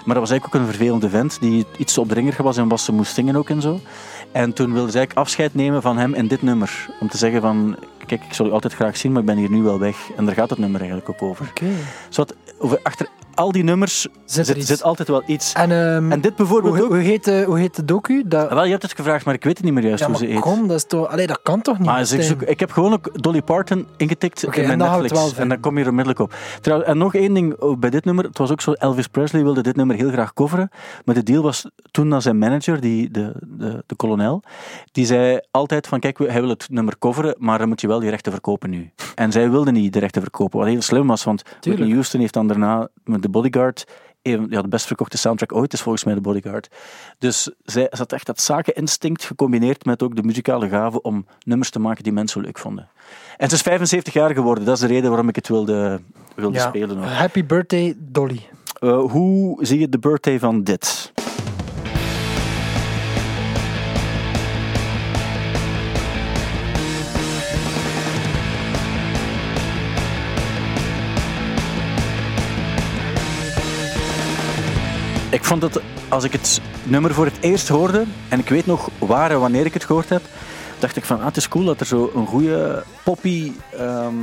Maar 0.05 0.15
dat 0.15 0.27
was 0.27 0.29
eigenlijk 0.29 0.55
ook 0.55 0.61
een 0.61 0.73
vervelende 0.73 1.09
vent, 1.09 1.39
die 1.39 1.65
iets 1.77 1.97
opdringerig 1.97 2.37
was 2.37 2.57
en 2.57 2.67
wat 2.67 2.79
ze 2.79 2.91
moest 2.91 3.13
zingen 3.13 3.35
ook 3.35 3.49
en 3.49 3.61
zo. 3.61 3.79
En 4.37 4.53
toen 4.53 4.73
wilde 4.73 4.91
ze 4.91 4.97
eigenlijk 4.97 5.27
afscheid 5.27 5.53
nemen 5.53 5.81
van 5.81 5.97
hem 5.97 6.13
in 6.13 6.27
dit 6.27 6.41
nummer. 6.41 6.89
Om 6.99 7.07
te 7.09 7.17
zeggen 7.17 7.41
van, 7.41 7.77
kijk, 8.05 8.23
ik 8.23 8.33
zal 8.33 8.45
u 8.45 8.51
altijd 8.51 8.73
graag 8.73 8.97
zien, 8.97 9.11
maar 9.11 9.21
ik 9.21 9.27
ben 9.27 9.37
hier 9.37 9.49
nu 9.49 9.61
wel 9.61 9.79
weg. 9.79 10.09
En 10.17 10.25
daar 10.25 10.35
gaat 10.35 10.49
het 10.49 10.59
nummer 10.59 10.79
eigenlijk 10.79 11.09
ook 11.09 11.21
over. 11.21 11.47
Oké. 11.49 11.65
Zowat, 12.09 12.35
over 12.57 12.79
achter 12.83 13.07
al 13.37 13.51
die 13.51 13.63
nummers 13.63 14.07
Zit 14.25 14.47
er 14.47 14.61
zit, 14.61 14.83
altijd 14.83 15.07
wel 15.07 15.23
iets. 15.25 15.53
En, 15.53 15.71
ehm, 15.71 16.11
En 16.11 16.21
dit 16.21 16.35
bijvoorbeeld 16.35 16.77
hoe, 16.77 16.97
heet 16.97 17.23
de, 17.23 17.43
hoe 17.47 17.59
heet 17.59 17.75
de 17.75 17.85
docu? 17.85 18.23
Dat, 18.25 18.49
Ah, 18.49 18.53
Wel, 18.53 18.63
je 18.63 18.69
hebt 18.69 18.83
het 18.83 18.93
gevraagd, 18.95 19.25
maar 19.25 19.33
ik 19.33 19.43
weet 19.43 19.57
het 19.57 19.65
niet 19.65 19.73
meer 19.73 19.83
juist 19.83 19.99
ja, 19.99 20.07
hoe 20.07 20.17
ze 20.17 20.37
kom, 20.39 20.67
dat 20.67 20.77
is 20.77 20.85
toch... 20.85 21.07
Allee, 21.07 21.27
dat 21.27 21.39
kan 21.43 21.61
toch 21.61 21.77
niet? 21.77 21.87
Maar 21.87 22.11
ik, 22.13 22.21
zoek, 22.21 22.41
ik 22.41 22.59
heb 22.59 22.71
gewoon 22.71 22.93
ook 22.93 23.21
Dolly 23.23 23.41
Parton 23.41 23.87
ingetikt 23.97 24.55
in 24.55 24.67
mijn 24.67 24.77
Netflix. 24.77 25.33
en 25.35 25.49
dan 25.49 25.59
kom 25.59 25.77
je 25.77 25.83
er 25.83 25.89
onmiddellijk 25.89 26.23
op. 26.23 26.33
Trouwens, 26.61 26.89
en 26.89 26.97
nog 26.97 27.15
één 27.15 27.33
ding 27.33 27.77
bij 27.79 27.89
dit 27.89 28.05
nummer. 28.05 28.25
Het 28.25 28.37
was 28.37 28.51
ook 28.51 28.61
zo, 28.61 28.71
Elvis 28.71 29.07
Presley 29.07 29.43
wilde 29.43 29.61
dit 29.61 29.75
nummer 29.75 29.95
heel 29.95 30.09
graag 30.09 30.33
coveren. 30.33 30.69
Maar 31.05 31.15
de 31.15 31.23
deal 31.23 31.43
was 31.43 31.69
toen 31.91 32.13
aan 32.13 32.21
zijn 32.21 32.37
manager, 32.37 32.81
die, 32.81 33.11
de, 33.11 33.33
de, 33.41 33.83
de 33.85 33.95
kolonel, 33.95 34.43
die 34.91 35.05
zei 35.05 35.39
altijd 35.51 35.87
van, 35.87 35.99
kijk, 35.99 36.17
hij 36.17 36.41
wil 36.41 36.49
het 36.49 36.67
nummer 36.69 36.97
coveren, 36.99 37.35
maar 37.37 37.57
dan 37.57 37.67
moet 37.67 37.81
je 37.81 37.87
wel 37.87 37.99
die 37.99 38.09
rechten 38.09 38.31
verkopen 38.31 38.69
nu. 38.69 38.91
En 39.15 39.31
zij 39.31 39.49
wilde 39.49 39.71
niet 39.71 39.93
de 39.93 39.99
rechten 39.99 40.21
verkopen, 40.21 40.59
wat 40.59 40.67
heel 40.67 40.81
slim 40.81 41.07
was, 41.07 41.23
want 41.23 41.41
Whitney 41.61 41.89
Houston 41.89 42.19
heeft 42.19 42.33
dan 42.33 42.47
daarna 42.47 42.87
met 43.03 43.21
The 43.27 43.33
Bodyguard 43.33 43.85
een- 44.21 44.47
ja, 44.49 44.61
de 44.61 44.67
best 44.67 44.85
verkochte 44.85 45.17
soundtrack 45.17 45.53
ooit 45.55 45.73
is 45.73 45.81
volgens 45.81 46.03
mij 46.03 46.13
de 46.13 46.21
Bodyguard. 46.21 46.67
Dus 47.17 47.49
zij 47.63 47.87
had 47.89 48.11
echt 48.13 48.25
dat 48.25 48.41
zakeninstinct 48.41 49.23
gecombineerd 49.23 49.85
met 49.85 50.03
ook 50.03 50.15
de 50.15 50.23
muzikale 50.23 50.69
gave 50.69 51.01
om 51.01 51.25
nummers 51.43 51.69
te 51.69 51.79
maken 51.79 52.03
die 52.03 52.13
mensen 52.13 52.41
leuk 52.41 52.57
vonden. 52.59 52.89
En 53.37 53.49
ze 53.49 53.55
is 53.55 53.61
75 53.61 54.13
jaar 54.13 54.33
geworden, 54.33 54.65
dat 54.65 54.75
is 54.75 54.81
de 54.81 54.87
reden 54.87 55.09
waarom 55.09 55.29
ik 55.29 55.35
het 55.35 55.47
wilde, 55.47 56.01
wilde 56.35 56.57
Ja, 56.57 56.67
spelen. 56.67 56.97
ook. 56.97 57.03
Happy 57.05 57.45
birthday, 57.45 57.95
Dolly. 57.97 58.47
Eh, 58.79 58.99
hoe 59.11 59.65
zie 59.65 59.79
je 59.79 59.89
de 59.89 59.99
birthday 59.99 60.39
van 60.39 60.63
dit? 60.63 61.11
Vond 75.47 75.61
het, 75.61 75.81
als 76.09 76.23
ik 76.23 76.31
het 76.31 76.61
nummer 76.83 77.13
voor 77.13 77.25
het 77.25 77.37
eerst 77.39 77.67
hoorde, 77.67 78.05
en 78.29 78.39
ik 78.39 78.49
weet 78.49 78.65
nog 78.65 78.89
waar 78.99 79.31
en 79.31 79.39
wanneer 79.39 79.65
ik 79.65 79.73
het 79.73 79.83
gehoord 79.83 80.09
heb, 80.09 80.21
dacht 80.79 80.95
ik 80.95 81.05
van, 81.05 81.19
ah, 81.19 81.25
het 81.25 81.37
is 81.37 81.47
cool 81.47 81.65
dat 81.65 81.79
er 81.79 81.85
zo 81.85 82.11
een 82.15 82.27
goede 82.27 82.83
poppy 83.03 83.51
ehm, 83.77 84.15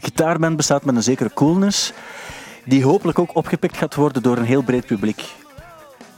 gitaarband 0.00 0.56
bestaat 0.56 0.84
met 0.84 0.96
een 0.96 1.02
zekere 1.02 1.30
coolness, 1.34 1.92
die 2.64 2.84
hopelijk 2.84 3.18
ook 3.18 3.36
opgepikt 3.36 3.76
gaat 3.76 3.94
worden 3.94 4.22
door 4.22 4.36
een 4.36 4.44
heel 4.44 4.62
breed 4.62 4.86
publiek. 4.86 5.22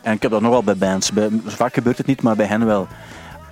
En 0.02 0.12
ik 0.12 0.22
heb 0.22 0.30
dat 0.30 0.40
nogal 0.40 0.62
bij 0.62 0.76
bands. 0.76 1.12
Bij, 1.12 1.28
vaak 1.46 1.74
gebeurt 1.74 1.98
het 1.98 2.06
niet, 2.06 2.22
maar 2.22 2.36
bij 2.36 2.46
hen 2.46 2.66
wel. 2.66 2.86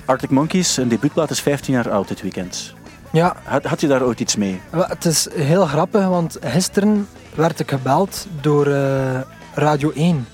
Arctic 0.04 0.30
Monkeys, 0.30 0.76
een 0.76 0.88
debuutplaat, 0.88 1.30
is 1.30 1.40
15 1.40 1.74
jaar 1.74 1.90
oud 1.90 2.08
dit 2.08 2.22
weekend. 2.22 2.74
Ja, 3.12 3.36
Had, 3.44 3.64
had 3.64 3.80
je 3.80 3.86
daar 3.86 4.02
ooit 4.02 4.20
iets 4.20 4.36
mee? 4.36 4.60
het 4.70 5.04
is 5.04 5.28
heel 5.34 5.66
grappig, 5.66 6.06
want 6.06 6.36
gisteren 6.40 7.08
werd 7.34 7.60
ik 7.60 7.70
gebeld 7.70 8.26
door 8.40 8.66
eh, 8.66 9.20
Radio 9.56 9.90
1. 9.90 10.26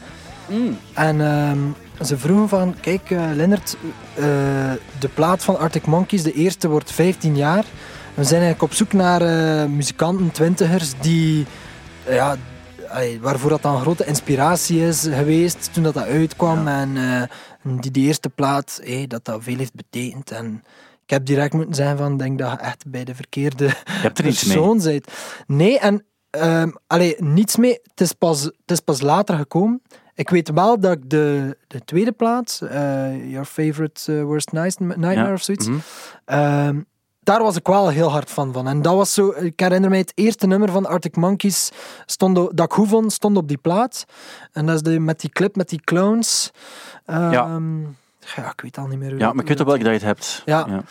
En 0.94 1.20
ehm, 1.20 1.58
ze 2.04 2.18
vroegen 2.18 2.48
van, 2.48 2.74
kijk 2.80 3.10
uh, 3.10 3.30
Lennart, 3.34 3.76
eh, 4.14 4.22
de 4.98 5.08
plaat 5.14 5.44
van 5.44 5.58
Arctic 5.58 5.86
Monkeys, 5.86 6.22
de 6.22 6.32
eerste, 6.32 6.68
wordt 6.68 6.92
15 6.92 7.36
jaar. 7.36 7.64
We 8.14 8.24
zijn 8.24 8.42
eigenlijk 8.42 8.62
op 8.62 8.72
zoek 8.72 8.92
naar 8.92 9.22
eh, 9.22 9.66
muzikanten, 9.68 10.30
twintigers, 10.30 10.92
die, 11.00 11.46
ja, 12.08 12.36
waarvoor 13.20 13.50
dat 13.50 13.62
dan 13.62 13.80
grote 13.80 14.04
inspiratie 14.04 14.86
is 14.86 15.06
geweest 15.10 15.70
toen 15.72 15.82
dat, 15.82 15.94
dat 15.94 16.04
uitkwam. 16.04 16.68
En 16.68 16.96
die, 17.62 17.90
die 17.90 18.06
eerste 18.06 18.28
plaat, 18.28 18.80
hey, 18.84 19.06
dat 19.06 19.24
dat 19.24 19.42
veel 19.42 19.56
heeft 19.56 19.74
betekend. 19.74 20.30
En 20.30 20.62
ik 21.04 21.10
heb 21.10 21.26
direct 21.26 21.52
moeten 21.52 21.74
zeggen 21.74 21.98
van, 21.98 22.16
denk 22.16 22.38
dat 22.38 22.50
je 22.50 22.56
echt 22.56 22.84
bij 22.86 23.04
de 23.04 23.14
verkeerde 23.14 23.70
er 24.04 24.12
persoon 24.12 24.82
bent. 24.82 25.06
Nee, 25.46 25.78
en 25.78 26.04
ehm 26.40 26.70
allee, 26.86 27.14
niets 27.18 27.56
mee. 27.56 27.78
Het 27.82 28.00
is, 28.00 28.12
pas, 28.12 28.42
het 28.42 28.70
is 28.70 28.80
pas 28.80 29.00
later 29.00 29.36
gekomen. 29.36 29.82
Ik 30.14 30.30
weet 30.30 30.50
wel 30.50 30.80
dat 30.80 30.92
ik 30.92 31.10
de, 31.10 31.56
de 31.66 31.84
tweede 31.84 32.12
plaats, 32.12 32.60
eh, 32.60 33.30
Your 33.30 33.44
Favorite 33.46 34.12
eh, 34.18 34.22
Worst 34.22 34.52
Night- 34.52 34.78
Nightmare 34.80 35.14
Ja, 35.26 35.32
of 35.32 35.42
zoiets, 35.42 35.66
mhm. 35.68 35.78
ehm, 36.24 36.80
daar 37.20 37.42
was 37.42 37.56
ik 37.56 37.66
wel 37.66 37.88
heel 37.88 38.10
hard 38.10 38.30
van. 38.30 38.52
van. 38.52 38.68
En 38.68 38.82
dat 38.82 38.94
was 38.94 39.14
zo, 39.14 39.28
ik 39.30 39.60
herinner 39.60 39.90
mij 39.90 39.98
het 39.98 40.12
eerste 40.14 40.46
nummer 40.46 40.70
van 40.70 40.86
Arctic 40.86 41.16
Monkeys 41.16 41.70
stond, 42.06 42.34
dat 42.34 42.60
ik 42.60 42.72
goed 42.72 42.88
vond, 42.88 43.12
stond 43.12 43.36
op 43.36 43.48
die 43.48 43.56
plaat. 43.56 44.04
En 44.52 44.66
dat 44.66 44.74
is 44.74 44.82
de, 44.82 44.98
met 44.98 45.20
die 45.20 45.30
clip 45.30 45.56
met 45.56 45.68
die 45.68 45.80
clowns. 45.80 46.50
Ehm, 47.06 47.30
ja. 48.36 48.50
ik 48.50 48.60
weet 48.60 48.78
al 48.78 48.86
niet 48.86 48.98
meer 48.98 49.10
hoe 49.10 49.18
Ja, 49.18 49.32
maar 49.32 49.42
ik 49.42 49.48
weet 49.48 49.60
ook 49.60 49.66
wel 49.66 49.76
dat 49.76 49.86
je 49.86 49.92
het 49.92 50.02
hebt. 50.02 50.42
Ja. 50.44 50.82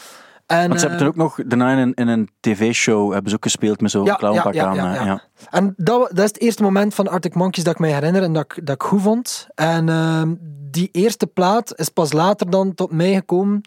En, 0.51 0.67
Want 0.67 0.79
ze 0.79 0.87
hebben 0.87 1.07
eh, 1.07 1.13
toen 1.13 1.23
ook 1.23 1.35
nog, 1.37 1.47
daarna 1.47 1.71
in 1.71 1.77
een, 1.77 1.93
in 1.93 2.07
een 2.07 2.29
tv-show 2.39 3.11
hebben 3.11 3.29
ze 3.29 3.35
ook 3.35 3.43
gespeeld 3.43 3.81
met 3.81 3.91
zo'n 3.91 4.05
Ja, 4.05 4.15
clownpak 4.15 4.53
ja, 4.53 4.73
ja, 4.73 4.97
aan. 4.97 5.05
ja, 5.05 5.13
eh. 5.13 5.47
En 5.49 5.73
dat, 5.77 6.09
dat 6.09 6.17
is 6.17 6.23
het 6.23 6.39
eerste 6.39 6.63
moment 6.63 6.93
van 6.93 7.07
Arctic 7.07 7.35
Monkeys 7.35 7.63
dat 7.63 7.73
ik 7.73 7.79
mij 7.79 7.93
herinner 7.93 8.23
en 8.23 8.33
dat 8.33 8.43
ik, 8.43 8.65
dat 8.65 8.75
ik 8.75 8.83
goed 8.83 9.01
vond. 9.01 9.47
En 9.55 9.89
ehm, 9.89 10.33
die 10.71 10.89
eerste 10.91 11.27
plaat 11.27 11.79
is 11.79 11.89
pas 11.89 12.13
later 12.13 12.49
dan 12.49 12.73
tot 12.73 12.91
mij 12.91 13.13
gekomen. 13.13 13.61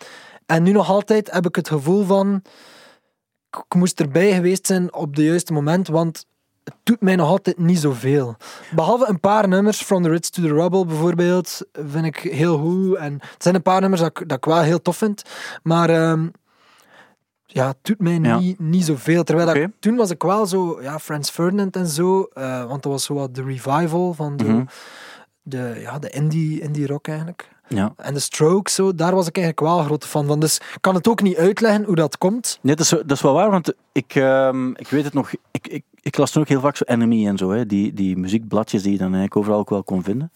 En 0.47 0.63
nu 0.63 0.73
nog 0.73 0.91
altijd 0.91 1.33
heb 1.33 1.47
ik 1.47 1.57
het 1.57 1.69
gevoel 1.69 2.05
van... 2.05 2.43
Ik, 3.51 3.75
moest 3.75 4.01
erbij 4.01 4.33
geweest 4.33 4.67
zijn 4.67 4.95
op 4.95 5.15
het 5.15 5.25
juiste 5.25 5.53
moment, 5.53 5.89
want 5.89 6.27
het 6.65 6.75
doet 6.83 7.01
mij 7.01 7.17
nog 7.17 7.29
altijd 7.29 7.59
niet 7.59 7.79
zoveel. 7.79 8.37
Behalve 8.75 9.09
een 9.09 9.21
paar 9.21 9.49
nummers, 9.49 9.83
From 9.83 10.03
the 10.03 10.09
Ritz 10.09 10.29
to 10.29 10.43
the 10.43 10.49
Rubble 10.49 10.87
bijvoorbeeld, 10.87 11.61
vind 11.73 12.05
ik 12.05 12.17
heel 12.17 12.59
goed. 12.59 12.97
En 12.97 13.13
het 13.13 13.43
zijn 13.43 13.55
een 13.55 13.63
paar 13.63 13.81
nummers 13.81 14.03
dat 14.03 14.21
ik, 14.21 14.29
dat 14.29 14.37
ik 14.37 14.45
wel 14.45 14.61
heel 14.61 14.83
tof 14.83 14.97
vind. 14.97 15.23
Maar... 15.63 15.91
ehm, 15.91 16.27
ja, 17.55 17.67
het 17.67 17.77
doet 17.83 18.01
mij 18.01 18.19
Ja. 18.23 18.39
niet, 18.39 18.59
niet 18.61 18.85
zoveel. 18.85 19.25
Terwijl 19.25 19.55
dat 19.55 19.69
toen 19.81 19.97
was 19.97 20.11
ik 20.11 20.23
wel 20.23 20.47
zo, 20.47 20.79
ja, 20.83 20.99
Franz 20.99 21.31
Ferdinand 21.31 21.77
en 21.77 21.87
zo, 21.87 22.23
eh, 22.23 22.65
want 22.65 22.83
dat 22.83 22.93
was 22.93 23.05
zo 23.05 23.15
wat 23.15 23.35
de 23.35 23.43
revival 23.43 24.13
van 24.15 24.37
de, 24.37 24.45
Mhm. 24.45 24.65
de, 25.43 25.77
ja, 25.81 25.99
de 25.99 26.11
indie, 26.11 26.61
indie 26.61 26.87
rock 26.87 27.09
eigenlijk. 27.09 27.53
Ja. 27.69 27.93
En 27.97 28.15
de 28.15 28.21
Strokes, 28.21 28.75
zo, 28.75 28.95
daar 28.95 29.15
was 29.15 29.27
ik 29.27 29.37
eigenlijk 29.37 29.67
wel 29.75 29.85
grote 29.85 30.07
fan 30.09 30.27
van. 30.27 30.41
Dus 30.41 30.57
ik 30.57 30.79
kan 30.81 30.95
het 30.95 31.09
ook 31.09 31.23
niet 31.23 31.37
uitleggen 31.37 31.85
hoe 31.85 31.95
dat 31.95 32.19
komt. 32.19 32.59
Nee, 32.63 32.75
dat 32.77 32.85
is, 32.85 32.91
dat 32.91 33.11
is 33.11 33.21
wel 33.23 33.35
waar, 33.35 33.51
want 33.51 33.73
ik, 33.93 34.15
ehm, 34.15 34.71
ik 34.71 34.89
weet 34.89 35.05
het 35.05 35.13
nog. 35.15 35.31
Ik, 35.51 35.69
ik, 35.69 35.85
ik 36.01 36.17
las 36.17 36.31
toen 36.31 36.43
ook 36.43 36.49
heel 36.49 36.61
vaak 36.61 36.77
zo 36.77 36.85
Enemy 36.87 37.27
en 37.27 37.39
zo, 37.39 37.51
hè, 37.51 37.67
die, 37.67 37.93
die 37.93 38.17
muziekbladjes 38.17 38.83
die 38.83 38.93
je 38.93 38.99
dan 38.99 39.07
eigenlijk 39.07 39.37
overal 39.37 39.59
ook 39.59 39.71
wel 39.71 39.85
kon 39.85 40.03
vinden. 40.03 40.33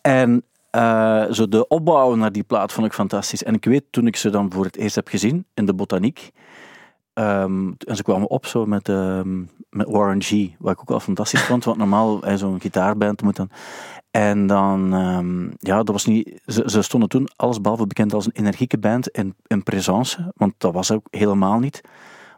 En 0.00 0.42
eh, 0.72 1.24
zo 1.30 1.48
de 1.48 1.68
opbouw 1.68 2.14
naar 2.14 2.32
die 2.32 2.42
plaat 2.42 2.72
vond 2.72 2.86
ik 2.86 2.92
fantastisch. 2.92 3.42
En 3.42 3.54
ik 3.54 3.64
weet 3.64 3.84
toen 3.90 4.06
ik 4.06 4.16
ze 4.16 4.30
dan 4.30 4.52
voor 4.52 4.64
het 4.64 4.76
eerst 4.76 4.94
heb 4.94 5.08
gezien 5.08 5.46
in 5.54 5.66
de 5.66 5.74
botaniek. 5.74 6.30
ehm, 7.12 7.72
en 7.86 7.96
ze 7.96 8.02
kwamen 8.02 8.28
op 8.28 8.46
zo 8.46 8.66
met, 8.66 8.88
ehm, 8.88 9.38
met 9.70 9.86
Warren 9.88 10.22
G, 10.22 10.30
wat 10.58 10.72
ik 10.72 10.80
ook 10.80 10.88
wel 10.88 11.00
fantastisch 11.00 11.42
vond, 11.42 11.64
want 11.64 11.78
normaal 11.78 12.20
zo'n 12.34 12.60
gitaarband 12.60 13.22
moet 13.22 13.36
dan. 13.36 13.50
En 14.10 14.46
dan, 14.46 14.94
ehm, 14.94 15.44
ja, 15.58 15.76
dat 15.76 15.88
was 15.88 16.04
niet. 16.04 16.40
Ze, 16.46 16.62
ze 16.66 16.82
stonden 16.82 17.08
toen 17.08 17.28
allesbehalve 17.36 17.86
bekend 17.86 18.14
als 18.14 18.26
een 18.26 18.32
energieke 18.32 18.78
band 18.78 19.08
in, 19.08 19.34
in 19.46 19.62
présence, 19.62 20.32
want 20.36 20.54
dat 20.58 20.74
was 20.74 20.90
ook 20.90 21.06
helemaal 21.10 21.58
niet. 21.58 21.80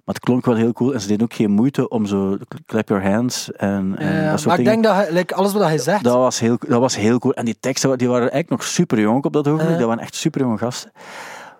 Maar 0.04 0.14
het 0.14 0.24
klonk 0.24 0.44
wel 0.44 0.54
heel 0.54 0.72
cool 0.72 0.94
en 0.94 1.00
ze 1.00 1.06
deden 1.06 1.24
ook 1.24 1.34
geen 1.34 1.50
moeite 1.50 1.88
om 1.88 2.06
zo 2.06 2.36
clap 2.66 2.88
your 2.88 3.04
hands 3.10 3.52
en, 3.52 3.94
en 3.98 4.22
Eh, 4.22 4.30
dat 4.30 4.40
soort 4.40 4.50
maar 4.50 4.58
ik 4.58 4.64
denk 4.64 4.84
dat 4.84 5.10
like, 5.10 5.34
alles 5.34 5.52
wat 5.52 5.62
hij 5.62 5.78
zegt, 5.78 6.04
Dat 6.04 6.14
was, 6.14 6.40
heel, 6.40 6.56
dat 6.68 6.80
was 6.80 6.96
heel 6.96 7.18
cool. 7.18 7.34
En 7.34 7.44
die 7.44 7.56
teksten 7.60 7.98
die 7.98 8.08
waren 8.08 8.30
eigenlijk 8.30 8.50
nog 8.50 8.64
super 8.64 9.00
jong 9.00 9.24
op 9.24 9.32
dat 9.32 9.48
ogenblik. 9.48 9.78
Dat 9.78 9.86
waren 9.86 10.02
echt 10.02 10.14
super 10.14 10.40
jonge 10.40 10.58
gasten. 10.58 10.92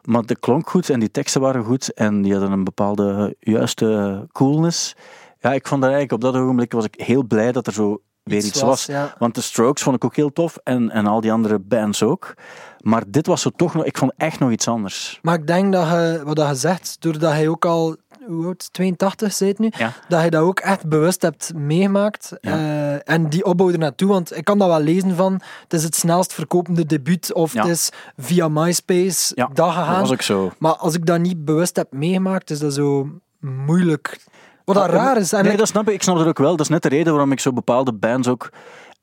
Maar 0.02 0.22
het 0.22 0.38
klonk 0.38 0.70
goed 0.70 0.90
en 0.90 1.00
die 1.00 1.10
teksten 1.10 1.40
waren 1.40 1.64
goed. 1.64 1.92
En 1.92 2.22
die 2.22 2.32
hadden 2.32 2.52
een 2.52 2.64
bepaalde 2.64 3.36
juiste 3.40 4.26
coolness. 4.32 4.94
Ja, 5.40 5.52
ik 5.52 5.66
vond 5.66 5.82
dat 5.82 5.90
eigenlijk 5.90 6.24
op 6.24 6.32
dat 6.32 6.42
ogenblik 6.42 6.72
was 6.72 6.84
ik 6.84 6.94
heel 6.96 7.24
blij 7.24 7.52
dat 7.52 7.66
er 7.66 7.72
zo 7.72 8.02
weer 8.22 8.44
iets, 8.44 8.60
was. 8.60 8.86
Ja. 8.86 9.14
Want 9.18 9.34
de 9.34 9.40
Strokes 9.40 9.82
vond 9.82 9.96
ik 9.96 10.04
ook 10.04 10.16
heel 10.16 10.32
tof. 10.32 10.56
En, 10.62 10.90
en 10.90 11.06
al 11.06 11.20
die 11.20 11.32
andere 11.32 11.58
bands 11.58 12.02
ook. 12.02 12.34
Maar 12.80 13.02
dit 13.06 13.26
was 13.26 13.42
zo 13.42 13.50
toch 13.56 13.74
nog... 13.74 13.84
Ik 13.84 13.98
vond 13.98 14.12
echt 14.16 14.38
nog 14.38 14.50
iets 14.50 14.68
anders. 14.68 15.18
Maar 15.22 15.34
ik 15.34 15.46
denk 15.46 15.72
dat 15.72 15.88
je, 15.88 16.20
wat 16.24 16.36
dat 16.36 16.48
je 16.48 16.54
zegt, 16.54 16.96
doordat 16.98 17.32
hij 17.32 17.48
ook 17.48 17.64
al, 17.64 17.96
hoe 18.26 18.44
oud, 18.46 18.72
82 18.72 19.32
zei 19.32 19.50
het 19.50 19.58
nu, 19.58 19.70
Ja. 19.76 19.92
dat 20.08 20.22
je 20.24 20.30
dat 20.30 20.42
ook 20.42 20.60
echt 20.60 20.86
bewust 20.86 21.22
hebt 21.22 21.52
meegemaakt. 21.54 22.32
Ja. 22.40 22.52
Eh, 22.52 23.14
en 23.14 23.28
die 23.28 23.44
opbouw 23.44 23.70
er 23.70 23.78
naartoe, 23.78 24.08
want 24.08 24.36
ik 24.36 24.44
kan 24.44 24.58
dat 24.58 24.68
wel 24.68 24.80
lezen 24.80 25.16
van, 25.16 25.32
het 25.62 25.72
is 25.72 25.82
het 25.82 25.94
snelst 25.96 26.32
verkopende 26.32 26.86
debuut, 26.86 27.32
of 27.32 27.52
Ja. 27.52 27.62
het 27.62 27.70
is 27.70 27.90
via 28.16 28.48
MySpace 28.48 29.34
dat 29.34 29.50
dat 29.56 29.70
gegaan. 29.72 30.00
was 30.00 30.12
ook 30.12 30.22
zo. 30.22 30.52
Maar 30.58 30.74
als 30.76 30.94
ik 30.94 31.06
dat 31.06 31.18
niet 31.20 31.44
bewust 31.44 31.76
heb 31.76 31.92
meegemaakt, 31.92 32.50
is 32.50 32.58
dat 32.58 32.74
zo 32.74 33.08
moeilijk. 33.40 34.18
Wat 34.64 34.76
dat 34.76 34.88
raar 34.90 35.16
is. 35.16 35.32
En 35.32 35.42
nee, 35.42 35.52
ik- 35.52 35.58
dat 35.58 35.68
snap 35.68 35.88
ik. 35.88 35.94
Ik 35.94 36.02
snap 36.02 36.16
dat 36.18 36.26
ook 36.26 36.38
wel. 36.38 36.50
Dat 36.50 36.60
is 36.60 36.68
net 36.68 36.82
de 36.82 36.88
reden 36.88 37.12
waarom 37.12 37.32
ik 37.32 37.40
zo 37.40 37.52
bepaalde 37.52 37.92
bands 37.92 38.28
ook 38.28 38.50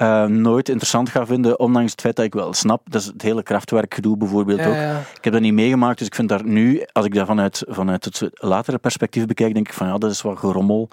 eh, 0.02 0.26
nooit 0.26 0.70
interessant 0.70 1.10
ga 1.10 1.26
vinden. 1.26 1.60
Ondanks 1.60 1.91
het 1.91 2.02
feit 2.02 2.16
dat 2.16 2.26
ik 2.26 2.34
wel 2.34 2.54
snap. 2.54 2.82
Dat 2.89 3.02
is 3.02 3.08
het 3.08 3.22
hele 3.22 3.43
krachtwerkgedoe 3.43 4.18
bijvoorbeeld 4.18 4.60
Ja, 4.60 4.68
ook. 4.68 4.74
ja. 4.76 4.99
Ik 4.99 5.24
heb 5.24 5.34
dat 5.34 5.41
niet 5.41 5.54
meegemaakt, 5.54 5.97
dus 5.97 6.08
ik 6.08 6.16
vind 6.16 6.30
daar 6.30 6.45
nu, 6.45 6.86
als 6.91 7.06
ik 7.06 7.14
dat 7.14 7.28
vanuit, 7.28 7.64
vanuit 7.68 8.06
het 8.06 8.30
latere 8.34 8.78
perspectief 8.78 9.26
bekijk, 9.26 9.54
denk 9.54 9.68
ik 9.68 9.74
van 9.74 9.88
ja, 9.88 9.97
dat 9.97 10.12
is 10.12 10.22
wat 10.22 10.38
gerommel 10.38 10.88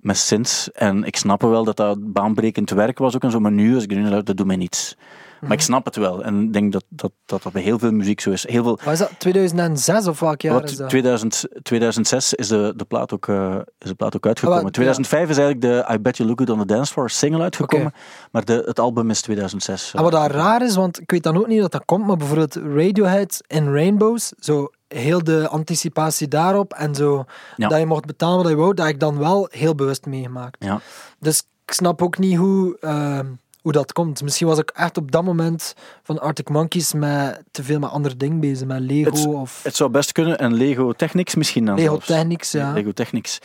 met 0.00 0.16
synths. 0.16 0.72
En 0.72 1.04
ik 1.04 1.16
snap 1.16 1.40
wel 1.42 1.64
dat 1.64 1.76
dat 1.76 2.12
baanbrekend 2.12 2.70
werk 2.70 2.98
was 2.98 3.14
ook 3.14 3.22
en 3.22 3.30
zo. 3.30 3.40
Maar 3.40 3.52
nu, 3.52 3.74
als 3.74 3.84
ik 3.84 3.90
nu 3.90 4.08
dat 4.10 4.36
doet 4.36 4.46
mij 4.46 4.56
niets. 4.56 4.96
Maar 5.44 5.52
ik 5.52 5.60
snap 5.60 5.84
het 5.84 5.96
wel. 5.96 6.24
En 6.24 6.42
ik 6.42 6.52
denk 6.52 6.72
dat 6.72 6.84
dat, 6.88 7.12
dat, 7.26 7.42
dat 7.42 7.52
bij 7.52 7.62
heel 7.62 7.78
veel 7.78 7.90
muziek 7.92 8.20
zo 8.20 8.30
is. 8.30 8.48
Heel 8.48 8.62
veel, 8.62 8.78
Wat 8.84 8.92
is 8.92 8.98
dat? 8.98 9.10
2006 9.18 10.06
of 10.06 10.20
welk 10.20 10.40
jaar 10.40 10.64
is 10.64 10.70
wat, 10.70 10.78
dat? 10.78 10.88
2000, 10.88 11.44
2006 11.62 12.34
is 12.34 12.48
de, 12.48 12.72
de, 12.76 12.84
plaat 12.84 13.12
ook, 13.12 13.28
eh, 13.28 13.56
is 13.78 13.88
de 13.88 13.94
plaat 13.94 14.16
ook 14.16 14.26
uitgekomen. 14.26 14.56
Ah, 14.58 14.62
wel, 14.62 14.72
2005 14.72 15.28
is 15.28 15.38
eigenlijk 15.38 15.60
de 15.60 15.94
I 15.94 15.98
Bet 15.98 16.16
You 16.16 16.28
Look 16.28 16.38
Good 16.38 16.50
on 16.50 16.58
the 16.58 16.66
Dance 16.66 16.92
Floor 16.92 17.10
single 17.10 17.42
uitgekomen. 17.42 17.92
Maar 18.30 18.44
de, 18.44 18.62
het 18.66 18.80
album 18.80 19.10
is 19.10 19.20
2006. 19.20 19.92
En 19.94 20.02
wat 20.02 20.12
daar 20.12 20.30
raar 20.30 20.62
is, 20.62 20.74
want 20.74 21.00
ik 21.00 21.10
weet 21.10 21.22
dan 21.22 21.36
ook 21.36 21.46
niet 21.46 21.60
dat 21.60 21.72
dat 21.72 21.84
komt, 21.84 22.06
maar 22.06 22.16
bijvoorbeeld 22.16 22.54
Radiohead 22.54 23.40
in 23.46 23.72
Rainbows, 23.72 24.32
zo 24.38 24.70
heel 24.88 25.24
de 25.24 25.48
anticipatie 25.48 26.28
daarop 26.28 26.72
en 26.72 26.94
zo, 26.94 27.24
Ja. 27.56 27.68
dat 27.68 27.78
je 27.78 27.86
mocht 27.86 28.06
betalen 28.06 28.42
wat 28.42 28.48
je 28.48 28.56
wou, 28.56 28.74
dat 28.74 28.84
heb 28.84 28.94
ik 28.94 29.00
dan 29.00 29.18
wel 29.18 29.48
heel 29.50 29.74
bewust 29.74 30.06
meegemaakt. 30.06 30.64
Ja. 30.64 30.80
Dus 31.18 31.42
ik 31.66 31.72
snap 31.74 32.02
ook 32.02 32.18
niet 32.18 32.36
hoe, 32.36 32.76
ehm, 32.80 33.26
hoe 33.64 33.72
dat 33.72 33.92
komt. 33.92 34.22
Misschien 34.22 34.46
was 34.46 34.58
ik 34.58 34.70
echt 34.70 34.96
op 34.96 35.10
dat 35.10 35.24
moment 35.24 35.74
van 36.02 36.20
Arctic 36.20 36.48
Monkeys 36.48 36.92
met 36.92 37.42
te 37.50 37.62
veel 37.62 37.78
met 37.78 37.90
andere 37.90 38.16
dingen 38.16 38.40
bezig, 38.40 38.66
met 38.66 38.80
Lego 38.80 39.10
Het- 39.10 39.26
of 39.26 39.60
Het 39.62 39.76
zou 39.76 39.90
best 39.90 40.12
kunnen. 40.12 40.38
En 40.38 40.54
Lego 40.54 40.92
Technics 40.92 41.34
misschien 41.34 41.64
dan 41.64 41.74
Lego. 41.74 41.98
Technics, 41.98 42.50
ja. 42.52 42.72
Lego 42.72 42.92
Technics. 42.92 43.38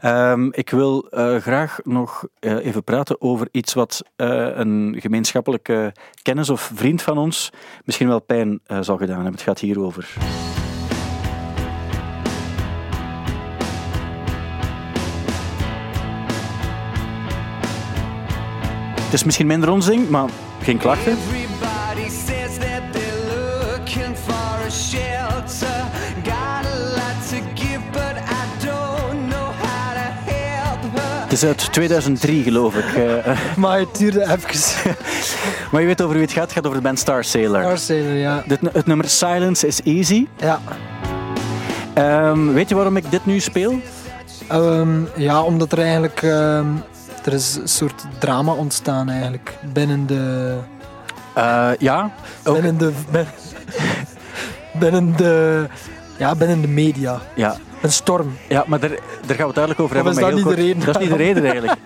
Ehm, 0.00 0.48
ik 0.50 0.70
wil 0.70 1.06
eh, 1.10 1.36
graag 1.36 1.78
nog 1.84 2.26
eh, 2.38 2.64
even 2.66 2.84
praten 2.84 3.20
over 3.20 3.48
iets 3.50 3.74
wat 3.74 4.02
eh, 4.16 4.28
een 4.54 4.96
gemeenschappelijke 4.98 5.92
kennis 6.22 6.50
of 6.50 6.70
vriend 6.74 7.02
van 7.02 7.18
ons 7.18 7.50
misschien 7.84 8.08
wel 8.08 8.20
pijn 8.20 8.60
zal 8.80 8.96
gedaan 8.96 9.14
hebben. 9.14 9.32
Het 9.34 9.42
gaat 9.42 9.58
hierover. 9.58 10.08
Het 10.18 10.55
is 19.16 19.24
misschien 19.24 19.46
minder 19.46 19.70
ons 19.70 19.86
ding, 19.86 20.08
maar 20.08 20.28
geen 20.62 20.78
klachten. 20.78 21.12
Everybody 21.12 22.08
says 22.26 22.56
that 22.58 22.82
they're 22.92 23.70
looking 23.70 24.16
for 24.16 24.66
a 24.66 24.70
shelter. 24.70 25.84
Got 26.24 26.64
a 26.74 26.78
lot 26.94 27.28
to 27.28 27.36
give, 27.54 27.80
but 27.92 28.16
I 28.16 28.66
don't 28.66 29.28
know 29.28 29.48
how 29.62 29.92
to 29.94 30.32
help 30.32 30.80
her. 30.94 31.22
Het 31.22 31.32
is 31.32 31.44
uit 31.44 31.72
2003, 31.72 32.42
geloof 32.42 32.74
ik. 32.76 32.94
eh, 32.94 33.38
Maar 33.56 33.78
het 33.78 33.96
duurde 33.98 34.22
even. 34.22 34.94
maar 35.70 35.80
je 35.80 35.86
weet 35.86 36.02
over 36.02 36.14
wie 36.14 36.24
het 36.24 36.32
gaat. 36.32 36.42
Het 36.44 36.52
gaat 36.52 36.64
over 36.66 36.76
de 36.78 36.84
band 36.84 36.98
Star 36.98 37.24
Sailor. 37.24 37.60
Star 37.62 37.78
Sailor, 37.78 38.12
ja. 38.14 38.42
Dit, 38.46 38.58
het 38.72 38.86
nummer 38.86 39.08
Silence 39.08 39.66
is 39.66 39.80
Easy. 39.82 40.26
Ja. 40.36 40.60
Ehm, 41.94 42.52
weet 42.52 42.68
je 42.68 42.74
waarom 42.74 42.96
ik 42.96 43.10
dit 43.10 43.26
nu 43.26 43.40
speel? 43.40 43.80
Ehm, 44.48 44.88
ja, 45.16 45.42
omdat 45.42 45.72
er 45.72 45.78
eigenlijk... 45.78 46.22
ehm, 46.22 46.66
er 47.26 47.32
is 47.32 47.54
een 47.54 47.68
soort 47.68 48.04
drama 48.18 48.52
ontstaan 48.52 49.08
eigenlijk 49.08 49.58
binnen 49.72 50.06
de... 50.06 50.56
Eh, 51.34 51.70
ja, 51.78 52.10
ook, 52.44 52.54
Binnen 52.54 52.78
de... 52.78 52.92
bin- 53.10 53.26
binnen 54.80 55.16
de... 55.16 55.66
Ja, 56.18 56.34
binnen 56.34 56.60
de 56.60 56.68
media. 56.68 57.20
ja, 57.34 57.56
Een 57.82 57.92
storm. 57.92 58.36
ja, 58.48 58.64
maar 58.66 58.80
daar, 58.80 58.90
daar 58.90 58.98
gaan 59.36 59.36
we 59.36 59.44
het 59.44 59.54
duidelijk 59.54 59.80
over 59.80 59.94
hebben. 59.94 60.12
is 60.12 60.18
dat 60.20 60.34
niet 60.34 60.44
de 60.44 60.54
reden 60.54 60.84
Dat 60.84 60.94
is 60.94 61.00
niet 61.00 61.10
de 61.10 61.16
reden 61.16 61.44
eigenlijk. 61.44 61.78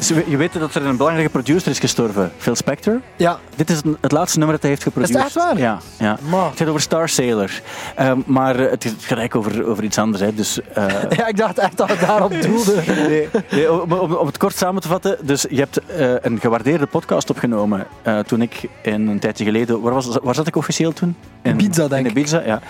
Je- 0.26 0.36
weet 0.36 0.52
dat 0.52 0.74
er 0.74 0.86
een 0.86 0.96
belangrijke 0.96 1.30
producer 1.30 1.70
is 1.70 1.78
gestorven, 1.78 2.32
Phil 2.38 2.54
Spector. 2.54 3.00
Ja. 3.16 3.38
Dit 3.56 3.70
is 3.70 3.80
het, 4.00 4.12
laatste 4.12 4.38
nummer 4.38 4.54
dat 4.54 4.62
hij 4.62 4.70
heeft 4.70 4.82
geproduceerd. 4.82 5.26
Is 5.26 5.34
het 5.34 5.42
echt 5.42 5.46
waar? 5.52 5.58
Ja, 5.58 5.78
ja. 5.98 6.18
Maar. 6.30 6.48
Het 6.48 6.58
gaat 6.58 6.68
over 6.68 6.80
Star 6.80 7.08
Sailor. 7.08 7.50
Ehm, 7.94 8.18
maar 8.26 8.56
het 8.58 8.84
gaat 8.84 9.18
eigenlijk 9.18 9.34
over, 9.34 9.66
over 9.66 9.84
iets 9.84 9.98
anders. 9.98 10.22
Hè. 10.22 10.34
Dus, 10.34 10.60
eh, 10.72 10.86
Ja, 11.18 11.26
ik 11.26 11.36
dacht 11.36 11.58
echt 11.58 11.76
dat 11.76 11.88
het 11.88 12.00
daarop 12.00 12.42
doelde. 12.42 12.74
Nee, 13.08 13.28
nee, 13.50 13.72
om, 13.72 13.92
om, 13.92 14.12
om 14.12 14.26
het 14.26 14.36
kort 14.36 14.56
samen 14.56 14.82
te 14.82 14.88
vatten. 14.88 15.16
Dus 15.22 15.46
je 15.50 15.58
hebt 15.58 15.78
eh, 15.86 16.12
een 16.20 16.40
gewaardeerde 16.40 16.86
podcast 16.86 17.30
opgenomen 17.30 17.86
eh, 18.02 18.18
toen 18.18 18.42
ik 18.42 18.60
in 18.82 19.08
een 19.08 19.18
tijdje 19.18 19.44
geleden... 19.44 19.80
Waar, 19.80 19.94
was, 19.94 20.18
waar 20.22 20.34
zat 20.34 20.46
ik 20.46 20.56
officieel 20.56 20.92
toen? 20.92 21.16
In 21.42 21.50
Ibiza, 21.60 21.88
denk 21.88 22.04
in 22.04 22.10
ik. 22.10 22.16
Ibiza, 22.16 22.42
ja. 22.44 22.60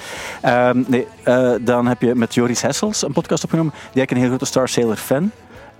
Ehm, 0.40 0.82
nee, 0.86 1.06
dan 1.60 1.86
heb 1.86 2.02
je 2.02 2.14
met 2.14 2.34
Joris 2.34 2.57
Hessels 2.62 3.02
een 3.02 3.12
podcast 3.12 3.44
opgenomen, 3.44 3.72
die 3.72 3.80
eigenlijk 3.82 4.10
een 4.10 4.16
heel 4.18 4.28
grote 4.28 4.44
Star 4.44 4.68
Sailor 4.68 4.96
fan 4.96 5.30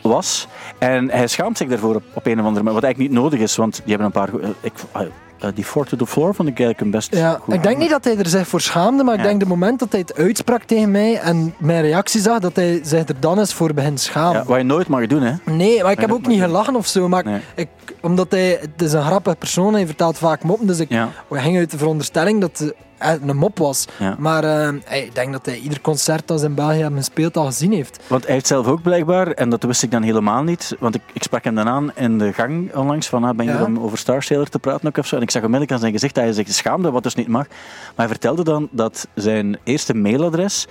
was. 0.02 0.46
En 0.78 1.10
hij 1.10 1.26
schaamt 1.26 1.56
zich 1.58 1.68
daarvoor 1.68 1.94
op, 1.94 2.02
op 2.12 2.26
een 2.26 2.38
of 2.40 2.44
andere 2.44 2.64
manier. 2.64 2.72
Wat 2.80 2.82
eigenlijk 2.84 3.12
niet 3.12 3.22
nodig 3.22 3.40
is, 3.40 3.56
want 3.56 3.74
die 3.84 3.96
hebben 3.96 4.06
een 4.06 4.12
paar... 4.12 4.40
eh, 4.40 4.48
ik, 4.60 4.72
eh, 4.92 5.02
eh, 5.38 5.50
die 5.54 5.64
Four 5.64 5.86
to 5.86 5.96
the 5.96 6.06
Floor 6.06 6.34
vond 6.34 6.48
ik 6.48 6.58
eigenlijk 6.58 6.80
een 6.80 6.90
best 6.90 7.14
Ja, 7.16 7.38
goed 7.42 7.54
ik 7.54 7.62
denk 7.62 7.78
niet 7.78 7.90
dat 7.90 8.04
hij 8.04 8.16
er 8.18 8.26
zich 8.28 8.48
voor 8.48 8.60
schaamde, 8.60 9.04
maar 9.04 9.14
ik 9.14 9.22
denk 9.22 9.40
de 9.40 9.46
moment 9.46 9.78
dat 9.78 9.90
hij 9.90 10.00
het 10.00 10.16
uitsprak 10.16 10.62
tegen 10.62 10.90
mij 10.90 11.18
en 11.18 11.54
mijn 11.58 11.80
reactie 11.82 12.20
zag, 12.20 12.38
dat 12.38 12.56
hij 12.56 12.80
zich 12.82 13.08
er 13.08 13.20
dan 13.20 13.38
eens 13.38 13.54
voor 13.54 13.74
begint 13.74 14.00
schamen. 14.00 14.40
Ja, 14.40 14.44
wat 14.46 14.56
je 14.58 14.62
nooit 14.64 14.88
mag 14.88 15.06
doen, 15.06 15.22
hè. 15.22 15.32
Nee, 15.44 15.82
maar 15.82 15.92
ik 15.92 16.00
heb 16.00 16.12
ook 16.12 16.26
niet 16.26 16.40
gelachen 16.40 16.76
of 16.76 16.86
zo. 16.86 17.08
Maar 17.08 17.24
Nee. 17.24 17.40
ik, 17.54 17.68
omdat 18.00 18.30
hij, 18.30 18.58
het 18.60 18.82
is 18.82 18.92
een 18.92 19.02
grappige 19.02 19.36
persoon, 19.36 19.72
hij 19.74 19.86
vertelt 19.86 20.18
vaak 20.18 20.42
moppen. 20.42 20.66
Dus 20.66 20.78
ik 20.78 20.88
Ja. 20.90 21.08
we 21.28 21.38
gingen 21.38 21.60
uit 21.60 21.70
de 21.70 21.78
veronderstelling 21.78 22.40
dat 22.40 22.58
het 22.58 22.74
een 22.98 23.36
mop 23.36 23.58
was. 23.58 23.86
Ja. 23.98 24.16
Maar 24.18 24.42
hey, 24.84 25.02
ik 25.04 25.14
denk 25.14 25.32
dat 25.32 25.46
hij 25.46 25.58
ieder 25.58 25.80
concert 25.80 26.28
dat 26.28 26.40
ze 26.40 26.46
in 26.46 26.54
België 26.54 26.80
hebben 26.80 26.98
gespeeld 26.98 27.36
al 27.36 27.46
gezien 27.46 27.72
heeft. 27.72 28.02
Want 28.06 28.24
hij 28.24 28.32
heeft 28.32 28.46
zelf 28.46 28.66
ook 28.66 28.82
blijkbaar, 28.82 29.30
en 29.30 29.50
dat 29.50 29.62
wist 29.62 29.82
ik 29.82 29.90
dan 29.90 30.02
helemaal 30.02 30.42
niet, 30.42 30.76
want 30.78 30.94
ik, 30.94 31.02
ik 31.12 31.22
sprak 31.22 31.44
hem 31.44 31.54
dan 31.54 31.68
aan 31.68 31.90
in 31.94 32.18
de 32.18 32.32
gang 32.32 32.74
onlangs, 32.74 33.08
van 33.08 33.24
ah, 33.24 33.36
ben 33.36 33.46
je 33.46 33.52
Ja. 33.52 33.64
om 33.64 33.78
over 33.78 33.98
Star 33.98 34.22
Sailor 34.22 34.48
te 34.48 34.58
praten 34.58 34.88
ook 34.88 34.96
of 34.96 35.06
zo. 35.06 35.16
En 35.16 35.22
ik 35.22 35.30
zag 35.30 35.42
onmiddellijk 35.42 35.72
aan 35.72 35.78
zijn 35.80 35.92
gezicht 35.92 36.14
dat 36.14 36.24
hij 36.24 36.32
zich 36.32 36.48
schaamde, 36.48 36.90
wat 36.90 37.02
dus 37.02 37.14
niet 37.14 37.28
mag. 37.28 37.46
Maar 37.48 37.56
hij 37.96 38.08
vertelde 38.08 38.44
dan 38.44 38.68
dat 38.70 39.08
zijn 39.14 39.58
eerste 39.64 39.94
mailadres 39.94 40.66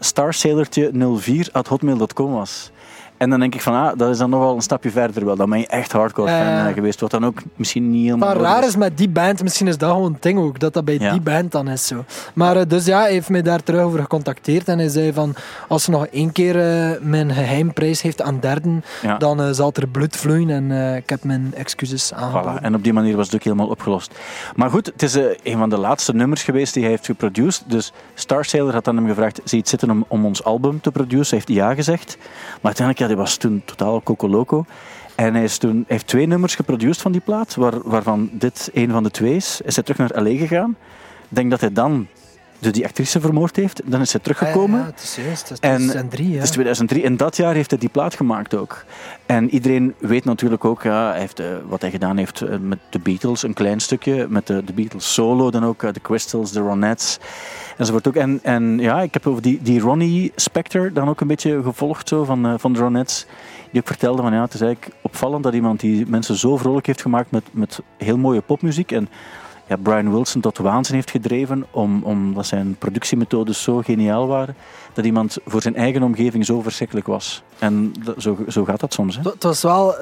starsailortje04.hotmail.com 0.00 2.32
was. 2.32 2.70
En 3.18 3.30
dan 3.30 3.40
denk 3.40 3.54
ik 3.54 3.60
van, 3.62 3.74
ah, 3.74 3.98
dat 3.98 4.10
is 4.10 4.18
dan 4.18 4.30
nogal 4.30 4.54
een 4.54 4.62
stapje 4.62 4.90
verder 4.90 5.24
wel. 5.24 5.36
Dan 5.36 5.50
ben 5.50 5.58
je 5.58 5.66
echt 5.66 5.92
hardcore 5.92 6.28
fan 6.28 6.36
ja. 6.46 6.68
eh, 6.68 6.74
geweest, 6.74 7.00
wat 7.00 7.10
dan 7.10 7.24
ook 7.26 7.38
misschien 7.56 7.90
niet 7.90 8.04
helemaal 8.04 8.28
Maar 8.28 8.36
raar 8.36 8.64
is 8.66 8.76
met 8.76 8.98
die 8.98 9.08
band, 9.08 9.42
misschien 9.42 9.66
is 9.66 9.78
dat 9.78 9.90
gewoon 9.90 10.04
een 10.12 10.16
ding 10.20 10.38
ook, 10.38 10.60
dat 10.60 10.72
dat 10.72 10.84
bij 10.84 10.96
Ja. 11.00 11.10
die 11.10 11.20
band 11.20 11.52
dan 11.52 11.68
is 11.68 11.86
zo. 11.86 12.04
Maar 12.34 12.56
eh, 12.56 12.62
dus 12.68 12.84
ja, 12.84 13.00
hij 13.00 13.10
heeft 13.12 13.28
mij 13.28 13.42
daar 13.42 13.62
terug 13.62 13.80
over 13.80 14.00
gecontacteerd 14.00 14.68
en 14.68 14.78
hij 14.78 14.88
zei 14.88 15.12
van, 15.12 15.34
als 15.68 15.84
ze 15.84 15.90
nog 15.90 16.06
één 16.06 16.32
keer 16.32 16.56
eh, 16.60 17.00
mijn 17.00 17.32
geheimprijs 17.32 18.02
heeft 18.02 18.22
aan 18.22 18.40
derden, 18.40 18.84
Ja. 19.02 19.16
dan 19.16 19.40
eh, 19.42 19.48
zal 19.50 19.72
er 19.74 19.88
bloed 19.88 20.16
vloeien 20.16 20.50
en 20.50 20.70
eh, 20.72 20.96
ik 20.96 21.08
heb 21.10 21.24
mijn 21.24 21.52
excuses 21.54 22.12
aangeboden. 22.14 22.58
Voilà. 22.58 22.62
En 22.62 22.74
op 22.74 22.82
die 22.84 22.92
manier 22.92 23.16
was 23.16 23.26
het 23.26 23.34
ook 23.34 23.42
helemaal 23.42 23.68
opgelost. 23.68 24.14
Maar 24.56 24.70
goed, 24.70 24.86
het 24.86 25.02
is 25.02 25.14
eh, 25.16 25.24
een 25.42 25.58
van 25.58 25.68
de 25.70 25.78
laatste 25.78 26.14
nummers 26.14 26.42
geweest 26.42 26.74
die 26.74 26.82
hij 26.82 26.90
heeft 26.92 27.06
geproduceerd. 27.06 27.62
Dus 27.66 27.92
Star 28.14 28.44
Sailor 28.44 28.72
had 28.72 28.84
dan 28.84 28.96
hem 28.96 29.06
gevraagd, 29.06 29.36
zie 29.36 29.42
je 29.50 29.56
het 29.56 29.68
zitten 29.68 29.90
om, 29.90 30.04
om 30.08 30.24
ons 30.24 30.44
album 30.44 30.80
te 30.80 30.90
produceren? 30.90 31.16
Hij 31.28 31.38
heeft 31.46 31.60
ja 31.60 31.74
gezegd. 31.74 32.16
Maar 32.18 32.58
uiteindelijk, 32.62 32.98
ja, 32.98 33.07
die 33.08 33.16
was 33.16 33.36
toen 33.36 33.62
totaal 33.64 34.02
coco 34.02 34.28
loco. 34.28 34.64
En 35.14 35.34
hij, 35.34 35.44
is 35.44 35.58
toen, 35.58 35.84
heeft 35.86 36.06
twee 36.06 36.26
nummers 36.26 36.54
geproduceerd 36.54 36.98
van 36.98 37.12
die 37.12 37.20
plaat, 37.20 37.54
waar, 37.54 37.82
waarvan 37.82 38.30
dit 38.32 38.70
een 38.74 38.90
van 38.90 39.02
de 39.02 39.10
twee 39.10 39.34
is. 39.34 39.60
Is 39.64 39.74
hij 39.74 39.84
terug 39.84 39.98
naar 39.98 40.22
L.A. 40.22 40.36
gegaan. 40.36 40.76
Ik 41.28 41.36
denk 41.36 41.50
dat 41.50 41.60
hij 41.60 41.72
dan 41.72 42.06
dus 42.58 42.72
die 42.72 42.84
actrice 42.84 43.20
vermoord 43.20 43.56
heeft. 43.56 43.80
Dan 43.84 44.00
is 44.00 44.12
hij 44.12 44.20
teruggekomen. 44.20 44.78
Ja, 44.78 44.84
ja, 44.84 44.90
het 44.90 45.02
is 45.02 45.16
juist, 45.16 45.48
het 45.48 45.58
is 45.62 45.68
En 45.68 45.76
2003, 45.76 46.28
ja. 46.28 46.34
Het 46.34 46.42
is 46.42 46.50
2003. 46.50 47.02
In 47.02 47.16
dat 47.16 47.36
jaar 47.36 47.54
heeft 47.54 47.70
hij 47.70 47.78
die 47.78 47.88
plaat 47.88 48.14
gemaakt 48.14 48.54
ook. 48.54 48.84
En 49.26 49.50
iedereen 49.50 49.94
weet 49.98 50.24
natuurlijk 50.24 50.64
ook 50.64 50.82
ja, 50.82 51.10
hij 51.10 51.20
heeft, 51.20 51.40
eh, 51.40 51.46
wat 51.68 51.80
hij 51.80 51.90
gedaan 51.90 52.16
heeft 52.16 52.40
eh, 52.40 52.58
met 52.58 52.78
de 52.90 52.98
Beatles, 52.98 53.42
een 53.42 53.54
klein 53.54 53.80
stukje. 53.80 54.26
Met 54.28 54.46
de, 54.46 54.64
de 54.64 54.72
Beatles 54.72 55.12
solo, 55.14 55.50
dan 55.50 55.64
ook 55.64 55.82
eh, 55.82 55.92
de 55.92 56.00
Crystals, 56.00 56.52
de 56.52 56.60
Ronettes. 56.60 57.18
Enzovoort 57.78 58.08
ook. 58.08 58.16
En, 58.16 58.40
en 58.42 58.78
ja, 58.78 59.00
ik 59.00 59.14
heb 59.14 59.26
over 59.26 59.42
die, 59.42 59.62
die 59.62 59.80
Ronnie 59.80 60.32
Spector 60.36 60.92
dan 60.92 61.08
ook 61.08 61.20
een 61.20 61.26
beetje 61.26 61.62
gevolgd 61.62 62.08
zo, 62.08 62.24
van, 62.24 62.46
eh, 62.46 62.54
van 62.56 62.72
de 62.72 62.78
Ronettes. 62.78 63.26
Die 63.70 63.80
ook 63.80 63.86
vertelde 63.86 64.22
van 64.22 64.32
ja, 64.32 64.42
het 64.42 64.54
is 64.54 64.60
eigenlijk 64.60 64.94
opvallend 65.02 65.42
dat 65.42 65.54
iemand 65.54 65.80
die 65.80 66.06
mensen 66.06 66.36
zo 66.36 66.56
vrolijk 66.56 66.86
heeft 66.86 67.02
gemaakt 67.02 67.30
met, 67.30 67.44
met 67.50 67.80
heel 67.98 68.16
mooie 68.18 68.40
popmuziek. 68.40 68.92
En 68.92 69.08
ja, 69.68 69.76
Brian 69.76 70.12
Wilson 70.12 70.40
tot 70.40 70.58
waanzin 70.58 70.94
heeft 70.94 71.10
gedreven, 71.10 71.66
om, 71.70 72.02
omdat 72.02 72.46
zijn 72.46 72.76
productiemethodes 72.78 73.62
zo 73.62 73.80
geniaal 73.80 74.26
waren, 74.26 74.54
dat 74.98 75.06
iemand 75.06 75.36
voor 75.46 75.62
zijn 75.62 75.76
eigen 75.76 76.02
omgeving 76.02 76.44
zo 76.46 76.62
verschrikkelijk 76.62 77.06
was. 77.06 77.42
En 77.58 77.92
zo, 78.18 78.38
zo 78.48 78.64
gaat 78.64 78.80
dat 78.80 78.92
soms. 78.92 79.16
Hè? 79.16 79.22
Het 79.22 79.42
was 79.42 79.62
wel 79.62 79.94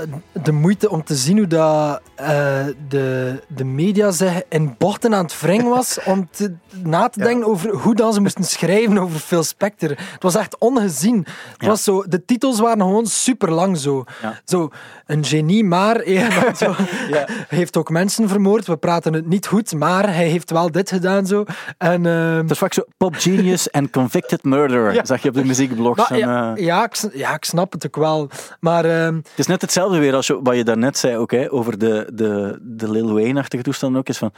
de 0.42 0.52
moeite 0.52 0.90
om 0.90 1.04
te 1.04 1.14
zien 1.14 1.36
hoe 1.36 1.46
dat, 1.46 2.00
eh, 2.14 2.64
de, 2.88 3.42
de 3.48 3.64
media 3.64 4.10
zich 4.10 4.42
in 4.48 4.74
bochten 4.78 5.14
aan 5.14 5.24
het 5.24 5.40
wringen 5.40 5.68
was 5.68 5.98
om 6.04 6.28
te, 6.30 6.52
na 6.82 7.08
te 7.08 7.20
denken 7.20 7.46
over 7.48 7.74
hoe 7.74 7.94
dan 7.94 8.12
ze 8.12 8.20
moesten 8.20 8.44
schrijven 8.44 8.98
over 8.98 9.18
Phil 9.18 9.42
Spector. 9.42 9.88
Het 9.88 10.22
was 10.22 10.34
echt 10.34 10.58
ongezien. 10.58 11.16
Het 11.16 11.26
Ja. 11.58 11.66
was 11.68 11.82
zo, 11.84 12.04
de 12.08 12.24
titels 12.24 12.60
waren 12.60 12.80
gewoon 12.80 13.06
super 13.06 13.50
lang 13.52 13.78
zo. 13.78 14.04
Ja. 14.22 14.40
Zo, 14.44 14.68
een 15.06 15.24
genie, 15.24 15.64
maar 15.64 16.02
zo, 16.58 16.74
hij 16.76 17.26
heeft 17.48 17.76
ook 17.76 17.90
mensen 17.90 18.28
vermoord. 18.28 18.66
We 18.66 18.76
praten 18.76 19.12
het 19.12 19.26
niet 19.26 19.46
goed, 19.46 19.74
maar 19.74 20.04
hij 20.14 20.28
heeft 20.28 20.50
wel 20.50 20.70
dit 20.70 20.90
gedaan 20.90 21.26
zo. 21.26 21.44
En, 21.78 22.06
ehm, 22.06 22.34
Dat 22.42 22.50
is 22.50 22.58
vaak 22.58 22.72
zo 22.72 22.82
pop 22.96 23.14
genius 23.18 23.70
en 23.70 23.90
convicted 23.90 24.44
murderer, 24.44 24.85
Ja. 24.94 25.04
zag 25.04 25.22
je 25.22 25.28
op 25.28 25.34
de 25.34 25.44
muziekblogs. 25.44 26.08
maar 26.08 26.10
en, 26.10 26.28
ja, 26.28 26.54
eh, 26.54 26.64
ja, 26.64 26.84
ik, 26.84 26.96
ja, 27.12 27.34
ik 27.34 27.44
snap 27.44 27.72
het 27.72 27.86
ook 27.86 27.96
wel. 27.96 28.30
Maar 28.60 28.84
ehm, 28.84 29.14
Het 29.14 29.38
is 29.38 29.46
net 29.46 29.60
hetzelfde 29.60 29.98
weer 29.98 30.14
als 30.14 30.26
je, 30.26 30.42
wat 30.42 30.56
je 30.56 30.64
daarnet 30.64 30.98
zei 30.98 31.16
ook, 31.16 31.30
hè, 31.30 31.52
over 31.52 31.78
de, 31.78 32.10
de, 32.12 32.58
de 32.62 32.90
Lil 32.90 33.12
Wayne-achtige 33.12 33.62
toestand 33.62 33.96
ook. 33.96 34.08
Is 34.08 34.18
van, 34.18 34.32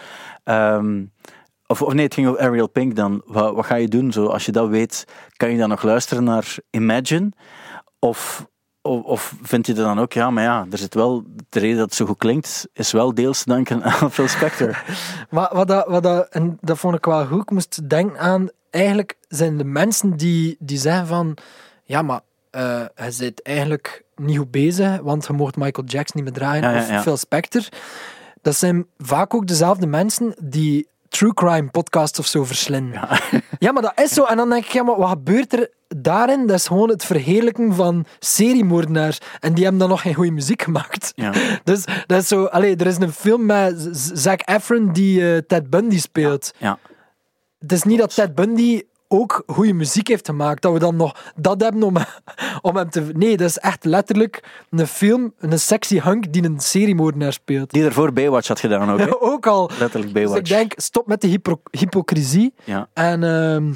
ehm, 0.45 1.05
of, 1.67 1.83
of 1.83 1.93
nee, 1.93 2.05
het 2.05 2.15
ging 2.15 2.29
over 2.29 2.41
Ariel 2.41 2.69
Pink 2.69 2.97
dan. 2.97 3.23
Wat, 3.25 3.55
wat 3.55 3.67
ga 3.67 3.75
je 3.75 3.89
doen? 3.89 4.13
Zo, 4.13 4.27
als 4.27 4.47
je 4.47 4.53
dat 4.53 4.69
weet, 4.69 5.05
kan 5.37 5.51
je 5.51 5.59
dan 5.59 5.69
nog 5.69 5.83
luisteren 5.83 6.25
naar 6.25 6.57
Imagine? 6.71 7.33
Of 7.99 8.47
of, 8.89 9.03
of 9.03 9.35
vind 9.43 9.67
je 9.67 9.73
er 9.73 9.83
dan 9.83 9.99
ook, 9.99 10.13
ja, 10.13 10.31
maar 10.31 10.43
ja, 10.43 10.67
er 10.71 10.79
zit 10.79 10.95
wel, 10.95 11.25
de 11.49 11.59
reden 11.59 11.77
dat 11.77 11.87
het 11.87 11.95
zo 11.95 12.07
goed 12.07 12.19
klinkt, 12.19 12.69
is 12.73 12.93
wel 12.93 13.15
deels 13.15 13.43
te 13.43 13.51
danken 13.51 13.83
aan 13.83 14.11
Phil 14.13 14.29
Spector. 14.29 14.83
Maar 15.31 15.51
wat 15.53 15.69
dat, 15.69 15.87
wat 15.87 16.03
dat, 16.03 16.29
en 16.29 16.59
dat 16.61 16.79
vond 16.79 16.95
ik 16.95 17.05
wel 17.05 17.27
goed. 17.27 17.43
Ik 17.43 17.51
moest 17.51 17.89
denken 17.89 18.19
aan, 18.19 18.49
eigenlijk 18.71 19.15
zijn 19.29 19.57
de 19.59 19.65
mensen 19.65 20.17
die, 20.17 20.57
die 20.59 20.79
zeggen 20.79 21.07
van, 21.07 21.37
ja, 21.85 22.03
maar 22.03 22.21
eh 22.51 22.85
je 22.97 23.11
zit 23.11 23.43
eigenlijk 23.43 24.05
niet 24.17 24.37
goed 24.39 24.51
bezig, 24.51 24.99
want 25.01 25.27
je 25.27 25.33
mocht 25.33 25.57
Michael 25.57 25.87
Jackson 25.87 26.23
niet 26.23 26.25
meer 26.25 26.43
draaien, 26.43 26.63
Ja, 26.63 26.87
ja, 26.87 26.97
of. 26.97 27.03
Phil 27.03 27.17
Spector. 27.17 27.63
Dat 28.43 28.57
zijn 28.57 28.87
vaak 28.99 29.35
ook 29.35 29.47
dezelfde 29.47 29.87
mensen 29.87 30.35
die 30.43 30.89
true 31.09 31.35
crime 31.35 31.69
podcasts 31.71 32.19
of 32.19 32.27
zo 32.27 32.45
verslinden. 32.45 33.01
Ja. 33.59 33.73
maar 33.73 33.83
dat 33.83 34.01
is 34.01 34.11
zo. 34.13 34.25
En 34.25 34.37
dan 34.37 34.51
denk 34.51 34.65
ik, 34.65 34.71
ja, 34.71 34.83
maar 34.83 34.97
wat 34.97 35.09
gebeurt 35.09 35.53
er 35.53 35.71
daarin? 35.89 36.47
Dat 36.47 36.57
is 36.57 36.67
gewoon 36.67 36.89
het 36.89 37.05
verheerlijken 37.05 37.75
van 37.75 38.05
seriemoordenaars. 38.19 39.19
En 39.41 39.55
die 39.55 39.63
hebben 39.63 39.81
dan 39.81 39.89
nog 39.89 40.01
geen 40.01 40.15
goede 40.15 40.31
muziek 40.31 40.63
gemaakt. 40.63 41.13
Ja. 41.15 41.33
Dus 41.65 41.85
dat 42.07 42.23
is 42.23 42.29
zo... 42.29 42.45
Allee, 42.45 42.77
er 42.77 42.87
is 42.87 42.99
een 42.99 43.13
film 43.13 43.47
met 43.47 43.89
Zac 44.13 44.41
Efron 44.45 44.93
die 44.93 45.33
eh, 45.33 45.39
Ted 45.47 45.71
Bundy 45.71 45.99
speelt. 46.01 46.53
Ja. 46.59 46.79
Het 47.59 47.73
is 47.73 47.83
niet 47.83 47.99
dat 47.99 48.15
Ted 48.15 48.35
Bundy 48.35 48.83
ook 49.09 49.43
goede 49.47 49.73
muziek 49.73 50.09
heeft 50.09 50.27
gemaakt, 50.27 50.63
dat 50.63 50.73
we 50.73 50.79
dan 50.79 50.97
nog 50.97 51.33
dat 51.37 51.61
hebben 51.61 51.83
om, 51.83 51.97
om 52.63 52.77
hem 52.77 52.91
te... 52.91 53.01
Nee, 53.15 53.37
dat 53.37 53.49
is 53.49 53.59
echt 53.59 53.85
letterlijk 53.85 54.63
een 54.71 54.87
film, 54.87 55.33
een 55.39 55.59
sexy 55.61 56.01
hunk 56.01 56.33
die 56.33 56.45
een 56.45 56.61
seriemoordenaar 56.61 57.33
speelt. 57.33 57.71
Die 57.71 57.85
ervoor 57.85 58.13
Baywatch 58.13 58.49
had 58.49 58.61
gedaan 58.61 58.91
ook. 58.91 58.99
hè? 58.99 59.21
ook 59.33 59.47
al. 59.47 59.71
Letterlijk 59.79 60.13
Dus 60.15 60.23
Baywatch. 60.23 60.39
ik 60.39 60.49
denk, 60.49 60.73
stop 60.77 61.07
met 61.07 61.21
de 61.21 61.27
hypo- 61.29 61.61
hypocrisie. 61.71 62.55
Ja. 62.65 62.89
En 62.93 63.23
ehm, 63.25 63.73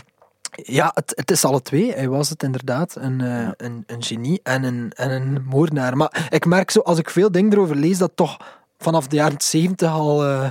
ja, 0.75 0.91
het, 0.95 1.13
het 1.17 1.31
is 1.31 1.45
alle 1.45 1.63
twee. 1.63 1.93
Hij 1.93 2.09
was 2.09 2.29
het 2.29 2.43
inderdaad. 2.43 2.97
Een, 2.97 3.21
eh, 3.21 3.49
een, 3.57 3.85
een 3.87 4.03
genie 4.03 4.41
en 4.43 4.63
een, 4.63 4.93
en 4.97 5.11
een 5.11 5.45
moordenaar. 5.49 5.97
Maar 5.97 6.27
ik 6.31 6.47
merk 6.47 6.71
zo, 6.71 6.81
als 6.81 6.99
ik 6.99 7.11
veel 7.11 7.31
dingen 7.33 7.53
erover 7.53 7.77
lees, 7.77 7.99
dat 7.99 8.13
toch 8.15 8.37
vanaf 8.79 9.07
de 9.07 9.17
jaren 9.17 9.41
70 9.41 9.91
al 9.91 10.25
eh 10.25 10.51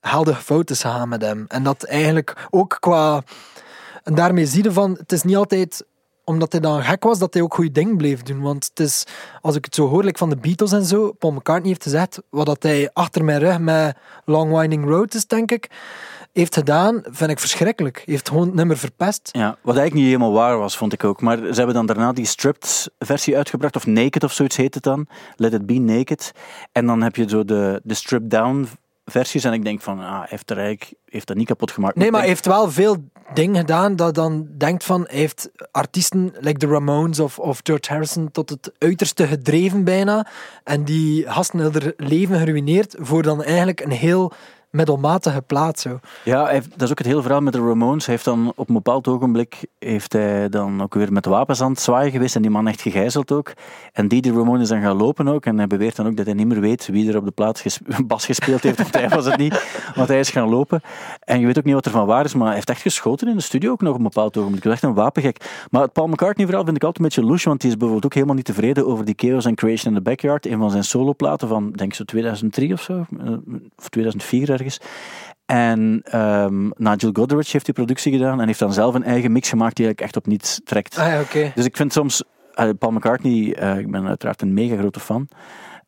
heldige 0.00 0.42
fouten 0.42 0.76
gegaan 0.76 1.08
met 1.08 1.22
hem. 1.22 1.44
En 1.48 1.62
dat 1.62 1.82
eigenlijk 1.82 2.48
ook 2.50 2.76
qua... 2.80 3.22
En 4.02 4.14
daarmee 4.14 4.46
zie 4.46 4.62
je 4.62 4.72
van, 4.72 4.96
het 4.98 5.12
is 5.12 5.22
niet 5.22 5.36
altijd 5.36 5.84
omdat 6.24 6.52
hij 6.52 6.60
dan 6.60 6.82
gek 6.82 7.02
was, 7.02 7.18
dat 7.18 7.34
hij 7.34 7.42
ook 7.42 7.54
goede 7.54 7.72
dingen 7.72 7.96
bleef 7.96 8.22
doen. 8.22 8.40
Want 8.40 8.64
het 8.64 8.80
is, 8.80 9.04
als 9.40 9.56
ik 9.56 9.64
het 9.64 9.74
zo 9.74 9.88
hoor, 9.88 10.10
van 10.12 10.28
de 10.28 10.36
Beatles 10.36 10.72
en 10.72 10.84
zo, 10.84 11.12
Paul 11.12 11.32
McCartney 11.32 11.68
heeft 11.68 11.82
gezegd, 11.82 12.22
wat 12.28 12.46
dat 12.46 12.62
hij 12.62 12.90
achter 12.92 13.24
mijn 13.24 13.38
rug 13.38 13.58
met 13.58 13.96
Long 14.24 14.58
Winding 14.58 14.84
Road 14.84 15.14
is, 15.14 15.26
denk 15.26 15.50
ik, 15.50 15.70
heeft 16.32 16.54
gedaan, 16.54 17.02
vind 17.10 17.30
ik 17.30 17.38
verschrikkelijk. 17.38 18.02
Heeft 18.04 18.28
gewoon 18.28 18.46
het 18.46 18.54
nummer 18.54 18.78
verpest. 18.78 19.28
Ja, 19.32 19.48
wat 19.48 19.76
eigenlijk 19.76 19.94
niet 19.94 20.04
helemaal 20.04 20.32
waar 20.32 20.58
was, 20.58 20.76
vond 20.76 20.92
ik 20.92 21.04
ook. 21.04 21.20
Maar 21.20 21.36
ze 21.36 21.54
hebben 21.54 21.74
dan 21.74 21.86
daarna 21.86 22.12
die 22.12 22.26
stripped 22.26 22.90
versie 22.98 23.36
uitgebracht, 23.36 23.76
of 23.76 23.86
Naked 23.86 24.24
of 24.24 24.32
zoiets 24.32 24.56
heet 24.56 24.74
het 24.74 24.82
dan. 24.82 25.06
Let 25.36 25.52
It 25.52 25.66
Be 25.66 25.74
Naked. 25.74 26.32
En 26.72 26.86
dan 26.86 27.02
heb 27.02 27.16
je 27.16 27.28
zo 27.28 27.44
de, 27.44 27.80
de 27.84 27.94
stripped 27.94 28.30
down 28.30 28.68
versies. 29.10 29.44
En 29.44 29.52
ik 29.52 29.64
denk 29.64 29.80
van, 29.80 30.00
ah, 30.00 30.22
heeft, 30.24 30.54
heeft 31.04 31.26
dat 31.26 31.36
niet 31.36 31.46
kapot 31.46 31.70
gemaakt. 31.70 31.96
Nee, 31.96 32.10
maar 32.10 32.20
hij 32.20 32.28
heeft 32.28 32.46
wel 32.46 32.70
veel 32.70 32.96
dingen 33.34 33.56
gedaan 33.56 33.96
dat 33.96 34.14
dan 34.14 34.48
denkt 34.56 34.84
van, 34.84 35.04
hij 35.08 35.18
heeft 35.18 35.50
artiesten, 35.70 36.34
like 36.40 36.58
de 36.58 36.66
Ramones 36.66 37.20
of, 37.20 37.38
of 37.38 37.60
George 37.62 37.92
Harrison, 37.92 38.30
tot 38.30 38.50
het 38.50 38.72
uiterste 38.78 39.26
gedreven 39.26 39.84
bijna. 39.84 40.26
En 40.64 40.84
die 40.84 41.28
gasten 41.28 41.58
hebben 41.58 41.82
er 41.82 41.94
leven 41.96 42.38
geruineerd 42.38 42.94
voor 42.98 43.22
dan 43.22 43.42
eigenlijk 43.42 43.80
een 43.80 43.90
heel 43.90 44.32
middelmatige 44.70 45.42
plaat. 45.42 45.78
Zo. 45.80 45.98
Ja, 46.24 46.52
dat 46.52 46.82
is 46.82 46.90
ook 46.90 46.98
het 46.98 47.06
hele 47.06 47.22
verhaal 47.22 47.40
met 47.40 47.52
de 47.52 47.58
Ramones. 47.58 48.06
Hij 48.06 48.14
heeft 48.14 48.26
dan 48.26 48.52
op 48.56 48.68
een 48.68 48.74
bepaald 48.74 49.08
ogenblik 49.08 49.66
heeft 49.78 50.12
hij 50.12 50.48
dan 50.48 50.82
ook 50.82 50.94
weer 50.94 51.12
met 51.12 51.26
wapens 51.26 51.60
aan 51.60 51.70
het 51.70 51.80
zwaaien 51.80 52.12
geweest 52.12 52.36
en 52.36 52.42
die 52.42 52.50
man 52.50 52.68
echt 52.68 52.80
gegijzeld 52.80 53.32
ook. 53.32 53.52
En 53.92 54.08
die, 54.08 54.22
die 54.22 54.32
Ramone 54.32 54.62
is 54.62 54.68
dan 54.68 54.80
gaan 54.80 54.96
lopen 54.96 55.28
ook 55.28 55.46
en 55.46 55.56
hij 55.58 55.66
beweert 55.66 55.96
dan 55.96 56.06
ook 56.06 56.16
dat 56.16 56.26
hij 56.26 56.34
niet 56.34 56.46
meer 56.46 56.60
weet 56.60 56.86
wie 56.86 57.08
er 57.10 57.16
op 57.16 57.24
de 57.24 57.30
plaat 57.30 57.60
ges- 57.60 57.80
bas 58.06 58.26
gespeeld 58.26 58.62
heeft, 58.62 58.78
want 58.78 58.94
hij 58.94 59.08
was 59.08 59.24
het 59.24 59.36
niet, 59.36 59.80
want 59.94 60.08
hij 60.08 60.18
is 60.18 60.30
gaan 60.30 60.48
lopen. 60.48 60.80
En 61.20 61.40
je 61.40 61.46
weet 61.46 61.58
ook 61.58 61.64
niet 61.64 61.74
wat 61.74 61.84
er 61.86 61.90
van 61.90 62.06
waar 62.06 62.24
is, 62.24 62.34
maar 62.34 62.46
hij 62.46 62.54
heeft 62.54 62.70
echt 62.70 62.80
geschoten 62.82 63.28
in 63.28 63.36
de 63.36 63.42
studio 63.42 63.70
ook 63.70 63.80
nog 63.80 63.90
op 63.90 63.98
een 63.98 64.02
bepaald 64.02 64.36
ogenblik. 64.36 64.62
Hij 64.62 64.72
was 64.72 64.80
echt 64.80 64.90
een 64.90 65.02
wapengek. 65.02 65.66
Maar 65.70 65.82
het 65.82 65.92
Paul 65.92 66.06
McCartney 66.08 66.46
verhaal 66.46 66.64
vind 66.64 66.76
ik 66.76 66.84
altijd 66.84 67.04
een 67.04 67.10
beetje 67.10 67.28
louche, 67.28 67.48
want 67.48 67.60
die 67.60 67.70
is 67.70 67.76
bijvoorbeeld 67.76 68.06
ook 68.06 68.14
helemaal 68.14 68.36
niet 68.36 68.44
tevreden 68.44 68.86
over 68.86 69.04
die 69.04 69.14
Chaos 69.16 69.46
and 69.46 69.56
Creation 69.56 69.92
in 69.92 69.98
the 69.98 70.10
Backyard, 70.10 70.46
een 70.46 70.58
van 70.58 70.70
zijn 70.70 70.84
soloplaten 70.84 71.48
van, 71.48 71.70
denk 71.72 71.90
ik 71.90 71.94
zo 71.96 72.04
2003 72.04 72.72
of 72.72 72.82
zo, 72.82 73.04
eh, 73.24 73.32
of 73.78 73.88
2004 73.88 74.46
ergens. 74.60 74.80
En 75.46 76.00
ehm, 76.04 76.70
Nigel 76.76 77.10
Godrich 77.12 77.52
heeft 77.52 77.64
die 77.64 77.74
productie 77.74 78.12
gedaan 78.12 78.40
en 78.40 78.46
heeft 78.46 78.58
dan 78.58 78.72
zelf 78.72 78.94
een 78.94 79.04
eigen 79.04 79.32
mix 79.32 79.48
gemaakt 79.48 79.76
die 79.76 79.84
eigenlijk 79.84 80.14
echt 80.14 80.24
op 80.24 80.30
niets 80.30 80.60
trekt. 80.64 80.98
Ah 80.98 81.24
ja. 81.32 81.50
Dus 81.54 81.64
ik 81.64 81.76
vind 81.76 81.92
soms, 81.92 82.22
eh, 82.54 82.68
Paul 82.78 82.92
McCartney, 82.92 83.54
eh, 83.54 83.78
ik 83.78 83.90
ben 83.90 84.06
uiteraard 84.06 84.42
een 84.42 84.54
mega 84.54 84.76
grote 84.76 85.00
fan, 85.00 85.28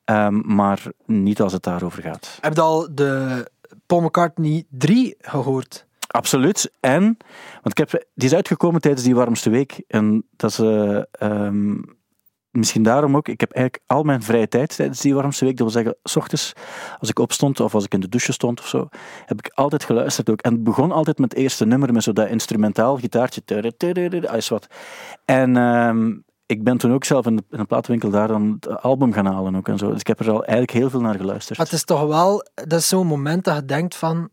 ehm, 0.05 0.55
maar 0.55 0.83
niet 1.07 1.41
als 1.41 1.53
het 1.53 1.63
daarover 1.63 2.03
gaat. 2.03 2.39
Heb 2.41 2.55
je 2.55 2.61
al 2.61 2.89
de 2.95 3.47
Paul 3.87 4.01
McCartney 4.01 4.65
3 4.69 5.15
gehoord? 5.19 5.87
Absoluut. 6.07 6.73
En, 6.81 7.03
want 7.63 7.79
ik 7.79 7.79
heb, 7.79 7.91
die 8.15 8.29
is 8.29 8.35
uitgekomen 8.35 8.81
tijdens 8.81 9.05
die 9.05 9.15
warmste 9.15 9.51
week. 9.51 9.83
En 9.87 10.27
dat 10.37 10.51
is 10.51 10.59
eh, 10.59 11.03
ehm, 11.11 11.75
misschien 12.53 12.83
daarom 12.83 13.17
ook. 13.17 13.29
Ik 13.29 13.41
heb 13.41 13.53
eigenlijk 13.53 13.85
al 13.87 14.03
mijn 14.03 14.23
vrije 14.23 14.49
tijd 14.49 14.77
tijdens 14.77 15.01
die 15.01 15.15
warmste 15.15 15.45
week, 15.45 15.57
dat 15.57 15.73
wil 15.73 15.83
zeggen, 15.83 15.97
s 16.03 16.17
ochtends, 16.17 16.53
als 16.99 17.09
ik 17.09 17.19
opstond 17.19 17.61
of 17.61 17.75
als 17.75 17.85
ik 17.85 17.95
in 17.95 18.01
de 18.01 18.09
douche 18.09 18.33
stond 18.33 18.61
of 18.61 18.67
zo, 18.67 18.89
heb 19.27 19.39
ik 19.39 19.51
altijd 19.55 19.85
geluisterd 19.85 20.31
ook. 20.31 20.41
En 20.41 20.53
het 20.53 20.65
begon 20.65 20.93
altijd 20.93 21.19
met 21.19 21.31
het 21.33 21.41
eerste 21.41 21.65
nummer, 21.65 21.93
met 21.93 22.03
zo 22.03 22.13
dat 22.13 22.29
instrumentaal 22.29 22.97
gitaartje. 22.97 23.43
Is 24.37 24.49
wat. 24.49 24.67
En 25.25 25.57
ehm, 25.57 26.13
ik 26.47 26.65
ben 26.65 26.79
toen 26.79 26.93
ook 26.93 27.05
zelf 27.05 27.27
in, 27.27 27.37
de, 27.37 27.45
een 27.51 27.67
platenwinkel 27.67 28.11
daar 28.11 28.29
dan 28.29 28.57
het 28.61 28.83
album 28.83 29.13
gaan 29.13 29.27
halen 29.27 29.57
ook 29.57 29.69
en 29.69 29.79
zo. 29.79 29.91
Dus 29.91 30.01
ik 30.01 30.07
heb 30.07 30.21
er 30.21 30.31
al 30.31 30.45
eigenlijk 30.45 30.71
heel 30.71 30.91
veel 30.91 31.01
naar 31.01 31.15
geluisterd. 31.15 31.59
Het 31.59 31.73
is 31.73 31.85
toch 31.85 32.07
wel, 32.07 32.47
dat 32.55 32.79
is 32.79 32.89
zo'n 32.89 33.07
moment 33.07 33.45
dat 33.45 33.55
je 33.55 33.65
denkt 33.65 33.95
van, 33.95 34.31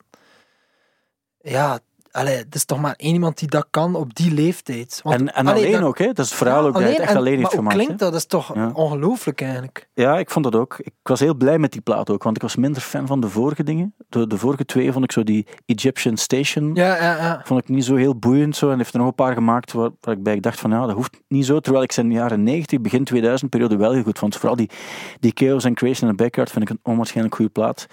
ja, 1.37 1.79
allee, 2.19 2.35
het 2.37 2.55
is 2.55 2.65
toch 2.65 2.79
maar 2.81 2.93
één 2.97 3.13
iemand 3.13 3.37
die 3.39 3.47
dat 3.47 3.67
kan 3.69 3.95
op 3.95 4.15
die 4.15 4.33
leeftijd. 4.33 4.99
Want, 5.03 5.19
en 5.19 5.33
en 5.35 5.47
allee, 5.47 5.63
alleen 5.65 5.79
dat- 5.79 5.89
ook, 5.89 5.97
hè? 5.97 6.05
dat 6.05 6.19
is 6.19 6.29
het 6.29 6.37
verhaal 6.37 6.65
ook 6.65 6.73
dat 6.73 6.81
hij 6.81 6.91
het 6.91 6.99
echt 6.99 7.09
en- 7.11 7.17
alleen 7.17 7.29
heeft 7.37 7.41
maar 7.43 7.51
hoe 7.51 7.59
gemaakt. 7.59 7.75
klinkt 7.83 7.99
dat? 7.99 8.11
Dat 8.11 8.19
is 8.19 8.25
toch 8.27 8.55
Ja. 8.55 8.69
ongelooflijk 8.73 9.41
eigenlijk. 9.41 9.89
Ja, 9.93 10.17
ik 10.19 10.29
vond 10.29 10.45
dat 10.45 10.55
ook. 10.55 10.75
Ik 10.79 10.93
was 11.03 11.19
heel 11.19 11.35
blij 11.35 11.57
met 11.59 11.71
die 11.71 11.81
plaat 11.81 12.09
ook, 12.09 12.23
want 12.23 12.35
ik 12.35 12.41
was 12.41 12.55
minder 12.55 12.81
fan 12.81 13.07
van 13.07 13.19
de 13.19 13.29
vorige 13.29 13.63
dingen. 13.63 13.93
De, 14.09 14.27
de 14.27 14.37
vorige 14.37 14.65
twee 14.65 14.91
vond 14.91 15.03
ik 15.03 15.11
zo 15.11 15.23
die 15.23 15.47
Egyptian 15.65 16.17
Station. 16.17 16.71
Ja, 16.73 16.95
ja, 16.95 17.17
ja. 17.17 17.41
Vond 17.43 17.61
ik 17.61 17.69
niet 17.69 17.85
zo 17.85 17.95
heel 17.95 18.15
boeiend 18.15 18.55
zo. 18.55 18.69
En 18.71 18.77
heeft 18.77 18.93
er 18.93 18.99
nog 18.99 19.07
een 19.07 19.15
paar 19.15 19.33
gemaakt 19.33 19.71
waar, 19.71 19.89
waar 20.01 20.15
ik 20.15 20.23
bij 20.23 20.39
dacht 20.39 20.59
van 20.59 20.71
ja, 20.71 20.85
dat 20.85 20.95
hoeft 20.95 21.19
niet 21.27 21.45
zo. 21.45 21.59
Terwijl 21.59 21.83
ik 21.83 21.91
zijn 21.91 22.11
jaren 22.11 22.43
90, 22.43 22.81
begin 22.81 23.03
2000 23.03 23.49
periode 23.51 23.77
wel 23.77 23.91
heel 23.91 24.03
goed 24.03 24.19
vond. 24.19 24.35
Vooral 24.35 24.55
die, 24.55 24.69
die 25.19 25.31
Chaos 25.35 25.65
and 25.65 25.75
Creation 25.75 26.09
in 26.09 26.15
the 26.15 26.23
Backyard 26.23 26.51
vind 26.51 26.63
ik 26.63 26.69
een 26.69 26.79
onwaarschijnlijk 26.83 27.35
goede 27.35 27.51
plaat. 27.51 27.85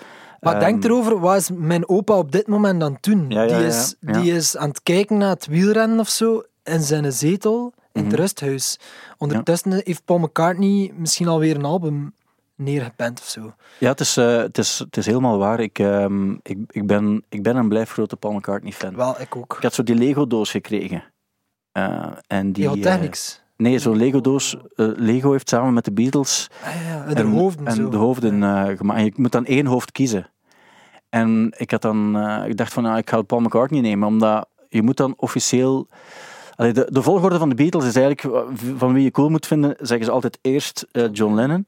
Maar 0.52 0.60
Ehm, 0.62 0.70
denk 0.70 0.84
erover, 0.84 1.18
wat 1.20 1.36
is 1.36 1.50
mijn 1.54 1.88
opa 1.88 2.14
op 2.18 2.32
dit 2.32 2.46
moment 2.46 2.82
aan 2.82 2.92
het 2.92 3.02
doen? 3.02 3.24
Ja, 3.30 3.42
ja, 3.42 3.58
die, 3.58 3.66
is, 3.66 3.94
die 4.00 4.32
is 4.34 4.56
aan 4.56 4.68
het 4.68 4.82
kijken 4.82 5.16
naar 5.18 5.28
het 5.30 5.46
wielrennen 5.46 5.98
of 6.00 6.08
zo 6.08 6.42
in 6.64 6.80
zijn 6.80 7.12
zetel 7.12 7.72
in 7.92 8.02
het 8.02 8.12
Mhm. 8.12 8.20
rusthuis. 8.20 8.78
Ondertussen 9.18 9.72
heeft 9.84 10.04
Paul 10.04 10.18
McCartney 10.18 10.92
misschien 10.96 11.28
alweer 11.28 11.56
een 11.56 11.64
album 11.64 12.14
neergepend 12.54 13.20
of 13.20 13.26
zo. 13.26 13.54
Ja, 13.78 13.88
het 13.90 14.00
is, 14.00 14.16
eh, 14.16 14.36
het 14.36 14.58
is, 14.58 14.78
het 14.78 14.96
is 14.96 15.06
helemaal 15.06 15.38
waar. 15.38 15.60
Ik, 15.60 15.78
ehm, 15.78 16.32
ik, 16.32 16.58
ik, 16.70 16.86
ben, 16.86 17.24
ik 17.28 17.42
ben 17.42 17.56
en 17.56 17.68
blijf 17.68 17.90
grote 17.92 18.16
Paul 18.16 18.32
McCartney 18.34 18.72
fan. 18.72 18.96
Wel, 18.96 19.20
ik 19.20 19.36
ook. 19.36 19.54
Ik 19.56 19.62
had 19.62 19.74
zo 19.74 19.82
die 19.82 19.94
Lego-doos 19.94 20.50
gekregen. 20.50 21.04
Eh, 21.72 22.06
en 22.26 22.52
die, 22.52 22.68
Die 22.68 22.76
eh, 22.76 22.82
Technics. 22.92 23.42
nee, 23.56 23.78
zo'n 23.78 23.96
Lego-doos. 23.96 24.56
Lego 24.76 25.30
heeft 25.32 25.48
samen 25.48 25.74
met 25.74 25.84
de 25.84 25.92
Beatles 25.92 26.48
Ah, 26.64 26.86
ja, 27.08 27.14
de 27.14 27.22
hoofden 27.22 27.66
en 27.66 27.74
zo. 27.74 27.88
de 27.88 27.96
hoofden 27.96 28.32
gemaakt. 28.76 28.98
En 28.98 29.04
je 29.04 29.12
moet 29.16 29.32
dan 29.32 29.44
één 29.44 29.66
hoofd 29.66 29.92
kiezen. 29.92 30.30
En 31.08 31.54
ik 31.56 31.70
had 31.70 31.82
dan, 31.82 32.16
eh, 32.16 32.48
ik 32.48 32.56
dacht 32.56 32.72
van, 32.72 32.82
nou, 32.82 32.98
ik 32.98 33.10
ga 33.10 33.22
Paul 33.22 33.40
McCartney 33.40 33.80
nemen, 33.80 34.08
omdat 34.08 34.48
je 34.68 34.82
moet 34.82 34.96
dan 34.96 35.14
officieel. 35.16 35.88
Allee, 36.54 36.72
de, 36.72 36.88
de 36.90 37.02
volgorde 37.02 37.38
van 37.38 37.48
de 37.48 37.54
Beatles 37.54 37.84
is 37.84 37.96
eigenlijk 37.96 38.46
van 38.76 38.92
wie 38.92 39.04
je 39.04 39.10
cool 39.10 39.28
moet 39.28 39.46
vinden, 39.46 39.74
zeggen 39.78 40.06
ze 40.06 40.12
altijd 40.12 40.38
eerst 40.42 40.86
eh, 40.92 41.04
John 41.12 41.34
Lennon. 41.34 41.66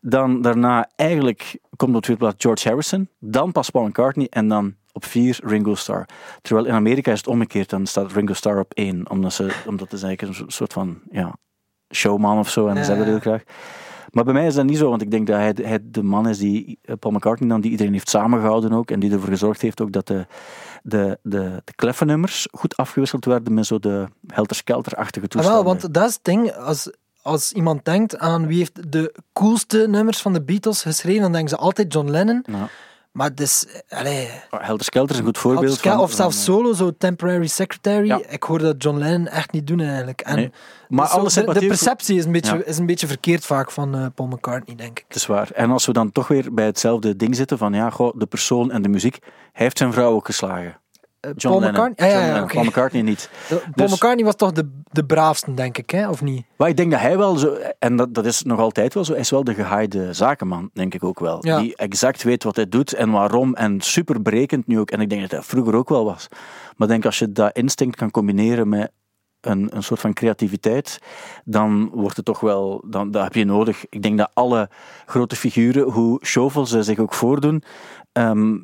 Dan 0.00 0.42
daarna 0.42 0.88
eigenlijk 0.96 1.58
komt 1.76 1.96
op 1.96 2.02
tweede 2.02 2.22
plaats 2.22 2.42
George 2.42 2.68
Harrison. 2.68 3.08
Dan 3.18 3.52
pas 3.52 3.70
Paul 3.70 3.86
McCartney 3.86 4.26
en 4.30 4.48
dan 4.48 4.74
op 4.92 5.04
vier 5.04 5.38
Ringo 5.42 5.74
Starr. 5.74 6.08
Terwijl 6.42 6.66
in 6.66 6.74
Amerika 6.74 7.12
is 7.12 7.18
het 7.18 7.26
omgekeerd. 7.26 7.70
Dan 7.70 7.86
staat 7.86 8.12
Ringo 8.12 8.32
Starr 8.32 8.58
op 8.58 8.72
één. 8.72 9.10
Omdat, 9.10 9.32
ze, 9.32 9.62
omdat 9.66 9.90
het 9.90 10.02
eigenlijk 10.02 10.38
een 10.38 10.50
soort 10.50 10.72
van 10.72 11.00
ja, 11.10 11.36
showman 11.94 12.38
of 12.38 12.50
zo. 12.50 12.66
En 12.66 12.76
Ja, 12.76 12.82
ze 12.82 12.92
hebben 12.92 13.12
het 13.12 13.22
heel 13.22 13.32
graag. 13.32 13.42
Maar 14.12 14.24
bij 14.24 14.32
mij 14.32 14.46
is 14.46 14.54
dat 14.54 14.64
niet 14.64 14.76
zo, 14.78 14.88
want 14.90 15.02
ik 15.02 15.10
denk 15.10 15.26
dat 15.26 15.36
hij, 15.36 15.54
hij 15.62 15.78
de 15.82 16.02
man 16.02 16.28
is 16.28 16.38
die 16.38 16.78
eh, 16.82 16.94
Paul 16.98 17.14
McCartney 17.14 17.48
dan, 17.48 17.60
die 17.60 17.70
iedereen 17.70 17.92
heeft 17.92 18.08
samengehouden 18.08 18.72
ook. 18.72 18.90
En 18.90 19.00
die 19.00 19.12
ervoor 19.12 19.28
gezorgd 19.28 19.60
heeft 19.60 19.80
ook 19.80 19.92
dat 19.92 20.06
de, 20.06 20.26
de, 20.82 21.18
de, 21.22 21.62
de 21.64 21.72
kleffe 21.74 22.04
nummers 22.04 22.48
goed 22.52 22.76
afgewisseld 22.76 23.24
werden 23.24 23.54
met 23.54 23.66
zo 23.66 23.78
de 23.78 24.06
helter-skelter-achtige 24.26 25.24
Ah, 25.24 25.30
toestanden. 25.30 25.64
wel, 25.64 25.72
want 25.72 25.94
dat 25.94 26.08
is 26.08 26.14
het 26.14 26.24
ding. 26.24 26.52
Als, 26.52 26.90
als 27.22 27.52
iemand 27.52 27.84
denkt 27.84 28.18
aan 28.18 28.46
wie 28.46 28.58
heeft 28.58 28.92
de 28.92 29.14
coolste 29.32 29.86
nummers 29.88 30.20
van 30.22 30.32
de 30.32 30.42
Beatles 30.42 30.82
geschreven, 30.82 31.22
dan 31.22 31.32
denken 31.32 31.50
ze 31.50 31.56
altijd 31.56 31.92
John 31.92 32.10
Lennon. 32.10 32.44
Ja. 32.46 32.68
Maar 33.12 33.28
het 33.28 33.40
is... 33.40 33.66
Allee, 33.88 34.28
Helter 34.50 34.84
Skelter 34.84 35.14
is 35.14 35.20
een 35.20 35.26
goed 35.26 35.38
voorbeeld. 35.38 35.72
Of, 35.72 35.80
van, 35.80 35.98
of 35.98 36.12
zelfs 36.12 36.44
solo, 36.44 36.72
zo 36.72 36.90
Temporary 36.98 37.46
Secretary. 37.46 38.06
Ja. 38.06 38.20
Ik 38.28 38.42
hoor 38.42 38.58
dat 38.58 38.82
John 38.82 38.98
Lennon 38.98 39.26
echt 39.26 39.52
niet 39.52 39.66
doen 39.66 39.80
eigenlijk. 39.80 40.20
En 40.20 40.36
Nee. 40.36 40.52
Maar 40.88 41.20
dus 41.20 41.32
zo 41.32 41.52
de, 41.52 41.66
perceptie 41.66 42.16
is 42.16 42.24
een, 42.24 42.32
beetje, 42.32 42.56
Ja. 42.56 42.64
is 42.64 42.78
een 42.78 42.86
beetje 42.86 43.06
verkeerd 43.06 43.46
vaak 43.46 43.70
van 43.70 43.94
eh, 43.94 44.06
Paul 44.14 44.28
McCartney, 44.28 44.76
denk 44.76 44.98
ik. 44.98 45.04
Het 45.08 45.16
is 45.16 45.26
waar. 45.26 45.50
En 45.50 45.70
als 45.70 45.86
we 45.86 45.92
dan 45.92 46.12
toch 46.12 46.28
weer 46.28 46.54
bij 46.54 46.64
hetzelfde 46.64 47.16
ding 47.16 47.36
zitten 47.36 47.58
van 47.58 47.72
ja, 47.72 47.90
goh, 47.90 48.12
de 48.16 48.26
persoon 48.26 48.70
en 48.70 48.82
de 48.82 48.88
muziek, 48.88 49.18
hij 49.52 49.64
heeft 49.64 49.78
zijn 49.78 49.92
vrouw 49.92 50.12
ook 50.12 50.26
geslagen. 50.26 50.80
Eh, 51.20 51.30
John 51.36 51.58
Paul 51.58 51.60
Lennon. 51.60 51.90
McCartney? 51.90 52.10
Ja, 52.10 52.34
ja, 52.36 52.42
oké. 52.42 52.52
Paul 52.52 52.64
McCartney 52.64 53.02
niet. 53.02 53.30
Paul 53.48 53.60
Dus- 53.74 53.92
McCartney 53.94 54.24
was 54.24 54.36
toch 54.36 54.52
de, 54.52 54.70
de 54.92 55.04
braafste, 55.04 55.54
denk 55.54 55.78
ik, 55.78 55.90
hè? 55.90 56.08
of 56.08 56.22
niet? 56.22 56.44
Maar 56.56 56.68
ik 56.68 56.76
denk 56.76 56.90
dat 56.90 57.00
hij 57.00 57.18
wel 57.18 57.36
zo, 57.36 57.56
en 57.78 57.96
dat, 57.96 58.14
dat 58.14 58.26
is 58.26 58.42
nog 58.42 58.58
altijd 58.58 58.94
wel 58.94 59.04
zo, 59.04 59.12
hij 59.12 59.20
is 59.20 59.30
wel 59.30 59.44
de 59.44 59.54
gehaaide 59.54 60.12
zakenman, 60.12 60.70
denk 60.72 60.94
ik 60.94 61.04
ook 61.04 61.20
wel. 61.20 61.46
Ja. 61.46 61.58
Die 61.60 61.76
exact 61.76 62.22
weet 62.22 62.42
wat 62.44 62.56
hij 62.56 62.68
doet 62.68 62.92
en 62.92 63.10
waarom 63.10 63.54
en 63.54 63.80
super 63.80 64.22
berekend 64.22 64.66
nu 64.66 64.78
ook. 64.78 64.90
En 64.90 65.00
ik 65.00 65.08
denk 65.08 65.20
dat 65.20 65.30
hij 65.30 65.42
vroeger 65.42 65.74
ook 65.74 65.88
wel 65.88 66.04
was. 66.04 66.26
Maar 66.76 66.88
ik 66.88 66.88
denk 66.88 67.04
als 67.04 67.18
je 67.18 67.32
dat 67.32 67.56
instinct 67.56 67.96
kan 67.96 68.10
combineren 68.10 68.68
met 68.68 68.90
een, 69.40 69.76
een 69.76 69.82
soort 69.82 70.00
van 70.00 70.12
creativiteit, 70.12 70.98
dan 71.44 71.90
wordt 71.94 72.16
het 72.16 72.24
toch 72.24 72.40
wel, 72.40 72.84
dan, 72.86 73.10
dat 73.10 73.22
heb 73.22 73.34
je 73.34 73.44
nodig. 73.44 73.84
Ik 73.88 74.02
denk 74.02 74.18
dat 74.18 74.30
alle 74.34 74.68
grote 75.06 75.36
figuren, 75.36 75.90
hoe 75.90 76.24
showvol 76.24 76.66
ze 76.66 76.82
zich 76.82 76.98
ook 76.98 77.14
voordoen, 77.14 77.62
ehm, 78.12 78.56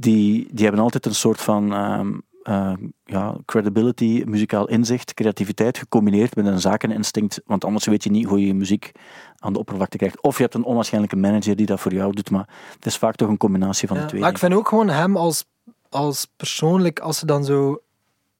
die, 0.00 0.48
die 0.52 0.64
hebben 0.64 0.82
altijd 0.82 1.06
een 1.06 1.14
soort 1.14 1.40
van 1.40 1.72
ehm, 1.72 2.12
eh, 2.42 2.72
ja, 3.04 3.36
credibility, 3.44 4.22
muzikaal 4.26 4.68
inzicht, 4.68 5.14
creativiteit 5.14 5.78
gecombineerd 5.78 6.36
met 6.36 6.46
een 6.46 6.60
zakeninstinct. 6.60 7.40
Want 7.46 7.64
anders 7.64 7.86
weet 7.86 8.04
je 8.04 8.10
niet 8.10 8.26
hoe 8.26 8.40
je 8.40 8.46
je 8.46 8.54
muziek 8.54 8.92
aan 9.38 9.52
de 9.52 9.58
oppervlakte 9.58 9.96
krijgt. 9.96 10.22
Of 10.22 10.36
je 10.36 10.42
hebt 10.42 10.54
een 10.54 10.64
onwaarschijnlijke 10.64 11.16
manager 11.16 11.56
die 11.56 11.66
dat 11.66 11.80
voor 11.80 11.92
jou 11.92 12.12
doet. 12.14 12.30
Maar 12.30 12.48
het 12.74 12.86
is 12.86 12.96
vaak 12.96 13.16
toch 13.16 13.28
een 13.28 13.36
combinatie 13.36 13.88
van 13.88 13.96
Ja, 13.96 14.02
de 14.02 14.08
twee. 14.08 14.20
maar 14.20 14.30
ik 14.30 14.38
vind 14.38 14.54
ook 14.54 14.68
gewoon 14.68 14.88
hem 14.88 15.16
als, 15.16 15.44
als 15.88 16.26
persoonlijk, 16.36 16.98
als 16.98 17.18
ze 17.18 17.26
dan 17.26 17.44
zo... 17.44 17.82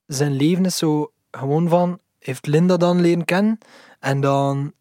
Zijn 0.07 0.33
leven 0.33 0.65
is 0.65 0.77
zo 0.77 1.13
gewoon 1.31 1.69
van... 1.69 1.99
Heeft 2.19 2.47
Linda 2.47 2.77
dan 2.77 3.01
leren 3.01 3.25
kennen? 3.25 3.59
En 3.99 4.21
dan 4.21 4.73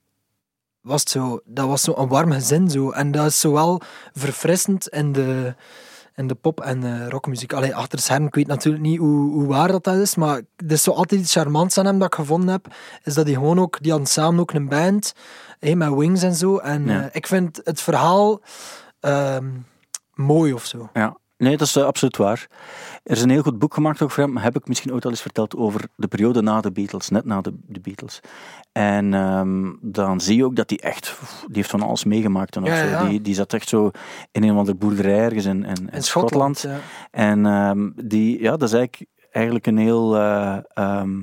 was 0.82 1.00
het 1.00 1.10
zo... 1.10 1.40
Dat 1.46 1.68
was 1.68 1.82
zo 1.82 1.94
een 1.98 2.08
warm 2.08 2.32
gezin 2.32 2.70
zo. 2.70 2.90
En 2.92 3.12
dat 3.12 3.26
is 3.26 3.40
zowel 3.40 3.82
verfrissend 4.14 4.88
in 4.88 5.12
de, 5.12 5.56
in 6.20 6.28
de 6.28 6.36
pop- 6.36 6.60
en 6.62 6.80
de 6.80 7.10
rockmuziek. 7.10 7.54
Allee, 7.54 7.76
achter 7.76 8.00
scherm, 8.00 8.26
ik 8.26 8.36
weet 8.36 8.48
natuurlijk 8.48 8.84
niet 8.84 8.98
hoe, 9.00 9.32
hoe 9.32 9.46
waar 9.48 9.68
dat, 9.68 9.84
dat 9.84 9.96
is, 9.96 10.16
maar 10.16 10.36
er 10.56 10.72
is 10.72 10.84
zo 10.84 10.92
altijd 10.92 11.22
iets 11.22 11.34
charmants 11.34 11.78
aan 11.78 11.86
hem 11.86 12.00
dat 12.00 12.08
ik 12.08 12.16
gevonden 12.16 12.50
heb. 12.50 12.68
Is 13.04 13.14
dat 13.14 13.26
hij 13.26 13.34
gewoon 13.34 13.60
ook... 13.60 13.78
Die 13.82 13.92
hadden 13.92 14.10
samen 14.10 14.40
ook 14.40 14.52
een 14.52 14.68
band, 14.70 15.14
hé, 15.60 15.76
met 15.76 15.94
Wings 15.94 16.24
en 16.24 16.36
zo. 16.36 16.58
En 16.58 16.86
Ja. 16.88 17.02
eh, 17.02 17.08
ik 17.12 17.28
vind 17.28 17.62
het 17.64 17.82
verhaal... 17.82 18.42
ehm, 19.00 19.46
mooi 20.14 20.54
of 20.54 20.66
zo. 20.66 20.90
Ja, 20.94 21.18
nee, 21.40 21.58
dat 21.58 21.68
is 21.68 21.76
eh, 21.76 21.84
absoluut 21.84 22.18
waar. 22.18 22.48
Er 23.04 23.16
is 23.16 23.22
een 23.22 23.30
heel 23.30 23.42
goed 23.42 23.60
boek 23.60 23.74
gemaakt 23.74 24.02
ook 24.02 24.12
voor 24.12 24.24
hem, 24.24 24.38
heb 24.38 24.56
ik 24.56 24.68
misschien 24.68 24.94
ooit 24.94 25.06
al 25.06 25.12
eens 25.12 25.22
verteld, 25.22 25.56
over 25.56 25.88
de 25.96 26.08
periode 26.08 26.42
na 26.42 26.62
de 26.62 26.72
Beatles, 26.72 27.10
net 27.10 27.26
na 27.26 27.42
de, 27.42 27.54
de 27.68 27.80
Beatles. 27.80 28.20
En 28.72 29.14
ehm, 29.14 29.72
dan 29.82 30.22
zie 30.22 30.38
je 30.38 30.46
ook 30.46 30.56
dat 30.56 30.70
hij 30.70 30.80
echt, 30.80 31.20
die 31.46 31.56
heeft 31.56 31.70
van 31.70 31.82
alles 31.82 32.04
meegemaakt. 32.04 32.56
En 32.56 32.64
Ja. 32.64 33.08
Die, 33.08 33.22
die 33.22 33.36
zat 33.36 33.54
echt 33.54 33.70
zo 33.70 33.92
in 34.32 34.44
een 34.44 34.52
of 34.52 34.58
andere 34.58 34.78
boerderij 34.78 35.20
ergens 35.20 35.46
in, 35.46 35.64
in, 35.64 35.90
in 35.92 36.04
Schotland. 36.04 36.68
En 37.12 37.46
ehm, 37.46 37.90
die, 37.96 38.42
ja, 38.42 38.52
dat 38.52 38.70
is 38.70 38.74
eigenlijk, 38.74 39.06
eigenlijk 39.32 39.66
een 39.66 39.78
heel 39.78 40.16
eh, 40.16 40.58
ehm, 40.74 41.22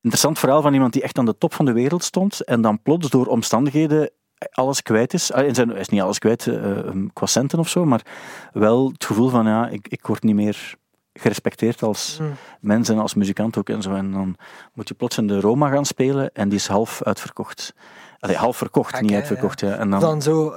interessant 0.00 0.38
verhaal 0.38 0.62
van 0.62 0.74
iemand 0.74 0.92
die 0.92 1.02
echt 1.02 1.18
aan 1.18 1.24
de 1.24 1.38
top 1.38 1.54
van 1.54 1.64
de 1.64 1.72
wereld 1.72 2.04
stond 2.04 2.40
en 2.40 2.60
dan 2.60 2.82
plots 2.82 3.10
door 3.10 3.26
omstandigheden 3.26 4.10
alles 4.52 4.82
kwijt 4.82 5.14
is. 5.14 5.30
In 5.30 5.54
zijn, 5.54 5.68
hij 5.68 5.80
is 5.80 5.88
niet 5.88 6.00
alles 6.00 6.18
kwijt 6.18 6.46
eh, 6.46 6.78
eh, 6.78 6.86
qua 7.12 7.26
centen 7.26 7.58
of 7.58 7.68
zo, 7.68 7.84
maar 7.84 8.02
wel 8.52 8.88
het 8.92 9.04
gevoel 9.04 9.28
van 9.28 9.46
ja, 9.46 9.68
ik, 9.68 9.88
ik 9.88 10.06
word 10.06 10.22
niet 10.22 10.34
meer 10.34 10.74
gerespecteerd 11.12 11.82
als 11.82 12.18
Mm. 12.20 12.32
mens 12.60 12.88
en 12.88 12.98
als 12.98 13.14
muzikant 13.14 13.56
ook 13.58 13.68
en 13.68 13.82
zo. 13.82 13.94
En 13.94 14.12
dan 14.12 14.36
moet 14.74 14.88
je 14.88 14.94
plots 14.94 15.18
in 15.18 15.26
de 15.26 15.40
Roma 15.40 15.68
gaan 15.68 15.84
spelen 15.84 16.30
en 16.32 16.48
die 16.48 16.58
is 16.58 16.66
half 16.66 17.02
uitverkocht. 17.02 17.74
Allee, 18.18 18.36
half 18.36 18.56
verkocht, 18.56 19.00
niet 19.00 19.12
uitverkocht. 19.12 19.60
Ja. 19.60 19.76
En 19.76 19.90
dan, 19.90 20.00
Dan 20.00 20.22
zo, 20.22 20.52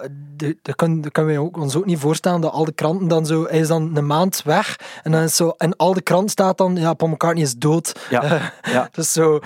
dat 0.61 0.75
kunnen 0.75 1.11
kunnen 1.11 1.33
we 1.33 1.39
ook- 1.41 1.57
ons 1.57 1.75
ook 1.75 1.85
niet 1.85 1.99
voorstellen 1.99 2.41
dat 2.41 2.51
al 2.51 2.65
de 2.65 2.71
kranten 2.71 3.07
dan 3.07 3.25
zo, 3.25 3.43
hij 3.45 3.59
is 3.59 3.67
dan 3.67 3.95
een 3.97 4.05
maand 4.07 4.41
weg 4.43 4.79
en 5.03 5.11
dan 5.11 5.21
is 5.21 5.35
zo, 5.35 5.49
en 5.57 5.75
al 5.75 5.93
de 5.93 6.01
krant 6.01 6.31
staat 6.31 6.57
dan, 6.57 6.75
ja, 6.75 6.93
Paul 6.93 7.11
McCartney 7.11 7.43
is 7.43 7.55
dood. 7.55 8.07
ja, 8.09 8.51
ja. 8.71 8.89
Is 8.95 9.11
zo, 9.11 9.39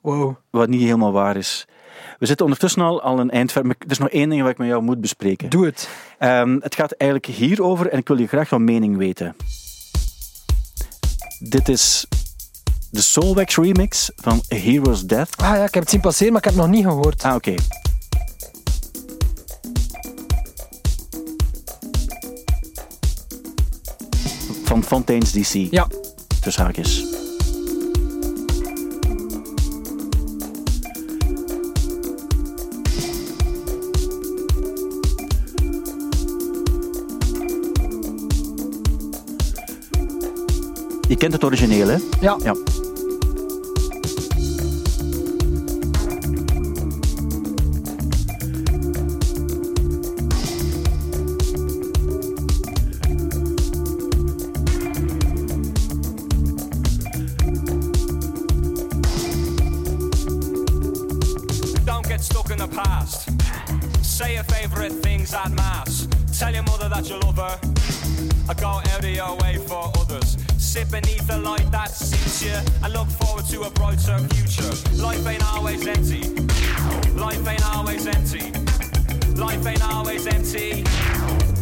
wow. 0.00 0.34
wat 0.50 0.68
niet 0.68 0.82
helemaal 0.82 1.12
waar 1.12 1.36
is. 1.36 1.66
We 2.18 2.26
zitten 2.26 2.44
ondertussen 2.44 2.82
al, 2.82 3.02
al 3.02 3.18
een 3.18 3.30
eind 3.30 3.52
ver, 3.52 3.66
maar 3.66 3.76
er 3.78 3.90
is 3.90 3.98
nog 3.98 4.08
één 4.08 4.28
ding 4.28 4.42
wat 4.42 4.50
ik 4.50 4.58
met 4.58 4.68
jou 4.68 4.82
moet 4.82 5.00
bespreken. 5.00 5.50
Doe 5.50 5.64
het. 5.64 5.88
Ehm, 6.18 6.58
het 6.60 6.74
gaat 6.74 6.92
eigenlijk 6.92 7.32
hierover 7.32 7.88
en 7.88 7.98
ik 7.98 8.08
wil 8.08 8.18
je 8.18 8.26
graag 8.26 8.50
jouw 8.50 8.58
mening 8.58 8.96
weten. 8.96 9.36
Dit 11.38 11.68
is 11.68 12.06
de 12.90 13.00
Soulwax 13.00 13.56
remix 13.56 14.10
van 14.16 14.42
A 14.52 14.56
Hero's 14.56 15.06
Death. 15.06 15.36
Ah 15.36 15.56
ja, 15.56 15.64
ik 15.64 15.74
heb 15.74 15.82
het 15.82 15.90
zien 15.90 16.00
passeren, 16.00 16.32
maar 16.32 16.42
ik 16.42 16.48
heb 16.48 16.54
het 16.54 16.66
nog 16.66 16.74
niet 16.74 16.84
gehoord. 16.84 17.22
Ah, 17.22 17.34
oké. 17.34 17.54
Van 24.64 24.84
Fontaine's 24.84 25.32
DC. 25.32 25.52
Ja. 25.70 25.86
Tussen 26.40 26.64
haakjes. 26.64 27.13
Je 41.14 41.20
kent 41.20 41.32
het 41.32 41.44
origineel, 41.44 41.88
hè? 41.88 41.96
Ja. 42.20 42.36
Ja. 42.42 42.54
Past. 62.74 63.28
Say 64.02 64.34
your 64.34 64.44
favorite 64.44 64.92
things 64.92 65.32
at 65.34 65.50
mass. 65.52 66.08
Tell 66.38 66.52
your 66.52 66.64
mother 66.64 66.88
that 66.88 67.08
you 67.08 67.18
love 67.20 67.36
her. 67.36 67.58
I 68.48 68.54
go 68.54 68.68
out 68.68 68.98
of 68.98 69.04
your 69.04 69.36
way 69.36 69.58
for 69.66 69.90
others. 70.00 70.36
Sit 70.58 70.90
beneath 70.90 71.26
the 71.26 71.38
light 71.38 71.70
that 71.70 71.90
suits 71.90 72.42
you 72.42 72.56
and 72.82 72.92
look 72.92 73.08
forward 73.08 73.46
to 73.46 73.62
a 73.62 73.70
brighter 73.70 74.18
future. 74.34 74.72
Life 75.02 75.26
ain't 75.26 75.44
always 75.54 75.86
empty. 75.86 76.22
Life 77.14 77.46
ain't 77.48 77.64
always 77.74 78.06
empty. 78.06 78.52
Life 79.36 79.66
ain't 79.66 79.84
always 79.92 80.26
empty. 80.26 80.84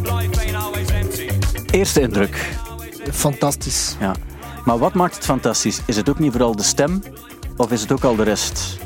Life 0.03 0.39
ain't 0.43 0.55
always 0.55 0.89
empty. 0.91 1.29
Eerste 1.71 2.01
indruk. 2.01 2.35
Fantastisch. 3.11 3.95
Ja. 3.99 4.15
Maar 4.65 4.77
wat 4.77 4.93
maakt 4.93 5.15
het 5.15 5.25
fantastisch? 5.25 5.81
Is 5.85 5.95
het 5.95 6.09
ook 6.09 6.19
niet 6.19 6.31
vooral 6.31 6.55
de 6.55 6.63
stem? 6.63 7.03
Of 7.57 7.71
is 7.71 7.81
het 7.81 7.91
ook 7.91 8.03
al 8.03 8.15
de 8.15 8.23
rest? 8.23 8.77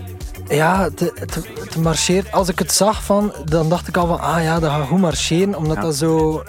Ja, 0.50 0.84
het, 0.84 1.00
het, 1.00 1.36
het 1.60 1.76
marcheert. 1.78 2.32
Als 2.32 2.50
ik 2.50 2.60
het 2.60 2.72
zag, 2.72 3.04
van, 3.04 3.34
dan 3.46 3.70
dacht 3.70 3.88
ik 3.88 3.98
al 3.98 4.08
van, 4.08 4.20
ah 4.20 4.44
ja, 4.44 4.60
dat 4.60 4.72
gaat 4.72 4.88
goed 4.88 5.00
marcheren, 5.00 5.56
omdat 5.56 5.76
Ja. 5.76 5.82
dat 5.82 5.96
zo... 5.96 6.44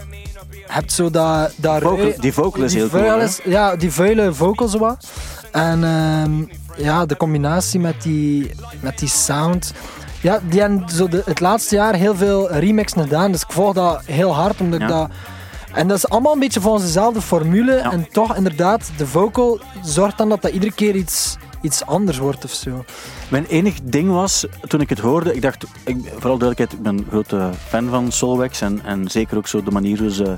Hebt 0.66 0.92
zo 0.92 1.10
dat... 1.10 1.52
dat 1.56 1.82
Vocal- 1.82 2.12
die 2.20 2.32
vocal 2.32 2.62
is 2.62 2.72
die 2.72 2.80
heel 2.80 2.88
cool, 2.88 3.28
Ja, 3.44 3.76
die 3.76 3.92
vuile 3.92 4.34
vocal 4.34 4.68
zo 4.68 4.78
wat. 4.78 5.06
En 5.52 5.84
ehm, 5.84 6.44
ja, 6.84 7.06
de 7.06 7.16
combinatie 7.16 7.80
met 7.80 8.02
die, 8.02 8.50
met 8.80 8.98
die 8.98 9.08
sound... 9.08 9.72
Ja, 10.20 10.40
die 10.48 10.60
hebben 10.60 10.88
zo 10.88 11.08
de, 11.08 11.22
het 11.24 11.40
laatste 11.40 11.74
jaar 11.74 11.94
heel 11.94 12.16
veel 12.16 12.52
remixen 12.52 13.02
gedaan, 13.02 13.32
dus 13.32 13.42
ik 13.42 13.50
volg 13.52 13.74
dat 13.74 14.02
heel 14.04 14.34
hard, 14.34 14.60
omdat 14.60 14.80
ik 14.80 14.88
dat... 14.88 15.08
En 15.72 15.88
dat 15.88 15.96
is 15.96 16.08
allemaal 16.08 16.32
een 16.32 16.38
beetje 16.38 16.60
volgens 16.60 16.84
dezelfde 16.84 17.20
formule. 17.20 17.74
Ja. 17.74 17.92
En 17.92 18.08
toch, 18.12 18.36
inderdaad, 18.36 18.90
de 18.96 19.06
vocal 19.06 19.60
zorgt 19.82 20.18
dan 20.18 20.28
dat 20.28 20.42
dat 20.42 20.50
iedere 20.52 20.72
keer 20.72 20.94
iets, 20.94 21.36
iets 21.60 21.86
anders 21.86 22.18
wordt 22.18 22.44
of 22.44 22.50
zo. 22.50 22.84
Mijn 23.28 23.46
enig 23.46 23.78
ding 23.82 24.10
was, 24.10 24.46
toen 24.60 24.80
ik 24.80 24.88
het 24.88 24.98
hoorde, 24.98 25.34
ik 25.34 25.42
dacht, 25.42 25.64
ik, 25.84 25.96
vooral 26.04 26.38
duidelijkheid, 26.38 26.72
ik 26.72 26.82
ben 26.82 26.98
een 26.98 27.06
grote 27.08 27.50
fan 27.68 27.88
van 27.88 28.12
Solwax 28.12 28.60
en, 28.60 28.84
en 28.84 29.10
zeker 29.10 29.36
ook 29.36 29.46
zo 29.46 29.62
de 29.62 29.70
manier 29.70 29.98
hoe 29.98 30.12
ze 30.12 30.36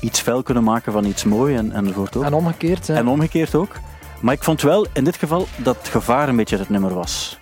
iets 0.00 0.20
fel 0.20 0.42
kunnen 0.42 0.64
maken 0.64 0.92
van 0.92 1.04
iets 1.04 1.24
mooi 1.24 1.56
en, 1.56 1.72
enzovoort 1.72 2.16
ook. 2.16 2.24
En 2.24 2.34
omgekeerd. 2.34 2.86
hè. 2.86 2.94
En 2.94 3.08
omgekeerd 3.08 3.54
ook. 3.54 3.76
Maar 4.20 4.34
ik 4.34 4.42
vond 4.42 4.62
wel 4.62 4.86
in 4.92 5.04
dit 5.04 5.16
geval 5.16 5.46
dat 5.56 5.76
het 5.76 5.88
gevaar 5.88 6.28
een 6.28 6.36
beetje 6.36 6.58
het 6.58 6.68
nummer 6.68 6.94
was. 6.94 7.38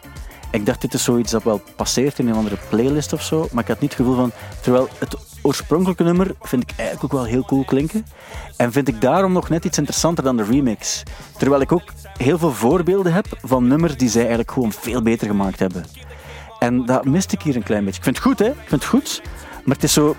Ik 0.51 0.67
dacht, 0.67 0.81
dit 0.81 0.95
is 0.95 1.05
zoiets 1.05 1.31
dat 1.31 1.43
wel 1.43 1.63
passeert 1.77 2.19
in 2.19 2.29
een 2.29 2.35
andere 2.35 2.59
playlist 2.69 3.13
of 3.13 3.23
zo, 3.23 3.49
maar 3.53 3.63
ik 3.63 3.69
had 3.69 3.81
niet 3.81 3.91
het 3.91 4.01
gevoel 4.01 4.17
van... 4.17 4.33
Terwijl 4.61 4.89
het 4.99 5.17
oorspronkelijke 5.43 6.03
nummer 6.03 6.35
vind 6.43 6.63
ik 6.63 6.73
eigenlijk 6.77 7.05
ook 7.05 7.21
wel 7.21 7.31
heel 7.31 7.45
cool 7.45 7.65
klinken. 7.65 8.07
En 8.57 8.73
vind 8.73 8.89
ik 8.89 9.01
daarom 9.01 9.33
nog 9.33 9.49
net 9.49 9.65
iets 9.65 9.79
interessanter 9.79 10.25
dan 10.25 10.37
de 10.37 10.45
remix. 10.45 11.03
Terwijl 11.39 11.61
ik 11.61 11.73
ook 11.73 11.93
heel 12.17 12.39
veel 12.39 12.53
voorbeelden 12.53 13.13
heb 13.13 13.27
van 13.43 13.69
nummers 13.69 13.97
die 13.97 14.09
zij 14.09 14.21
eigenlijk 14.21 14.51
gewoon 14.51 14.73
veel 14.73 15.03
beter 15.03 15.27
gemaakt 15.27 15.59
hebben. 15.59 15.85
En 16.59 16.87
dat 16.87 17.05
miste 17.05 17.35
ik 17.35 17.43
hier 17.43 17.57
een 17.57 17.63
klein 17.63 17.85
beetje. 17.85 17.99
Ik 17.99 18.05
vind 18.05 18.17
het 18.17 18.25
goed, 18.25 18.39
hè. 18.39 18.49
Ik 18.49 18.69
vind 18.69 18.83
het 18.83 18.85
goed. 18.85 19.23
Maar 19.65 19.75
het 19.75 19.85
is 19.85 19.93
zo... 19.93 20.17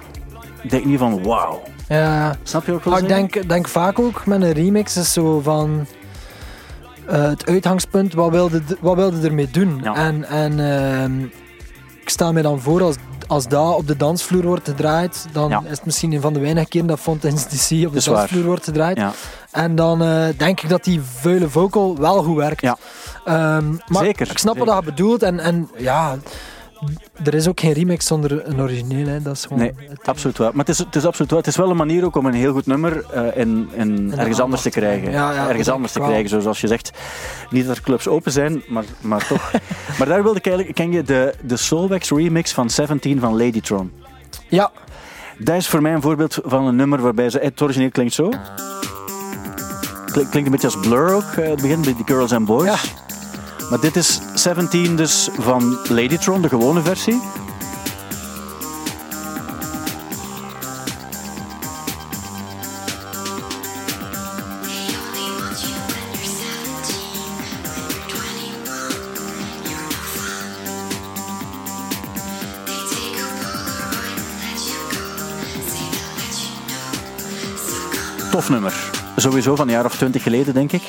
denk 0.69 0.85
niet 0.85 0.99
van 0.99 1.23
wauw. 1.23 1.61
Ja. 1.87 2.37
Snap 2.43 2.65
je 2.65 2.71
ook 2.71 2.83
wel? 2.83 2.93
Maar 2.93 3.01
ik 3.01 3.07
denk, 3.07 3.49
denk 3.49 3.67
vaak 3.67 3.99
ook 3.99 4.25
met 4.25 4.41
een 4.41 4.51
remix 4.51 4.97
is 4.97 5.13
zo 5.13 5.39
van 5.39 5.85
eh, 7.05 7.23
het 7.23 7.47
uitgangspunt, 7.47 8.13
wat 8.13 8.31
wilde, 8.31 8.61
wat 8.79 8.95
wilde 8.95 9.27
ermee 9.27 9.49
doen? 9.51 9.79
Ja. 9.83 9.95
En, 9.95 10.23
en 10.23 10.59
ehm, 10.59 11.23
ik 12.01 12.09
stel 12.09 12.33
me 12.33 12.41
dan 12.41 12.61
voor 12.61 12.83
als, 12.83 12.95
als 13.31 13.47
dat 13.47 13.75
op 13.75 13.87
de 13.87 13.97
dansvloer 13.97 14.43
wordt 14.45 14.67
gedraaid, 14.69 15.25
dan 15.31 15.49
Ja. 15.49 15.61
is 15.63 15.69
het 15.69 15.85
misschien 15.85 16.11
een 16.11 16.21
van 16.21 16.33
de 16.33 16.39
weinige 16.39 16.67
keren 16.67 16.87
dat 16.87 16.99
Fontaine's 16.99 17.43
DC 17.43 17.87
op 17.87 17.93
de 17.93 18.03
dansvloer 18.03 18.43
wordt 18.43 18.63
gedraaid. 18.63 18.97
Ja. 18.97 19.11
En 19.51 19.75
dan 19.75 20.01
eh, 20.03 20.23
denk 20.37 20.61
ik 20.61 20.69
dat 20.69 20.83
die 20.83 21.01
vuile 21.01 21.49
vocal 21.49 21.97
wel 21.97 22.23
goed 22.23 22.35
werkt. 22.35 22.61
Ja. 22.61 22.77
Ehm, 23.25 23.69
maar 23.87 24.03
Zeker, 24.03 24.29
ik 24.29 24.37
snap 24.37 24.53
zeker. 24.57 24.69
wat 24.73 24.83
je 24.83 24.89
bedoelt 24.89 25.23
en, 25.23 25.39
en 25.39 25.69
ja, 25.77 26.17
er 27.23 27.33
is 27.33 27.47
ook 27.47 27.59
geen 27.59 27.73
remix 27.73 28.05
zonder 28.05 28.47
een 28.47 28.61
origineel. 28.61 29.07
Hè. 29.07 29.21
Dat 29.21 29.35
is 29.35 29.43
gewoon 29.43 29.57
Nee, 29.59 29.71
het- 29.89 30.07
absoluut 30.07 30.37
waar. 30.37 30.49
Maar 30.49 30.65
het 30.65 30.69
is, 30.69 30.77
het 30.77 30.95
is 30.95 31.05
absoluut 31.05 31.29
waar. 31.31 31.39
Het 31.39 31.47
is 31.49 31.55
wel 31.55 31.69
een 31.69 31.75
manier 31.77 32.05
ook 32.05 32.15
om 32.15 32.25
een 32.25 32.33
heel 32.33 32.53
goed 32.53 32.65
nummer 32.65 33.05
eh, 33.13 33.41
in, 33.41 33.69
ergens 34.17 34.39
anders 34.39 34.61
te 34.61 34.69
krijgen. 34.69 35.11
Ja, 35.11 35.31
ja, 35.31 35.39
dat 35.39 35.49
ergens 35.49 35.69
anders 35.69 35.93
te 35.93 35.99
wel. 35.99 36.07
krijgen, 36.07 36.41
zoals 36.41 36.61
je 36.61 36.67
zegt. 36.67 36.91
Niet 37.49 37.67
dat 37.67 37.75
er 37.77 37.83
clubs 37.83 38.07
open 38.07 38.31
zijn, 38.31 38.63
maar, 38.67 38.83
maar 39.01 39.27
toch. 39.27 39.51
maar 39.97 40.07
daar 40.07 40.23
wilde 40.23 40.37
ik 40.39 40.45
eigenlijk... 40.45 40.75
Ken 40.75 40.91
je 40.91 41.03
de, 41.03 41.33
de 41.43 41.57
Soulwax 41.57 42.09
remix 42.09 42.51
van 42.53 42.69
17 42.69 43.19
van 43.19 43.37
Ladytron? 43.37 43.91
Ja, 44.47 44.71
Dat 45.37 45.55
is 45.55 45.67
voor 45.67 45.81
mij 45.81 45.93
een 45.93 46.01
voorbeeld 46.01 46.39
van 46.43 46.65
een 46.65 46.75
nummer 46.75 47.01
waarbij 47.01 47.29
ze... 47.29 47.39
Het 47.41 47.61
origineel 47.61 47.89
klinkt 47.91 48.13
zo. 48.13 48.29
Klink- 50.05 50.29
Klinkt 50.29 50.45
een 50.45 50.51
beetje 50.51 50.67
als 50.77 50.79
Blur 50.87 51.13
ook, 51.13 51.23
eh, 51.23 51.49
het 51.49 51.61
begin 51.61 51.81
bij 51.81 51.95
die 51.95 52.05
Girls 52.05 52.31
and 52.33 52.45
Boys. 52.45 52.65
Ja. 52.65 52.77
Maar 53.71 53.79
dit 53.79 53.95
is 53.95 54.19
17 54.33 54.95
dus 54.95 55.29
van 55.37 55.77
Ladytron, 55.89 56.41
de 56.41 56.49
gewone 56.49 56.81
versie. 56.81 57.21
tof 78.31 78.49
nummer. 78.49 78.73
Sowieso 79.15 79.55
van 79.55 79.67
een 79.67 79.73
jaar 79.73 79.85
of 79.85 79.95
twintig 79.95 80.23
geleden, 80.23 80.53
denk 80.53 80.71
ik. 80.71 80.83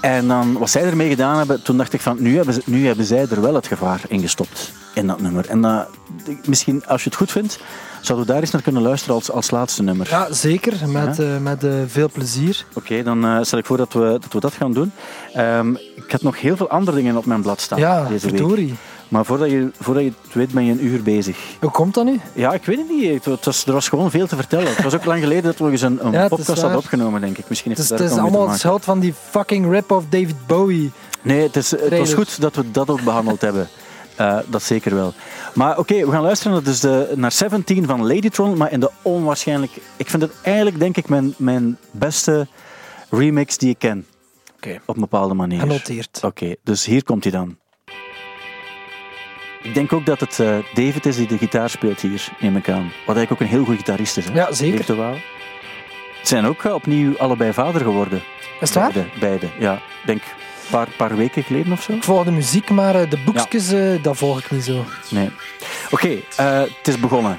En 0.00 0.28
dan, 0.28 0.58
wat 0.58 0.70
zij 0.70 0.82
ermee 0.84 1.08
gedaan 1.08 1.38
hebben, 1.38 1.62
toen 1.62 1.76
dacht 1.76 1.92
ik 1.92 2.00
van, 2.00 2.16
nu 2.20 2.36
hebben, 2.36 2.54
ze, 2.54 2.62
nu 2.64 2.86
hebben 2.86 3.04
zij 3.04 3.26
er 3.30 3.40
wel 3.40 3.54
het 3.54 3.66
gevaar 3.66 4.00
in 4.08 4.20
gestopt, 4.20 4.72
in 4.94 5.06
dat 5.06 5.20
nummer. 5.20 5.48
En 5.48 5.86
misschien, 6.44 6.86
als 6.86 7.02
je 7.02 7.08
het 7.08 7.18
goed 7.18 7.32
vindt, 7.32 7.58
zouden 8.00 8.26
we 8.26 8.32
daar 8.32 8.42
eens 8.42 8.50
naar 8.50 8.62
kunnen 8.62 8.82
luisteren 8.82 9.14
als, 9.14 9.30
als 9.30 9.50
laatste 9.50 9.82
nummer. 9.82 10.08
ja 10.10 10.32
zeker. 10.32 10.88
Met, 10.88 11.18
eh, 11.18 11.36
met 11.36 11.64
eh, 11.64 11.72
veel 11.86 12.10
plezier. 12.12 12.64
Oké, 12.74 13.02
dan 13.02 13.24
eh, 13.24 13.38
stel 13.42 13.58
ik 13.58 13.66
voor 13.66 13.76
dat 13.76 13.92
we, 13.92 14.18
dat 14.20 14.32
we 14.32 14.40
dat 14.40 14.52
gaan 14.52 14.72
doen. 14.72 14.92
Ehm, 15.34 15.74
ik 15.74 16.10
had 16.10 16.22
nog 16.22 16.40
heel 16.40 16.56
veel 16.56 16.68
andere 16.68 16.96
dingen 16.96 17.16
op 17.16 17.24
mijn 17.24 17.42
blad 17.42 17.60
staan 17.60 17.78
Ja, 17.78 18.04
deze 18.04 18.30
week. 18.30 18.72
Maar 19.08 19.24
voordat 19.24 19.50
je, 19.50 19.70
voordat 19.80 20.02
je 20.02 20.12
het 20.22 20.34
weet, 20.34 20.52
ben 20.52 20.64
je 20.64 20.72
een 20.72 20.84
uur 20.84 21.02
bezig. 21.02 21.38
Hoe 21.60 21.70
komt 21.70 21.94
dat 21.94 22.04
nu? 22.04 22.20
Ja, 22.32 22.52
ik 22.52 22.64
weet 22.64 22.78
het 22.78 22.88
niet. 22.88 23.14
Het, 23.14 23.24
het 23.24 23.44
was, 23.44 23.66
er 23.66 23.72
was 23.72 23.88
gewoon 23.88 24.10
veel 24.10 24.26
te 24.26 24.36
vertellen. 24.36 24.68
Het 24.68 24.82
was 24.82 24.94
ook 24.94 25.04
lang 25.04 25.20
geleden 25.20 25.42
dat 25.42 25.58
we 25.58 25.70
eens 25.70 25.82
een, 25.82 26.06
een 26.06 26.12
Ja, 26.12 26.28
podcast 26.28 26.60
hadden 26.60 26.78
opgenomen, 26.78 27.20
denk 27.20 27.38
ik. 27.38 27.44
Misschien 27.48 27.70
heeft 27.70 27.88
Het 27.88 27.90
is, 27.90 28.04
het 28.04 28.08
het 28.10 28.18
is 28.18 28.24
allemaal 28.24 28.48
het 28.48 28.58
schuld 28.58 28.84
van 28.84 29.00
die 29.00 29.14
fucking 29.30 29.70
rip-off 29.70 30.06
David 30.08 30.46
Bowie. 30.46 30.90
Nee, 31.22 31.42
het, 31.42 31.56
is, 31.56 31.70
het 31.70 31.98
was 31.98 32.14
goed 32.14 32.40
dat 32.40 32.54
we 32.56 32.70
dat 32.70 32.90
ook 32.90 33.02
behandeld 33.02 33.40
hebben. 33.40 33.68
Eh, 34.18 34.38
dat 34.46 34.62
zeker 34.62 34.94
wel. 34.94 35.12
Maar 35.54 35.78
oké, 35.78 36.06
we 36.06 36.10
gaan 36.10 36.22
luisteren 36.22 36.52
naar, 36.52 36.62
dus 36.62 36.80
de, 36.80 37.12
naar 37.16 37.32
17 37.32 37.86
van 37.86 38.06
Ladytron, 38.06 38.56
maar 38.56 38.72
in 38.72 38.80
de 38.80 38.90
onwaarschijnlijk... 39.02 39.72
Ik 39.96 40.10
vind 40.10 40.22
het 40.22 40.32
eigenlijk, 40.42 40.78
denk 40.78 40.96
ik, 40.96 41.08
mijn, 41.08 41.34
mijn 41.36 41.78
beste 41.90 42.46
remix 43.10 43.58
die 43.58 43.70
ik 43.70 43.78
ken. 43.78 44.06
Oké. 44.56 44.80
Op 44.86 44.94
een 44.94 45.00
bepaalde 45.00 45.34
manier. 45.34 45.60
Genoteerd. 45.60 46.20
Oké, 46.24 46.54
dus 46.62 46.84
hier 46.84 47.04
komt 47.04 47.22
hij 47.22 47.32
dan. 47.32 47.56
Ik 49.68 49.74
denk 49.74 49.92
ook 49.92 50.06
dat 50.06 50.20
het 50.20 50.40
eh, 50.40 50.56
David 50.74 51.06
is 51.06 51.16
die 51.16 51.26
de 51.26 51.38
gitaar 51.38 51.70
speelt 51.70 52.00
hier, 52.00 52.28
neem 52.40 52.56
ik 52.56 52.68
aan. 52.68 52.92
Wat 53.06 53.16
eigenlijk 53.16 53.30
ook 53.30 53.40
een 53.40 53.54
heel 53.54 53.64
goede 53.64 53.78
gitarist 53.78 54.16
is. 54.16 54.24
Hè? 54.24 54.34
Ja, 54.34 54.52
zeker. 54.52 54.96
Het 56.18 56.28
zijn 56.28 56.46
ook 56.46 56.64
eh, 56.64 56.74
opnieuw 56.74 57.18
allebei 57.18 57.52
vader 57.52 57.80
geworden. 57.80 58.22
Is 58.60 58.72
waar? 58.72 58.92
Beide, 58.92 59.08
beide. 59.20 59.48
ja. 59.58 59.74
Ik 59.74 60.06
denk 60.06 60.22
een 60.22 60.70
paar, 60.70 60.88
paar 60.96 61.16
weken 61.16 61.42
geleden 61.42 61.72
of 61.72 61.82
zo. 61.82 61.92
Ik 61.92 62.04
volg 62.04 62.24
de 62.24 62.30
muziek, 62.30 62.70
maar 62.70 62.94
eh, 62.94 63.10
de 63.10 63.18
boekjes, 63.24 63.72
dat 64.02 64.16
volg 64.16 64.38
ik 64.38 64.50
niet 64.50 64.64
zo. 64.64 64.84
Nee. 65.10 65.30
Oké, 65.90 66.18
het 66.36 66.88
is 66.88 67.00
begonnen. 67.00 67.38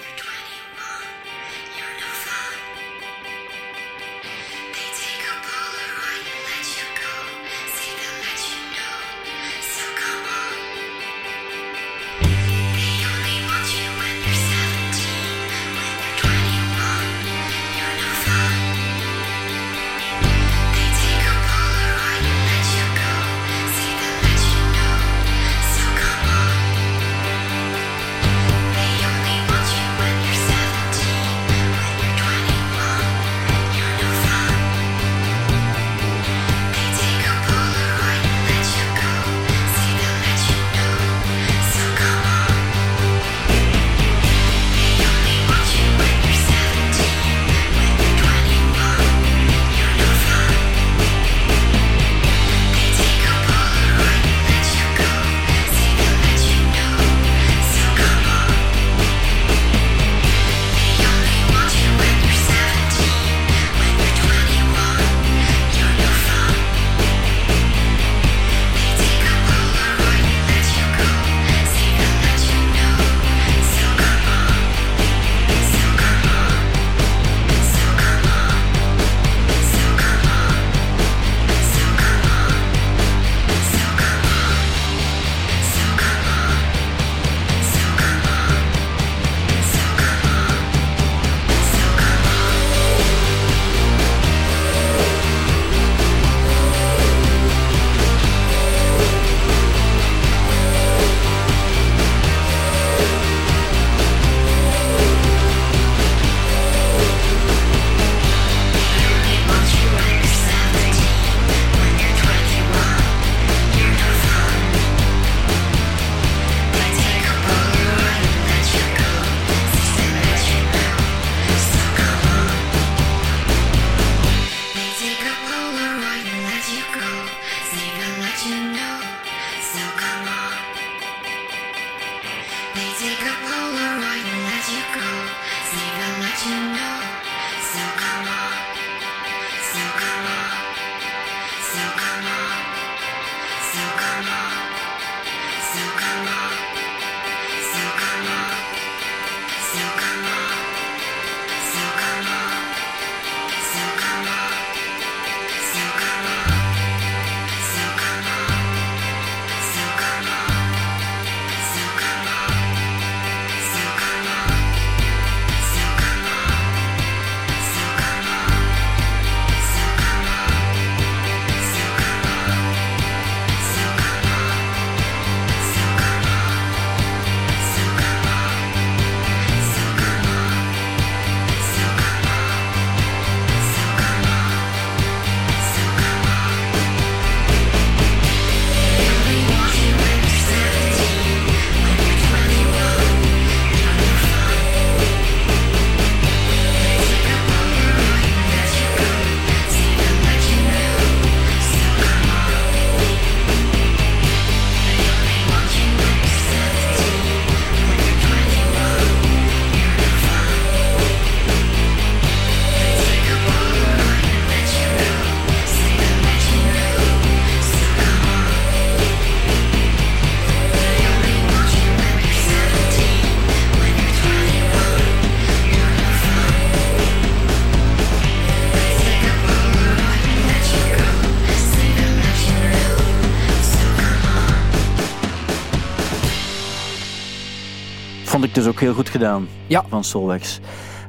Ik 238.50 238.56
dus 238.56 238.68
ook 238.68 238.80
heel 238.80 238.93
goed 238.93 239.10
gedaan 239.10 239.47
Ja. 239.68 239.84
van 239.88 240.04
Solvex. 240.04 240.60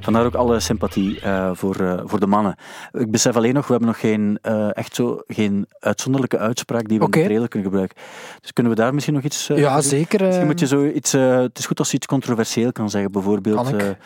Vandaar 0.00 0.24
ook 0.24 0.34
alle 0.34 0.60
sympathie 0.60 1.20
eh, 1.20 1.50
voor, 1.54 1.76
eh, 1.76 2.00
voor 2.04 2.20
de 2.20 2.26
mannen. 2.26 2.54
Ik 2.92 3.10
besef 3.10 3.36
alleen 3.36 3.54
nog, 3.54 3.66
we 3.66 3.70
hebben 3.72 3.88
nog 3.88 4.00
geen, 4.00 4.38
eh, 4.42 4.76
echt 4.76 4.94
zo, 4.94 5.20
geen 5.26 5.66
uitzonderlijke 5.78 6.38
uitspraak 6.38 6.88
die 6.88 6.98
we 6.98 7.04
in 7.04 7.10
de 7.10 7.22
trailer 7.24 7.48
kunnen 7.48 7.68
gebruiken. 7.68 7.96
Dus 8.40 8.52
kunnen 8.52 8.72
we 8.72 8.78
daar 8.78 8.94
misschien 8.94 9.14
nog 9.14 9.22
iets... 9.22 9.46
Ja, 9.46 9.72
doen? 9.74 9.82
zeker. 9.82 10.24
Misschien 10.24 10.46
moet 10.46 10.60
je 10.60 10.66
zoiets... 10.66 11.12
eh, 11.12 11.36
het 11.36 11.58
is 11.58 11.66
goed 11.66 11.78
als 11.78 11.90
je 11.90 11.96
iets 11.96 12.06
controversieel 12.06 12.72
kan 12.72 12.90
zeggen, 12.90 13.12
bijvoorbeeld... 13.12 13.70
Kan 13.70 13.80
ik. 13.80 13.96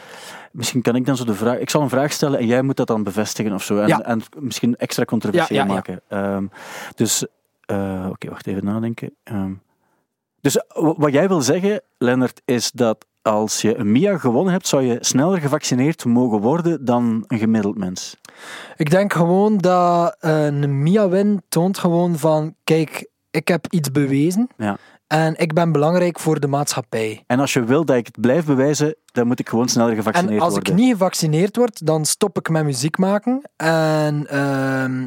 misschien 0.53 0.83
kan 0.83 0.97
ik 0.97 1.07
dan 1.07 1.17
zo 1.17 1.25
de 1.25 1.35
vraag... 1.35 1.59
Ik 1.59 1.71
zal 1.71 1.83
een 1.83 1.89
vraag 1.89 2.13
stellen 2.13 2.39
en 2.39 2.47
jij 2.47 2.63
moet 2.63 2.77
dat 2.77 2.87
dan 2.87 3.03
bevestigen 3.03 3.53
of 3.53 3.63
zo. 3.63 3.79
En, 3.79 3.89
Ja. 3.89 4.01
en 4.01 4.23
misschien 4.39 4.77
extra 4.77 5.05
controversieel 5.05 5.59
Ja, 5.59 5.65
ja, 5.65 5.69
ja. 5.71 5.75
maken. 5.75 6.01
Ehm, 6.09 6.47
dus... 6.95 7.27
Oké, 8.11 8.29
wacht 8.29 8.47
even 8.47 8.65
nadenken. 8.65 9.15
Ehm, 9.25 9.53
dus 10.41 10.65
wat 10.75 11.13
jij 11.13 11.29
wil 11.29 11.41
zeggen, 11.41 11.81
Lennart, 11.99 12.43
is 12.45 12.71
dat 12.71 13.07
als 13.25 13.61
je 13.61 13.77
een 13.77 13.93
MIA 13.93 14.19
gewonnen 14.19 14.53
hebt, 14.53 14.67
zou 14.67 14.83
je 14.83 14.97
sneller 15.01 15.41
gevaccineerd 15.41 16.05
mogen 16.05 16.41
worden 16.41 16.85
dan 16.85 17.25
een 17.29 17.39
gemiddeld 17.39 17.79
mens. 17.79 18.17
Ik 18.77 18.91
denk 18.91 19.13
gewoon 19.13 19.59
dat 19.59 20.17
eh, 20.21 20.45
een 20.45 20.83
Mia-win 20.83 21.43
toont 21.49 21.79
gewoon 21.79 22.19
van, 22.19 22.55
kijk, 22.65 23.09
ik 23.31 23.49
heb 23.49 23.67
iets 23.71 23.91
bewezen 23.91 24.49
Ja. 24.57 24.77
en 25.07 25.37
ik 25.39 25.53
ben 25.53 25.73
belangrijk 25.73 26.19
voor 26.21 26.41
de 26.41 26.47
maatschappij. 26.47 27.25
En 27.27 27.41
als 27.41 27.53
je 27.53 27.65
wil 27.65 27.85
dat 27.85 27.97
ik 27.97 28.07
het 28.07 28.21
blijf 28.21 28.45
bewijzen, 28.47 28.97
dan 29.13 29.27
moet 29.27 29.39
ik 29.41 29.49
gewoon 29.49 29.69
sneller 29.69 29.95
gevaccineerd 29.95 30.37
En 30.37 30.41
als 30.45 30.53
worden. 30.53 30.73
ik 30.73 30.79
niet 30.79 30.93
gevaccineerd 30.93 31.57
word, 31.57 31.87
dan 31.87 32.05
stop 32.05 32.39
ik 32.39 32.49
met 32.49 32.65
muziek 32.65 32.99
maken. 32.99 33.43
En 33.57 34.27
ehm, 34.29 35.07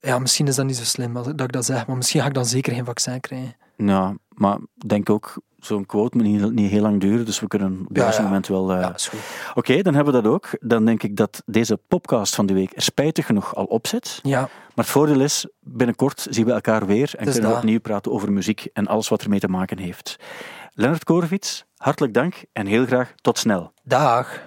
ja, 0.00 0.18
misschien 0.18 0.46
is 0.46 0.56
dat 0.56 0.66
niet 0.66 0.76
zo 0.76 0.84
slim 0.84 1.16
als- 1.16 1.26
dat 1.26 1.40
ik 1.40 1.52
dat 1.52 1.64
zeg, 1.64 1.86
maar 1.86 1.96
misschien 1.96 2.20
ga 2.20 2.26
ik 2.26 2.34
dan 2.34 2.46
zeker 2.46 2.72
geen 2.74 2.84
vaccin 2.84 3.20
krijgen. 3.20 3.56
Ja, 3.76 4.14
maar 4.28 4.58
denk 4.86 5.10
ook, 5.10 5.40
zo'n 5.58 5.86
quote 5.86 6.16
moet 6.16 6.26
niet, 6.26 6.52
niet 6.52 6.70
heel 6.70 6.82
lang 6.82 7.00
duren, 7.00 7.24
dus 7.24 7.40
we 7.40 7.46
kunnen 7.46 7.80
op 7.88 7.96
Ja, 7.96 8.10
ja. 8.12 8.22
moment 8.22 8.46
wel... 8.46 8.72
eh, 8.72 8.80
Ja, 8.80 8.94
is 8.94 9.08
goed. 9.08 9.20
Oké, 9.54 9.82
dan 9.82 9.94
hebben 9.94 10.14
we 10.14 10.22
dat 10.22 10.32
ook. 10.32 10.48
Dan 10.60 10.84
denk 10.84 11.02
ik 11.02 11.16
dat 11.16 11.42
deze 11.46 11.76
podcast 11.88 12.34
van 12.34 12.46
de 12.46 12.52
week 12.54 12.76
er 12.76 12.82
spijtig 12.82 13.26
genoeg 13.26 13.54
al 13.54 13.64
op 13.64 13.86
zit. 13.86 14.20
Ja, 14.22 14.40
Maar 14.40 14.50
het 14.84 14.86
voordeel 14.86 15.20
is, 15.20 15.46
binnenkort 15.60 16.26
zien 16.30 16.44
we 16.44 16.52
elkaar 16.52 16.86
weer 16.86 17.10
en 17.16 17.24
kunnen 17.32 17.50
we 17.50 17.56
opnieuw 17.56 17.80
praten 17.80 18.12
over 18.12 18.32
muziek 18.32 18.68
en 18.72 18.86
alles 18.86 19.08
wat 19.08 19.22
ermee 19.22 19.40
te 19.40 19.48
maken 19.48 19.78
heeft. 19.78 20.16
Lennart 20.74 21.04
Korevits, 21.04 21.64
hartelijk 21.76 22.14
dank 22.14 22.34
en 22.52 22.66
heel 22.66 22.86
graag 22.86 23.12
tot 23.20 23.38
snel. 23.38 23.72
dag. 23.84 24.46